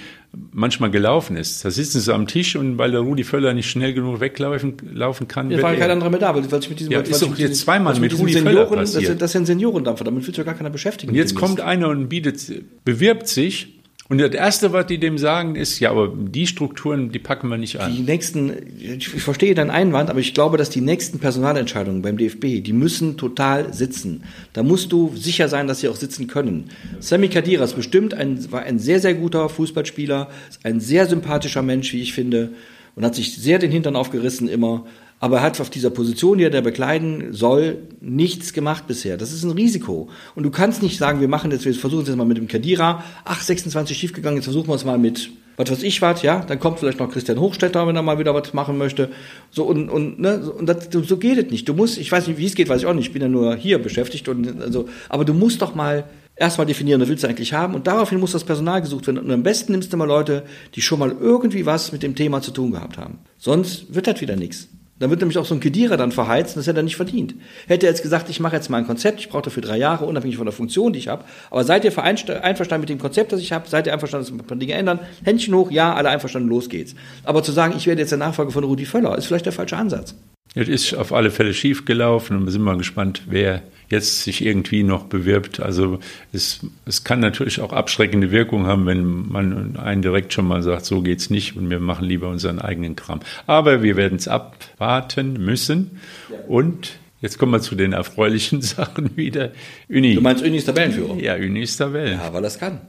manchmal 0.51 0.89
gelaufen 0.89 1.35
ist. 1.37 1.63
Da 1.63 1.71
sitzen 1.71 1.99
sie 1.99 2.13
am 2.13 2.25
Tisch 2.27 2.55
und 2.55 2.79
weil 2.79 2.91
der 2.91 3.01
Rudi 3.01 3.23
Völler 3.23 3.53
nicht 3.53 3.69
schnell 3.69 3.93
genug 3.93 4.19
weglaufen 4.19 4.77
laufen 4.93 5.27
kann. 5.27 5.49
Ja, 5.51 5.61
war 5.61 5.75
kein 5.75 5.91
anderer 5.91 6.09
mehr 6.09 6.19
da, 6.19 6.35
weil, 6.35 6.51
weil 6.51 6.59
ich 6.59 6.69
mit 6.69 6.79
diesem 6.79 6.91
ja, 6.91 7.01
ist 7.01 7.21
doch 7.21 7.37
jetzt 7.37 7.61
zweimal 7.61 7.93
mit, 7.93 8.11
mit 8.11 8.19
Rudi 8.19 8.33
Senioren, 8.33 8.67
Völler 8.67 8.81
passiert. 8.81 9.09
Das, 9.09 9.17
das 9.17 9.31
ist 9.31 9.35
ein 9.35 9.45
Seniorendampfer, 9.45 10.03
damit 10.03 10.25
willst 10.25 10.37
du 10.37 10.41
ja 10.41 10.45
gar 10.45 10.55
keiner 10.55 10.69
beschäftigen. 10.69 11.11
Und 11.11 11.15
jetzt 11.17 11.35
kommt 11.35 11.61
einer 11.61 11.89
und 11.89 12.09
bietet, 12.09 12.39
bewirbt 12.83 13.27
sich 13.27 13.78
und 14.09 14.17
das 14.17 14.31
Erste, 14.31 14.73
was 14.73 14.87
die 14.87 14.97
dem 14.97 15.19
sagen, 15.19 15.55
ist, 15.55 15.79
ja, 15.79 15.91
aber 15.91 16.11
die 16.11 16.47
Strukturen, 16.47 17.11
die 17.11 17.19
packen 17.19 17.47
wir 17.47 17.57
nicht 17.57 17.79
an. 17.79 17.95
Die 17.95 18.01
nächsten, 18.01 18.51
ich 18.79 19.07
verstehe 19.07 19.53
deinen 19.53 19.69
Einwand, 19.69 20.09
aber 20.09 20.19
ich 20.19 20.33
glaube, 20.33 20.57
dass 20.57 20.71
die 20.71 20.81
nächsten 20.81 21.19
Personalentscheidungen 21.19 22.01
beim 22.01 22.17
DFB, 22.17 22.63
die 22.63 22.73
müssen 22.73 23.17
total 23.17 23.71
sitzen. 23.71 24.23
Da 24.53 24.63
musst 24.63 24.91
du 24.91 25.13
sicher 25.15 25.47
sein, 25.47 25.67
dass 25.67 25.81
sie 25.81 25.89
auch 25.89 25.95
sitzen 25.95 26.25
können. 26.25 26.71
Sami 26.99 27.29
Kadiras 27.29 27.73
bestimmt 27.73 28.15
ein, 28.15 28.51
war 28.51 28.63
ein 28.63 28.79
sehr, 28.79 28.99
sehr 28.99 29.13
guter 29.13 29.47
Fußballspieler, 29.47 30.27
ein 30.63 30.79
sehr 30.79 31.05
sympathischer 31.05 31.61
Mensch, 31.61 31.93
wie 31.93 32.01
ich 32.01 32.13
finde, 32.13 32.49
und 32.95 33.05
hat 33.05 33.13
sich 33.13 33.37
sehr 33.37 33.59
den 33.59 33.69
Hintern 33.69 33.95
aufgerissen 33.95 34.49
immer 34.49 34.85
aber 35.19 35.37
er 35.37 35.43
hat 35.43 35.59
auf 35.59 35.69
dieser 35.69 35.89
Position, 35.89 36.37
die 36.37 36.45
er 36.45 36.49
da 36.49 36.61
bekleiden 36.61 37.33
soll, 37.33 37.79
nichts 37.99 38.53
gemacht 38.53 38.87
bisher. 38.87 39.17
Das 39.17 39.33
ist 39.33 39.43
ein 39.43 39.51
Risiko. 39.51 40.09
Und 40.35 40.43
du 40.43 40.49
kannst 40.49 40.81
nicht 40.81 40.97
sagen, 40.97 41.19
wir 41.19 41.27
machen 41.27 41.51
jetzt, 41.51 41.65
wir 41.65 41.73
versuchen 41.73 42.03
es 42.03 42.07
jetzt 42.07 42.17
mal 42.17 42.25
mit 42.25 42.37
dem 42.37 42.47
Kadira, 42.47 43.03
ach, 43.25 43.41
26 43.41 43.97
schiefgegangen, 43.97 44.37
jetzt 44.37 44.45
versuchen 44.45 44.69
wir 44.69 44.75
es 44.75 44.85
mal 44.85 44.97
mit, 44.97 45.29
was 45.57 45.69
weiß 45.69 45.83
ich 45.83 46.01
was, 46.01 46.21
ja, 46.21 46.39
dann 46.39 46.59
kommt 46.59 46.79
vielleicht 46.79 46.99
noch 46.99 47.11
Christian 47.11 47.39
Hochstetter, 47.39 47.85
wenn 47.85 47.95
er 47.97 48.01
mal 48.01 48.17
wieder 48.17 48.33
was 48.33 48.53
machen 48.53 48.77
möchte. 48.77 49.09
So, 49.51 49.65
und, 49.65 49.89
und, 49.89 50.19
ne, 50.19 50.39
und 50.51 50.67
das, 50.67 50.87
so 50.89 51.17
geht 51.17 51.37
es 51.37 51.51
nicht. 51.51 51.67
Du 51.67 51.73
musst, 51.73 51.97
ich 51.97 52.09
weiß 52.09 52.27
nicht, 52.27 52.37
wie 52.37 52.45
es 52.45 52.55
geht, 52.55 52.69
weiß 52.69 52.81
ich 52.81 52.87
auch 52.87 52.93
nicht, 52.93 53.07
ich 53.07 53.13
bin 53.13 53.21
ja 53.21 53.27
nur 53.27 53.55
hier 53.55 53.79
beschäftigt 53.79 54.29
und, 54.29 54.61
also, 54.61 54.87
aber 55.09 55.25
du 55.25 55.33
musst 55.33 55.61
doch 55.61 55.75
mal 55.75 56.05
erstmal 56.37 56.65
definieren, 56.65 57.01
was 57.01 57.09
willst 57.09 57.25
du 57.25 57.27
eigentlich 57.27 57.51
haben 57.51 57.75
und 57.75 57.87
daraufhin 57.87 58.21
muss 58.21 58.31
das 58.31 58.45
Personal 58.45 58.81
gesucht 58.81 59.07
werden. 59.07 59.17
Und 59.17 59.29
am 59.29 59.43
besten 59.43 59.73
nimmst 59.73 59.91
du 59.91 59.97
mal 59.97 60.05
Leute, 60.05 60.45
die 60.75 60.81
schon 60.81 60.99
mal 60.99 61.13
irgendwie 61.19 61.65
was 61.65 61.91
mit 61.91 62.03
dem 62.03 62.15
Thema 62.15 62.41
zu 62.41 62.51
tun 62.51 62.71
gehabt 62.71 62.97
haben. 62.97 63.19
Sonst 63.37 63.93
wird 63.93 64.07
das 64.07 64.21
wieder 64.21 64.37
nichts. 64.37 64.69
Dann 64.99 65.09
wird 65.09 65.21
nämlich 65.21 65.37
auch 65.37 65.45
so 65.45 65.55
ein 65.55 65.59
Kedierer 65.59 65.97
dann 65.97 66.11
verheizt, 66.11 66.57
das 66.57 66.67
hätte 66.67 66.81
er 66.81 66.83
nicht 66.83 66.97
verdient. 66.97 67.35
Hätte 67.67 67.87
er 67.87 67.91
jetzt 67.91 68.03
gesagt, 68.03 68.29
ich 68.29 68.39
mache 68.39 68.55
jetzt 68.55 68.69
mal 68.69 68.77
ein 68.77 68.85
Konzept, 68.87 69.19
ich 69.19 69.29
brauche 69.29 69.43
dafür 69.43 69.63
drei 69.63 69.77
Jahre, 69.77 70.05
unabhängig 70.05 70.37
von 70.37 70.45
der 70.45 70.53
Funktion, 70.53 70.93
die 70.93 70.99
ich 70.99 71.07
habe, 71.07 71.23
aber 71.49 71.63
seid 71.63 71.85
ihr 71.85 71.97
einverstanden 71.97 72.81
mit 72.81 72.89
dem 72.89 72.99
Konzept, 72.99 73.31
das 73.31 73.39
ich 73.39 73.51
habe, 73.51 73.67
seid 73.69 73.87
ihr 73.87 73.93
einverstanden, 73.93 74.27
dass 74.27 74.33
ein 74.33 74.45
paar 74.45 74.57
Dinge 74.57 74.73
ändern, 74.73 74.99
Händchen 75.23 75.55
hoch, 75.55 75.71
ja, 75.71 75.93
alle 75.93 76.09
einverstanden, 76.09 76.49
los 76.49 76.69
geht's. 76.69 76.95
Aber 77.23 77.43
zu 77.43 77.51
sagen, 77.51 77.73
ich 77.77 77.87
werde 77.87 78.01
jetzt 78.01 78.11
der 78.11 78.19
Nachfolger 78.19 78.51
von 78.51 78.63
Rudi 78.63 78.85
Völler, 78.85 79.17
ist 79.17 79.25
vielleicht 79.25 79.45
der 79.45 79.53
falsche 79.53 79.77
Ansatz. 79.77 80.15
Es 80.55 80.67
ist 80.67 80.93
auf 80.95 81.13
alle 81.13 81.31
Fälle 81.31 81.53
schief 81.53 81.85
gelaufen 81.85 82.37
und 82.37 82.45
wir 82.45 82.51
sind 82.51 82.63
mal 82.63 82.77
gespannt, 82.77 83.23
wer 83.27 83.61
jetzt 83.89 84.23
sich 84.23 84.43
irgendwie 84.45 84.83
noch 84.83 85.05
bewirbt. 85.05 85.59
Also 85.59 85.99
es, 86.31 86.61
es 86.85 87.03
kann 87.03 87.19
natürlich 87.19 87.61
auch 87.61 87.73
abschreckende 87.73 88.31
Wirkung 88.31 88.67
haben, 88.67 88.85
wenn 88.85 89.27
man 89.27 89.77
einen 89.77 90.01
direkt 90.01 90.33
schon 90.33 90.47
mal 90.47 90.61
sagt, 90.63 90.85
so 90.85 91.01
geht's 91.01 91.29
nicht 91.29 91.55
und 91.55 91.69
wir 91.69 91.79
machen 91.79 92.05
lieber 92.05 92.29
unseren 92.29 92.59
eigenen 92.59 92.95
Kram. 92.95 93.19
Aber 93.47 93.83
wir 93.83 93.95
werden 93.95 94.17
es 94.17 94.27
abwarten 94.27 95.33
müssen 95.33 95.99
und 96.47 96.99
Jetzt 97.21 97.37
kommen 97.37 97.51
wir 97.51 97.59
zu 97.59 97.75
den 97.75 97.91
erfreulichen 97.91 98.61
Sachen 98.61 99.17
wieder. 99.17 99.51
Uni. 99.89 100.15
Du 100.15 100.21
meinst 100.21 100.41
Uni 100.41 100.55
ist 100.55 100.65
Tabellenführer? 100.65 101.15
Ja, 101.15 101.35
Uni 101.35 101.63
ist 101.63 101.75
Tabellen. 101.75 102.17
Ja, 102.17 102.33
weil 102.33 102.41
das 102.41 102.57
kann. 102.57 102.79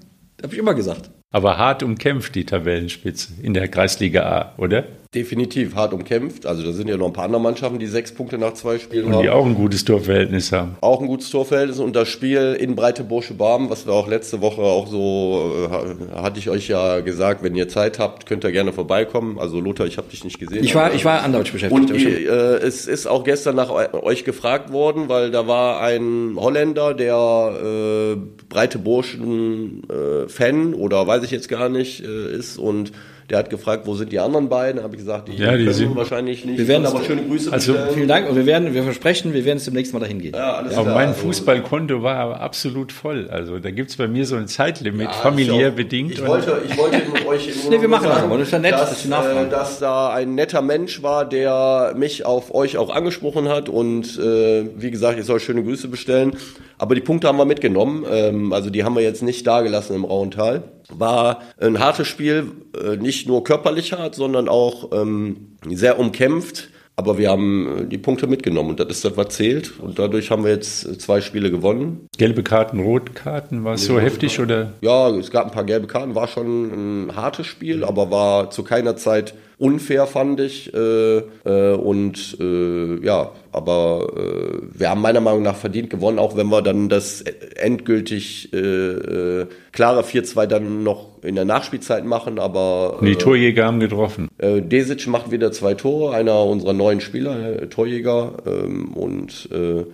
Habe 0.40 0.52
ich 0.52 0.58
immer 0.60 0.74
gesagt. 0.74 1.10
Aber 1.32 1.58
hart 1.58 1.84
umkämpft 1.84 2.34
die 2.34 2.44
Tabellenspitze 2.44 3.34
in 3.40 3.54
der 3.54 3.68
Kreisliga 3.68 4.22
A, 4.22 4.54
oder? 4.58 4.84
Definitiv 5.14 5.74
hart 5.74 5.92
umkämpft. 5.92 6.46
Also 6.46 6.64
da 6.64 6.72
sind 6.72 6.88
ja 6.88 6.96
noch 6.96 7.06
ein 7.06 7.12
paar 7.12 7.24
andere 7.24 7.40
Mannschaften, 7.40 7.80
die 7.80 7.86
sechs 7.86 8.12
Punkte 8.12 8.38
nach 8.38 8.54
zwei 8.54 8.78
Spielen 8.78 9.06
und 9.06 9.12
haben. 9.12 9.18
Und 9.18 9.24
die 9.24 9.30
auch 9.30 9.44
ein 9.44 9.56
gutes 9.56 9.84
Torverhältnis 9.84 10.52
haben. 10.52 10.76
Auch 10.80 11.00
ein 11.00 11.08
gutes 11.08 11.30
Torverhältnis 11.30 11.80
und 11.80 11.96
das 11.96 12.08
Spiel 12.08 12.56
in 12.60 12.76
Breite 12.76 13.02
Bursche 13.02 13.34
Barm, 13.34 13.70
was 13.70 13.86
wir 13.86 13.92
auch 13.92 14.06
letzte 14.06 14.40
Woche 14.40 14.62
auch 14.62 14.86
so, 14.86 15.68
äh, 15.68 16.16
hatte 16.16 16.38
ich 16.38 16.48
euch 16.48 16.68
ja 16.68 17.00
gesagt, 17.00 17.42
wenn 17.42 17.56
ihr 17.56 17.68
Zeit 17.68 17.98
habt, 17.98 18.26
könnt 18.26 18.44
ihr 18.44 18.52
gerne 18.52 18.72
vorbeikommen. 18.72 19.38
Also 19.40 19.60
Lothar, 19.60 19.86
ich 19.86 19.98
habe 19.98 20.08
dich 20.08 20.22
nicht 20.22 20.38
gesehen. 20.38 20.62
Ich 20.62 20.76
war, 20.76 20.94
ich 20.94 21.04
war 21.04 21.22
anderweitig 21.22 21.52
beschäftigt. 21.52 21.90
Und 21.90 22.00
äh, 22.00 22.58
es 22.58 22.86
ist 22.86 23.08
auch 23.08 23.24
gestern 23.24 23.56
nach 23.56 23.70
euch 23.70 24.24
gefragt 24.24 24.72
worden, 24.72 25.08
weil 25.08 25.32
da 25.32 25.48
war 25.48 25.80
ein 25.80 26.34
Holländer, 26.36 26.94
der 26.94 28.14
äh, 28.14 28.16
Breite 28.48 28.78
Burschen 28.78 29.82
äh, 29.90 30.28
Fan 30.28 30.74
oder 30.74 31.04
weiß 31.06 31.19
ich 31.24 31.30
jetzt 31.30 31.48
gar 31.48 31.68
nicht 31.68 32.04
äh, 32.04 32.36
ist 32.36 32.58
und 32.58 32.92
Der 33.30 33.38
hat 33.38 33.48
gefragt, 33.48 33.86
wo 33.86 33.94
sind 33.94 34.10
die 34.10 34.18
anderen 34.18 34.48
beiden? 34.48 34.82
Habe 34.82 34.96
ich 34.96 35.02
gesagt, 35.02 35.28
die, 35.28 35.36
Ja, 35.36 35.52
die 35.52 35.58
können 35.62 35.72
sind- 35.72 35.94
wahrscheinlich 35.94 36.44
nicht. 36.44 36.58
Wir 36.58 36.66
werden 36.66 36.84
aber 36.84 36.98
es- 37.00 37.06
schöne 37.06 37.22
Grüße 37.22 37.52
also- 37.52 37.74
bestellen. 37.74 37.94
Vielen 37.94 38.08
Dank 38.08 38.28
und 38.28 38.34
wir 38.34 38.44
werden, 38.44 38.74
wir 38.74 38.82
versprechen, 38.82 39.32
wir 39.32 39.44
werden 39.44 39.58
es 39.58 39.66
demnächst 39.66 39.92
mal 39.92 40.00
dahin 40.00 40.18
gehen. 40.20 40.32
Ja, 40.34 40.54
alles 40.54 40.74
Aber 40.74 40.82
klar, 40.82 40.94
mein 40.96 41.08
also- 41.10 41.20
Fußballkonto 41.20 42.02
war 42.02 42.16
aber 42.16 42.40
absolut 42.40 42.90
voll. 42.90 43.28
Also 43.30 43.60
da 43.60 43.70
gibt 43.70 43.90
es 43.90 43.96
bei 43.96 44.08
mir 44.08 44.26
so 44.26 44.34
ein 44.34 44.48
Zeitlimit, 44.48 45.02
Ja, 45.06 45.12
familiär 45.12 45.68
auch- 45.68 45.74
bedingt. 45.76 46.10
Ich 46.14 46.26
wollte, 46.26 46.60
ich 46.68 46.76
wollte 46.76 46.96
euch 47.28 47.48
Nee, 47.70 47.80
wir 47.80 47.86
machen 47.86 48.08
das 48.08 48.16
sagen. 48.18 48.30
Das 48.32 48.40
ist 48.40 48.52
ja 48.52 48.58
nett, 48.58 48.72
dass, 48.72 49.08
dass 49.08 49.26
äh, 49.26 49.48
dass 49.48 49.78
da 49.78 50.12
ein 50.12 50.34
netter 50.34 50.60
Mensch 50.60 51.00
war, 51.04 51.24
der 51.24 51.94
mich 51.96 52.26
auf 52.26 52.52
euch 52.52 52.78
auch 52.78 52.90
angesprochen 52.90 53.48
hat 53.48 53.68
und 53.68 54.18
äh, 54.18 54.64
wie 54.76 54.90
gesagt, 54.90 55.20
ich 55.20 55.24
soll 55.26 55.38
schöne 55.38 55.62
Grüße 55.62 55.86
bestellen. 55.86 56.32
Aber 56.80 56.94
die 56.94 57.02
Punkte 57.02 57.28
haben 57.28 57.36
wir 57.36 57.44
mitgenommen. 57.44 58.06
Ähm, 58.10 58.54
also 58.54 58.70
die 58.70 58.84
haben 58.84 58.94
wir 58.94 59.02
jetzt 59.02 59.22
nicht 59.22 59.46
dagelassen 59.46 59.94
im 59.94 60.06
Rauental. 60.06 60.62
War 60.88 61.42
ein 61.60 61.78
hartes 61.78 62.08
Spiel, 62.08 62.52
äh, 62.74 62.96
nicht 62.96 63.28
nur 63.28 63.44
körperlich 63.44 63.92
hart, 63.92 64.14
sondern 64.14 64.48
auch 64.48 64.90
ähm, 64.92 65.58
sehr 65.68 65.98
umkämpft. 65.98 66.70
Aber 66.96 67.18
wir 67.18 67.28
haben 67.28 67.80
äh, 67.80 67.84
die 67.84 67.98
Punkte 67.98 68.26
mitgenommen 68.26 68.70
und 68.70 68.80
das 68.80 68.88
ist 68.88 69.04
das, 69.04 69.14
was 69.18 69.28
zählt. 69.28 69.78
Und 69.78 69.98
dadurch 69.98 70.30
haben 70.30 70.42
wir 70.42 70.52
jetzt 70.52 70.86
äh, 70.86 70.96
zwei 70.96 71.20
Spiele 71.20 71.50
gewonnen. 71.50 72.06
Gelbe 72.16 72.42
Karten, 72.42 72.80
Rotkarten, 72.80 73.62
war 73.62 73.74
es 73.74 73.84
so 73.84 74.00
heftig 74.00 74.40
oder? 74.40 74.72
Ja, 74.80 75.10
es 75.10 75.30
gab 75.30 75.44
ein 75.44 75.52
paar 75.52 75.64
gelbe 75.64 75.86
Karten, 75.86 76.14
war 76.14 76.28
schon 76.28 77.08
ein 77.08 77.14
hartes 77.14 77.46
Spiel, 77.46 77.84
aber 77.84 78.10
war 78.10 78.50
zu 78.50 78.62
keiner 78.64 78.96
Zeit 78.96 79.34
unfair, 79.60 80.06
fand 80.06 80.40
ich. 80.40 80.72
Äh, 80.74 81.18
äh, 81.44 81.74
und 81.74 82.36
äh, 82.40 83.04
ja, 83.04 83.30
aber 83.52 84.08
äh, 84.16 84.58
wir 84.78 84.90
haben 84.90 85.00
meiner 85.02 85.20
Meinung 85.20 85.42
nach 85.42 85.56
verdient 85.56 85.90
gewonnen, 85.90 86.18
auch 86.18 86.36
wenn 86.36 86.48
wir 86.48 86.62
dann 86.62 86.88
das 86.88 87.22
endgültig 87.56 88.52
äh, 88.52 88.56
äh, 88.58 89.46
klare 89.72 90.02
4-2 90.02 90.46
dann 90.46 90.82
noch 90.82 91.08
in 91.22 91.34
der 91.34 91.44
Nachspielzeit 91.44 92.04
machen. 92.04 92.38
Aber 92.38 92.98
Die 93.02 93.12
äh, 93.12 93.16
Torjäger 93.16 93.66
haben 93.66 93.80
getroffen. 93.80 94.28
äh, 94.38 94.62
Desic 94.62 95.06
macht 95.06 95.30
wieder 95.30 95.52
zwei 95.52 95.74
Tore, 95.74 96.14
einer 96.14 96.42
unserer 96.44 96.72
neuen 96.72 97.00
Spieler, 97.00 97.62
äh, 97.62 97.66
Torjäger. 97.66 98.32
Ähm, 98.46 98.94
und 98.94 99.48
äh, 99.52 99.84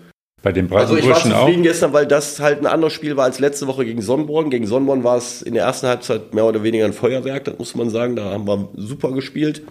Bei 0.47 0.53
den 0.53 0.73
also 0.73 0.97
ich 0.97 1.03
war 1.03 1.15
Breitenburschen 1.15 1.33
auch. 1.33 1.41
zufrieden 1.41 1.65
gestern, 1.65 1.93
weil 1.93 2.07
das 2.07 2.39
halt 2.39 2.61
ein 2.61 2.67
anderes 2.67 2.93
Spiel 2.93 3.17
war 3.17 3.25
als 3.25 3.41
letzte 3.41 3.67
Woche 3.67 3.85
gegen 3.85 4.01
Sonnenborn. 4.01 4.49
Gegen 4.49 4.65
Sonnenborn 4.65 5.03
war 5.03 5.17
es 5.17 5.43
in 5.43 5.55
der 5.55 5.65
ersten 5.65 5.89
Halbzeit 5.89 6.35
mehr 6.35 6.45
oder 6.45 6.63
weniger 6.63 6.85
ein 6.85 6.93
Feuerwerk, 6.93 7.47
das 7.47 7.59
muss 7.59 7.75
man 7.75 7.91
sagen. 7.91 8.15
Da 8.15 8.27
haben 8.27 8.47
wir 8.47 8.69
super 8.77 9.11
gespielt. 9.11 9.63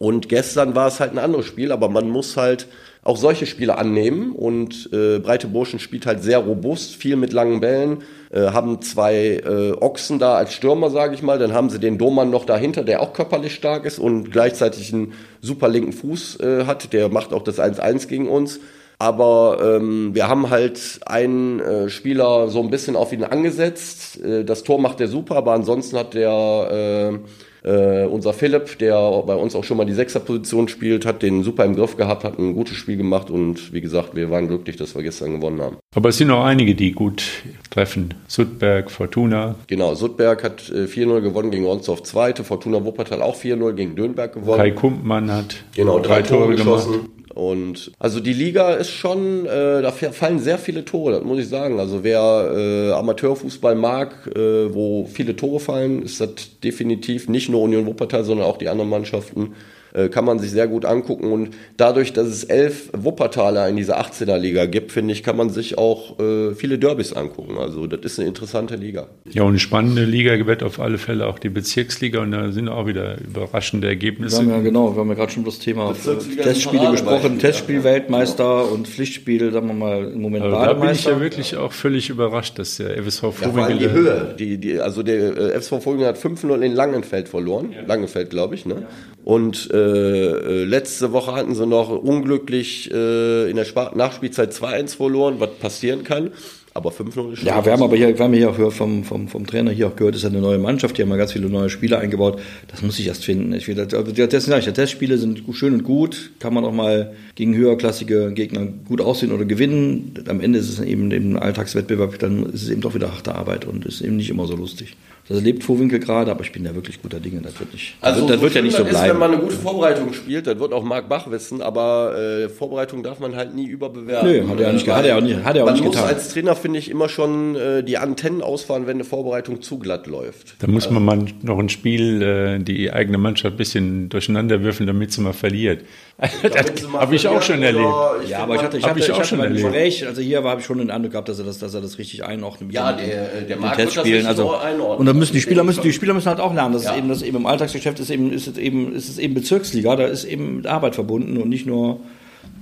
Und 0.00 0.28
gestern 0.28 0.74
war 0.74 0.88
es 0.88 0.98
halt 0.98 1.12
ein 1.12 1.20
anderes 1.20 1.46
Spiel, 1.46 1.70
aber 1.70 1.88
man 1.88 2.08
muss 2.08 2.36
halt 2.36 2.66
auch 3.04 3.16
solche 3.16 3.46
Spiele 3.46 3.78
annehmen. 3.78 4.32
Und 4.32 4.90
äh, 4.92 5.20
Breite 5.20 5.46
Burschen 5.46 5.78
spielt 5.78 6.06
halt 6.06 6.24
sehr 6.24 6.38
robust, 6.38 6.96
viel 6.96 7.14
mit 7.14 7.32
langen 7.32 7.60
Bällen, 7.60 7.98
äh, 8.32 8.48
haben 8.48 8.82
zwei 8.82 9.40
äh, 9.46 9.74
Ochsen 9.80 10.18
da 10.18 10.34
als 10.34 10.52
Stürmer, 10.54 10.90
sage 10.90 11.14
ich 11.14 11.22
mal. 11.22 11.38
Dann 11.38 11.52
haben 11.52 11.70
sie 11.70 11.78
den 11.78 11.98
Domann 11.98 12.30
noch 12.30 12.46
dahinter, 12.46 12.82
der 12.82 13.00
auch 13.00 13.12
körperlich 13.12 13.54
stark 13.54 13.84
ist 13.84 14.00
und 14.00 14.32
gleichzeitig 14.32 14.92
einen 14.92 15.12
super 15.40 15.68
linken 15.68 15.92
Fuß 15.92 16.40
äh, 16.40 16.64
hat. 16.64 16.92
Der 16.92 17.10
macht 17.10 17.32
auch 17.32 17.44
das 17.44 17.60
1-1 17.60 18.08
gegen 18.08 18.28
uns. 18.28 18.58
Aber 18.98 19.58
ähm, 19.62 20.14
wir 20.14 20.28
haben 20.28 20.48
halt 20.50 21.00
einen 21.04 21.60
äh, 21.60 21.90
Spieler 21.90 22.48
so 22.48 22.60
ein 22.60 22.70
bisschen 22.70 22.96
auf 22.96 23.12
ihn 23.12 23.24
angesetzt. 23.24 24.22
Äh, 24.22 24.44
das 24.44 24.62
Tor 24.62 24.80
macht 24.80 25.00
er 25.00 25.08
super, 25.08 25.36
aber 25.36 25.52
ansonsten 25.52 25.98
hat 25.98 26.14
der 26.14 27.12
äh, 27.12 27.18
äh, 27.66 28.06
unser 28.06 28.32
Philipp, 28.32 28.78
der 28.78 28.94
bei 29.26 29.34
uns 29.34 29.56
auch 29.56 29.64
schon 29.64 29.76
mal 29.76 29.84
die 29.84 29.92
Sechserposition 29.92 30.68
spielt, 30.68 31.04
hat 31.04 31.22
den 31.22 31.42
super 31.42 31.64
im 31.64 31.74
Griff 31.74 31.96
gehabt, 31.96 32.22
hat 32.24 32.38
ein 32.38 32.54
gutes 32.54 32.76
Spiel 32.76 32.96
gemacht 32.96 33.28
und 33.28 33.72
wie 33.72 33.80
gesagt, 33.80 34.14
wir 34.14 34.30
waren 34.30 34.46
glücklich, 34.46 34.76
dass 34.76 34.94
wir 34.94 35.02
gestern 35.02 35.32
gewonnen 35.32 35.60
haben. 35.60 35.76
Aber 35.94 36.10
es 36.10 36.16
sind 36.16 36.28
noch 36.28 36.44
einige, 36.44 36.74
die 36.74 36.92
gut 36.92 37.24
treffen. 37.70 38.14
Sudberg, 38.28 38.90
Fortuna, 38.90 39.56
Genau, 39.66 39.94
Sudberg 39.94 40.44
hat 40.44 40.70
äh, 40.70 40.84
4-0 40.84 41.20
gewonnen 41.20 41.50
gegen 41.50 41.64
Ronsdorf 41.64 42.04
Zweite, 42.04 42.44
Fortuna 42.44 42.84
Wuppertal 42.84 43.20
auch 43.20 43.36
4-0 43.36 43.72
gegen 43.72 43.96
Dönberg 43.96 44.34
gewonnen. 44.34 44.58
Kai 44.58 44.70
Kumpmann 44.70 45.32
hat 45.32 45.56
Genau, 45.74 45.98
drei, 45.98 46.22
Tore, 46.22 46.54
geschossen. 46.54 47.08
Und 47.36 47.92
also 47.98 48.18
die 48.20 48.32
Liga 48.32 48.72
ist 48.72 48.90
schon, 48.90 49.44
äh, 49.44 49.82
da 49.82 49.92
fallen 49.92 50.38
sehr 50.38 50.56
viele 50.56 50.86
Tore, 50.86 51.12
das 51.12 51.22
muss 51.22 51.38
ich 51.38 51.48
sagen. 51.48 51.78
Also 51.78 52.02
wer 52.02 52.50
äh, 52.56 52.92
Amateurfußball 52.92 53.74
mag, 53.74 54.26
äh, 54.34 54.74
wo 54.74 55.04
viele 55.04 55.36
Tore 55.36 55.60
fallen, 55.60 56.02
ist 56.02 56.18
das 56.18 56.30
definitiv 56.64 57.28
nicht 57.28 57.50
nur 57.50 57.60
Union 57.60 57.84
Wuppertal, 57.84 58.24
sondern 58.24 58.46
auch 58.46 58.56
die 58.56 58.70
anderen 58.70 58.88
Mannschaften. 58.88 59.52
Äh, 59.96 60.10
kann 60.10 60.26
man 60.26 60.38
sich 60.38 60.50
sehr 60.50 60.68
gut 60.68 60.84
angucken. 60.84 61.32
Und 61.32 61.50
dadurch, 61.78 62.12
dass 62.12 62.26
es 62.26 62.44
elf 62.44 62.90
Wuppertaler 62.92 63.66
in 63.68 63.76
dieser 63.76 63.98
18er-Liga 63.98 64.66
gibt, 64.66 64.92
finde 64.92 65.14
ich, 65.14 65.22
kann 65.22 65.38
man 65.38 65.48
sich 65.48 65.78
auch 65.78 66.18
äh, 66.20 66.54
viele 66.54 66.78
Derbys 66.78 67.14
angucken. 67.14 67.56
Also 67.56 67.86
das 67.86 68.00
ist 68.02 68.18
eine 68.18 68.28
interessante 68.28 68.76
Liga. 68.76 69.06
Ja, 69.30 69.42
und 69.42 69.50
eine 69.50 69.58
spannende 69.58 70.04
Liga 70.04 70.46
wird 70.46 70.62
auf 70.62 70.80
alle 70.80 70.98
Fälle 70.98 71.26
auch 71.26 71.38
die 71.38 71.48
Bezirksliga 71.48 72.20
und 72.20 72.32
da 72.32 72.52
sind 72.52 72.68
auch 72.68 72.86
wieder 72.86 73.16
überraschende 73.20 73.86
Wir 73.86 73.92
Ergebnisse. 73.92 74.38
haben 74.38 74.50
ja 74.50 74.60
genau, 74.60 74.94
wir 74.94 75.00
haben 75.00 75.08
ja 75.08 75.14
gerade 75.14 75.32
schon 75.32 75.44
das 75.44 75.60
Thema 75.60 75.92
äh, 75.92 76.42
Testspiele 76.42 76.90
gesprochen, 76.90 77.38
Testspiel-Weltmeister 77.38 78.70
und 78.70 78.88
Pflichtspiel, 78.88 79.50
sagen 79.50 79.68
wir 79.68 79.74
mal, 79.74 80.12
im 80.12 80.20
Moment 80.20 80.44
Also 80.44 80.56
da 80.56 80.72
bin 80.74 80.90
ich 80.90 81.04
ja 81.04 81.18
wirklich 81.18 81.56
auch 81.56 81.72
völlig 81.72 82.10
überrascht, 82.10 82.58
dass 82.58 82.76
der 82.76 82.98
FSV 83.02 83.22
Ja, 83.22 83.30
vor 83.30 83.64
allem 83.64 83.78
die 83.78 83.90
Höhe. 83.90 84.34
Die, 84.38 84.58
die, 84.58 84.78
also 84.78 85.02
der 85.02 85.36
äh, 85.38 85.58
FSV 85.58 85.82
Vogel 85.82 86.06
hat 86.06 86.18
5-0 86.18 86.60
in 86.60 86.74
Langenfeld 86.74 87.30
verloren. 87.30 87.74
Langenfeld, 87.86 88.28
glaube 88.28 88.56
ich. 88.56 88.66
Ne? 88.66 88.86
Und 89.26 89.70
äh, 89.72 89.76
äh, 89.76 90.64
letzte 90.64 91.10
Woche 91.10 91.34
hatten 91.34 91.56
sie 91.56 91.66
noch 91.66 91.90
unglücklich 91.90 92.88
äh, 92.92 93.50
in 93.50 93.56
der 93.56 93.64
Spa 93.64 93.90
Nachspielzeit 93.92 94.52
2-1 94.52 94.96
verloren, 94.96 95.40
was 95.40 95.50
passieren 95.58 96.04
kann. 96.04 96.30
Aber 96.74 96.90
5-0 96.90 97.32
ist 97.32 97.38
schon 97.40 97.48
Ja, 97.48 97.64
wir 97.64 97.72
haben 97.72 97.82
aber 97.82 97.96
hier, 97.96 98.16
wir 98.16 98.24
haben 98.24 98.34
hier 98.34 98.50
auch 98.50 98.72
vom, 98.72 99.02
vom, 99.02 99.26
vom 99.26 99.44
Trainer 99.44 99.72
hier 99.72 99.88
auch 99.88 99.96
gehört, 99.96 100.14
es 100.14 100.22
ist 100.22 100.30
eine 100.30 100.40
neue 100.40 100.58
Mannschaft, 100.58 100.96
die 100.96 101.02
haben 101.02 101.10
ja 101.10 101.16
ganz 101.16 101.32
viele 101.32 101.48
neue 101.48 101.70
Spieler 101.70 101.98
eingebaut. 101.98 102.40
Das 102.68 102.82
muss 102.82 103.00
ich 103.00 103.08
erst 103.08 103.24
finden. 103.24 103.52
Ich 103.52 103.66
will, 103.66 103.80
also 103.80 104.02
die, 104.04 104.28
das, 104.28 104.44
die 104.44 104.72
Testspiele 104.72 105.18
sind 105.18 105.42
schön 105.54 105.74
und 105.74 105.82
gut, 105.82 106.30
kann 106.38 106.54
man 106.54 106.64
auch 106.64 106.72
mal 106.72 107.12
gegen 107.34 107.56
höherklassige 107.56 108.30
Gegner 108.32 108.68
gut 108.86 109.00
aussehen 109.00 109.32
oder 109.32 109.44
gewinnen. 109.44 110.14
Am 110.28 110.40
Ende 110.40 110.60
ist 110.60 110.68
es 110.68 110.78
eben 110.78 111.10
im 111.10 111.36
Alltagswettbewerb, 111.36 112.20
dann 112.20 112.46
ist 112.46 112.62
es 112.62 112.70
eben 112.70 112.80
doch 112.80 112.94
wieder 112.94 113.10
harte 113.10 113.34
Arbeit 113.34 113.64
und 113.64 113.86
ist 113.86 114.02
eben 114.02 114.18
nicht 114.18 114.30
immer 114.30 114.46
so 114.46 114.54
lustig. 114.54 114.94
Das 115.28 115.38
erlebt 115.38 115.64
Vorwinkel 115.64 115.98
gerade, 115.98 116.30
aber 116.30 116.42
ich 116.42 116.52
bin 116.52 116.62
da 116.62 116.72
wirklich 116.74 117.02
guter 117.02 117.18
Dinge. 117.18 117.40
Das 117.40 117.58
wird 117.58 117.72
nicht, 117.72 117.96
das 118.00 118.16
wird, 118.20 118.30
das 118.30 118.40
wird 118.40 118.54
ja 118.54 118.62
nicht 118.62 118.76
so 118.76 118.84
bleiben. 118.84 118.96
Ist, 119.04 119.10
wenn 119.10 119.18
man 119.18 119.32
eine 119.32 119.40
gute 119.40 119.56
Vorbereitung 119.56 120.12
spielt, 120.12 120.46
das 120.46 120.58
wird 120.60 120.72
auch 120.72 120.84
Marc 120.84 121.08
Bach 121.08 121.28
wissen, 121.30 121.62
aber 121.62 122.16
äh, 122.16 122.48
Vorbereitung 122.48 123.02
darf 123.02 123.18
man 123.18 123.34
halt 123.34 123.52
nie 123.54 123.66
überbewerten. 123.66 124.28
Nö, 124.28 124.48
hat 124.48 124.60
er 124.60 124.68
auch 124.68 124.72
nicht- 124.72 124.86
hat 124.88 125.04
er 125.04 125.16
auch 125.16 125.20
nicht- 125.20 125.42
hat 125.44 125.56
er 125.56 125.62
auch 125.62 125.66
man 125.66 125.74
nicht 125.74 125.84
muss 125.84 125.96
getan. 125.96 126.08
als 126.08 126.28
Trainer, 126.32 126.54
finde 126.54 126.78
ich, 126.78 126.88
immer 126.90 127.08
schon 127.08 127.56
äh, 127.56 127.82
die 127.82 127.98
Antennen 127.98 128.40
ausfahren, 128.40 128.86
wenn 128.86 128.98
eine 128.98 129.04
Vorbereitung 129.04 129.62
zu 129.62 129.80
glatt 129.80 130.06
läuft. 130.06 130.54
Da 130.60 130.68
muss 130.68 130.88
man 130.90 131.04
mal 131.04 131.24
noch 131.42 131.58
ein 131.58 131.70
Spiel, 131.70 132.22
äh, 132.22 132.58
die 132.60 132.92
eigene 132.92 133.18
Mannschaft 133.18 133.54
ein 133.54 133.58
bisschen 133.58 134.08
durcheinander 134.08 134.62
würfeln, 134.62 134.86
damit 134.86 135.10
sie 135.12 135.22
mal 135.22 135.32
verliert. 135.32 135.80
Das 136.18 136.92
habe 136.94 137.14
ich 137.14 137.28
auch 137.28 137.42
schon 137.42 137.62
erlebt. 137.62 137.84
Ja, 138.28 138.38
aber 138.44 138.54
ich 138.56 138.62
hatte, 138.62 138.78
ich 138.78 138.84
Hab 138.84 138.90
hatte, 138.92 139.00
ich 139.00 139.06
ich 139.06 139.12
auch 139.12 139.18
hatte 139.18 139.28
schon 139.28 139.38
beim 139.38 139.48
erlebt. 139.48 139.64
Gespräch, 139.66 140.06
also 140.06 140.22
hier 140.22 140.42
habe 140.42 140.60
ich 140.60 140.66
schon 140.66 140.78
den 140.78 140.90
Eindruck 140.90 141.12
gehabt, 141.12 141.28
dass 141.28 141.38
er 141.38 141.44
das, 141.44 141.58
dass 141.58 141.74
er 141.74 141.82
das 141.82 141.98
richtig 141.98 142.24
einordnet. 142.24 142.72
Ja, 142.72 142.92
den- 142.92 143.06
der- 143.06 143.26
der 143.26 143.40
den 143.42 143.60
Marc 143.60 143.76
wird 143.76 143.88
das 143.88 143.94
Testspielen. 143.94 144.26
richtig 144.26 144.28
Also, 144.44 144.56
einordnen. 144.56 144.98
und 145.00 145.06
dann 145.06 145.18
müssen 145.18 145.34
die 145.34 145.40
Spieler 145.42 145.62
müssen, 145.62 145.82
die 145.82 145.92
Spieler 145.92 146.14
müssen 146.14 146.28
halt 146.28 146.40
auch 146.40 146.54
lernen, 146.54 146.72
dass 146.72 146.84
Ja. 146.84 146.92
es 146.92 146.98
eben, 146.98 147.08
dass 147.10 147.20
eben 147.22 147.36
im 147.36 147.46
Alltagsgeschäft 147.46 148.00
ist 148.00 148.10
eben, 148.10 148.32
ist 148.32 148.46
es 148.46 148.56
eben, 148.56 148.94
ist 148.94 149.08
es 149.10 149.18
eben 149.18 149.34
Bezirksliga, 149.34 149.94
da 149.96 150.06
ist 150.06 150.24
eben 150.24 150.56
mit 150.56 150.66
Arbeit 150.66 150.94
verbunden 150.94 151.36
und 151.36 151.48
nicht 151.50 151.66
nur 151.66 152.00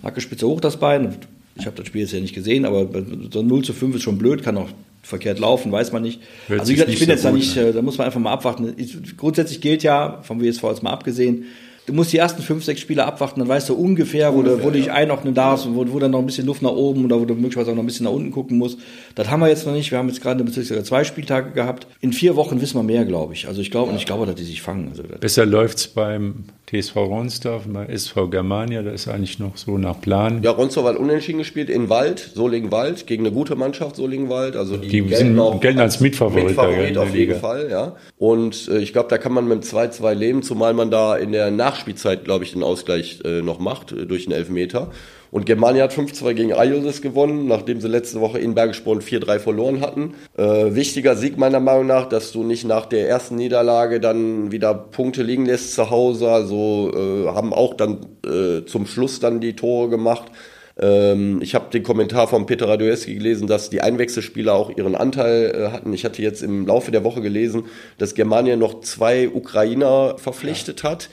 Hacke 0.02 0.20
Spitze 0.20 0.46
hoch 0.48 0.60
das 0.60 0.76
Bein. 0.78 1.14
Ich 1.56 1.66
habe 1.66 1.76
das 1.76 1.86
Spiel 1.86 2.00
jetzt 2.00 2.12
ja 2.12 2.18
nicht 2.18 2.34
gesehen, 2.34 2.64
aber 2.64 2.88
so 3.32 3.40
0 3.42 3.62
zu 3.62 3.72
5 3.72 3.94
ist 3.94 4.02
schon 4.02 4.18
blöd, 4.18 4.42
kann 4.42 4.56
auch 4.58 4.68
verkehrt 5.04 5.38
laufen, 5.38 5.70
weiß 5.70 5.92
man 5.92 6.02
nicht. 6.02 6.20
Hört 6.48 6.58
also 6.60 6.70
wie 6.72 6.74
gesagt, 6.74 6.90
ich 6.90 6.98
bin 6.98 7.06
so 7.06 7.12
jetzt 7.12 7.24
da 7.24 7.30
gut 7.30 7.38
nicht, 7.38 7.56
äh, 7.56 7.72
da 7.72 7.82
muss 7.82 7.98
man 7.98 8.06
einfach 8.06 8.18
mal 8.18 8.32
abwarten. 8.32 8.72
Ich, 8.78 8.96
grundsätzlich 9.16 9.60
gilt 9.60 9.84
ja, 9.84 10.18
vom 10.22 10.40
WSV 10.42 10.64
jetzt 10.64 10.82
mal 10.82 10.90
abgesehen, 10.90 11.44
du 11.86 11.92
musst 11.92 12.12
die 12.12 12.18
ersten 12.18 12.42
fünf, 12.42 12.64
sechs 12.64 12.80
Spiele 12.80 13.04
abwarten, 13.04 13.40
dann 13.40 13.48
weißt 13.48 13.68
du 13.68 13.74
ungefähr, 13.74 14.34
wo, 14.34 14.42
du, 14.42 14.62
wo 14.62 14.70
du 14.70 14.78
dich 14.78 14.90
einordnen 14.90 15.34
darfst 15.34 15.66
und 15.66 15.76
wo, 15.76 15.92
wo 15.92 15.98
dann 15.98 16.10
noch 16.10 16.18
ein 16.18 16.26
bisschen 16.26 16.46
Luft 16.46 16.62
nach 16.62 16.70
oben 16.70 17.04
oder 17.04 17.20
wo 17.20 17.24
du 17.24 17.34
möglicherweise 17.34 17.70
auch 17.70 17.74
noch 17.74 17.82
ein 17.82 17.86
bisschen 17.86 18.04
nach 18.04 18.12
unten 18.12 18.30
gucken 18.30 18.58
musst. 18.58 18.78
Das 19.14 19.30
haben 19.30 19.40
wir 19.40 19.48
jetzt 19.48 19.66
noch 19.66 19.72
nicht. 19.72 19.90
Wir 19.90 19.98
haben 19.98 20.08
jetzt 20.08 20.22
gerade 20.22 20.42
Bezirksliga 20.42 20.84
zwei 20.84 21.04
Spieltage 21.04 21.50
gehabt. 21.52 21.86
In 22.00 22.12
vier 22.12 22.36
Wochen 22.36 22.60
wissen 22.60 22.78
wir 22.78 22.82
mehr, 22.82 23.04
glaube 23.04 23.34
ich. 23.34 23.46
Also 23.48 23.60
ich 23.60 23.70
glaube, 23.70 23.90
und 23.90 23.96
ich 23.96 24.06
glaube, 24.06 24.26
dass 24.26 24.34
die 24.34 24.44
sich 24.44 24.62
fangen. 24.62 24.88
Also 24.88 25.02
Besser 25.20 25.46
läuft's 25.46 25.88
beim 25.88 26.44
TSV 26.66 26.96
Ronsdorf, 26.96 27.64
SV 27.88 28.28
Germania, 28.28 28.82
da 28.82 28.90
ist 28.90 29.06
eigentlich 29.06 29.38
noch 29.38 29.56
so 29.56 29.76
nach 29.76 30.00
Plan. 30.00 30.42
Ja, 30.42 30.50
Ronsdorf 30.52 30.86
hat 30.86 30.96
unentschieden 30.96 31.38
gespielt 31.38 31.68
in 31.68 31.88
Wald, 31.90 32.30
Solingen-Wald, 32.34 33.06
gegen 33.06 33.26
eine 33.26 33.34
gute 33.34 33.54
Mannschaft 33.54 33.96
Solingen-Wald. 33.96 34.56
Also 34.56 34.78
die, 34.78 34.88
Die 34.88 35.00
gelten 35.02 35.14
sind- 35.16 35.38
auch 35.38 35.60
gelten 35.60 35.80
als 35.80 36.00
Mitfavorit 36.00 36.46
Mitfavorit 36.46 36.94
der 36.96 37.02
auf 37.02 37.14
jeden. 37.14 37.38
Fall, 37.38 37.68
ja. 37.70 37.96
Und 38.18 38.68
äh, 38.72 38.78
ich 38.78 38.92
glaube, 38.94 39.08
da 39.10 39.18
kann 39.18 39.32
man 39.32 39.46
mit 39.46 39.62
dem 39.62 39.68
2-2 39.68 40.14
leben, 40.14 40.42
zumal 40.42 40.72
man 40.72 40.90
da 40.90 41.16
in 41.16 41.32
der 41.32 41.50
Nachspielzeit, 41.50 42.24
glaube 42.24 42.44
ich, 42.44 42.52
den 42.52 42.62
Ausgleich 42.62 43.20
äh, 43.24 43.42
noch 43.42 43.58
macht 43.58 43.92
äh, 43.92 44.06
durch 44.06 44.26
einen 44.26 44.36
Elfmeter. 44.36 44.90
Und 45.34 45.46
Germania 45.46 45.82
hat 45.82 45.92
5-2 45.92 46.32
gegen 46.34 46.52
Ayosis 46.52 47.02
gewonnen, 47.02 47.48
nachdem 47.48 47.80
sie 47.80 47.88
letzte 47.88 48.20
Woche 48.20 48.38
in 48.38 48.54
Bergsporn 48.54 49.00
4-3 49.00 49.40
verloren 49.40 49.80
hatten. 49.80 50.14
Äh, 50.36 50.76
wichtiger 50.76 51.16
Sieg 51.16 51.38
meiner 51.38 51.58
Meinung 51.58 51.88
nach, 51.88 52.08
dass 52.08 52.30
du 52.30 52.44
nicht 52.44 52.64
nach 52.64 52.86
der 52.86 53.08
ersten 53.08 53.34
Niederlage 53.34 53.98
dann 53.98 54.52
wieder 54.52 54.72
Punkte 54.74 55.24
liegen 55.24 55.44
lässt 55.44 55.74
zu 55.74 55.90
Hause. 55.90 56.30
Also 56.30 56.92
äh, 56.94 57.34
haben 57.34 57.52
auch 57.52 57.74
dann 57.74 58.06
äh, 58.24 58.64
zum 58.64 58.86
Schluss 58.86 59.18
dann 59.18 59.40
die 59.40 59.56
Tore 59.56 59.88
gemacht. 59.88 60.30
Ähm, 60.78 61.40
ich 61.42 61.56
habe 61.56 61.68
den 61.68 61.82
Kommentar 61.82 62.28
von 62.28 62.46
Peter 62.46 62.68
Radojewski 62.68 63.14
gelesen, 63.14 63.48
dass 63.48 63.70
die 63.70 63.80
Einwechselspieler 63.80 64.54
auch 64.54 64.70
ihren 64.70 64.94
Anteil 64.94 65.52
äh, 65.52 65.72
hatten. 65.72 65.92
Ich 65.92 66.04
hatte 66.04 66.22
jetzt 66.22 66.44
im 66.44 66.64
Laufe 66.64 66.92
der 66.92 67.02
Woche 67.02 67.22
gelesen, 67.22 67.64
dass 67.98 68.14
Germania 68.14 68.54
noch 68.54 68.82
zwei 68.82 69.28
Ukrainer 69.28 70.14
verpflichtet 70.16 70.84
ja. 70.84 70.90
hat. 70.90 71.08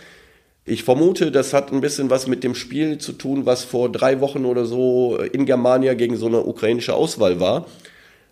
Ich 0.63 0.83
vermute, 0.83 1.31
das 1.31 1.53
hat 1.53 1.73
ein 1.73 1.81
bisschen 1.81 2.09
was 2.11 2.27
mit 2.27 2.43
dem 2.43 2.53
Spiel 2.53 2.99
zu 2.99 3.13
tun, 3.13 3.45
was 3.45 3.63
vor 3.63 3.91
drei 3.91 4.21
Wochen 4.21 4.45
oder 4.45 4.65
so 4.65 5.17
in 5.17 5.45
Germania 5.45 5.95
gegen 5.95 6.17
so 6.17 6.27
eine 6.27 6.45
ukrainische 6.45 6.93
Auswahl 6.93 7.39
war. 7.39 7.65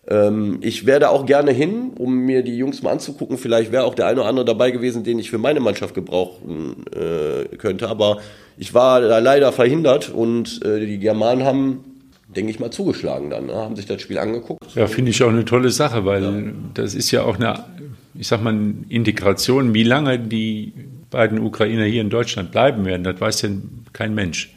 Ähm, 0.07 0.59
ich 0.61 0.85
werde 0.85 1.09
auch 1.09 1.25
gerne 1.25 1.51
hin, 1.51 1.91
um 1.97 2.15
mir 2.15 2.43
die 2.43 2.55
Jungs 2.55 2.83
mal 2.83 2.91
anzugucken. 2.91 3.37
Vielleicht 3.37 3.71
wäre 3.71 3.83
auch 3.83 3.95
der 3.95 4.05
eine 4.05 4.21
oder 4.21 4.29
andere 4.29 4.45
dabei 4.45 4.69
gewesen, 4.69 5.03
den 5.03 5.17
ich 5.17 5.31
für 5.31 5.39
meine 5.39 5.59
Mannschaft 5.59 5.95
gebrauchen 5.95 6.85
äh, 6.93 7.55
könnte. 7.57 7.89
Aber 7.89 8.19
ich 8.57 8.73
war 8.73 9.01
da 9.01 9.19
leider 9.19 9.51
verhindert 9.51 10.09
und 10.09 10.63
äh, 10.63 10.85
die 10.85 10.99
Germanen 10.99 11.43
haben, 11.43 11.83
denke 12.27 12.51
ich 12.51 12.59
mal, 12.59 12.71
zugeschlagen 12.71 13.31
dann, 13.31 13.47
ne? 13.47 13.55
haben 13.55 13.75
sich 13.75 13.87
das 13.87 14.01
Spiel 14.01 14.19
angeguckt. 14.19 14.63
Ja, 14.75 14.87
finde 14.87 15.11
ich 15.11 15.23
auch 15.23 15.29
eine 15.29 15.45
tolle 15.45 15.71
Sache, 15.71 16.05
weil 16.05 16.23
ja. 16.23 16.53
das 16.75 16.93
ist 16.93 17.09
ja 17.09 17.23
auch 17.23 17.37
eine, 17.37 17.63
ich 18.13 18.27
sag 18.27 18.43
mal, 18.43 18.55
Integration. 18.87 19.73
Wie 19.73 19.83
lange 19.83 20.19
die 20.19 20.73
beiden 21.09 21.39
Ukrainer 21.39 21.85
hier 21.85 22.01
in 22.01 22.09
Deutschland 22.09 22.51
bleiben 22.51 22.85
werden, 22.85 23.03
das 23.03 23.19
weiß 23.19 23.41
ja 23.43 23.49
kein 23.93 24.13
Mensch. 24.13 24.53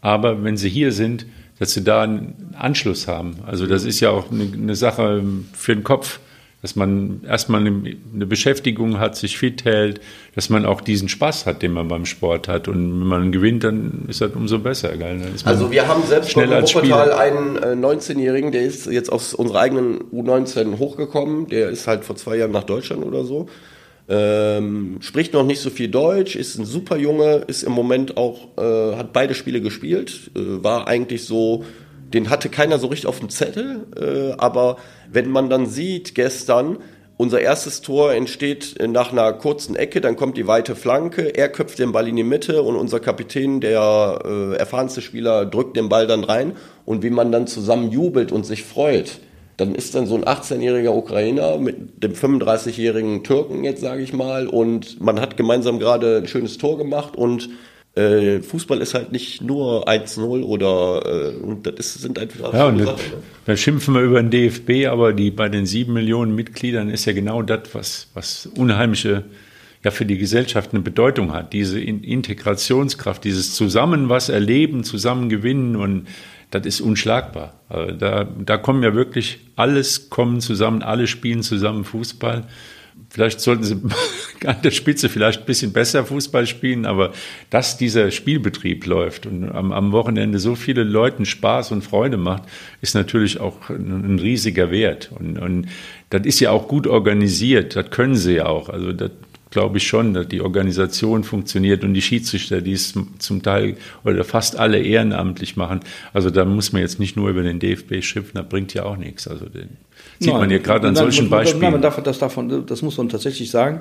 Aber 0.00 0.44
wenn 0.44 0.56
sie 0.56 0.68
hier 0.68 0.92
sind, 0.92 1.26
dass 1.58 1.72
sie 1.72 1.82
da 1.82 2.02
einen 2.02 2.54
Anschluss 2.58 3.08
haben. 3.08 3.38
Also 3.46 3.66
das 3.66 3.84
ist 3.84 4.00
ja 4.00 4.10
auch 4.10 4.30
eine, 4.30 4.44
eine 4.52 4.74
Sache 4.74 5.24
für 5.54 5.74
den 5.74 5.84
Kopf, 5.84 6.20
dass 6.62 6.74
man 6.74 7.20
erstmal 7.26 7.60
eine, 7.60 7.96
eine, 8.14 8.26
Beschäftigung 8.26 8.98
hat, 8.98 9.14
sich 9.16 9.38
fit 9.38 9.64
hält, 9.64 10.00
dass 10.34 10.50
man 10.50 10.66
auch 10.66 10.80
diesen 10.80 11.08
Spaß 11.08 11.46
hat, 11.46 11.62
den 11.62 11.72
man 11.72 11.86
beim 11.86 12.06
Sport 12.06 12.48
hat. 12.48 12.66
Und 12.66 13.00
wenn 13.00 13.06
man 13.06 13.32
gewinnt, 13.32 13.62
dann 13.62 14.06
ist 14.08 14.20
das 14.20 14.32
umso 14.32 14.58
besser. 14.58 14.90
also 15.44 15.70
wir 15.70 15.86
haben 15.86 16.02
selbst 16.06 16.34
bei 16.34 16.48
Wuppertal 16.48 17.12
einen 17.12 17.56
äh, 17.56 17.86
19-Jährigen, 17.86 18.52
der 18.52 18.62
ist 18.62 18.86
jetzt 18.86 19.12
aus 19.12 19.32
unserer 19.32 19.60
eigenen 19.60 20.00
U19 20.12 20.78
hochgekommen. 20.78 21.46
Der 21.48 21.68
ist 21.68 21.86
halt 21.86 22.04
vor 22.04 22.16
zwei 22.16 22.36
Jahren 22.36 22.52
nach 22.52 22.64
Deutschland 22.64 23.04
oder 23.04 23.24
so. 23.24 23.48
Ähm, 24.08 24.98
spricht 25.00 25.32
noch 25.32 25.44
nicht 25.44 25.60
so 25.60 25.70
viel 25.70 25.88
Deutsch, 25.88 26.36
ist 26.36 26.58
ein 26.58 26.64
super 26.64 26.96
Junge, 26.96 27.44
ist 27.48 27.64
im 27.64 27.72
Moment 27.72 28.16
auch, 28.16 28.56
äh, 28.56 28.96
hat 28.96 29.12
beide 29.12 29.34
Spiele 29.34 29.60
gespielt, 29.60 30.30
äh, 30.36 30.62
war 30.62 30.86
eigentlich 30.86 31.24
so, 31.24 31.64
den 32.14 32.30
hatte 32.30 32.48
keiner 32.48 32.78
so 32.78 32.86
richtig 32.86 33.08
auf 33.08 33.18
dem 33.18 33.30
Zettel, 33.30 33.86
äh, 34.00 34.32
aber 34.38 34.76
wenn 35.10 35.28
man 35.28 35.50
dann 35.50 35.66
sieht, 35.66 36.14
gestern, 36.14 36.78
unser 37.16 37.40
erstes 37.40 37.80
Tor 37.80 38.12
entsteht 38.12 38.76
nach 38.86 39.10
einer 39.10 39.32
kurzen 39.32 39.74
Ecke, 39.74 40.00
dann 40.00 40.16
kommt 40.16 40.36
die 40.36 40.46
weite 40.46 40.76
Flanke, 40.76 41.34
er 41.34 41.48
köpft 41.48 41.78
den 41.78 41.90
Ball 41.90 42.06
in 42.06 42.14
die 42.14 42.22
Mitte 42.22 42.62
und 42.62 42.76
unser 42.76 43.00
Kapitän, 43.00 43.60
der 43.60 44.20
äh, 44.24 44.54
erfahrenste 44.56 45.00
Spieler, 45.00 45.46
drückt 45.46 45.76
den 45.76 45.88
Ball 45.88 46.06
dann 46.06 46.22
rein 46.22 46.52
und 46.84 47.02
wie 47.02 47.10
man 47.10 47.32
dann 47.32 47.48
zusammen 47.48 47.90
jubelt 47.90 48.30
und 48.30 48.46
sich 48.46 48.62
freut 48.62 49.18
dann 49.56 49.74
ist 49.74 49.94
dann 49.94 50.06
so 50.06 50.16
ein 50.16 50.24
18-jähriger 50.24 50.90
Ukrainer 50.90 51.58
mit 51.58 52.02
dem 52.02 52.12
35-jährigen 52.12 53.24
Türken 53.24 53.64
jetzt, 53.64 53.80
sage 53.80 54.02
ich 54.02 54.12
mal, 54.12 54.46
und 54.46 55.00
man 55.00 55.20
hat 55.20 55.36
gemeinsam 55.36 55.78
gerade 55.78 56.18
ein 56.18 56.28
schönes 56.28 56.58
Tor 56.58 56.76
gemacht 56.76 57.16
und 57.16 57.48
äh, 57.94 58.40
Fußball 58.42 58.82
ist 58.82 58.92
halt 58.92 59.12
nicht 59.12 59.40
nur 59.40 59.88
1-0 59.88 60.42
oder 60.42 61.02
äh, 61.06 61.36
und 61.42 61.66
das 61.66 61.74
ist, 61.78 62.02
sind 62.02 62.18
einfach 62.18 62.52
ja, 62.52 62.66
und 62.66 62.84
Sachen. 62.84 63.00
Da 63.46 63.56
schimpfen 63.56 63.94
wir 63.94 64.02
über 64.02 64.22
den 64.22 64.30
DFB, 64.30 64.86
aber 64.90 65.14
die 65.14 65.30
bei 65.30 65.48
den 65.48 65.64
sieben 65.64 65.94
Millionen 65.94 66.34
Mitgliedern 66.34 66.90
ist 66.90 67.06
ja 67.06 67.14
genau 67.14 67.40
das, 67.40 67.60
was, 67.72 68.08
was 68.12 68.46
unheimliche 68.54 69.24
ja 69.82 69.90
für 69.90 70.04
die 70.04 70.18
Gesellschaft 70.18 70.74
eine 70.74 70.82
Bedeutung 70.82 71.32
hat. 71.32 71.54
Diese 71.54 71.80
Integrationskraft, 71.80 73.24
dieses 73.24 73.54
Zusammen 73.54 74.10
was 74.10 74.28
erleben, 74.28 74.84
zusammen 74.84 75.30
gewinnen 75.30 75.76
und 75.76 76.06
das 76.58 76.66
ist 76.66 76.80
unschlagbar. 76.80 77.54
Also 77.68 77.92
da, 77.92 78.24
da 78.24 78.56
kommen 78.56 78.82
ja 78.82 78.94
wirklich 78.94 79.40
alles 79.56 80.10
kommen 80.10 80.40
zusammen, 80.40 80.82
alle 80.82 81.06
spielen 81.06 81.42
zusammen 81.42 81.84
Fußball. 81.84 82.44
Vielleicht 83.10 83.40
sollten 83.40 83.62
sie 83.62 83.76
an 84.46 84.56
der 84.62 84.70
Spitze 84.70 85.08
vielleicht 85.08 85.40
ein 85.40 85.46
bisschen 85.46 85.72
besser 85.72 86.04
Fußball 86.04 86.46
spielen, 86.46 86.86
aber 86.86 87.12
dass 87.50 87.76
dieser 87.76 88.10
Spielbetrieb 88.10 88.86
läuft 88.86 89.26
und 89.26 89.50
am, 89.50 89.72
am 89.72 89.92
Wochenende 89.92 90.38
so 90.38 90.54
viele 90.54 90.82
Leuten 90.82 91.24
Spaß 91.24 91.72
und 91.72 91.82
Freude 91.82 92.16
macht, 92.16 92.44
ist 92.80 92.94
natürlich 92.94 93.38
auch 93.40 93.70
ein, 93.70 94.14
ein 94.14 94.18
riesiger 94.18 94.70
Wert. 94.70 95.10
Und, 95.18 95.38
und 95.38 95.66
das 96.10 96.24
ist 96.24 96.40
ja 96.40 96.50
auch 96.50 96.68
gut 96.68 96.86
organisiert, 96.86 97.76
das 97.76 97.90
können 97.90 98.16
sie 98.16 98.34
ja 98.34 98.46
auch. 98.46 98.68
Also 98.68 98.92
das 98.92 99.10
glaube 99.56 99.78
ich 99.78 99.86
schon, 99.86 100.12
dass 100.12 100.28
die 100.28 100.42
Organisation 100.42 101.24
funktioniert 101.24 101.82
und 101.82 101.94
die 101.94 102.02
Schiedsrichter, 102.02 102.60
die 102.60 102.74
es 102.74 102.92
zum 103.18 103.42
Teil 103.42 103.76
oder 104.04 104.22
fast 104.22 104.58
alle 104.58 104.78
ehrenamtlich 104.82 105.56
machen. 105.56 105.80
Also 106.12 106.28
da 106.28 106.44
muss 106.44 106.74
man 106.74 106.82
jetzt 106.82 107.00
nicht 107.00 107.16
nur 107.16 107.30
über 107.30 107.42
den 107.42 107.58
DFB 107.58 108.02
schimpfen, 108.02 108.34
das 108.34 108.46
bringt 108.50 108.74
ja 108.74 108.84
auch 108.84 108.98
nichts. 108.98 109.26
Also 109.26 109.46
den 109.46 109.78
sieht 110.18 110.30
nein, 110.30 110.40
man 110.40 110.50
ja 110.50 110.58
gerade 110.58 110.88
an 110.88 110.92
nein, 110.92 111.04
solchen 111.04 111.30
Beispielen. 111.30 111.62
Nein, 111.62 111.72
man 111.72 111.80
darf, 111.80 112.02
das, 112.02 112.18
davon, 112.18 112.66
das 112.66 112.82
muss 112.82 112.98
man 112.98 113.08
tatsächlich 113.08 113.50
sagen. 113.50 113.80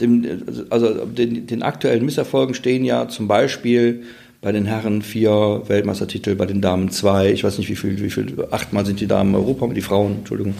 Dem, 0.00 0.44
also 0.70 1.04
den, 1.06 1.48
den 1.48 1.64
aktuellen 1.64 2.04
Misserfolgen 2.04 2.54
stehen 2.54 2.84
ja 2.84 3.08
zum 3.08 3.26
Beispiel 3.26 4.04
bei 4.46 4.52
den 4.52 4.64
Herren 4.64 5.02
vier 5.02 5.62
Weltmeistertitel, 5.66 6.36
bei 6.36 6.46
den 6.46 6.60
Damen 6.60 6.88
zwei. 6.92 7.32
Ich 7.32 7.42
weiß 7.42 7.58
nicht, 7.58 7.68
wie 7.68 7.74
viel, 7.74 8.00
wie 8.00 8.10
viel, 8.10 8.46
achtmal 8.52 8.86
sind 8.86 9.00
die 9.00 9.08
Damen 9.08 9.34
Europa, 9.34 9.66
die 9.66 9.80
Frauen, 9.80 10.18
Entschuldigung, 10.18 10.54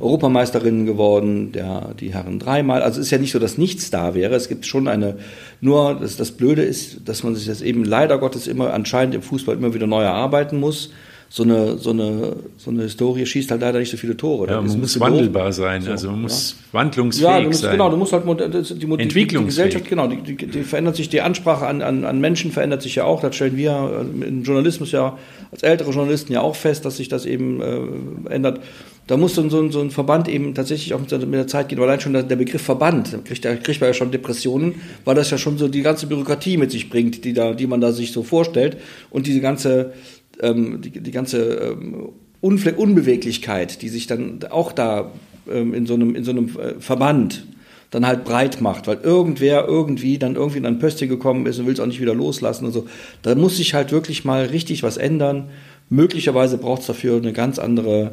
Europameisterinnen 0.00 0.86
geworden, 0.86 1.52
der, 1.52 1.94
die 2.00 2.12
Herren 2.12 2.40
dreimal. 2.40 2.82
Also 2.82 2.98
es 2.98 3.06
ist 3.06 3.10
ja 3.12 3.18
nicht 3.18 3.30
so, 3.30 3.38
dass 3.38 3.56
nichts 3.56 3.90
da 3.90 4.16
wäre. 4.16 4.34
Es 4.34 4.48
gibt 4.48 4.66
schon 4.66 4.88
eine, 4.88 5.18
nur 5.60 6.00
das, 6.00 6.16
das 6.16 6.32
Blöde 6.32 6.62
ist, 6.62 7.08
dass 7.08 7.22
man 7.22 7.36
sich 7.36 7.46
das 7.46 7.62
eben 7.62 7.84
leider 7.84 8.18
Gottes 8.18 8.48
immer 8.48 8.74
anscheinend 8.74 9.14
im 9.14 9.22
Fußball 9.22 9.54
immer 9.54 9.72
wieder 9.72 9.86
neu 9.86 10.02
erarbeiten 10.02 10.58
muss 10.58 10.90
so 11.30 11.42
eine, 11.42 11.76
so 11.76 11.90
eine, 11.90 12.36
so 12.56 12.70
eine 12.70 12.84
Historie 12.84 13.26
schießt 13.26 13.50
halt 13.50 13.60
leider 13.60 13.78
nicht 13.78 13.90
so 13.90 13.98
viele 13.98 14.16
Tore. 14.16 14.48
Ja, 14.48 14.62
man 14.62 14.80
muss 14.80 14.98
wandelbar 14.98 15.52
sein, 15.52 15.82
so, 15.82 15.90
also 15.90 16.10
man 16.10 16.22
muss 16.22 16.52
ja. 16.52 16.78
wandlungsfähig 16.78 17.28
ja, 17.28 17.40
musst, 17.42 17.60
sein. 17.60 17.72
Genau, 17.72 17.90
du 17.90 17.96
musst 17.98 18.12
halt 18.14 18.24
die, 18.24 18.86
die, 18.86 19.26
die, 19.26 19.44
Gesellschaft, 19.44 19.88
genau, 19.88 20.06
die, 20.06 20.22
die, 20.22 20.46
die, 20.46 20.62
verändert 20.62 20.96
sich, 20.96 21.10
die 21.10 21.20
Ansprache 21.20 21.66
an, 21.66 21.82
an, 21.82 22.04
an 22.04 22.20
Menschen 22.20 22.50
verändert 22.50 22.80
sich 22.80 22.94
ja 22.94 23.04
auch. 23.04 23.20
Das 23.20 23.36
stellen 23.36 23.58
wir 23.58 24.06
im 24.26 24.42
Journalismus 24.42 24.90
ja 24.92 25.18
als 25.52 25.62
ältere 25.62 25.90
Journalisten 25.90 26.32
ja 26.32 26.40
auch 26.40 26.56
fest, 26.56 26.86
dass 26.86 26.96
sich 26.96 27.08
das 27.08 27.26
eben 27.26 27.60
äh, 27.60 28.32
ändert. 28.34 28.60
Da 29.06 29.16
muss 29.16 29.34
so 29.34 29.40
ein, 29.40 29.48
so 29.48 29.80
ein 29.80 29.90
Verband 29.90 30.28
eben 30.28 30.54
tatsächlich 30.54 30.92
auch 30.92 31.00
mit 31.00 31.10
der 31.10 31.46
Zeit 31.46 31.70
gehen, 31.70 31.78
weil 31.78 31.88
allein 31.88 32.00
schon 32.00 32.12
der, 32.12 32.22
Begriff 32.24 32.60
Verband, 32.60 33.14
da 33.14 33.18
kriegt, 33.18 33.42
da 33.42 33.56
kriegt 33.56 33.80
man 33.80 33.88
ja 33.88 33.94
schon 33.94 34.10
Depressionen, 34.10 34.82
weil 35.06 35.14
das 35.14 35.30
ja 35.30 35.38
schon 35.38 35.56
so 35.56 35.66
die 35.66 35.80
ganze 35.80 36.06
Bürokratie 36.06 36.58
mit 36.58 36.70
sich 36.70 36.90
bringt, 36.90 37.24
die, 37.24 37.32
da, 37.32 37.54
die 37.54 37.66
man 37.66 37.80
da 37.80 37.92
sich 37.92 38.12
so 38.12 38.22
vorstellt. 38.22 38.76
Und 39.08 39.26
diese 39.26 39.40
ganze 39.40 39.94
ähm, 40.40 40.80
die, 40.80 40.90
die 40.90 41.10
ganze 41.10 41.38
ähm, 41.54 42.10
Unfle 42.40 42.74
Unbeweglichkeit, 42.74 43.82
die 43.82 43.88
sich 43.88 44.06
dann 44.06 44.40
auch 44.50 44.72
da 44.72 45.12
ähm, 45.50 45.74
in 45.74 45.86
so 45.86 45.94
einem, 45.94 46.14
in 46.14 46.24
so 46.24 46.30
einem 46.30 46.48
äh, 46.58 46.80
Verband 46.80 47.46
dann 47.90 48.06
halt 48.06 48.24
breit 48.24 48.60
macht, 48.60 48.86
weil 48.86 48.98
irgendwer 49.02 49.66
irgendwie 49.66 50.18
dann 50.18 50.36
irgendwie 50.36 50.58
in 50.58 50.66
ein 50.66 50.78
Pöstchen 50.78 51.08
gekommen 51.08 51.46
ist 51.46 51.58
und 51.58 51.66
will 51.66 51.72
es 51.72 51.80
auch 51.80 51.86
nicht 51.86 52.00
wieder 52.00 52.14
loslassen 52.14 52.66
und 52.66 52.72
so. 52.72 52.86
Da 53.22 53.34
muss 53.34 53.56
sich 53.56 53.74
halt 53.74 53.92
wirklich 53.92 54.24
mal 54.24 54.44
richtig 54.44 54.82
was 54.82 54.98
ändern. 54.98 55.48
Möglicherweise 55.88 56.58
braucht 56.58 56.82
es 56.82 56.86
dafür 56.86 57.16
eine 57.16 57.32
ganz 57.32 57.58
andere 57.58 58.10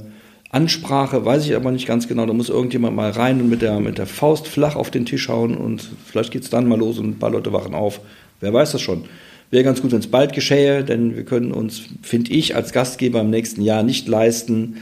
Ansprache, 0.49 1.26
weiß 1.26 1.45
ich 1.45 1.55
aber 1.55 1.71
nicht 1.71 1.88
ganz 1.88 2.07
genau. 2.07 2.26
Da 2.26 2.32
muss 2.32 2.47
irgendjemand 2.47 2.95
mal 2.95 3.11
rein 3.11 3.41
und 3.41 3.49
mit 3.49 3.61
der, 3.61 3.80
mit 3.82 3.97
der 3.97 4.07
Faust 4.07 4.47
flach 4.47 4.78
auf 4.78 4.91
den 4.91 5.05
Tisch 5.05 5.28
hauen 5.28 5.57
und 5.57 5.89
vielleicht 6.05 6.32
geht 6.32 6.43
es 6.43 6.49
dann 6.49 6.67
mal 6.67 6.80
los 6.80 6.97
und 6.97 7.09
ein 7.09 7.19
paar 7.19 7.32
Leute 7.32 7.51
wachen 7.51 7.76
auf. 7.76 7.99
Wer 8.39 8.53
weiß 8.53 8.71
das 8.71 8.82
schon. 8.82 9.03
Wäre 9.51 9.63
ganz 9.63 9.81
gut, 9.81 9.91
wenn 9.91 9.99
es 9.99 10.07
bald 10.07 10.33
geschähe, 10.33 10.83
denn 10.83 11.15
wir 11.15 11.23
können 11.23 11.51
uns, 11.51 11.83
finde 12.01 12.31
ich, 12.31 12.55
als 12.55 12.71
Gastgeber 12.71 13.21
im 13.21 13.29
nächsten 13.29 13.61
Jahr 13.61 13.83
nicht 13.83 14.07
leisten, 14.07 14.77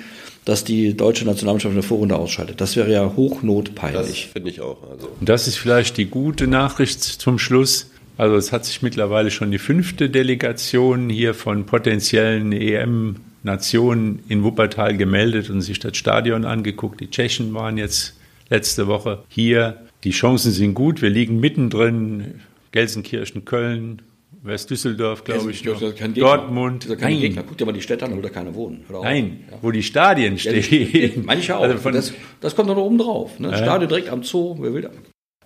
dass 0.45 0.63
die 0.63 0.95
deutsche 0.95 1.25
Nationalmannschaft 1.25 1.73
eine 1.73 1.83
Vorrunde 1.83 2.15
ausschaltet. 2.15 2.59
Das 2.59 2.75
wäre 2.75 2.91
ja 2.91 3.13
hochnotpeinlich. 3.15 4.23
Das 4.23 4.33
finde 4.33 4.49
ich 4.49 4.61
auch. 4.61 4.77
Also. 4.89 5.09
Das 5.21 5.47
ist 5.47 5.57
vielleicht 5.57 5.97
die 5.97 6.05
gute 6.05 6.47
Nachricht 6.47 7.01
zum 7.01 7.39
Schluss. 7.39 7.89
Also 8.17 8.35
es 8.35 8.51
hat 8.51 8.65
sich 8.65 8.81
mittlerweile 8.81 9.31
schon 9.31 9.51
die 9.51 9.57
fünfte 9.57 10.09
Delegation 10.09 11.09
hier 11.09 11.33
von 11.33 11.65
potenziellen 11.65 12.51
EM-Nationen 12.51 14.19
in 14.27 14.43
Wuppertal 14.43 14.97
gemeldet 14.97 15.49
und 15.49 15.61
sich 15.61 15.79
das 15.79 15.97
Stadion 15.97 16.45
angeguckt. 16.45 16.99
Die 16.99 17.09
Tschechen 17.09 17.53
waren 17.53 17.77
jetzt 17.77 18.15
letzte 18.49 18.87
Woche 18.87 19.23
hier. 19.29 19.77
Die 20.03 20.11
Chancen 20.11 20.51
sind 20.51 20.73
gut. 20.73 21.01
Wir 21.01 21.09
liegen 21.09 21.39
mittendrin. 21.39 22.41
Gelsenkirchen, 22.71 23.45
Köln, 23.45 24.01
Wer 24.45 24.55
ist 24.55 24.69
Düsseldorf, 24.69 25.23
glaube 25.23 25.51
ich. 25.51 25.63
Noch. 25.63 25.79
Dortmund. 25.79 26.85
Ist 26.85 26.99
keine 26.99 27.17
Gegner. 27.17 27.43
Guck 27.47 27.57
dir 27.57 27.65
mal 27.65 27.71
die 27.71 27.81
Städte 27.81 28.03
an, 28.03 28.17
wo 28.17 28.19
da 28.19 28.27
keine 28.27 28.53
wohnen. 28.53 28.83
Nein, 28.89 29.45
ja. 29.49 29.57
wo 29.61 29.71
die 29.71 29.83
Stadien 29.83 30.37
stehen. 30.37 30.89
Ja, 30.91 31.21
manche 31.23 31.55
auch. 31.55 31.61
Also 31.61 31.91
das, 31.91 32.13
das, 32.41 32.53
kommt 32.53 32.69
doch 32.69 32.75
oben 32.75 32.97
drauf. 32.97 33.39
Ne? 33.39 33.53
Äh? 33.53 33.57
Stadion 33.57 33.87
direkt 33.87 34.09
am 34.09 34.23
Zoo. 34.23 34.57
Wer 34.59 34.73
will 34.73 34.81
da? 34.81 34.89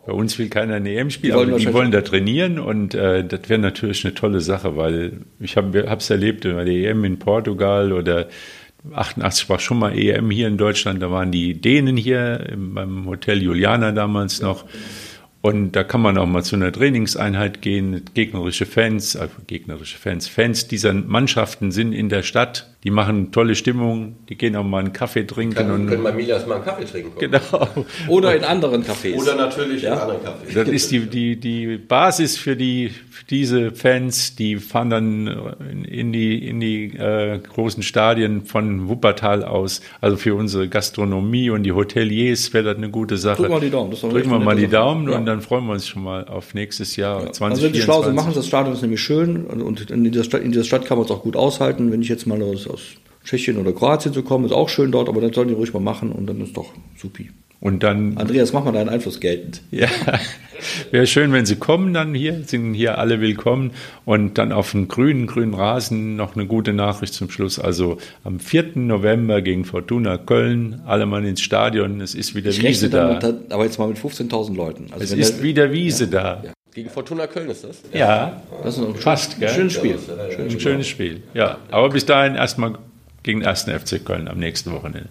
Bei 0.08 0.14
uns 0.14 0.40
will 0.40 0.50
keiner 0.50 0.76
eine 0.76 0.96
EM 0.96 1.12
spielen, 1.12 1.36
aber 1.36 1.60
die 1.60 1.72
wollen 1.74 1.92
da 1.92 2.02
trainieren 2.02 2.60
und 2.60 2.96
äh, 2.96 3.24
das 3.24 3.50
wäre 3.50 3.60
natürlich 3.60 4.06
eine 4.06 4.16
tolle 4.16 4.40
Sache, 4.40 4.78
weil 4.78 5.26
ich 5.40 5.58
habe 5.58 5.78
es 5.78 6.10
erlebt 6.10 6.46
bei 6.46 6.64
der 6.64 6.74
EM 6.74 7.04
in 7.04 7.20
Portugal 7.20 7.92
oder 7.92 8.30
88 8.94 9.50
war 9.50 9.60
schon 9.60 9.80
mal 9.80 9.98
EM 9.98 10.32
hier 10.32 10.48
in 10.48 10.58
Deutschland, 10.58 11.02
da 11.02 11.12
waren 11.12 11.32
die 11.32 11.60
Dänen 11.60 11.98
hier 11.98 12.56
beim 12.56 13.06
Hotel 13.06 13.44
Juliana 13.44 13.92
damals 13.92 14.42
noch. 14.42 14.64
Ja. 15.48 15.54
Und 15.54 15.72
da 15.74 15.84
kann 15.84 16.02
man 16.02 16.18
auch 16.18 16.26
mal 16.26 16.44
zu 16.44 16.56
einer 16.56 16.72
Trainingseinheit 16.72 17.62
gehen. 17.62 18.02
Gegnerische 18.14 18.66
Fans, 18.66 19.16
also 19.16 19.34
gegnerische 19.48 19.98
Fans, 19.98 20.28
Fans 20.28 20.68
dieser 20.68 20.94
Mannschaften 20.94 21.72
sind 21.72 21.94
in 21.94 22.10
der 22.10 22.24
Stadt. 22.24 22.70
Die 22.84 22.92
machen 22.92 23.32
tolle 23.32 23.56
Stimmung. 23.56 24.16
Die 24.30 24.36
gehen 24.38 24.56
auch 24.56 24.64
mal 24.64 24.80
einen 24.80 24.94
Kaffee 24.94 25.26
trinken. 25.26 25.56
Kann, 25.56 25.72
und 25.72 25.88
können 25.88 26.04
bei 26.04 26.12
Milias 26.14 26.46
mal 26.48 26.56
einen 26.56 26.64
Kaffee 26.64 26.86
trinken. 26.86 27.16
kommen. 27.16 27.32
genau. 27.32 27.86
Oder 28.08 28.36
in 28.36 28.44
anderen 28.44 28.84
Cafés. 28.84 29.16
Oder 29.16 29.36
natürlich 29.36 29.86
einen 29.88 30.00
anderen 30.00 30.24
Kaffee. 30.24 30.54
Das 30.54 30.70
ist 30.70 30.92
die, 30.92 31.02
die, 31.08 31.36
die 31.38 31.78
Basis 31.78 32.38
für, 32.38 32.56
die, 32.56 32.90
für 32.90 33.26
diese 33.26 33.72
Fans, 33.72 34.36
die 34.36 34.58
fahren 34.58 34.90
dann 34.90 35.28
in, 35.72 35.84
in 35.86 36.14
die, 36.14 36.48
in 36.48 36.60
die 36.60 36.86
äh, 36.98 37.40
großen 37.40 37.84
Stadien 37.84 38.46
von 38.46 38.88
Wuppertal 38.88 39.44
aus. 39.44 39.82
Also 40.00 40.16
für 40.18 40.36
unsere 40.36 40.70
Gastronomie 40.70 41.50
und 41.50 41.64
die 41.64 41.72
Hoteliers 41.74 42.54
wäre 42.54 42.64
das 42.66 42.78
eine 42.78 42.90
gute 42.90 43.18
Sache. 43.18 43.38
Drücken 43.42 43.54
wir 43.56 43.60
die 43.60 43.70
Daumen. 43.70 43.90
Das 43.90 43.98
ist 44.00 44.04
doch 44.04 44.12
Drücken 44.12 44.30
wir 44.30 44.40
mal 44.40 44.56
die. 44.56 44.68
Daumen 44.68 45.10
Ja. 45.10 45.18
und 45.18 45.26
dann 45.26 45.37
freuen 45.42 45.66
wir 45.66 45.74
uns 45.74 45.88
schon 45.88 46.04
mal 46.04 46.28
auf 46.28 46.54
nächstes 46.54 46.96
Jahr 46.96 47.18
Also 47.18 47.42
wenn 47.42 47.56
Sie 47.56 47.82
2024. 47.82 47.84
schlau 47.84 48.04
sind, 48.04 48.16
machen 48.16 48.34
das 48.34 48.48
Stadion 48.48 48.74
ist 48.74 48.82
nämlich 48.82 49.02
schön 49.02 49.46
und, 49.46 49.62
und 49.62 49.92
in, 49.92 50.04
dieser 50.04 50.24
Stadt, 50.24 50.42
in 50.42 50.52
dieser 50.52 50.64
Stadt 50.64 50.86
kann 50.86 50.98
man 50.98 51.06
es 51.06 51.12
auch 51.12 51.22
gut 51.22 51.36
aushalten. 51.36 51.92
Wenn 51.92 52.02
ich 52.02 52.10
jetzt 52.10 52.28
mal 52.28 52.42
aus, 52.42 52.68
aus 52.68 52.82
Tschechien 53.24 53.58
oder 53.58 53.74
Kroatien 53.74 54.14
zu 54.14 54.24
kommen, 54.24 54.46
ist 54.46 54.52
auch 54.52 54.70
schön 54.70 54.92
dort, 54.92 55.10
aber 55.10 55.22
dann 55.22 55.34
sollen 55.34 55.50
die 55.50 55.54
ruhig 55.54 55.74
mal 55.74 55.80
machen 55.80 56.12
und 56.12 56.28
dann 56.28 56.42
ist 56.42 56.56
doch 56.56 56.74
supi. 56.96 57.30
Und 57.60 57.82
dann 57.82 58.18
Andreas, 58.18 58.54
mach 58.54 58.64
mal 58.64 58.72
deinen 58.72 58.90
Einfluss 58.90 59.20
geltend. 59.20 59.62
Ja, 59.72 59.88
wäre 60.92 61.08
schön, 61.08 61.32
wenn 61.34 61.48
Sie 61.48 61.56
kommen 61.56 61.92
dann 61.94 62.14
hier, 62.14 62.44
sind 62.46 62.76
hier 62.76 63.00
alle 63.00 63.20
willkommen 63.20 63.72
und 64.06 64.38
dann 64.38 64.52
auf 64.52 64.72
dem 64.72 64.88
grünen, 64.88 65.26
grünen 65.26 65.56
Rasen 65.56 66.16
noch 66.16 66.36
eine 66.36 66.46
gute 66.46 66.74
Nachricht 66.74 67.16
zum 67.16 67.32
Schluss. 67.32 67.58
Also 67.60 67.98
am 68.24 68.40
4. 68.40 68.72
November 68.76 69.42
gegen 69.42 69.66
Fortuna 69.66 70.18
Köln, 70.20 70.82
alle 70.86 71.08
Mann 71.08 71.26
ins 71.26 71.42
Stadion, 71.42 72.00
es 72.00 72.14
ist 72.14 72.36
wieder 72.36 72.52
Ich 72.52 72.62
Wiese 72.62 72.90
da. 72.92 73.16
damit, 73.16 73.52
aber 73.52 73.64
jetzt 73.66 73.80
mal 73.80 73.88
mit 73.88 73.98
15.000 73.98 74.56
Leuten. 74.56 74.88
Also 74.92 75.04
Es 75.04 75.12
ist 75.14 75.38
der- 75.38 75.44
wieder 75.44 75.72
Wiese 75.72 76.08
da. 76.08 76.44
Gegen 76.76 76.90
Fortuna 76.92 77.26
Köln 77.26 77.50
ist 77.50 77.64
das? 77.64 77.82
Ja, 77.92 78.40
das 78.64 78.78
ist 78.78 78.84
ein 78.86 78.94
fast, 78.94 79.32
schön, 79.32 79.40
gell? 79.40 79.50
schönes 79.50 79.74
Spiel. 79.74 79.98
ein 80.38 80.60
schönes 80.60 80.88
Spiel. 80.88 81.24
Ja, 81.34 81.58
aber 81.72 81.90
bis 81.90 82.06
dahin 82.06 82.36
erstmal 82.36 82.76
gegen 83.24 83.40
den 83.40 83.48
1. 83.50 83.64
FC 83.64 84.06
Köln 84.06 84.28
am 84.28 84.38
nächsten 84.38 84.72
Wochenende. 84.72 85.10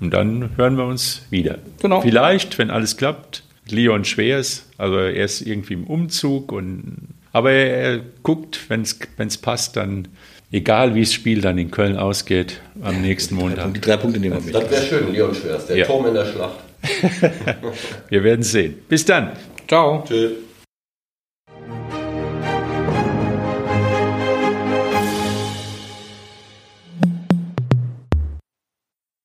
Und 0.00 0.12
dann 0.12 0.50
hören 0.56 0.76
wir 0.76 0.84
uns 0.84 1.22
wieder. 1.30 1.58
Genau. 1.82 2.00
Vielleicht, 2.00 2.58
wenn 2.58 2.70
alles 2.70 2.96
klappt, 2.96 3.42
Leon 3.68 4.04
Schwers, 4.04 4.66
also 4.78 4.96
er 4.96 5.24
ist 5.24 5.40
irgendwie 5.42 5.74
im 5.74 5.84
Umzug 5.84 6.52
und 6.52 7.08
aber 7.32 7.52
er, 7.52 7.76
er 7.76 8.00
guckt, 8.22 8.60
wenn 8.68 8.82
es 8.82 9.36
passt, 9.38 9.76
dann 9.76 10.08
egal 10.50 10.94
wie 10.94 11.00
das 11.02 11.12
Spiel 11.12 11.40
dann 11.42 11.58
in 11.58 11.70
Köln 11.70 11.96
ausgeht, 11.96 12.60
am 12.82 13.02
nächsten 13.02 13.34
Und 13.36 13.40
Montag. 13.40 13.74
die 13.74 13.80
drei 13.80 13.96
Punkte 13.98 14.18
nehmen 14.18 14.36
wir 14.36 14.40
mit. 14.40 14.54
Das 14.54 14.70
wäre 14.70 14.82
schön, 14.82 15.12
Leon 15.12 15.34
Schwers, 15.34 15.66
der 15.66 15.76
Ja. 15.76 15.86
Turm 15.86 16.06
in 16.06 16.14
der 16.14 16.24
Schlacht. 16.26 16.58
Wir 18.08 18.22
werden 18.24 18.42
sehen. 18.42 18.76
Bis 18.88 19.04
dann. 19.04 19.32
Ciao. 19.66 20.04
Tschüss. 20.06 20.32